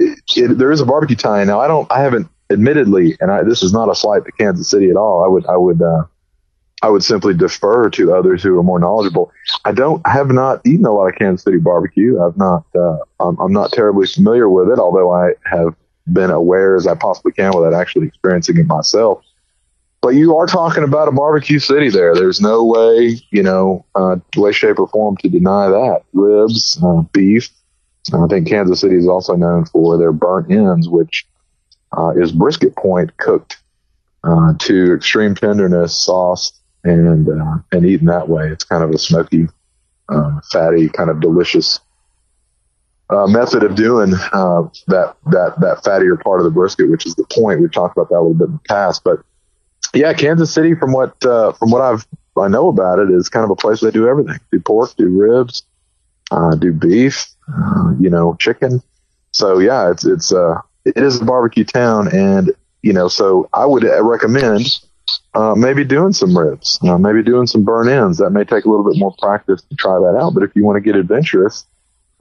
it, 0.00 0.18
it, 0.36 0.58
there 0.58 0.72
is 0.72 0.80
a 0.80 0.86
barbecue 0.86 1.14
tie 1.14 1.44
now. 1.44 1.60
I 1.60 1.68
don't. 1.68 1.90
I 1.92 2.00
haven't 2.00 2.28
admittedly, 2.50 3.16
and 3.20 3.30
I, 3.30 3.42
this 3.42 3.62
is 3.62 3.72
not 3.72 3.90
a 3.90 3.94
slight 3.94 4.24
to 4.24 4.32
Kansas 4.32 4.68
City 4.68 4.90
at 4.90 4.96
all. 4.96 5.24
I 5.24 5.28
would, 5.28 5.46
I 5.46 5.56
would, 5.56 5.80
uh, 5.80 6.04
I 6.82 6.90
would 6.90 7.02
simply 7.02 7.34
defer 7.34 7.88
to 7.90 8.14
others 8.14 8.42
who 8.42 8.58
are 8.58 8.62
more 8.62 8.78
knowledgeable. 8.78 9.32
I 9.64 9.72
don't, 9.72 10.06
have 10.06 10.28
not 10.28 10.60
eaten 10.66 10.84
a 10.84 10.92
lot 10.92 11.08
of 11.08 11.14
Kansas 11.16 11.44
City 11.44 11.58
barbecue. 11.58 12.22
I've 12.22 12.36
not, 12.36 12.64
uh, 12.74 12.98
I'm, 13.20 13.38
I'm 13.38 13.52
not 13.52 13.72
terribly 13.72 14.06
familiar 14.06 14.48
with 14.48 14.68
it, 14.68 14.78
although 14.78 15.12
I 15.12 15.30
have 15.44 15.74
been 16.12 16.30
aware 16.30 16.76
as 16.76 16.86
I 16.86 16.94
possibly 16.94 17.32
can 17.32 17.56
without 17.56 17.72
actually 17.72 18.08
experiencing 18.08 18.58
it 18.58 18.66
myself. 18.66 19.24
But 20.02 20.10
you 20.10 20.36
are 20.36 20.46
talking 20.46 20.84
about 20.84 21.08
a 21.08 21.12
barbecue 21.12 21.58
city 21.58 21.88
there. 21.88 22.14
There's 22.14 22.38
no 22.38 22.62
way, 22.62 23.22
you 23.30 23.42
know, 23.42 23.86
uh, 23.94 24.16
way, 24.36 24.52
shape, 24.52 24.78
or 24.78 24.86
form 24.88 25.16
to 25.18 25.30
deny 25.30 25.68
that. 25.68 26.02
Ribs, 26.12 26.78
uh, 26.84 27.00
beef, 27.12 27.48
I 28.12 28.26
think 28.26 28.46
Kansas 28.46 28.80
City 28.80 28.96
is 28.96 29.08
also 29.08 29.34
known 29.34 29.64
for 29.64 29.96
their 29.96 30.12
burnt 30.12 30.52
ends, 30.52 30.90
which 30.90 31.26
uh, 31.96 32.10
is 32.10 32.32
brisket 32.32 32.76
point 32.76 33.16
cooked 33.16 33.58
uh, 34.24 34.54
to 34.58 34.94
extreme 34.94 35.34
tenderness, 35.34 35.98
sauce, 35.98 36.52
and 36.82 37.28
uh, 37.28 37.56
and 37.72 37.86
eaten 37.86 38.06
that 38.06 38.28
way. 38.28 38.48
It's 38.48 38.64
kind 38.64 38.82
of 38.82 38.90
a 38.90 38.98
smoky, 38.98 39.48
uh, 40.08 40.40
fatty, 40.50 40.88
kind 40.88 41.10
of 41.10 41.20
delicious 41.20 41.80
uh, 43.10 43.26
method 43.26 43.62
of 43.62 43.74
doing 43.74 44.14
uh, 44.32 44.62
that 44.88 45.14
that 45.26 45.60
that 45.60 45.82
fattier 45.84 46.20
part 46.22 46.40
of 46.40 46.44
the 46.44 46.50
brisket, 46.50 46.90
which 46.90 47.06
is 47.06 47.14
the 47.14 47.26
point. 47.32 47.60
We've 47.60 47.72
talked 47.72 47.96
about 47.96 48.08
that 48.10 48.16
a 48.16 48.22
little 48.22 48.34
bit 48.34 48.48
in 48.48 48.54
the 48.54 48.60
past, 48.68 49.04
but 49.04 49.20
yeah, 49.92 50.12
Kansas 50.12 50.52
City, 50.52 50.74
from 50.74 50.92
what 50.92 51.14
from 51.20 51.70
what 51.70 51.82
I've 51.82 52.06
I 52.36 52.48
know 52.48 52.68
about 52.68 52.98
it, 52.98 53.10
is 53.10 53.28
kind 53.28 53.44
of 53.44 53.50
a 53.50 53.56
place 53.56 53.82
where 53.82 53.90
they 53.90 53.98
do 53.98 54.08
everything: 54.08 54.40
do 54.50 54.60
pork, 54.60 54.94
do 54.96 55.08
ribs, 55.08 55.62
do 56.58 56.72
beef, 56.72 57.26
you 58.00 58.10
know, 58.10 58.36
chicken. 58.40 58.82
So 59.32 59.58
yeah, 59.58 59.90
it's 59.90 60.04
it's 60.04 60.32
uh 60.32 60.60
it 60.84 60.96
is 60.96 61.20
a 61.20 61.24
barbecue 61.24 61.64
town, 61.64 62.08
and 62.08 62.52
you 62.82 62.92
know, 62.92 63.08
so 63.08 63.48
I 63.52 63.66
would 63.66 63.84
recommend 63.84 64.80
uh, 65.34 65.54
maybe 65.56 65.84
doing 65.84 66.12
some 66.12 66.36
ribs, 66.36 66.78
uh, 66.82 66.98
maybe 66.98 67.22
doing 67.22 67.46
some 67.46 67.64
burn 67.64 67.88
ends. 67.88 68.18
That 68.18 68.30
may 68.30 68.44
take 68.44 68.64
a 68.64 68.70
little 68.70 68.84
bit 68.84 68.98
more 68.98 69.14
practice 69.18 69.62
to 69.62 69.76
try 69.76 69.98
that 69.98 70.18
out, 70.20 70.34
but 70.34 70.42
if 70.42 70.54
you 70.54 70.64
want 70.64 70.76
to 70.76 70.80
get 70.80 70.96
adventurous, 70.96 71.66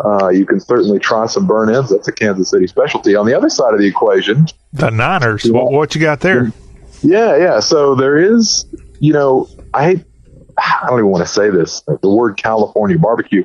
uh, 0.03 0.29
you 0.29 0.45
can 0.45 0.59
certainly 0.59 0.99
try 0.99 1.25
some 1.27 1.45
burn 1.45 1.73
ends. 1.73 1.89
That's 1.89 2.07
a 2.07 2.11
Kansas 2.11 2.49
City 2.49 2.67
specialty. 2.67 3.15
On 3.15 3.25
the 3.25 3.33
other 3.33 3.49
side 3.49 3.73
of 3.73 3.79
the 3.79 3.87
equation, 3.87 4.47
the 4.71 4.89
Niners. 4.89 5.49
What, 5.49 5.71
what 5.71 5.95
you 5.95 6.01
got 6.01 6.21
there? 6.21 6.51
Yeah, 7.01 7.37
yeah. 7.37 7.59
So 7.59 7.95
there 7.95 8.17
is, 8.17 8.65
you 8.99 9.13
know, 9.13 9.49
I 9.73 9.83
hate, 9.85 10.05
I 10.57 10.85
don't 10.87 10.99
even 10.99 11.11
want 11.11 11.25
to 11.25 11.31
say 11.31 11.49
this. 11.49 11.81
The 11.81 12.09
word 12.09 12.37
California 12.37 12.97
barbecue 12.97 13.43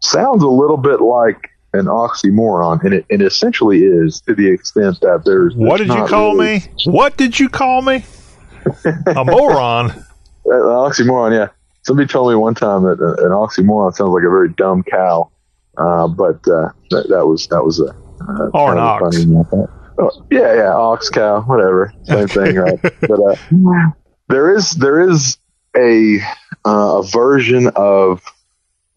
sounds 0.00 0.42
a 0.42 0.48
little 0.48 0.76
bit 0.76 1.00
like 1.00 1.50
an 1.72 1.86
oxymoron, 1.86 2.82
and 2.84 2.94
it, 2.94 3.06
it 3.08 3.22
essentially 3.22 3.84
is 3.84 4.20
to 4.22 4.34
the 4.34 4.48
extent 4.48 5.00
that 5.00 5.22
there's. 5.24 5.54
What 5.54 5.78
did 5.78 5.88
you 5.88 6.06
call 6.06 6.34
really, 6.36 6.60
me? 6.60 6.72
What 6.86 7.16
did 7.16 7.38
you 7.38 7.48
call 7.48 7.82
me? 7.82 8.04
a 9.06 9.24
moron. 9.24 9.90
An 9.90 10.04
oxymoron, 10.44 11.32
yeah. 11.32 11.48
Somebody 11.82 12.08
told 12.08 12.30
me 12.30 12.36
one 12.36 12.54
time 12.54 12.82
that 12.82 12.98
an 13.00 13.30
oxymoron 13.30 13.94
sounds 13.94 14.10
like 14.10 14.24
a 14.24 14.30
very 14.30 14.50
dumb 14.50 14.82
cow, 14.82 15.30
uh, 15.78 16.08
but 16.08 16.36
uh, 16.48 16.70
that, 16.90 17.06
that 17.08 17.26
was 17.26 17.46
that 17.48 17.64
was 17.64 17.80
a 17.80 17.86
uh, 17.86 18.50
or 18.52 18.72
an 18.72 18.78
ox. 18.78 19.16
Oh, 20.00 20.26
yeah, 20.30 20.54
yeah, 20.54 20.74
ox, 20.74 21.08
cow, 21.08 21.40
whatever, 21.42 21.92
same 22.04 22.28
thing, 22.28 22.56
right? 22.56 22.78
But 23.00 23.20
uh, 23.20 23.36
there 24.28 24.54
is 24.54 24.72
there 24.72 25.00
is 25.00 25.38
a 25.76 26.20
uh, 26.64 26.98
a 26.98 27.02
version 27.04 27.68
of 27.74 28.22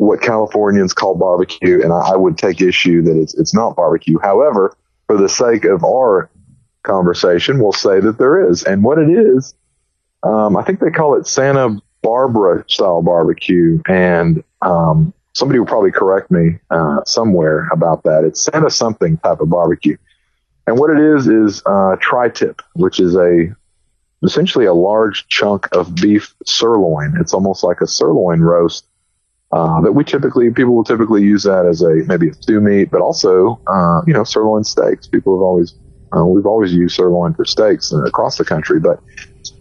what 0.01 0.19
Californians 0.19 0.93
call 0.93 1.13
barbecue, 1.13 1.79
and 1.83 1.93
I, 1.93 2.13
I 2.13 2.15
would 2.15 2.35
take 2.35 2.59
issue 2.59 3.03
that 3.03 3.15
it's 3.21 3.35
it's 3.35 3.53
not 3.53 3.75
barbecue. 3.75 4.17
However, 4.17 4.75
for 5.05 5.15
the 5.15 5.29
sake 5.29 5.63
of 5.63 5.83
our 5.83 6.27
conversation, 6.81 7.59
we'll 7.59 7.71
say 7.71 7.99
that 7.99 8.17
there 8.17 8.49
is, 8.49 8.63
and 8.63 8.83
what 8.83 8.97
it 8.97 9.09
is, 9.11 9.53
um, 10.23 10.57
I 10.57 10.63
think 10.63 10.79
they 10.79 10.89
call 10.89 11.19
it 11.19 11.27
Santa 11.27 11.79
Barbara 12.01 12.65
style 12.67 13.03
barbecue, 13.03 13.79
and 13.87 14.43
um, 14.63 15.13
somebody 15.33 15.59
will 15.59 15.67
probably 15.67 15.91
correct 15.91 16.31
me 16.31 16.57
uh, 16.71 17.03
somewhere 17.05 17.67
about 17.71 18.01
that. 18.03 18.23
It's 18.23 18.41
Santa 18.41 18.71
something 18.71 19.17
type 19.17 19.39
of 19.39 19.49
barbecue. 19.49 19.97
And 20.65 20.79
what 20.79 20.89
it 20.89 20.99
is 20.99 21.27
is 21.27 21.61
uh, 21.67 21.97
tri-tip, 22.01 22.63
which 22.73 22.99
is 22.99 23.15
a 23.15 23.55
essentially 24.23 24.65
a 24.65 24.73
large 24.73 25.27
chunk 25.27 25.67
of 25.73 25.93
beef 25.93 26.33
sirloin. 26.43 27.17
It's 27.19 27.35
almost 27.35 27.63
like 27.63 27.81
a 27.81 27.87
sirloin 27.87 28.41
roast 28.41 28.85
uh, 29.53 29.81
that 29.81 29.91
we 29.91 30.03
typically 30.03 30.49
people 30.51 30.75
will 30.75 30.83
typically 30.83 31.23
use 31.23 31.43
that 31.43 31.65
as 31.65 31.81
a 31.81 31.89
maybe 32.07 32.29
a 32.29 32.33
stew 32.33 32.61
meat, 32.61 32.89
but 32.89 33.01
also 33.01 33.59
uh, 33.67 34.01
you 34.07 34.13
know 34.13 34.23
sirloin 34.23 34.63
steaks. 34.63 35.07
People 35.07 35.37
have 35.37 35.43
always 35.43 35.75
uh, 36.15 36.25
we've 36.25 36.45
always 36.45 36.73
used 36.73 36.95
sirloin 36.95 37.33
for 37.33 37.45
steaks 37.45 37.91
across 37.91 38.37
the 38.37 38.45
country, 38.45 38.79
but 38.79 38.99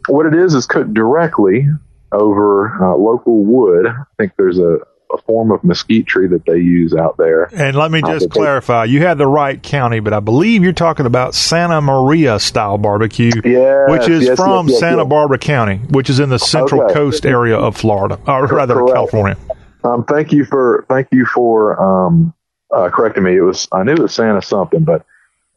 what 0.09 0.27
it 0.27 0.35
is 0.35 0.55
is 0.55 0.67
cooked 0.67 0.95
directly 0.95 1.67
over 2.13 2.85
uh, 2.85 2.97
local 2.97 3.45
wood. 3.45 3.87
I 3.87 4.05
think 4.19 4.33
there's 4.37 4.59
a, 4.59 4.79
a 5.13 5.23
form 5.27 5.51
of 5.53 5.63
mesquite 5.65 6.07
tree 6.07 6.29
that 6.29 6.45
they 6.47 6.59
use 6.59 6.95
out 6.95 7.17
there. 7.17 7.49
And 7.53 7.77
let 7.77 7.91
me 7.91 8.01
just 8.01 8.27
uh, 8.27 8.29
clarify: 8.29 8.85
you 8.85 9.01
had 9.03 9.19
the 9.19 9.27
right 9.27 9.61
county, 9.61 9.99
but 9.99 10.13
I 10.13 10.21
believe 10.21 10.63
you're 10.63 10.73
talking 10.73 11.07
about 11.07 11.35
Santa 11.35 11.81
Maria 11.81 12.39
style 12.39 12.79
barbecue, 12.79 13.33
yes, 13.45 13.91
which 13.91 14.09
is 14.09 14.25
yes, 14.25 14.37
from 14.37 14.69
yes, 14.69 14.79
Santa 14.79 15.05
Barbara 15.05 15.39
County, 15.39 15.79
which 15.91 16.11
is 16.11 16.21
in 16.21 16.29
the 16.29 16.39
Central 16.39 16.83
Okay. 16.83 16.95
Coast 16.95 17.27
area 17.27 17.57
of 17.57 17.77
Florida, 17.77 18.21
or 18.27 18.47
rather 18.47 18.75
Correct. 18.75 18.95
California. 18.95 19.37
Um, 19.85 20.05
thank 20.05 20.33
you 20.33 20.45
for 20.45 20.85
thank 20.89 21.09
you 21.13 21.27
for 21.27 21.81
um, 21.83 22.35
uh, 22.75 22.91
correcting 22.91 23.23
me. 23.23 23.37
It 23.37 23.43
was 23.43 23.69
I 23.73 23.83
knew 23.83 23.93
it 23.93 23.99
was 23.99 24.15
Santa 24.15 24.43
something, 24.43 24.85
but 24.85 25.05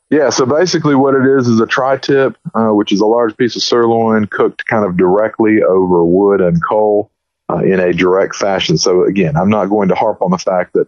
yeah. 0.09 0.29
So 0.29 0.45
basically, 0.45 0.95
what 0.95 1.15
it 1.15 1.25
is 1.25 1.47
is 1.47 1.59
a 1.59 1.65
tri-tip, 1.65 2.37
uh, 2.53 2.69
which 2.69 2.91
is 2.91 3.01
a 3.01 3.05
large 3.05 3.35
piece 3.35 3.55
of 3.55 3.63
sirloin 3.63 4.25
cooked 4.25 4.65
kind 4.65 4.85
of 4.85 4.97
directly 4.97 5.63
over 5.63 6.05
wood 6.05 6.41
and 6.41 6.63
coal 6.63 7.11
uh, 7.49 7.57
in 7.57 7.79
a 7.79 7.93
direct 7.93 8.35
fashion. 8.35 8.77
So 8.77 9.05
again, 9.05 9.35
I'm 9.35 9.49
not 9.49 9.65
going 9.65 9.89
to 9.89 9.95
harp 9.95 10.21
on 10.21 10.31
the 10.31 10.37
fact 10.37 10.73
that 10.73 10.87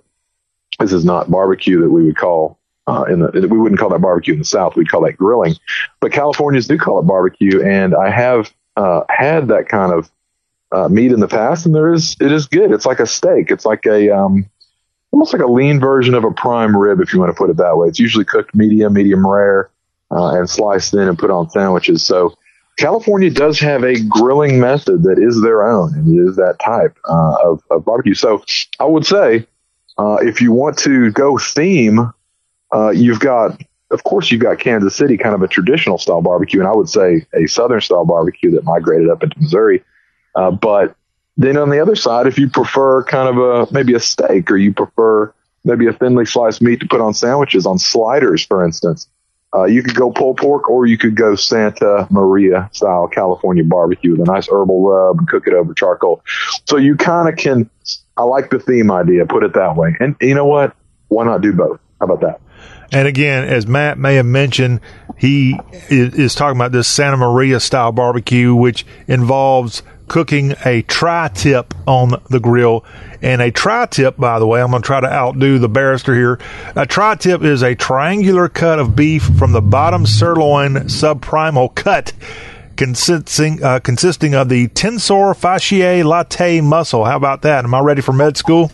this 0.79 0.91
is 0.91 1.05
not 1.05 1.31
barbecue 1.31 1.81
that 1.81 1.89
we 1.89 2.03
would 2.03 2.17
call. 2.17 2.59
Uh, 2.87 3.03
in 3.09 3.19
the, 3.19 3.47
we 3.49 3.57
wouldn't 3.57 3.79
call 3.79 3.89
that 3.89 4.01
barbecue 4.01 4.33
in 4.33 4.39
the 4.39 4.45
South. 4.45 4.75
We'd 4.75 4.89
call 4.89 5.01
that 5.01 5.17
grilling, 5.17 5.55
but 6.01 6.11
Californians 6.11 6.67
do 6.67 6.77
call 6.77 6.99
it 6.99 7.07
barbecue. 7.07 7.63
And 7.63 7.95
I 7.95 8.11
have 8.11 8.53
uh, 8.77 9.01
had 9.09 9.47
that 9.47 9.67
kind 9.67 9.91
of 9.91 10.11
uh, 10.75 10.89
meat 10.89 11.11
in 11.11 11.21
the 11.21 11.27
past, 11.27 11.65
and 11.65 11.73
there 11.73 11.93
is 11.93 12.15
it 12.19 12.31
is 12.31 12.47
good. 12.47 12.71
It's 12.71 12.85
like 12.85 12.99
a 12.99 13.07
steak. 13.07 13.49
It's 13.49 13.65
like 13.65 13.85
a 13.85 14.15
um, 14.15 14.49
almost 15.11 15.31
like 15.31 15.41
a 15.41 15.47
lean 15.47 15.79
version 15.79 16.13
of 16.13 16.25
a 16.25 16.31
prime 16.31 16.75
rib, 16.75 16.99
if 16.99 17.13
you 17.13 17.19
want 17.19 17.29
to 17.29 17.37
put 17.37 17.49
it 17.49 17.57
that 17.57 17.77
way. 17.77 17.87
It's 17.87 17.99
usually 17.99 18.25
cooked 18.25 18.53
medium, 18.53 18.93
medium 18.93 19.25
rare, 19.25 19.69
uh, 20.11 20.37
and 20.37 20.49
sliced 20.49 20.93
in 20.93 21.07
and 21.07 21.17
put 21.17 21.31
on 21.31 21.49
sandwiches. 21.49 22.05
So 22.05 22.35
California 22.77 23.29
does 23.29 23.57
have 23.59 23.83
a 23.83 23.99
grilling 24.01 24.59
method 24.59 25.03
that 25.03 25.17
is 25.17 25.41
their 25.41 25.65
own, 25.65 25.93
and 25.93 26.13
it 26.13 26.29
is 26.29 26.35
that 26.35 26.57
type 26.59 26.97
uh, 27.05 27.35
of, 27.43 27.63
of 27.71 27.85
barbecue. 27.85 28.13
So 28.13 28.43
I 28.79 28.85
would 28.85 29.05
say, 29.05 29.47
uh, 29.97 30.17
if 30.21 30.41
you 30.41 30.51
want 30.51 30.77
to 30.79 31.09
go 31.11 31.37
theme, 31.37 32.11
uh, 32.73 32.89
you've 32.89 33.21
got, 33.21 33.61
of 33.91 34.03
course, 34.03 34.29
you've 34.29 34.41
got 34.41 34.59
Kansas 34.59 34.93
City, 34.93 35.15
kind 35.15 35.33
of 35.33 35.41
a 35.41 35.47
traditional 35.47 35.97
style 35.97 36.21
barbecue, 36.21 36.59
and 36.59 36.67
I 36.67 36.75
would 36.75 36.89
say 36.89 37.25
a 37.33 37.47
southern 37.47 37.79
style 37.79 38.03
barbecue 38.03 38.51
that 38.51 38.65
migrated 38.65 39.09
up 39.09 39.23
into 39.23 39.39
Missouri. 39.39 39.81
Uh, 40.35 40.51
but 40.51 40.95
then 41.37 41.57
on 41.57 41.69
the 41.69 41.79
other 41.79 41.95
side, 41.95 42.27
if 42.27 42.37
you 42.37 42.49
prefer 42.49 43.03
kind 43.03 43.29
of 43.29 43.37
a 43.37 43.73
maybe 43.73 43.93
a 43.93 43.99
steak, 43.99 44.49
or 44.51 44.57
you 44.57 44.73
prefer 44.73 45.33
maybe 45.63 45.87
a 45.87 45.93
thinly 45.93 46.25
sliced 46.25 46.61
meat 46.61 46.79
to 46.79 46.87
put 46.87 47.01
on 47.01 47.13
sandwiches, 47.13 47.65
on 47.65 47.79
sliders, 47.79 48.45
for 48.45 48.63
instance, 48.63 49.07
uh, 49.53 49.63
you 49.65 49.81
could 49.83 49.95
go 49.95 50.11
pulled 50.11 50.37
pork, 50.37 50.69
or 50.69 50.85
you 50.85 50.97
could 50.97 51.15
go 51.15 51.35
Santa 51.35 52.07
Maria 52.09 52.69
style 52.73 53.07
California 53.07 53.63
barbecue 53.63 54.11
with 54.11 54.21
a 54.21 54.31
nice 54.31 54.47
herbal 54.49 54.81
rub 54.87 55.19
and 55.19 55.27
cook 55.27 55.47
it 55.47 55.53
over 55.53 55.73
charcoal. 55.73 56.23
So 56.65 56.77
you 56.77 56.95
kind 56.95 57.29
of 57.29 57.37
can. 57.37 57.69
I 58.17 58.23
like 58.23 58.49
the 58.49 58.59
theme 58.59 58.91
idea. 58.91 59.25
Put 59.25 59.43
it 59.43 59.53
that 59.53 59.75
way. 59.75 59.95
And 59.99 60.15
you 60.21 60.35
know 60.35 60.45
what? 60.45 60.75
Why 61.09 61.25
not 61.25 61.41
do 61.41 61.53
both? 61.53 61.79
How 61.99 62.05
about 62.05 62.21
that? 62.21 62.41
And 62.91 63.07
again, 63.07 63.45
as 63.45 63.67
Matt 63.67 63.97
may 63.97 64.15
have 64.15 64.25
mentioned, 64.25 64.79
he 65.17 65.59
is, 65.89 66.13
is 66.13 66.35
talking 66.35 66.57
about 66.57 66.71
this 66.71 66.87
Santa 66.87 67.17
Maria 67.17 67.59
style 67.59 67.91
barbecue, 67.91 68.55
which 68.55 68.85
involves 69.07 69.83
cooking 70.07 70.53
a 70.65 70.81
tri 70.83 71.29
tip 71.33 71.73
on 71.87 72.21
the 72.29 72.39
grill. 72.39 72.85
And 73.21 73.41
a 73.41 73.51
tri 73.51 73.85
tip, 73.87 74.17
by 74.17 74.39
the 74.39 74.47
way, 74.47 74.61
I'm 74.61 74.69
going 74.69 74.81
to 74.81 74.85
try 74.85 74.99
to 74.99 75.11
outdo 75.11 75.59
the 75.59 75.69
barrister 75.69 76.13
here. 76.15 76.39
A 76.75 76.85
tri 76.85 77.15
tip 77.15 77.43
is 77.43 77.63
a 77.63 77.75
triangular 77.75 78.49
cut 78.49 78.79
of 78.79 78.95
beef 78.95 79.23
from 79.23 79.51
the 79.51 79.61
bottom 79.61 80.05
sirloin 80.05 80.75
subprimal 80.85 81.73
cut. 81.75 82.13
Consisting 82.75 83.63
uh, 83.63 83.79
consisting 83.79 84.35
of 84.35 84.49
the 84.49 84.67
tensor 84.67 85.33
fasciae 85.33 86.03
latae 86.03 86.61
muscle. 86.61 87.05
How 87.05 87.15
about 87.15 87.41
that? 87.43 87.63
Am 87.63 87.73
I 87.73 87.79
ready 87.79 88.01
for 88.01 88.11
med 88.11 88.35
school? 88.35 88.69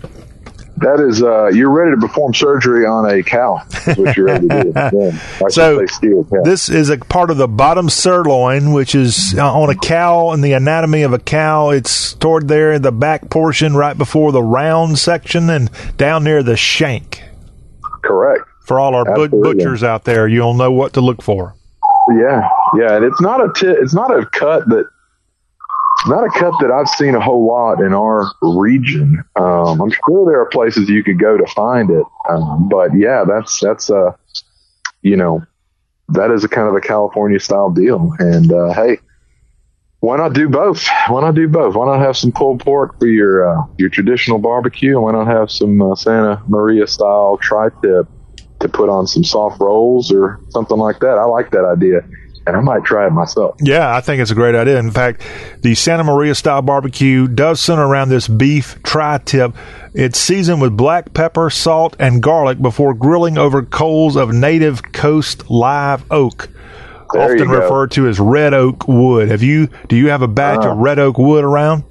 That 0.81 0.99
is, 0.99 1.21
uh, 1.21 1.47
you're 1.49 1.69
ready 1.69 1.91
to 1.91 1.97
perform 2.07 2.33
surgery 2.33 2.85
on 2.85 3.09
a 3.09 3.21
cow. 3.23 3.61
That's 3.69 3.97
what 3.97 4.17
you're 4.17 4.25
ready 4.27 4.47
to 4.47 4.63
do. 4.63 4.71
Yeah. 5.41 5.47
So, 5.49 5.81
yeah. 6.01 6.39
This 6.43 6.69
is 6.69 6.89
a 6.89 6.97
part 6.97 7.29
of 7.29 7.37
the 7.37 7.47
bottom 7.47 7.89
sirloin, 7.89 8.71
which 8.73 8.95
is 8.95 9.35
uh, 9.37 9.53
on 9.53 9.69
a 9.69 9.75
cow 9.75 10.31
in 10.33 10.41
the 10.41 10.53
anatomy 10.53 11.03
of 11.03 11.13
a 11.13 11.19
cow. 11.19 11.69
It's 11.69 11.91
stored 11.91 12.47
there 12.47 12.73
in 12.73 12.81
the 12.81 12.91
back 12.91 13.29
portion, 13.29 13.75
right 13.75 13.97
before 13.97 14.31
the 14.31 14.41
round 14.43 14.97
section, 14.99 15.49
and 15.49 15.69
down 15.97 16.23
near 16.23 16.43
the 16.43 16.57
shank. 16.57 17.23
Correct. 18.03 18.43
For 18.61 18.79
all 18.79 18.95
our 18.95 19.05
but- 19.05 19.31
butchers 19.31 19.83
out 19.83 20.03
there, 20.05 20.27
you'll 20.27 20.53
know 20.53 20.71
what 20.71 20.93
to 20.93 21.01
look 21.01 21.21
for. 21.21 21.55
Yeah, 22.09 22.47
yeah, 22.75 22.95
and 22.95 23.05
it's 23.05 23.21
not 23.21 23.41
a 23.41 23.81
it's 23.81 23.93
not 23.93 24.11
a 24.17 24.25
cut 24.25 24.67
that 24.69 24.85
not 26.07 26.23
a 26.23 26.29
cut 26.29 26.53
that 26.61 26.71
I've 26.71 26.89
seen 26.89 27.15
a 27.15 27.21
whole 27.21 27.47
lot 27.47 27.81
in 27.81 27.93
our 27.93 28.25
region. 28.41 29.23
Um, 29.35 29.81
I'm 29.81 29.91
sure 29.91 30.25
there 30.25 30.41
are 30.41 30.49
places 30.49 30.89
you 30.89 31.03
could 31.03 31.19
go 31.19 31.37
to 31.37 31.45
find 31.47 31.89
it, 31.89 32.05
um, 32.29 32.69
but 32.69 32.95
yeah, 32.95 33.23
that's 33.27 33.59
that's 33.59 33.89
a 33.89 34.15
you 35.01 35.15
know 35.15 35.43
that 36.09 36.31
is 36.31 36.43
a 36.43 36.49
kind 36.49 36.67
of 36.67 36.75
a 36.75 36.81
California 36.81 37.39
style 37.39 37.71
deal. 37.71 38.13
And 38.19 38.51
uh, 38.51 38.73
hey, 38.73 38.97
why 40.01 40.17
not 40.17 40.33
do 40.33 40.49
both? 40.49 40.87
Why 41.07 41.21
not 41.21 41.35
do 41.35 41.47
both? 41.47 41.75
Why 41.75 41.85
not 41.85 42.03
have 42.03 42.17
some 42.17 42.31
pulled 42.31 42.59
pork 42.61 42.99
for 42.99 43.07
your 43.07 43.47
uh, 43.47 43.63
your 43.77 43.89
traditional 43.89 44.39
barbecue, 44.39 44.95
and 44.95 45.03
why 45.03 45.11
not 45.11 45.27
have 45.27 45.51
some 45.51 45.81
uh, 45.81 45.95
Santa 45.95 46.41
Maria 46.47 46.87
style 46.87 47.37
tri-tip 47.41 48.07
to 48.59 48.69
put 48.69 48.89
on 48.89 49.07
some 49.07 49.23
soft 49.23 49.59
rolls 49.59 50.11
or 50.11 50.39
something 50.49 50.77
like 50.77 50.99
that? 50.99 51.17
I 51.17 51.25
like 51.25 51.51
that 51.51 51.65
idea, 51.65 52.01
and 52.47 52.55
I 52.55 52.59
might 52.61 52.83
try 52.83 53.07
it 53.07 53.11
myself. 53.11 53.55
Yeah, 53.61 53.95
I 53.95 54.01
think 54.01 54.21
it's 54.21 54.31
a 54.31 54.35
great 54.35 54.55
idea. 54.55 54.77
In 54.79 54.91
fact, 54.91 55.21
the 55.61 55.75
Santa 55.75 56.03
Maria 56.03 56.35
style 56.35 56.61
barbecue 56.61 57.27
does 57.27 57.59
center 57.59 57.85
around 57.85 58.09
this 58.09 58.27
beef 58.27 58.81
tri 58.83 59.19
tip. 59.23 59.53
It's 59.93 60.17
seasoned 60.19 60.61
with 60.61 60.75
black 60.77 61.13
pepper, 61.13 61.49
salt, 61.49 61.95
and 61.99 62.21
garlic 62.23 62.61
before 62.61 62.93
grilling 62.93 63.37
over 63.37 63.61
coals 63.63 64.15
of 64.15 64.33
native 64.33 64.81
coast 64.91 65.49
live 65.49 66.03
oak. 66.11 66.49
There 67.13 67.21
often 67.21 67.49
referred 67.49 67.91
to 67.91 68.07
as 68.07 68.19
red 68.21 68.53
oak 68.53 68.87
wood. 68.87 69.29
Have 69.29 69.43
you 69.43 69.67
do 69.89 69.97
you 69.97 70.09
have 70.09 70.21
a 70.21 70.27
batch 70.29 70.63
Uh, 70.65 70.71
of 70.71 70.77
red 70.77 70.97
oak 70.97 71.17
wood 71.17 71.43
around? 71.43 71.83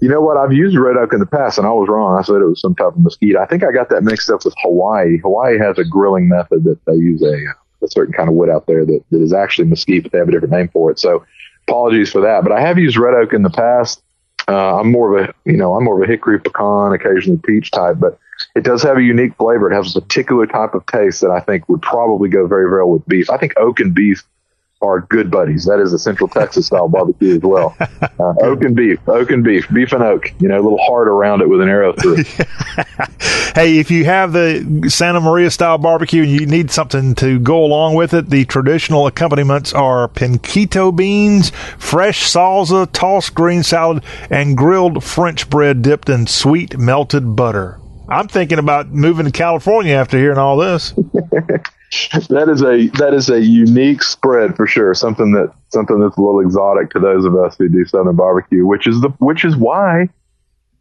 You 0.00 0.08
know 0.10 0.20
what? 0.20 0.36
I've 0.36 0.52
used 0.52 0.76
red 0.76 0.96
oak 0.96 1.12
in 1.12 1.20
the 1.20 1.26
past, 1.26 1.56
and 1.58 1.66
I 1.66 1.70
was 1.70 1.88
wrong. 1.88 2.18
I 2.18 2.22
said 2.22 2.36
it 2.36 2.44
was 2.46 2.60
some 2.60 2.74
type 2.74 2.88
of 2.88 2.98
mesquite. 2.98 3.36
I 3.36 3.46
think 3.46 3.62
I 3.62 3.72
got 3.72 3.88
that 3.90 4.02
mixed 4.02 4.28
up 4.30 4.44
with 4.44 4.54
Hawaii. 4.62 5.18
Hawaii 5.22 5.58
has 5.58 5.78
a 5.78 5.84
grilling 5.84 6.28
method 6.28 6.64
that 6.64 6.78
they 6.86 6.94
use 6.94 7.22
a, 7.22 7.36
a 7.84 7.88
certain 7.88 8.12
kind 8.12 8.28
of 8.28 8.34
wood 8.34 8.50
out 8.50 8.66
there 8.66 8.84
that, 8.84 9.04
that 9.10 9.22
is 9.22 9.32
actually 9.32 9.68
mesquite, 9.68 10.02
but 10.02 10.12
they 10.12 10.18
have 10.18 10.28
a 10.28 10.32
different 10.32 10.52
name 10.52 10.68
for 10.68 10.90
it. 10.90 10.98
So 10.98 11.24
apologies 11.68 12.10
for 12.10 12.20
that. 12.22 12.42
But 12.42 12.52
I 12.52 12.60
have 12.60 12.78
used 12.78 12.96
red 12.96 13.14
oak 13.14 13.32
in 13.32 13.42
the 13.42 13.50
past. 13.50 14.02
Uh, 14.48 14.80
I'm 14.80 14.90
more 14.90 15.16
of 15.16 15.28
a, 15.28 15.34
you 15.44 15.56
know, 15.56 15.74
I'm 15.74 15.84
more 15.84 16.02
of 16.02 16.08
a 16.08 16.10
hickory 16.10 16.40
pecan, 16.40 16.92
occasionally 16.92 17.40
peach 17.44 17.70
type, 17.70 17.96
but 17.98 18.18
it 18.54 18.64
does 18.64 18.82
have 18.82 18.98
a 18.98 19.02
unique 19.02 19.34
flavor. 19.36 19.70
It 19.70 19.76
has 19.76 19.96
a 19.96 20.00
particular 20.00 20.46
type 20.46 20.74
of 20.74 20.84
taste 20.86 21.20
that 21.20 21.30
I 21.30 21.40
think 21.40 21.68
would 21.68 21.82
probably 21.82 22.28
go 22.28 22.46
very 22.46 22.70
well 22.70 22.90
with 22.90 23.06
beef. 23.06 23.30
I 23.30 23.38
think 23.38 23.54
oak 23.56 23.80
and 23.80 23.94
beef 23.94 24.22
are 24.84 25.00
good 25.02 25.30
buddies. 25.30 25.64
That 25.64 25.80
is 25.80 25.92
a 25.92 25.98
Central 25.98 26.28
Texas 26.28 26.66
style 26.66 26.88
barbecue 26.88 27.36
as 27.36 27.42
well. 27.42 27.76
Uh, 28.16 28.32
oak 28.42 28.62
and 28.62 28.76
beef, 28.76 28.98
oak 29.08 29.30
and 29.32 29.42
beef, 29.42 29.68
beef 29.70 29.92
and 29.92 30.02
oak. 30.02 30.32
You 30.38 30.48
know, 30.48 30.54
a 30.54 30.62
little 30.62 30.82
heart 30.82 31.08
around 31.08 31.42
it 31.42 31.48
with 31.48 31.60
an 31.60 31.68
arrow 31.68 31.92
through. 31.92 32.18
Hey, 33.54 33.78
if 33.78 33.88
you 33.88 34.04
have 34.04 34.32
the 34.32 34.88
Santa 34.88 35.20
Maria 35.20 35.48
style 35.48 35.78
barbecue 35.78 36.24
and 36.24 36.32
you 36.32 36.44
need 36.44 36.72
something 36.72 37.14
to 37.16 37.38
go 37.38 37.64
along 37.64 37.94
with 37.94 38.12
it, 38.12 38.28
the 38.28 38.44
traditional 38.46 39.06
accompaniments 39.06 39.72
are 39.72 40.08
pinquito 40.08 40.90
beans, 40.94 41.50
fresh 41.78 42.24
salsa, 42.24 42.88
tossed 42.92 43.32
green 43.32 43.62
salad, 43.62 44.02
and 44.28 44.56
grilled 44.56 45.04
French 45.04 45.48
bread 45.48 45.82
dipped 45.82 46.08
in 46.08 46.26
sweet 46.26 46.76
melted 46.76 47.36
butter. 47.36 47.78
I'm 48.08 48.26
thinking 48.26 48.58
about 48.58 48.88
moving 48.88 49.26
to 49.26 49.30
California 49.30 49.94
after 49.94 50.18
hearing 50.18 50.38
all 50.38 50.56
this. 50.56 50.92
that 52.28 52.48
is 52.48 52.62
a 52.62 52.88
that 52.98 53.14
is 53.14 53.28
a 53.30 53.40
unique 53.40 54.02
spread 54.02 54.56
for 54.56 54.66
sure. 54.66 54.94
Something 54.94 55.32
that 55.32 55.52
something 55.68 56.00
that's 56.00 56.16
a 56.16 56.20
little 56.20 56.40
exotic 56.40 56.90
to 56.90 57.00
those 57.00 57.24
of 57.24 57.36
us 57.36 57.56
who 57.56 57.68
do 57.68 57.84
Southern 57.84 58.16
barbecue, 58.16 58.66
which 58.66 58.86
is 58.86 59.00
the 59.00 59.10
which 59.18 59.44
is 59.44 59.56
why 59.56 60.08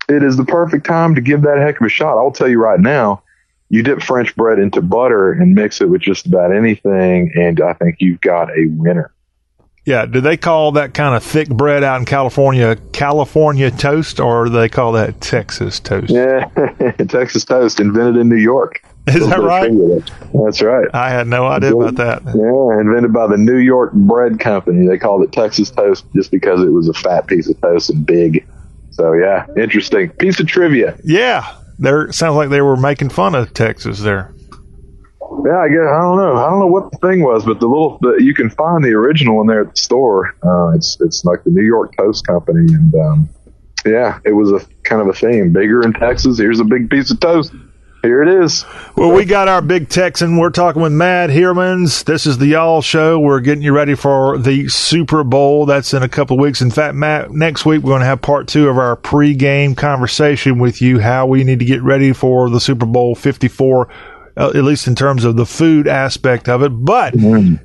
it 0.09 0.23
is 0.23 0.37
the 0.37 0.45
perfect 0.45 0.85
time 0.85 1.15
to 1.15 1.21
give 1.21 1.41
that 1.43 1.57
a 1.57 1.61
heck 1.61 1.79
of 1.79 1.85
a 1.85 1.89
shot. 1.89 2.17
I'll 2.17 2.31
tell 2.31 2.49
you 2.49 2.61
right 2.61 2.79
now, 2.79 3.23
you 3.69 3.83
dip 3.83 4.01
French 4.01 4.35
bread 4.35 4.59
into 4.59 4.81
butter 4.81 5.31
and 5.31 5.53
mix 5.53 5.81
it 5.81 5.89
with 5.89 6.01
just 6.01 6.25
about 6.25 6.55
anything, 6.55 7.31
and 7.35 7.61
I 7.61 7.73
think 7.73 7.97
you've 7.99 8.21
got 8.21 8.49
a 8.49 8.67
winner. 8.69 9.13
Yeah, 9.85 10.05
do 10.05 10.21
they 10.21 10.37
call 10.37 10.73
that 10.73 10.93
kind 10.93 11.13
of 11.13 11.23
thick 11.23 11.49
bread 11.49 11.83
out 11.83 11.99
in 11.99 12.05
California 12.05 12.77
California 12.93 13.69
toast, 13.69 14.19
or 14.19 14.45
do 14.45 14.51
they 14.51 14.69
call 14.69 14.93
that 14.93 15.19
Texas 15.19 15.79
toast? 15.79 16.11
Yeah, 16.11 16.45
Texas 17.09 17.43
toast 17.43 17.79
invented 17.79 18.15
in 18.17 18.29
New 18.29 18.37
York. 18.37 18.81
Is 19.07 19.27
that 19.27 19.41
right? 19.41 19.71
That's 20.33 20.61
right. 20.61 20.87
I 20.93 21.09
had 21.09 21.27
no 21.27 21.45
idea 21.47 21.75
about 21.75 21.95
that. 21.95 22.23
Yeah, 22.23 22.79
invented 22.79 23.11
by 23.11 23.27
the 23.27 23.37
New 23.37 23.57
York 23.57 23.91
Bread 23.91 24.39
Company. 24.39 24.87
They 24.87 24.97
called 24.97 25.23
it 25.23 25.33
Texas 25.33 25.69
toast 25.71 26.05
just 26.15 26.31
because 26.31 26.61
it 26.61 26.69
was 26.69 26.87
a 26.87 26.93
fat 26.93 27.27
piece 27.27 27.49
of 27.49 27.59
toast 27.59 27.89
and 27.89 28.05
big. 28.05 28.47
So 28.91 29.13
yeah, 29.13 29.45
interesting 29.57 30.09
piece 30.09 30.39
of 30.39 30.47
trivia. 30.47 30.97
Yeah, 31.03 31.53
there 31.79 32.11
sounds 32.13 32.35
like 32.37 32.49
they 32.49 32.61
were 32.61 32.77
making 32.77 33.09
fun 33.09 33.35
of 33.35 33.53
Texas 33.53 33.99
there. 33.99 34.33
Yeah, 35.45 35.57
I 35.57 35.67
guess 35.67 35.79
I 35.79 35.99
don't 35.99 36.17
know. 36.17 36.35
I 36.37 36.49
don't 36.49 36.59
know 36.59 36.67
what 36.67 36.91
the 36.91 36.97
thing 36.99 37.23
was, 37.23 37.43
but 37.43 37.59
the 37.59 37.67
little 37.67 37.97
the, 38.01 38.17
you 38.21 38.33
can 38.33 38.49
find 38.51 38.83
the 38.83 38.91
original 38.91 39.41
in 39.41 39.47
there 39.47 39.61
at 39.61 39.75
the 39.75 39.81
store. 39.81 40.33
Uh, 40.43 40.75
it's 40.75 40.97
it's 41.01 41.25
like 41.25 41.43
the 41.43 41.49
New 41.49 41.65
York 41.65 41.93
Toast 41.97 42.25
Company, 42.25 42.73
and 42.73 42.95
um, 42.95 43.29
yeah, 43.85 44.19
it 44.23 44.31
was 44.31 44.51
a 44.51 44.65
kind 44.83 45.01
of 45.01 45.07
a 45.07 45.13
theme. 45.13 45.51
Bigger 45.51 45.81
in 45.81 45.91
Texas. 45.91 46.37
Here's 46.37 46.59
a 46.59 46.63
big 46.63 46.89
piece 46.89 47.11
of 47.11 47.19
toast. 47.19 47.51
Here 48.03 48.21
it 48.21 48.43
is. 48.43 48.65
Well, 48.97 49.13
we 49.13 49.23
got 49.23 49.47
our 49.47 49.61
big 49.61 49.87
Texan. 49.87 50.35
We're 50.35 50.49
talking 50.49 50.81
with 50.81 50.91
Matt 50.91 51.29
Heermans. 51.29 52.03
This 52.03 52.25
is 52.25 52.37
the 52.37 52.47
Y'all 52.47 52.81
Show. 52.81 53.17
We're 53.17 53.39
getting 53.39 53.63
you 53.63 53.71
ready 53.71 53.95
for 53.95 54.37
the 54.37 54.67
Super 54.67 55.23
Bowl. 55.23 55.65
That's 55.65 55.93
in 55.93 56.03
a 56.03 56.09
couple 56.09 56.35
of 56.35 56.41
weeks. 56.41 56.61
In 56.61 56.69
fact, 56.69 56.95
Matt, 56.95 57.31
next 57.31 57.65
week 57.65 57.81
we're 57.81 57.91
going 57.91 58.01
to 58.01 58.05
have 58.05 58.21
part 58.21 58.49
two 58.49 58.67
of 58.67 58.77
our 58.77 58.97
pregame 58.97 59.77
conversation 59.77 60.59
with 60.59 60.81
you, 60.81 60.99
how 60.99 61.27
we 61.27 61.45
need 61.45 61.59
to 61.59 61.65
get 61.65 61.81
ready 61.81 62.11
for 62.11 62.49
the 62.49 62.59
Super 62.59 62.85
Bowl 62.85 63.15
54 63.15 63.87
uh, 64.35 64.49
at 64.49 64.63
least 64.63 64.87
in 64.87 64.95
terms 64.95 65.25
of 65.25 65.35
the 65.35 65.45
food 65.45 65.87
aspect 65.87 66.49
of 66.49 66.63
it. 66.63 66.69
But 66.69 67.13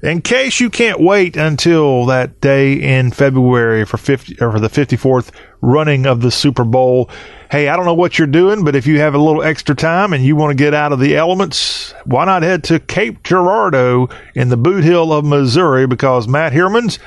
in 0.03 0.21
case 0.23 0.61
you 0.61 0.71
can't 0.71 1.01
wait 1.01 1.37
until 1.37 2.07
that 2.07 2.41
day 2.41 2.75
in 2.75 3.11
February 3.11 3.85
for 3.85 3.97
50 3.97 4.41
or 4.41 4.53
for 4.53 4.61
the 4.61 4.69
54th 4.69 5.31
running 5.61 6.07
of 6.07 6.21
the 6.21 6.31
Super 6.31 6.65
Bowl, 6.65 7.11
hey, 7.51 7.69
I 7.69 7.77
don't 7.77 7.87
know 7.87 7.95
what 7.95 8.19
you're 8.19 8.27
doing, 8.27 8.65
but 8.65 8.77
if 8.77 8.87
you 8.87 9.01
have 9.01 9.15
a 9.15 9.19
little 9.19 9.43
extra 9.43 9.75
time 9.75 10.13
and 10.13 10.25
you 10.25 10.37
want 10.37 10.51
to 10.51 10.63
get 10.63 10.75
out 10.75 10.93
of 10.93 11.01
the 11.01 11.17
elements, 11.17 11.95
why 12.05 12.25
not 12.27 12.43
head 12.43 12.65
to 12.65 12.79
Cape 12.81 13.23
Girardeau 13.23 14.09
in 14.35 14.51
the 14.51 14.59
Bootheel 14.59 15.13
of 15.13 15.25
Missouri 15.25 15.87
because 15.87 16.29
Matt 16.29 16.53
Heermans 16.53 16.99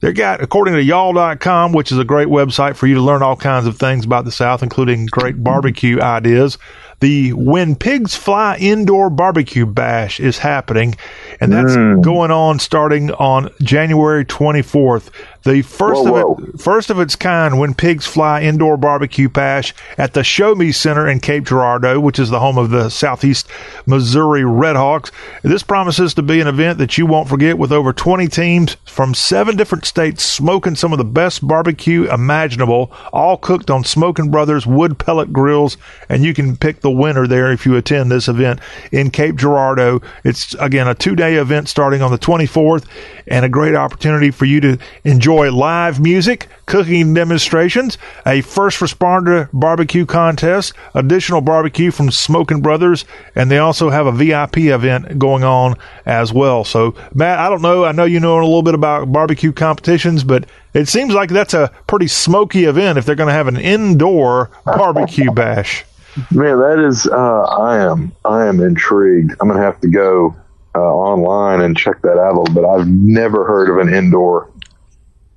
they 0.00 0.14
got, 0.14 0.42
according 0.42 0.74
to 0.74 0.82
y'all.com, 0.82 1.72
which 1.72 1.92
is 1.92 1.98
a 1.98 2.04
great 2.04 2.28
website 2.28 2.76
for 2.76 2.86
you 2.86 2.94
to 2.94 3.02
learn 3.02 3.22
all 3.22 3.36
kinds 3.36 3.66
of 3.66 3.78
things 3.78 4.06
about 4.06 4.24
the 4.24 4.32
South, 4.32 4.62
including 4.62 5.04
great 5.06 5.44
barbecue 5.44 6.00
ideas. 6.00 6.56
The 7.00 7.32
When 7.32 7.76
Pigs 7.76 8.14
Fly 8.14 8.56
Indoor 8.58 9.08
Barbecue 9.08 9.64
Bash 9.64 10.20
is 10.20 10.38
happening, 10.38 10.96
and 11.40 11.50
that's 11.50 11.74
hmm. 11.74 12.02
going 12.02 12.30
on 12.30 12.58
starting 12.58 13.10
on 13.12 13.48
January 13.62 14.24
24th. 14.26 15.10
The 15.42 15.62
first 15.62 16.04
Whoa, 16.04 16.34
of 16.34 16.48
it, 16.48 16.60
first 16.60 16.90
of 16.90 17.00
its 17.00 17.16
kind, 17.16 17.58
When 17.58 17.72
Pigs 17.72 18.06
Fly 18.06 18.42
Indoor 18.42 18.76
Barbecue 18.76 19.28
Bash 19.30 19.72
at 19.96 20.12
the 20.12 20.22
Show 20.22 20.54
Me 20.54 20.70
Center 20.70 21.08
in 21.08 21.18
Cape 21.20 21.44
Girardeau, 21.44 21.98
which 21.98 22.18
is 22.18 22.28
the 22.28 22.40
home 22.40 22.58
of 22.58 22.68
the 22.68 22.90
Southeast 22.90 23.48
Missouri 23.86 24.42
Redhawks. 24.42 25.10
This 25.42 25.62
promises 25.62 26.12
to 26.14 26.22
be 26.22 26.42
an 26.42 26.46
event 26.46 26.76
that 26.76 26.98
you 26.98 27.06
won't 27.06 27.28
forget 27.28 27.56
with 27.56 27.72
over 27.72 27.94
20 27.94 28.28
teams 28.28 28.76
from 28.84 29.14
seven 29.14 29.56
different 29.56 29.86
states 29.86 30.22
smoking 30.24 30.76
some 30.76 30.92
of 30.92 30.98
the 30.98 31.04
best 31.04 31.46
barbecue 31.46 32.06
imaginable, 32.12 32.92
all 33.10 33.38
cooked 33.38 33.70
on 33.70 33.82
Smoking 33.82 34.30
Brothers 34.30 34.66
wood 34.66 34.98
pellet 34.98 35.32
grills, 35.32 35.78
and 36.10 36.22
you 36.22 36.34
can 36.34 36.54
pick 36.54 36.82
the 36.82 36.90
winner 36.90 37.26
there 37.26 37.50
if 37.50 37.64
you 37.64 37.76
attend 37.76 38.10
this 38.10 38.28
event 38.28 38.60
in 38.92 39.10
Cape 39.10 39.36
Girardeau. 39.36 40.02
It's 40.22 40.52
again 40.54 40.86
a 40.86 40.94
two-day 40.94 41.36
event 41.36 41.70
starting 41.70 42.02
on 42.02 42.10
the 42.10 42.18
24th 42.18 42.84
and 43.26 43.46
a 43.46 43.48
great 43.48 43.74
opportunity 43.74 44.30
for 44.30 44.44
you 44.44 44.60
to 44.60 44.78
enjoy 45.04 45.29
live 45.34 46.00
music, 46.00 46.48
cooking 46.66 47.14
demonstrations, 47.14 47.98
a 48.26 48.40
first 48.40 48.80
responder 48.80 49.48
barbecue 49.52 50.04
contest, 50.06 50.72
additional 50.94 51.40
barbecue 51.40 51.90
from 51.90 52.10
Smoking 52.10 52.60
Brothers, 52.60 53.04
and 53.34 53.50
they 53.50 53.58
also 53.58 53.90
have 53.90 54.06
a 54.06 54.12
VIP 54.12 54.58
event 54.58 55.18
going 55.18 55.44
on 55.44 55.76
as 56.04 56.32
well. 56.32 56.64
So, 56.64 56.94
Matt, 57.14 57.38
I 57.38 57.48
don't 57.48 57.62
know. 57.62 57.84
I 57.84 57.92
know 57.92 58.04
you 58.04 58.20
know 58.20 58.38
a 58.38 58.40
little 58.40 58.62
bit 58.62 58.74
about 58.74 59.12
barbecue 59.12 59.52
competitions, 59.52 60.24
but 60.24 60.46
it 60.74 60.88
seems 60.88 61.14
like 61.14 61.30
that's 61.30 61.54
a 61.54 61.70
pretty 61.86 62.08
smoky 62.08 62.64
event 62.64 62.98
if 62.98 63.06
they're 63.06 63.14
going 63.14 63.28
to 63.28 63.32
have 63.32 63.48
an 63.48 63.56
indoor 63.56 64.50
barbecue 64.64 65.30
bash. 65.32 65.84
Man, 66.30 66.58
that 66.58 66.78
is. 66.78 67.06
Uh, 67.06 67.42
I 67.42 67.78
am. 67.78 68.12
I 68.24 68.46
am 68.46 68.60
intrigued. 68.60 69.32
I'm 69.40 69.48
gonna 69.48 69.62
have 69.62 69.80
to 69.80 69.88
go 69.88 70.34
uh, 70.74 70.78
online 70.78 71.60
and 71.60 71.76
check 71.76 72.02
that 72.02 72.18
out 72.18 72.34
a 72.34 72.40
little 72.40 72.54
bit. 72.54 72.64
I've 72.64 72.88
never 72.88 73.44
heard 73.44 73.70
of 73.70 73.86
an 73.86 73.92
indoor 73.94 74.50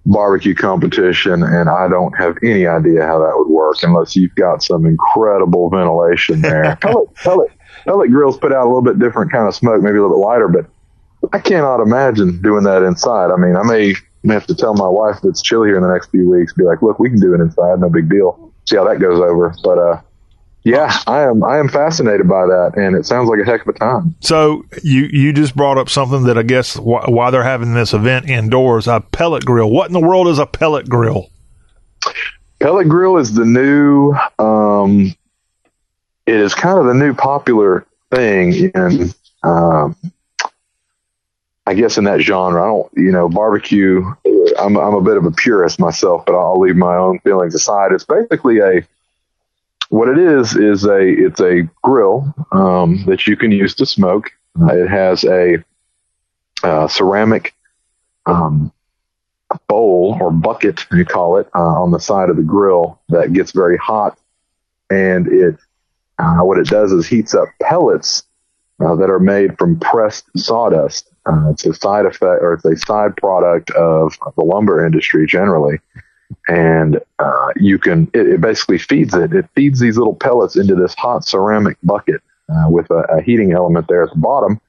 barbecue 0.05 0.53
competition, 0.53 1.43
and 1.43 1.69
I 1.69 1.87
don't 1.87 2.17
have 2.17 2.37
any 2.43 2.67
idea 2.67 3.05
how 3.05 3.19
that 3.19 3.33
would 3.35 3.47
work 3.47 3.77
unless 3.83 4.15
you've 4.15 4.35
got 4.35 4.61
some 4.61 4.85
incredible 4.85 5.69
ventilation 5.69 6.41
there. 6.41 6.75
pellet, 6.81 7.13
pellet, 7.15 7.51
pellet 7.85 8.11
grills 8.11 8.37
put 8.37 8.51
out 8.51 8.65
a 8.65 8.67
little 8.67 8.81
bit 8.81 8.99
different 8.99 9.31
kind 9.31 9.47
of 9.47 9.55
smoke, 9.55 9.81
maybe 9.81 9.97
a 9.97 10.01
little 10.01 10.17
bit 10.17 10.25
lighter, 10.25 10.47
but 10.47 10.65
I 11.31 11.39
cannot 11.39 11.79
imagine 11.79 12.41
doing 12.41 12.63
that 12.65 12.83
inside. 12.83 13.31
I 13.31 13.37
mean, 13.37 13.55
I 13.55 13.63
may, 13.63 13.95
may 14.23 14.33
have 14.33 14.47
to 14.47 14.55
tell 14.55 14.73
my 14.73 14.87
wife 14.87 15.17
if 15.19 15.25
it's 15.25 15.41
chilly 15.41 15.69
here 15.69 15.77
in 15.77 15.83
the 15.83 15.91
next 15.91 16.09
few 16.11 16.29
weeks, 16.29 16.53
be 16.53 16.63
like, 16.63 16.81
look, 16.81 16.99
we 16.99 17.09
can 17.09 17.19
do 17.19 17.33
it 17.33 17.39
inside, 17.39 17.79
no 17.79 17.89
big 17.89 18.09
deal. 18.09 18.51
See 18.65 18.75
how 18.75 18.83
that 18.85 18.99
goes 18.99 19.19
over. 19.19 19.53
But 19.63 19.77
uh, 19.77 20.01
yeah, 20.63 20.97
I 21.07 21.23
am 21.23 21.43
I 21.43 21.59
am 21.59 21.67
fascinated 21.67 22.27
by 22.27 22.45
that, 22.45 22.73
and 22.75 22.95
it 22.95 23.05
sounds 23.05 23.29
like 23.29 23.39
a 23.39 23.45
heck 23.45 23.61
of 23.61 23.75
a 23.75 23.79
time. 23.79 24.15
So 24.19 24.65
you 24.83 25.09
you 25.11 25.33
just 25.33 25.55
brought 25.55 25.77
up 25.77 25.89
something 25.89 26.23
that 26.23 26.37
I 26.37 26.43
guess 26.43 26.75
wh- 26.75 27.07
why 27.07 27.31
they're 27.31 27.43
having 27.43 27.73
this 27.73 27.93
event 27.93 28.29
indoors 28.29 28.87
a 28.87 29.01
pellet 29.01 29.45
grill. 29.45 29.69
What 29.69 29.87
in 29.87 29.93
the 29.93 29.99
world 29.99 30.27
is 30.27 30.39
a 30.39 30.45
pellet 30.45 30.87
grill? 30.87 31.29
Pellet 32.59 32.87
grill 32.87 33.17
is 33.17 33.33
the 33.33 33.45
new. 33.45 34.13
Um, 34.39 35.13
it 36.25 36.35
is 36.35 36.53
kind 36.55 36.79
of 36.79 36.85
the 36.85 36.93
new 36.93 37.13
popular 37.13 37.85
thing 38.11 38.71
in. 38.73 39.13
Um, 39.43 39.95
I 41.65 41.73
guess 41.73 41.97
in 41.97 42.03
that 42.05 42.19
genre, 42.19 42.61
I 42.61 42.67
don't, 42.67 42.91
you 42.95 43.11
know, 43.11 43.29
barbecue 43.29 44.03
I'm 44.59 44.77
I'm 44.77 44.93
a 44.93 45.01
bit 45.01 45.17
of 45.17 45.25
a 45.25 45.31
purist 45.31 45.79
myself, 45.79 46.25
but 46.25 46.35
I'll 46.35 46.59
leave 46.59 46.75
my 46.75 46.95
own 46.95 47.19
feelings 47.19 47.55
aside. 47.55 47.91
It's 47.91 48.05
basically 48.05 48.59
a 48.59 48.85
what 49.93 50.09
it 50.09 50.17
is 50.17 50.55
is 50.55 50.85
a 50.85 51.01
it's 51.01 51.39
a 51.39 51.69
grill 51.83 52.33
um, 52.51 53.03
that 53.05 53.27
you 53.27 53.37
can 53.37 53.51
use 53.51 53.75
to 53.75 53.85
smoke. 53.85 54.31
Uh, 54.59 54.73
it 54.73 54.89
has 54.89 55.23
a 55.23 55.63
uh, 56.63 56.87
ceramic 56.87 57.53
um, 58.25 58.71
bowl 59.67 60.17
or 60.19 60.31
bucket, 60.31 60.83
you 60.91 61.05
call 61.05 61.37
it, 61.37 61.47
uh, 61.53 61.59
on 61.59 61.91
the 61.91 61.99
side 61.99 62.31
of 62.31 62.37
the 62.37 62.41
grill 62.41 62.99
that 63.09 63.33
gets 63.33 63.51
very 63.51 63.77
hot, 63.77 64.17
and 64.89 65.27
it 65.27 65.57
uh, 66.17 66.37
what 66.39 66.57
it 66.57 66.65
does 66.67 66.91
is 66.91 67.05
heats 67.05 67.35
up 67.35 67.49
pellets 67.61 68.23
uh, 68.83 68.95
that 68.95 69.11
are 69.11 69.19
made 69.19 69.55
from 69.59 69.79
pressed 69.79 70.25
sawdust. 70.35 71.07
Uh, 71.27 71.51
it's 71.51 71.67
a 71.67 71.73
side 71.75 72.07
effect 72.07 72.41
or 72.41 72.53
it's 72.53 72.65
a 72.65 72.75
side 72.87 73.15
product 73.17 73.69
of 73.71 74.17
the 74.37 74.43
lumber 74.43 74.83
industry 74.83 75.27
generally. 75.27 75.77
And 76.47 76.99
uh, 77.19 77.47
you 77.55 77.79
can, 77.79 78.09
it, 78.13 78.27
it, 78.27 78.41
basically 78.41 78.77
feeds 78.77 79.13
it. 79.13 79.33
It 79.33 79.45
feeds 79.55 79.79
these 79.79 79.97
little 79.97 80.15
pellets 80.15 80.55
into 80.55 80.75
this 80.75 80.93
hot 80.95 81.25
ceramic 81.25 81.77
bucket 81.83 82.21
uh, 82.49 82.69
with 82.69 82.89
a, 82.91 83.05
a, 83.17 83.21
heating 83.21 83.53
element 83.53 83.87
there 83.87 84.03
at 84.03 84.09
the 84.09 84.19
bottom. 84.19 84.59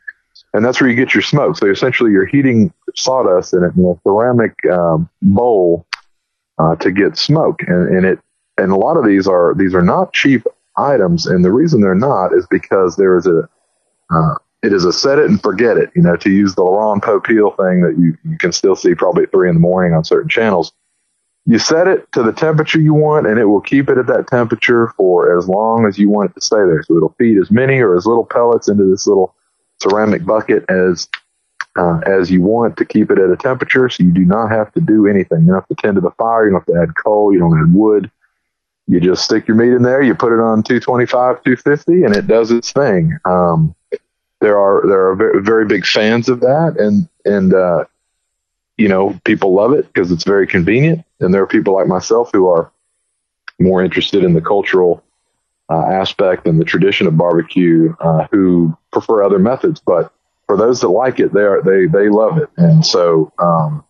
And 0.53 0.65
that's 0.65 0.81
where 0.81 0.89
you 0.89 0.97
get 0.97 1.15
your 1.15 1.23
smoke. 1.23 1.57
So 1.57 1.69
essentially, 1.69 2.13
you're 2.13 2.27
heating 2.27 2.73
sawdust 2.95 3.53
in, 3.53 3.65
it 3.65 3.75
in 3.77 3.85
a 3.85 4.01
ceramic 4.07 4.55
um, 4.67 5.09
bowl 5.23 5.87
uh, 6.59 6.77
to 6.77 6.93
get 6.93 7.17
smoke. 7.17 7.63
And, 7.67 7.89
and 7.97 8.07
it, 8.07 8.21
and 8.57 8.71
a 8.71 8.77
lot 8.77 8.97
of 8.97 9.05
these 9.05 9.27
are 9.27 9.55
these 9.57 9.75
are 9.75 9.83
not 9.83 10.13
cheap 10.13 10.45
items. 10.77 11.27
And 11.27 11.45
the 11.45 11.53
reason 11.53 11.81
they're 11.81 11.95
not 11.95 12.33
is 12.33 12.47
because 12.49 12.97
there 12.97 13.19
is 13.19 13.27
a 13.27 13.49
uh, 14.11 14.35
it 14.65 14.73
is 14.73 14.85
a 14.85 14.93
set 14.93 15.19
it 15.19 15.27
and 15.27 15.43
forget 15.43 15.77
it, 15.77 15.91
you 15.95 16.03
know, 16.03 16.17
to 16.17 16.31
use 16.31 16.55
the 16.55 16.65
Ron 16.65 17.01
Popeil 17.01 17.55
thing 17.57 17.83
that 17.83 17.97
you, 17.99 18.17
you 18.25 18.39
can 18.39 18.51
still 18.51 18.75
see 18.75 18.95
probably 18.95 19.25
at 19.25 19.31
three 19.31 19.49
in 19.49 19.55
the 19.55 19.61
morning 19.61 19.93
on 19.93 20.05
certain 20.05 20.29
channels. 20.29 20.73
You 21.47 21.59
set 21.59 21.89
it 21.89 22.11
to 22.13 22.23
the 22.23 22.33
temperature 22.33 22.81
you 22.81 22.95
want 22.95 23.27
and 23.27 23.39
it 23.39 23.45
will 23.45 23.61
keep 23.61 23.91
it 23.91 23.99
at 23.99 24.07
that 24.07 24.29
temperature 24.29 24.89
for 24.97 25.37
as 25.37 25.47
long 25.47 25.87
as 25.87 25.99
you 25.99 26.09
want 26.09 26.31
it 26.31 26.35
to 26.35 26.41
stay 26.41 26.57
there. 26.57 26.83
So 26.83 26.97
it'll 26.97 27.15
feed 27.19 27.39
as 27.39 27.51
many 27.51 27.81
or 27.81 27.97
as 27.97 28.07
little 28.07 28.25
pellets 28.25 28.69
into 28.69 28.85
this 28.85 29.07
little 29.07 29.35
ceramic 29.83 30.25
bucket 30.25 30.65
as 30.71 31.09
uh, 31.77 31.99
as 32.07 32.31
you 32.31 32.41
want 32.41 32.77
to 32.77 32.85
keep 32.85 33.11
it 33.11 33.19
at 33.19 33.31
a 33.31 33.37
temperature. 33.37 33.89
So 33.89 34.05
you 34.05 34.13
do 34.13 34.25
not 34.25 34.51
have 34.51 34.73
to 34.75 34.81
do 34.81 35.07
anything. 35.07 35.41
You 35.41 35.47
don't 35.49 35.57
have 35.57 35.69
to 35.69 35.75
tend 35.75 35.97
to 35.97 36.01
the 36.01 36.13
fire. 36.13 36.45
You 36.45 36.53
don't 36.53 36.67
have 36.67 36.75
to 36.75 36.81
add 36.81 36.95
coal. 36.95 37.33
You 37.33 37.41
don't 37.41 37.59
add 37.59 37.75
wood. 37.75 38.11
You 38.87 39.01
just 39.01 39.25
stick 39.25 39.49
your 39.49 39.57
meat 39.57 39.73
in 39.75 39.83
there. 39.83 40.03
You 40.03 40.15
put 40.15 40.33
it 40.33 40.41
on 40.41 40.63
225, 40.63 41.43
250 41.43 42.05
and 42.05 42.17
it 42.17 42.27
does 42.27 42.51
its 42.51 42.73
thing. 42.73 43.19
Um, 43.25 43.75
there 44.41 44.59
are 44.59 44.87
there 44.87 45.11
are 45.11 45.17
very, 45.17 45.43
very 45.43 45.65
big 45.65 45.87
fans 45.87 46.29
of 46.29 46.41
that, 46.41 46.77
and 46.79 47.09
and 47.25 47.55
uh, 47.55 47.85
you 48.77 48.89
know 48.89 49.19
people 49.25 49.55
love 49.55 49.73
it 49.73 49.87
because 49.93 50.11
it's 50.11 50.25
very 50.25 50.47
convenient. 50.47 51.05
And 51.21 51.33
there 51.33 51.43
are 51.43 51.47
people 51.47 51.75
like 51.75 51.87
myself 51.87 52.31
who 52.33 52.49
are 52.49 52.73
more 53.59 53.85
interested 53.85 54.25
in 54.25 54.35
the 54.35 54.41
cultural 54.41 55.03
uh, 55.71 55.87
aspect 55.87 56.47
and 56.47 56.61
the 56.61 56.65
tradition 56.65 57.07
of 57.07 57.17
barbecue 57.17 57.95
uh, 58.01 58.27
who 58.31 58.77
prefer 58.93 59.23
other 59.23 59.39
methods. 59.39 59.81
But 59.81 60.13
for 60.47 60.57
those 60.57 60.81
that 60.81 60.89
like 60.89 61.21
it, 61.21 61.33
they 61.33 61.43
are 61.43 61.63
they 61.63 61.87
they 61.87 62.09
love 62.09 62.39
it, 62.39 62.51
and 62.57 62.85
so 62.85 63.33
um, 63.39 63.85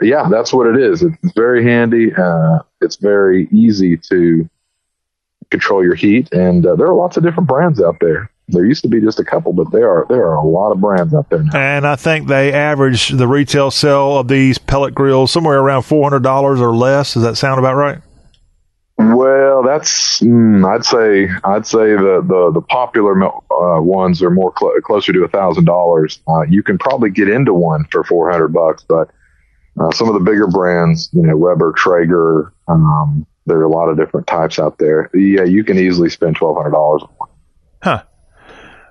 yeah, 0.00 0.28
that's 0.30 0.52
what 0.52 0.66
it 0.66 0.80
is. 0.80 1.02
It's 1.02 1.32
very 1.34 1.62
handy. 1.62 2.12
Uh, 2.14 2.60
it's 2.80 2.96
very 2.96 3.48
easy 3.50 3.96
to 3.96 4.48
control 5.50 5.82
your 5.82 5.94
heat, 5.94 6.32
and 6.32 6.66
uh, 6.66 6.74
there 6.76 6.86
are 6.86 6.94
lots 6.94 7.16
of 7.16 7.22
different 7.22 7.48
brands 7.48 7.80
out 7.80 7.96
there. 8.00 8.30
There 8.48 8.64
used 8.64 8.82
to 8.82 8.88
be 8.88 9.00
just 9.00 9.20
a 9.20 9.24
couple, 9.24 9.52
but 9.52 9.70
there 9.72 9.90
are 9.90 10.06
there 10.08 10.24
are 10.24 10.36
a 10.36 10.46
lot 10.46 10.72
of 10.72 10.80
brands 10.80 11.14
out 11.14 11.28
there 11.28 11.42
now. 11.42 11.58
And 11.58 11.86
I 11.86 11.96
think 11.96 12.28
they 12.28 12.52
average 12.52 13.10
the 13.10 13.28
retail 13.28 13.70
sale 13.70 14.18
of 14.18 14.28
these 14.28 14.56
pellet 14.56 14.94
grills 14.94 15.30
somewhere 15.30 15.58
around 15.58 15.82
four 15.82 16.02
hundred 16.02 16.22
dollars 16.22 16.60
or 16.60 16.74
less. 16.74 17.14
Does 17.14 17.24
that 17.24 17.36
sound 17.36 17.58
about 17.58 17.74
right? 17.74 17.98
Well, 18.96 19.62
that's 19.62 20.20
mm, 20.20 20.66
I'd 20.66 20.84
say 20.84 21.28
I'd 21.44 21.66
say 21.66 21.92
the 21.92 22.24
the, 22.26 22.50
the 22.54 22.60
popular 22.62 23.22
uh, 23.22 23.80
ones 23.80 24.22
are 24.22 24.30
more 24.30 24.52
cl- 24.58 24.72
closer 24.82 25.12
to 25.12 25.24
a 25.24 25.28
thousand 25.28 25.66
dollars. 25.66 26.20
Uh, 26.26 26.42
you 26.48 26.62
can 26.62 26.78
probably 26.78 27.10
get 27.10 27.28
into 27.28 27.54
one 27.54 27.84
for 27.92 28.02
four 28.02 28.30
hundred 28.30 28.48
bucks, 28.48 28.84
but 28.88 29.10
uh, 29.78 29.92
some 29.92 30.08
of 30.08 30.14
the 30.14 30.20
bigger 30.20 30.48
brands, 30.48 31.10
you 31.12 31.22
know, 31.22 31.36
Weber, 31.36 31.72
Traeger, 31.76 32.52
um, 32.66 33.24
there 33.46 33.58
are 33.58 33.64
a 33.64 33.70
lot 33.70 33.88
of 33.88 33.96
different 33.96 34.26
types 34.26 34.58
out 34.58 34.78
there. 34.78 35.10
Yeah, 35.14 35.44
you 35.44 35.62
can 35.62 35.78
easily 35.78 36.10
spend 36.10 36.34
twelve 36.36 36.56
hundred 36.56 36.72
dollars. 36.72 37.02
Huh. 37.82 38.02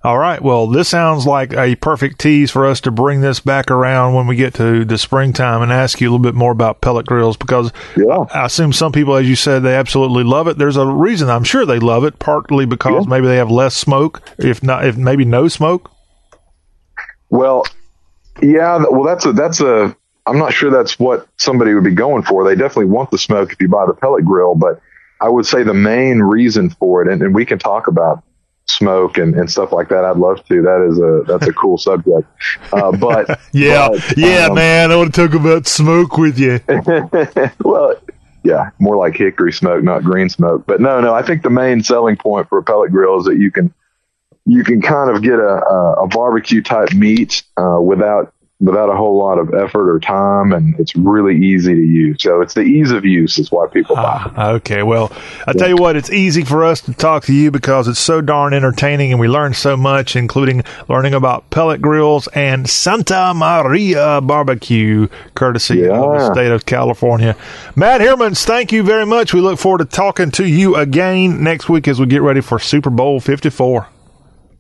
All 0.08 0.18
right. 0.18 0.42
Well, 0.42 0.68
this 0.68 0.88
sounds 0.88 1.28
like 1.28 1.52
a 1.52 1.76
perfect 1.76 2.18
tease 2.18 2.50
for 2.50 2.66
us 2.66 2.80
to 2.80 2.92
bring 2.92 3.20
this 3.20 3.42
back 3.42 3.70
around 3.70 4.14
when 4.14 4.26
we 4.26 4.38
get 4.38 4.54
to 4.54 4.86
the 4.86 4.98
springtime 4.98 5.62
and 5.62 5.70
ask 5.70 6.00
you 6.00 6.08
a 6.08 6.10
little 6.10 6.24
bit 6.24 6.34
more 6.34 6.54
about 6.54 6.80
pellet 6.80 7.06
grills 7.06 7.36
because 7.36 7.74
yeah. 7.98 8.24
I 8.34 8.46
assume 8.46 8.72
some 8.72 8.94
people, 8.94 9.18
as 9.18 9.28
you 9.28 9.36
said, 9.36 9.64
they 9.64 9.76
absolutely 9.76 10.24
love 10.24 10.48
it. 10.48 10.58
There's 10.58 10.78
a 10.78 10.88
reason 10.88 11.30
I'm 11.30 11.44
sure 11.44 11.66
they 11.66 11.80
love 11.80 12.06
it, 12.06 12.20
partly 12.20 12.66
because 12.66 13.04
yeah. 13.04 13.10
maybe 13.10 13.28
they 13.28 13.36
have 13.36 13.52
less 13.52 13.76
smoke, 13.76 14.22
if 14.38 14.64
not, 14.64 14.86
if 14.86 14.96
maybe 14.96 15.26
no 15.26 15.50
smoke. 15.50 15.92
Well, 17.30 17.66
yeah. 18.42 18.86
Well, 18.90 19.04
that's 19.04 19.26
a, 19.26 19.34
that's 19.34 19.60
a, 19.60 19.94
I'm 20.26 20.38
not 20.40 20.54
sure 20.54 20.72
that's 20.72 20.98
what 20.98 21.28
somebody 21.36 21.74
would 21.74 21.84
be 21.84 21.94
going 21.94 22.24
for. 22.24 22.46
They 22.46 22.56
definitely 22.56 22.86
want 22.86 23.12
the 23.12 23.18
smoke 23.18 23.52
if 23.52 23.60
you 23.60 23.68
buy 23.68 23.86
the 23.86 23.94
pellet 23.94 24.24
grill, 24.24 24.56
but 24.56 24.80
I 25.20 25.28
would 25.28 25.46
say 25.46 25.64
the 25.64 25.74
main 25.74 26.20
reason 26.20 26.70
for 26.70 27.02
it, 27.02 27.12
and, 27.12 27.22
and 27.22 27.36
we 27.36 27.46
can 27.46 27.60
talk 27.60 27.88
about 27.88 28.24
smoke 28.68 29.18
and, 29.18 29.36
and 29.36 29.50
stuff 29.50 29.72
like 29.72 29.90
that. 29.90 30.06
I'd 30.06 30.18
love 30.18 30.46
to. 30.48 30.62
That 30.62 30.88
is 30.90 31.00
a 31.00 31.24
that's 31.28 31.48
a 31.48 31.54
cool 31.54 31.78
subject. 31.78 32.28
Uh, 32.72 32.96
but 32.96 33.40
yeah, 33.54 33.90
but, 33.90 34.18
yeah, 34.18 34.48
um, 34.48 34.56
man, 34.56 34.92
I 34.92 34.96
want 34.96 35.14
to 35.14 35.28
talk 35.28 35.40
about 35.40 35.68
smoke 35.68 36.18
with 36.18 36.38
you. 36.38 36.60
well, 37.64 37.96
yeah, 38.44 38.70
more 38.80 38.96
like 38.96 39.16
hickory 39.16 39.54
smoke, 39.54 39.84
not 39.84 40.04
green 40.04 40.30
smoke. 40.30 40.66
But 40.66 40.82
no, 40.82 41.02
no, 41.02 41.14
I 41.14 41.22
think 41.22 41.44
the 41.44 41.50
main 41.50 41.84
selling 41.84 42.18
point 42.18 42.50
for 42.50 42.58
a 42.58 42.64
pellet 42.64 42.92
grill 42.92 43.20
is 43.20 43.26
that 43.26 43.38
you 43.38 43.52
can 43.52 43.74
you 44.46 44.64
can 44.64 44.82
kind 44.82 45.10
of 45.10 45.22
get 45.22 45.40
a, 45.40 45.66
a, 45.66 46.04
a 46.04 46.08
barbecue 46.08 46.62
type 46.62 46.94
meat 46.94 47.44
uh, 47.58 47.80
without 47.82 48.34
without 48.60 48.90
a 48.90 48.96
whole 48.96 49.20
lot 49.20 49.38
of 49.38 49.54
effort 49.54 49.90
or 49.90 50.00
time, 50.00 50.52
and 50.52 50.80
it's 50.80 50.96
really 50.96 51.36
easy 51.36 51.76
to 51.76 51.82
use. 51.82 52.24
So 52.24 52.42
it's 52.42 52.56
the 52.56 52.62
ease 52.62 52.92
of 52.92 53.06
use 53.06 53.38
is 53.38 53.52
why 53.52 53.68
people 53.68 53.96
buy. 53.96 54.32
Ah, 54.36 54.52
okay, 54.54 54.82
well, 54.82 55.12
I 55.46 55.54
tell 55.54 55.70
you 55.70 55.76
what, 55.76 55.96
it's 55.96 56.10
easy 56.10 56.44
for 56.44 56.64
us 56.64 56.82
to 56.82 56.94
talk 56.94 57.26
to 57.26 57.34
you 57.34 57.52
because 57.52 57.88
it's 57.88 58.00
so 58.00 58.20
darn 58.20 58.54
entertaining, 58.54 59.12
and 59.12 59.20
we 59.20 59.28
learn 59.28 59.54
so 59.54 59.78
much, 59.78 60.16
including 60.16 60.64
learning 60.90 61.14
about 61.14 61.50
pellet 61.52 61.82
grills 61.82 62.28
and 62.30 62.68
Santa 62.68 63.34
Maria 63.36 64.22
barbecue, 64.22 65.08
courtesy 65.36 65.80
yeah. 65.80 65.92
of 65.92 66.14
the 66.14 66.34
state 66.34 66.52
of 66.52 66.66
California. 66.66 67.36
Matt 67.76 68.02
Hermans, 68.02 68.44
thank 68.44 68.72
you 68.72 68.82
very 68.82 69.06
much. 69.06 69.36
We 69.36 69.42
look 69.42 69.60
forward 69.60 69.80
to 69.80 69.86
talking 69.86 70.32
to 70.32 70.48
you 70.48 70.76
again 70.76 71.44
next 71.44 71.70
week 71.70 71.88
as 71.88 72.00
we 72.00 72.08
get 72.08 72.24
ready 72.24 72.42
for 72.42 72.58
Super 72.58 72.90
Bowl 72.90 73.20
Fifty 73.20 73.52
Four. 73.52 73.88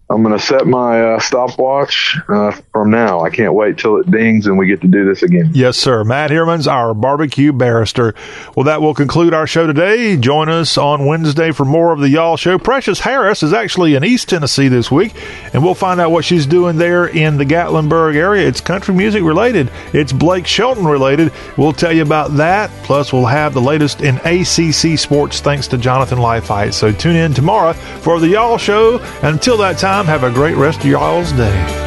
I'm 0.10 0.24
going 0.24 0.38
to 0.38 0.44
set 0.44 0.66
my 0.66 1.02
uh, 1.02 1.20
stopwatch 1.20 2.18
uh, 2.30 2.52
from 2.72 2.92
now. 2.92 3.20
I 3.20 3.30
can't 3.30 3.54
wait 3.54 3.78
till 3.78 3.98
it 3.98 4.10
dings 4.10 4.48
and 4.48 4.58
we 4.58 4.66
get 4.66 4.80
to 4.82 4.88
do 4.88 5.04
this 5.04 5.22
again. 5.22 5.52
Yes, 5.54 5.76
sir. 5.76 6.06
Matt 6.06 6.32
Hermans, 6.32 6.66
our 6.66 6.94
barbecue 6.94 7.52
barrister. 7.52 8.16
Well, 8.56 8.64
that 8.66 8.82
will 8.82 8.94
conclude 8.94 9.34
our 9.34 9.46
show 9.46 9.68
today. 9.68 10.16
Join 10.16 10.48
us 10.48 10.78
on 10.78 11.06
Wednesday 11.06 11.52
for 11.52 11.66
more 11.66 11.92
of 11.92 12.00
the 12.00 12.08
Y'all 12.08 12.38
Show. 12.38 12.58
Precious 12.58 13.02
Harris 13.02 13.44
is 13.44 13.52
actually 13.52 13.96
in 13.96 14.06
East 14.06 14.30
Tennessee 14.30 14.70
this 14.70 14.90
week, 14.90 15.14
and 15.54 15.62
we'll 15.62 15.76
find 15.76 16.00
out 16.00 16.12
what 16.12 16.24
she's 16.24 16.46
doing 16.46 16.78
there 16.78 17.08
in 17.08 17.38
the 17.38 17.46
Gatlinburg 17.46 18.16
area. 18.16 18.48
It's 18.48 18.62
country 18.62 18.96
music 18.96 19.24
related, 19.24 19.70
it's 19.92 20.14
Blake 20.14 20.48
Shelton 20.48 20.86
related. 20.86 21.34
We'll 21.58 21.74
tell 21.74 21.92
you 21.92 22.04
about 22.04 22.38
that. 22.38 22.70
Plus, 22.84 23.12
we'll 23.12 23.26
have 23.26 23.54
the 23.54 23.62
latest 23.62 24.00
in 24.02 24.16
ACC 24.20 24.98
sports 24.98 25.42
thanks 25.42 25.68
to 25.68 25.78
Jonathan 25.78 26.20
Leifheit. 26.20 26.74
So 26.74 26.94
tune 26.94 27.18
in 27.18 27.34
tomorrow 27.34 27.74
for 27.74 28.22
the 28.22 28.30
Y'all 28.30 28.58
Show. 28.58 29.00
Until 29.22 29.58
that 29.58 29.78
time, 29.78 29.97
time. 29.98 30.06
Have 30.06 30.24
a 30.24 30.32
great 30.32 30.56
rest 30.56 30.80
of 30.82 30.86
y'all's 30.86 31.32
day. 31.32 31.87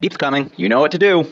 Beep's 0.00 0.16
coming. 0.16 0.50
You 0.56 0.68
know 0.68 0.80
what 0.80 0.92
to 0.92 0.98
do. 0.98 1.26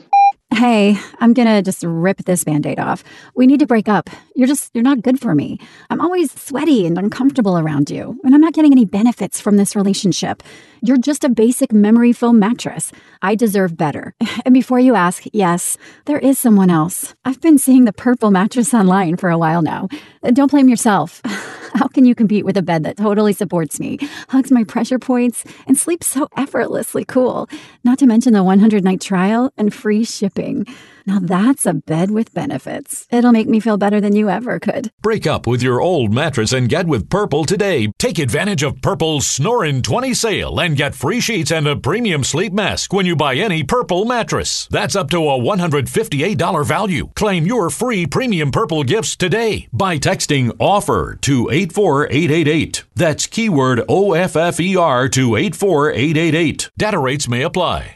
Hey, 0.52 0.98
I'm 1.20 1.34
gonna 1.34 1.60
just 1.62 1.84
rip 1.84 2.18
this 2.24 2.42
band 2.42 2.66
aid 2.66 2.80
off. 2.80 3.04
We 3.34 3.46
need 3.46 3.60
to 3.60 3.66
break 3.66 3.88
up. 3.88 4.08
You're 4.34 4.48
just, 4.48 4.70
you're 4.74 4.82
not 4.82 5.02
good 5.02 5.20
for 5.20 5.34
me. 5.34 5.58
I'm 5.90 6.00
always 6.00 6.32
sweaty 6.32 6.86
and 6.86 6.98
uncomfortable 6.98 7.58
around 7.58 7.90
you, 7.90 8.18
and 8.24 8.34
I'm 8.34 8.40
not 8.40 8.54
getting 8.54 8.72
any 8.72 8.84
benefits 8.84 9.40
from 9.40 9.56
this 9.56 9.76
relationship. 9.76 10.42
You're 10.82 10.98
just 10.98 11.24
a 11.24 11.28
basic 11.28 11.72
memory 11.72 12.12
foam 12.12 12.38
mattress. 12.38 12.90
I 13.22 13.34
deserve 13.34 13.76
better. 13.76 14.14
And 14.44 14.54
before 14.54 14.78
you 14.78 14.94
ask, 14.94 15.24
yes, 15.32 15.76
there 16.04 16.20
is 16.20 16.38
someone 16.38 16.70
else. 16.70 17.16
I've 17.24 17.40
been 17.40 17.58
seeing 17.58 17.84
the 17.84 17.92
purple 17.92 18.30
mattress 18.30 18.72
online 18.72 19.16
for 19.16 19.28
a 19.28 19.38
while 19.38 19.60
now. 19.60 19.88
Don't 20.32 20.50
blame 20.52 20.68
yourself. 20.68 21.20
How 21.76 21.88
can 21.88 22.06
you 22.06 22.14
compete 22.14 22.46
with 22.46 22.56
a 22.56 22.62
bed 22.62 22.84
that 22.84 22.96
totally 22.96 23.34
supports 23.34 23.78
me, 23.78 23.98
hugs 24.30 24.50
my 24.50 24.64
pressure 24.64 24.98
points, 24.98 25.44
and 25.66 25.76
sleeps 25.76 26.06
so 26.06 26.26
effortlessly 26.34 27.04
cool? 27.04 27.50
Not 27.84 27.98
to 27.98 28.06
mention 28.06 28.32
the 28.32 28.42
100 28.42 28.82
night 28.82 29.02
trial 29.02 29.52
and 29.58 29.74
free 29.74 30.02
shipping. 30.02 30.66
Now 31.06 31.20
that's 31.20 31.64
a 31.64 31.72
bed 31.72 32.10
with 32.10 32.34
benefits. 32.34 33.06
It'll 33.12 33.30
make 33.30 33.48
me 33.48 33.60
feel 33.60 33.76
better 33.76 34.00
than 34.00 34.16
you 34.16 34.28
ever 34.28 34.58
could. 34.58 34.90
Break 35.00 35.24
up 35.24 35.46
with 35.46 35.62
your 35.62 35.80
old 35.80 36.12
mattress 36.12 36.52
and 36.52 36.68
get 36.68 36.86
with 36.86 37.08
Purple 37.08 37.44
today. 37.44 37.92
Take 37.98 38.18
advantage 38.18 38.64
of 38.64 38.82
Purple's 38.82 39.26
Snorin' 39.26 39.82
20 39.82 40.14
sale 40.14 40.58
and 40.58 40.76
get 40.76 40.96
free 40.96 41.20
sheets 41.20 41.52
and 41.52 41.68
a 41.68 41.76
premium 41.76 42.24
sleep 42.24 42.52
mask 42.52 42.92
when 42.92 43.06
you 43.06 43.14
buy 43.14 43.36
any 43.36 43.62
Purple 43.62 44.04
mattress. 44.04 44.66
That's 44.70 44.96
up 44.96 45.08
to 45.10 45.18
a 45.18 45.38
$158 45.38 46.66
value. 46.66 47.10
Claim 47.14 47.46
your 47.46 47.70
free 47.70 48.06
premium 48.06 48.50
Purple 48.50 48.82
gifts 48.82 49.14
today 49.14 49.68
by 49.72 49.98
texting 49.98 50.50
OFFER 50.58 51.20
to 51.20 51.48
84888. 51.50 52.84
That's 52.96 53.28
keyword 53.28 53.78
OFFER 53.88 55.10
to 55.12 55.36
84888. 55.36 56.70
Data 56.76 56.98
rates 56.98 57.28
may 57.28 57.42
apply. 57.42 57.95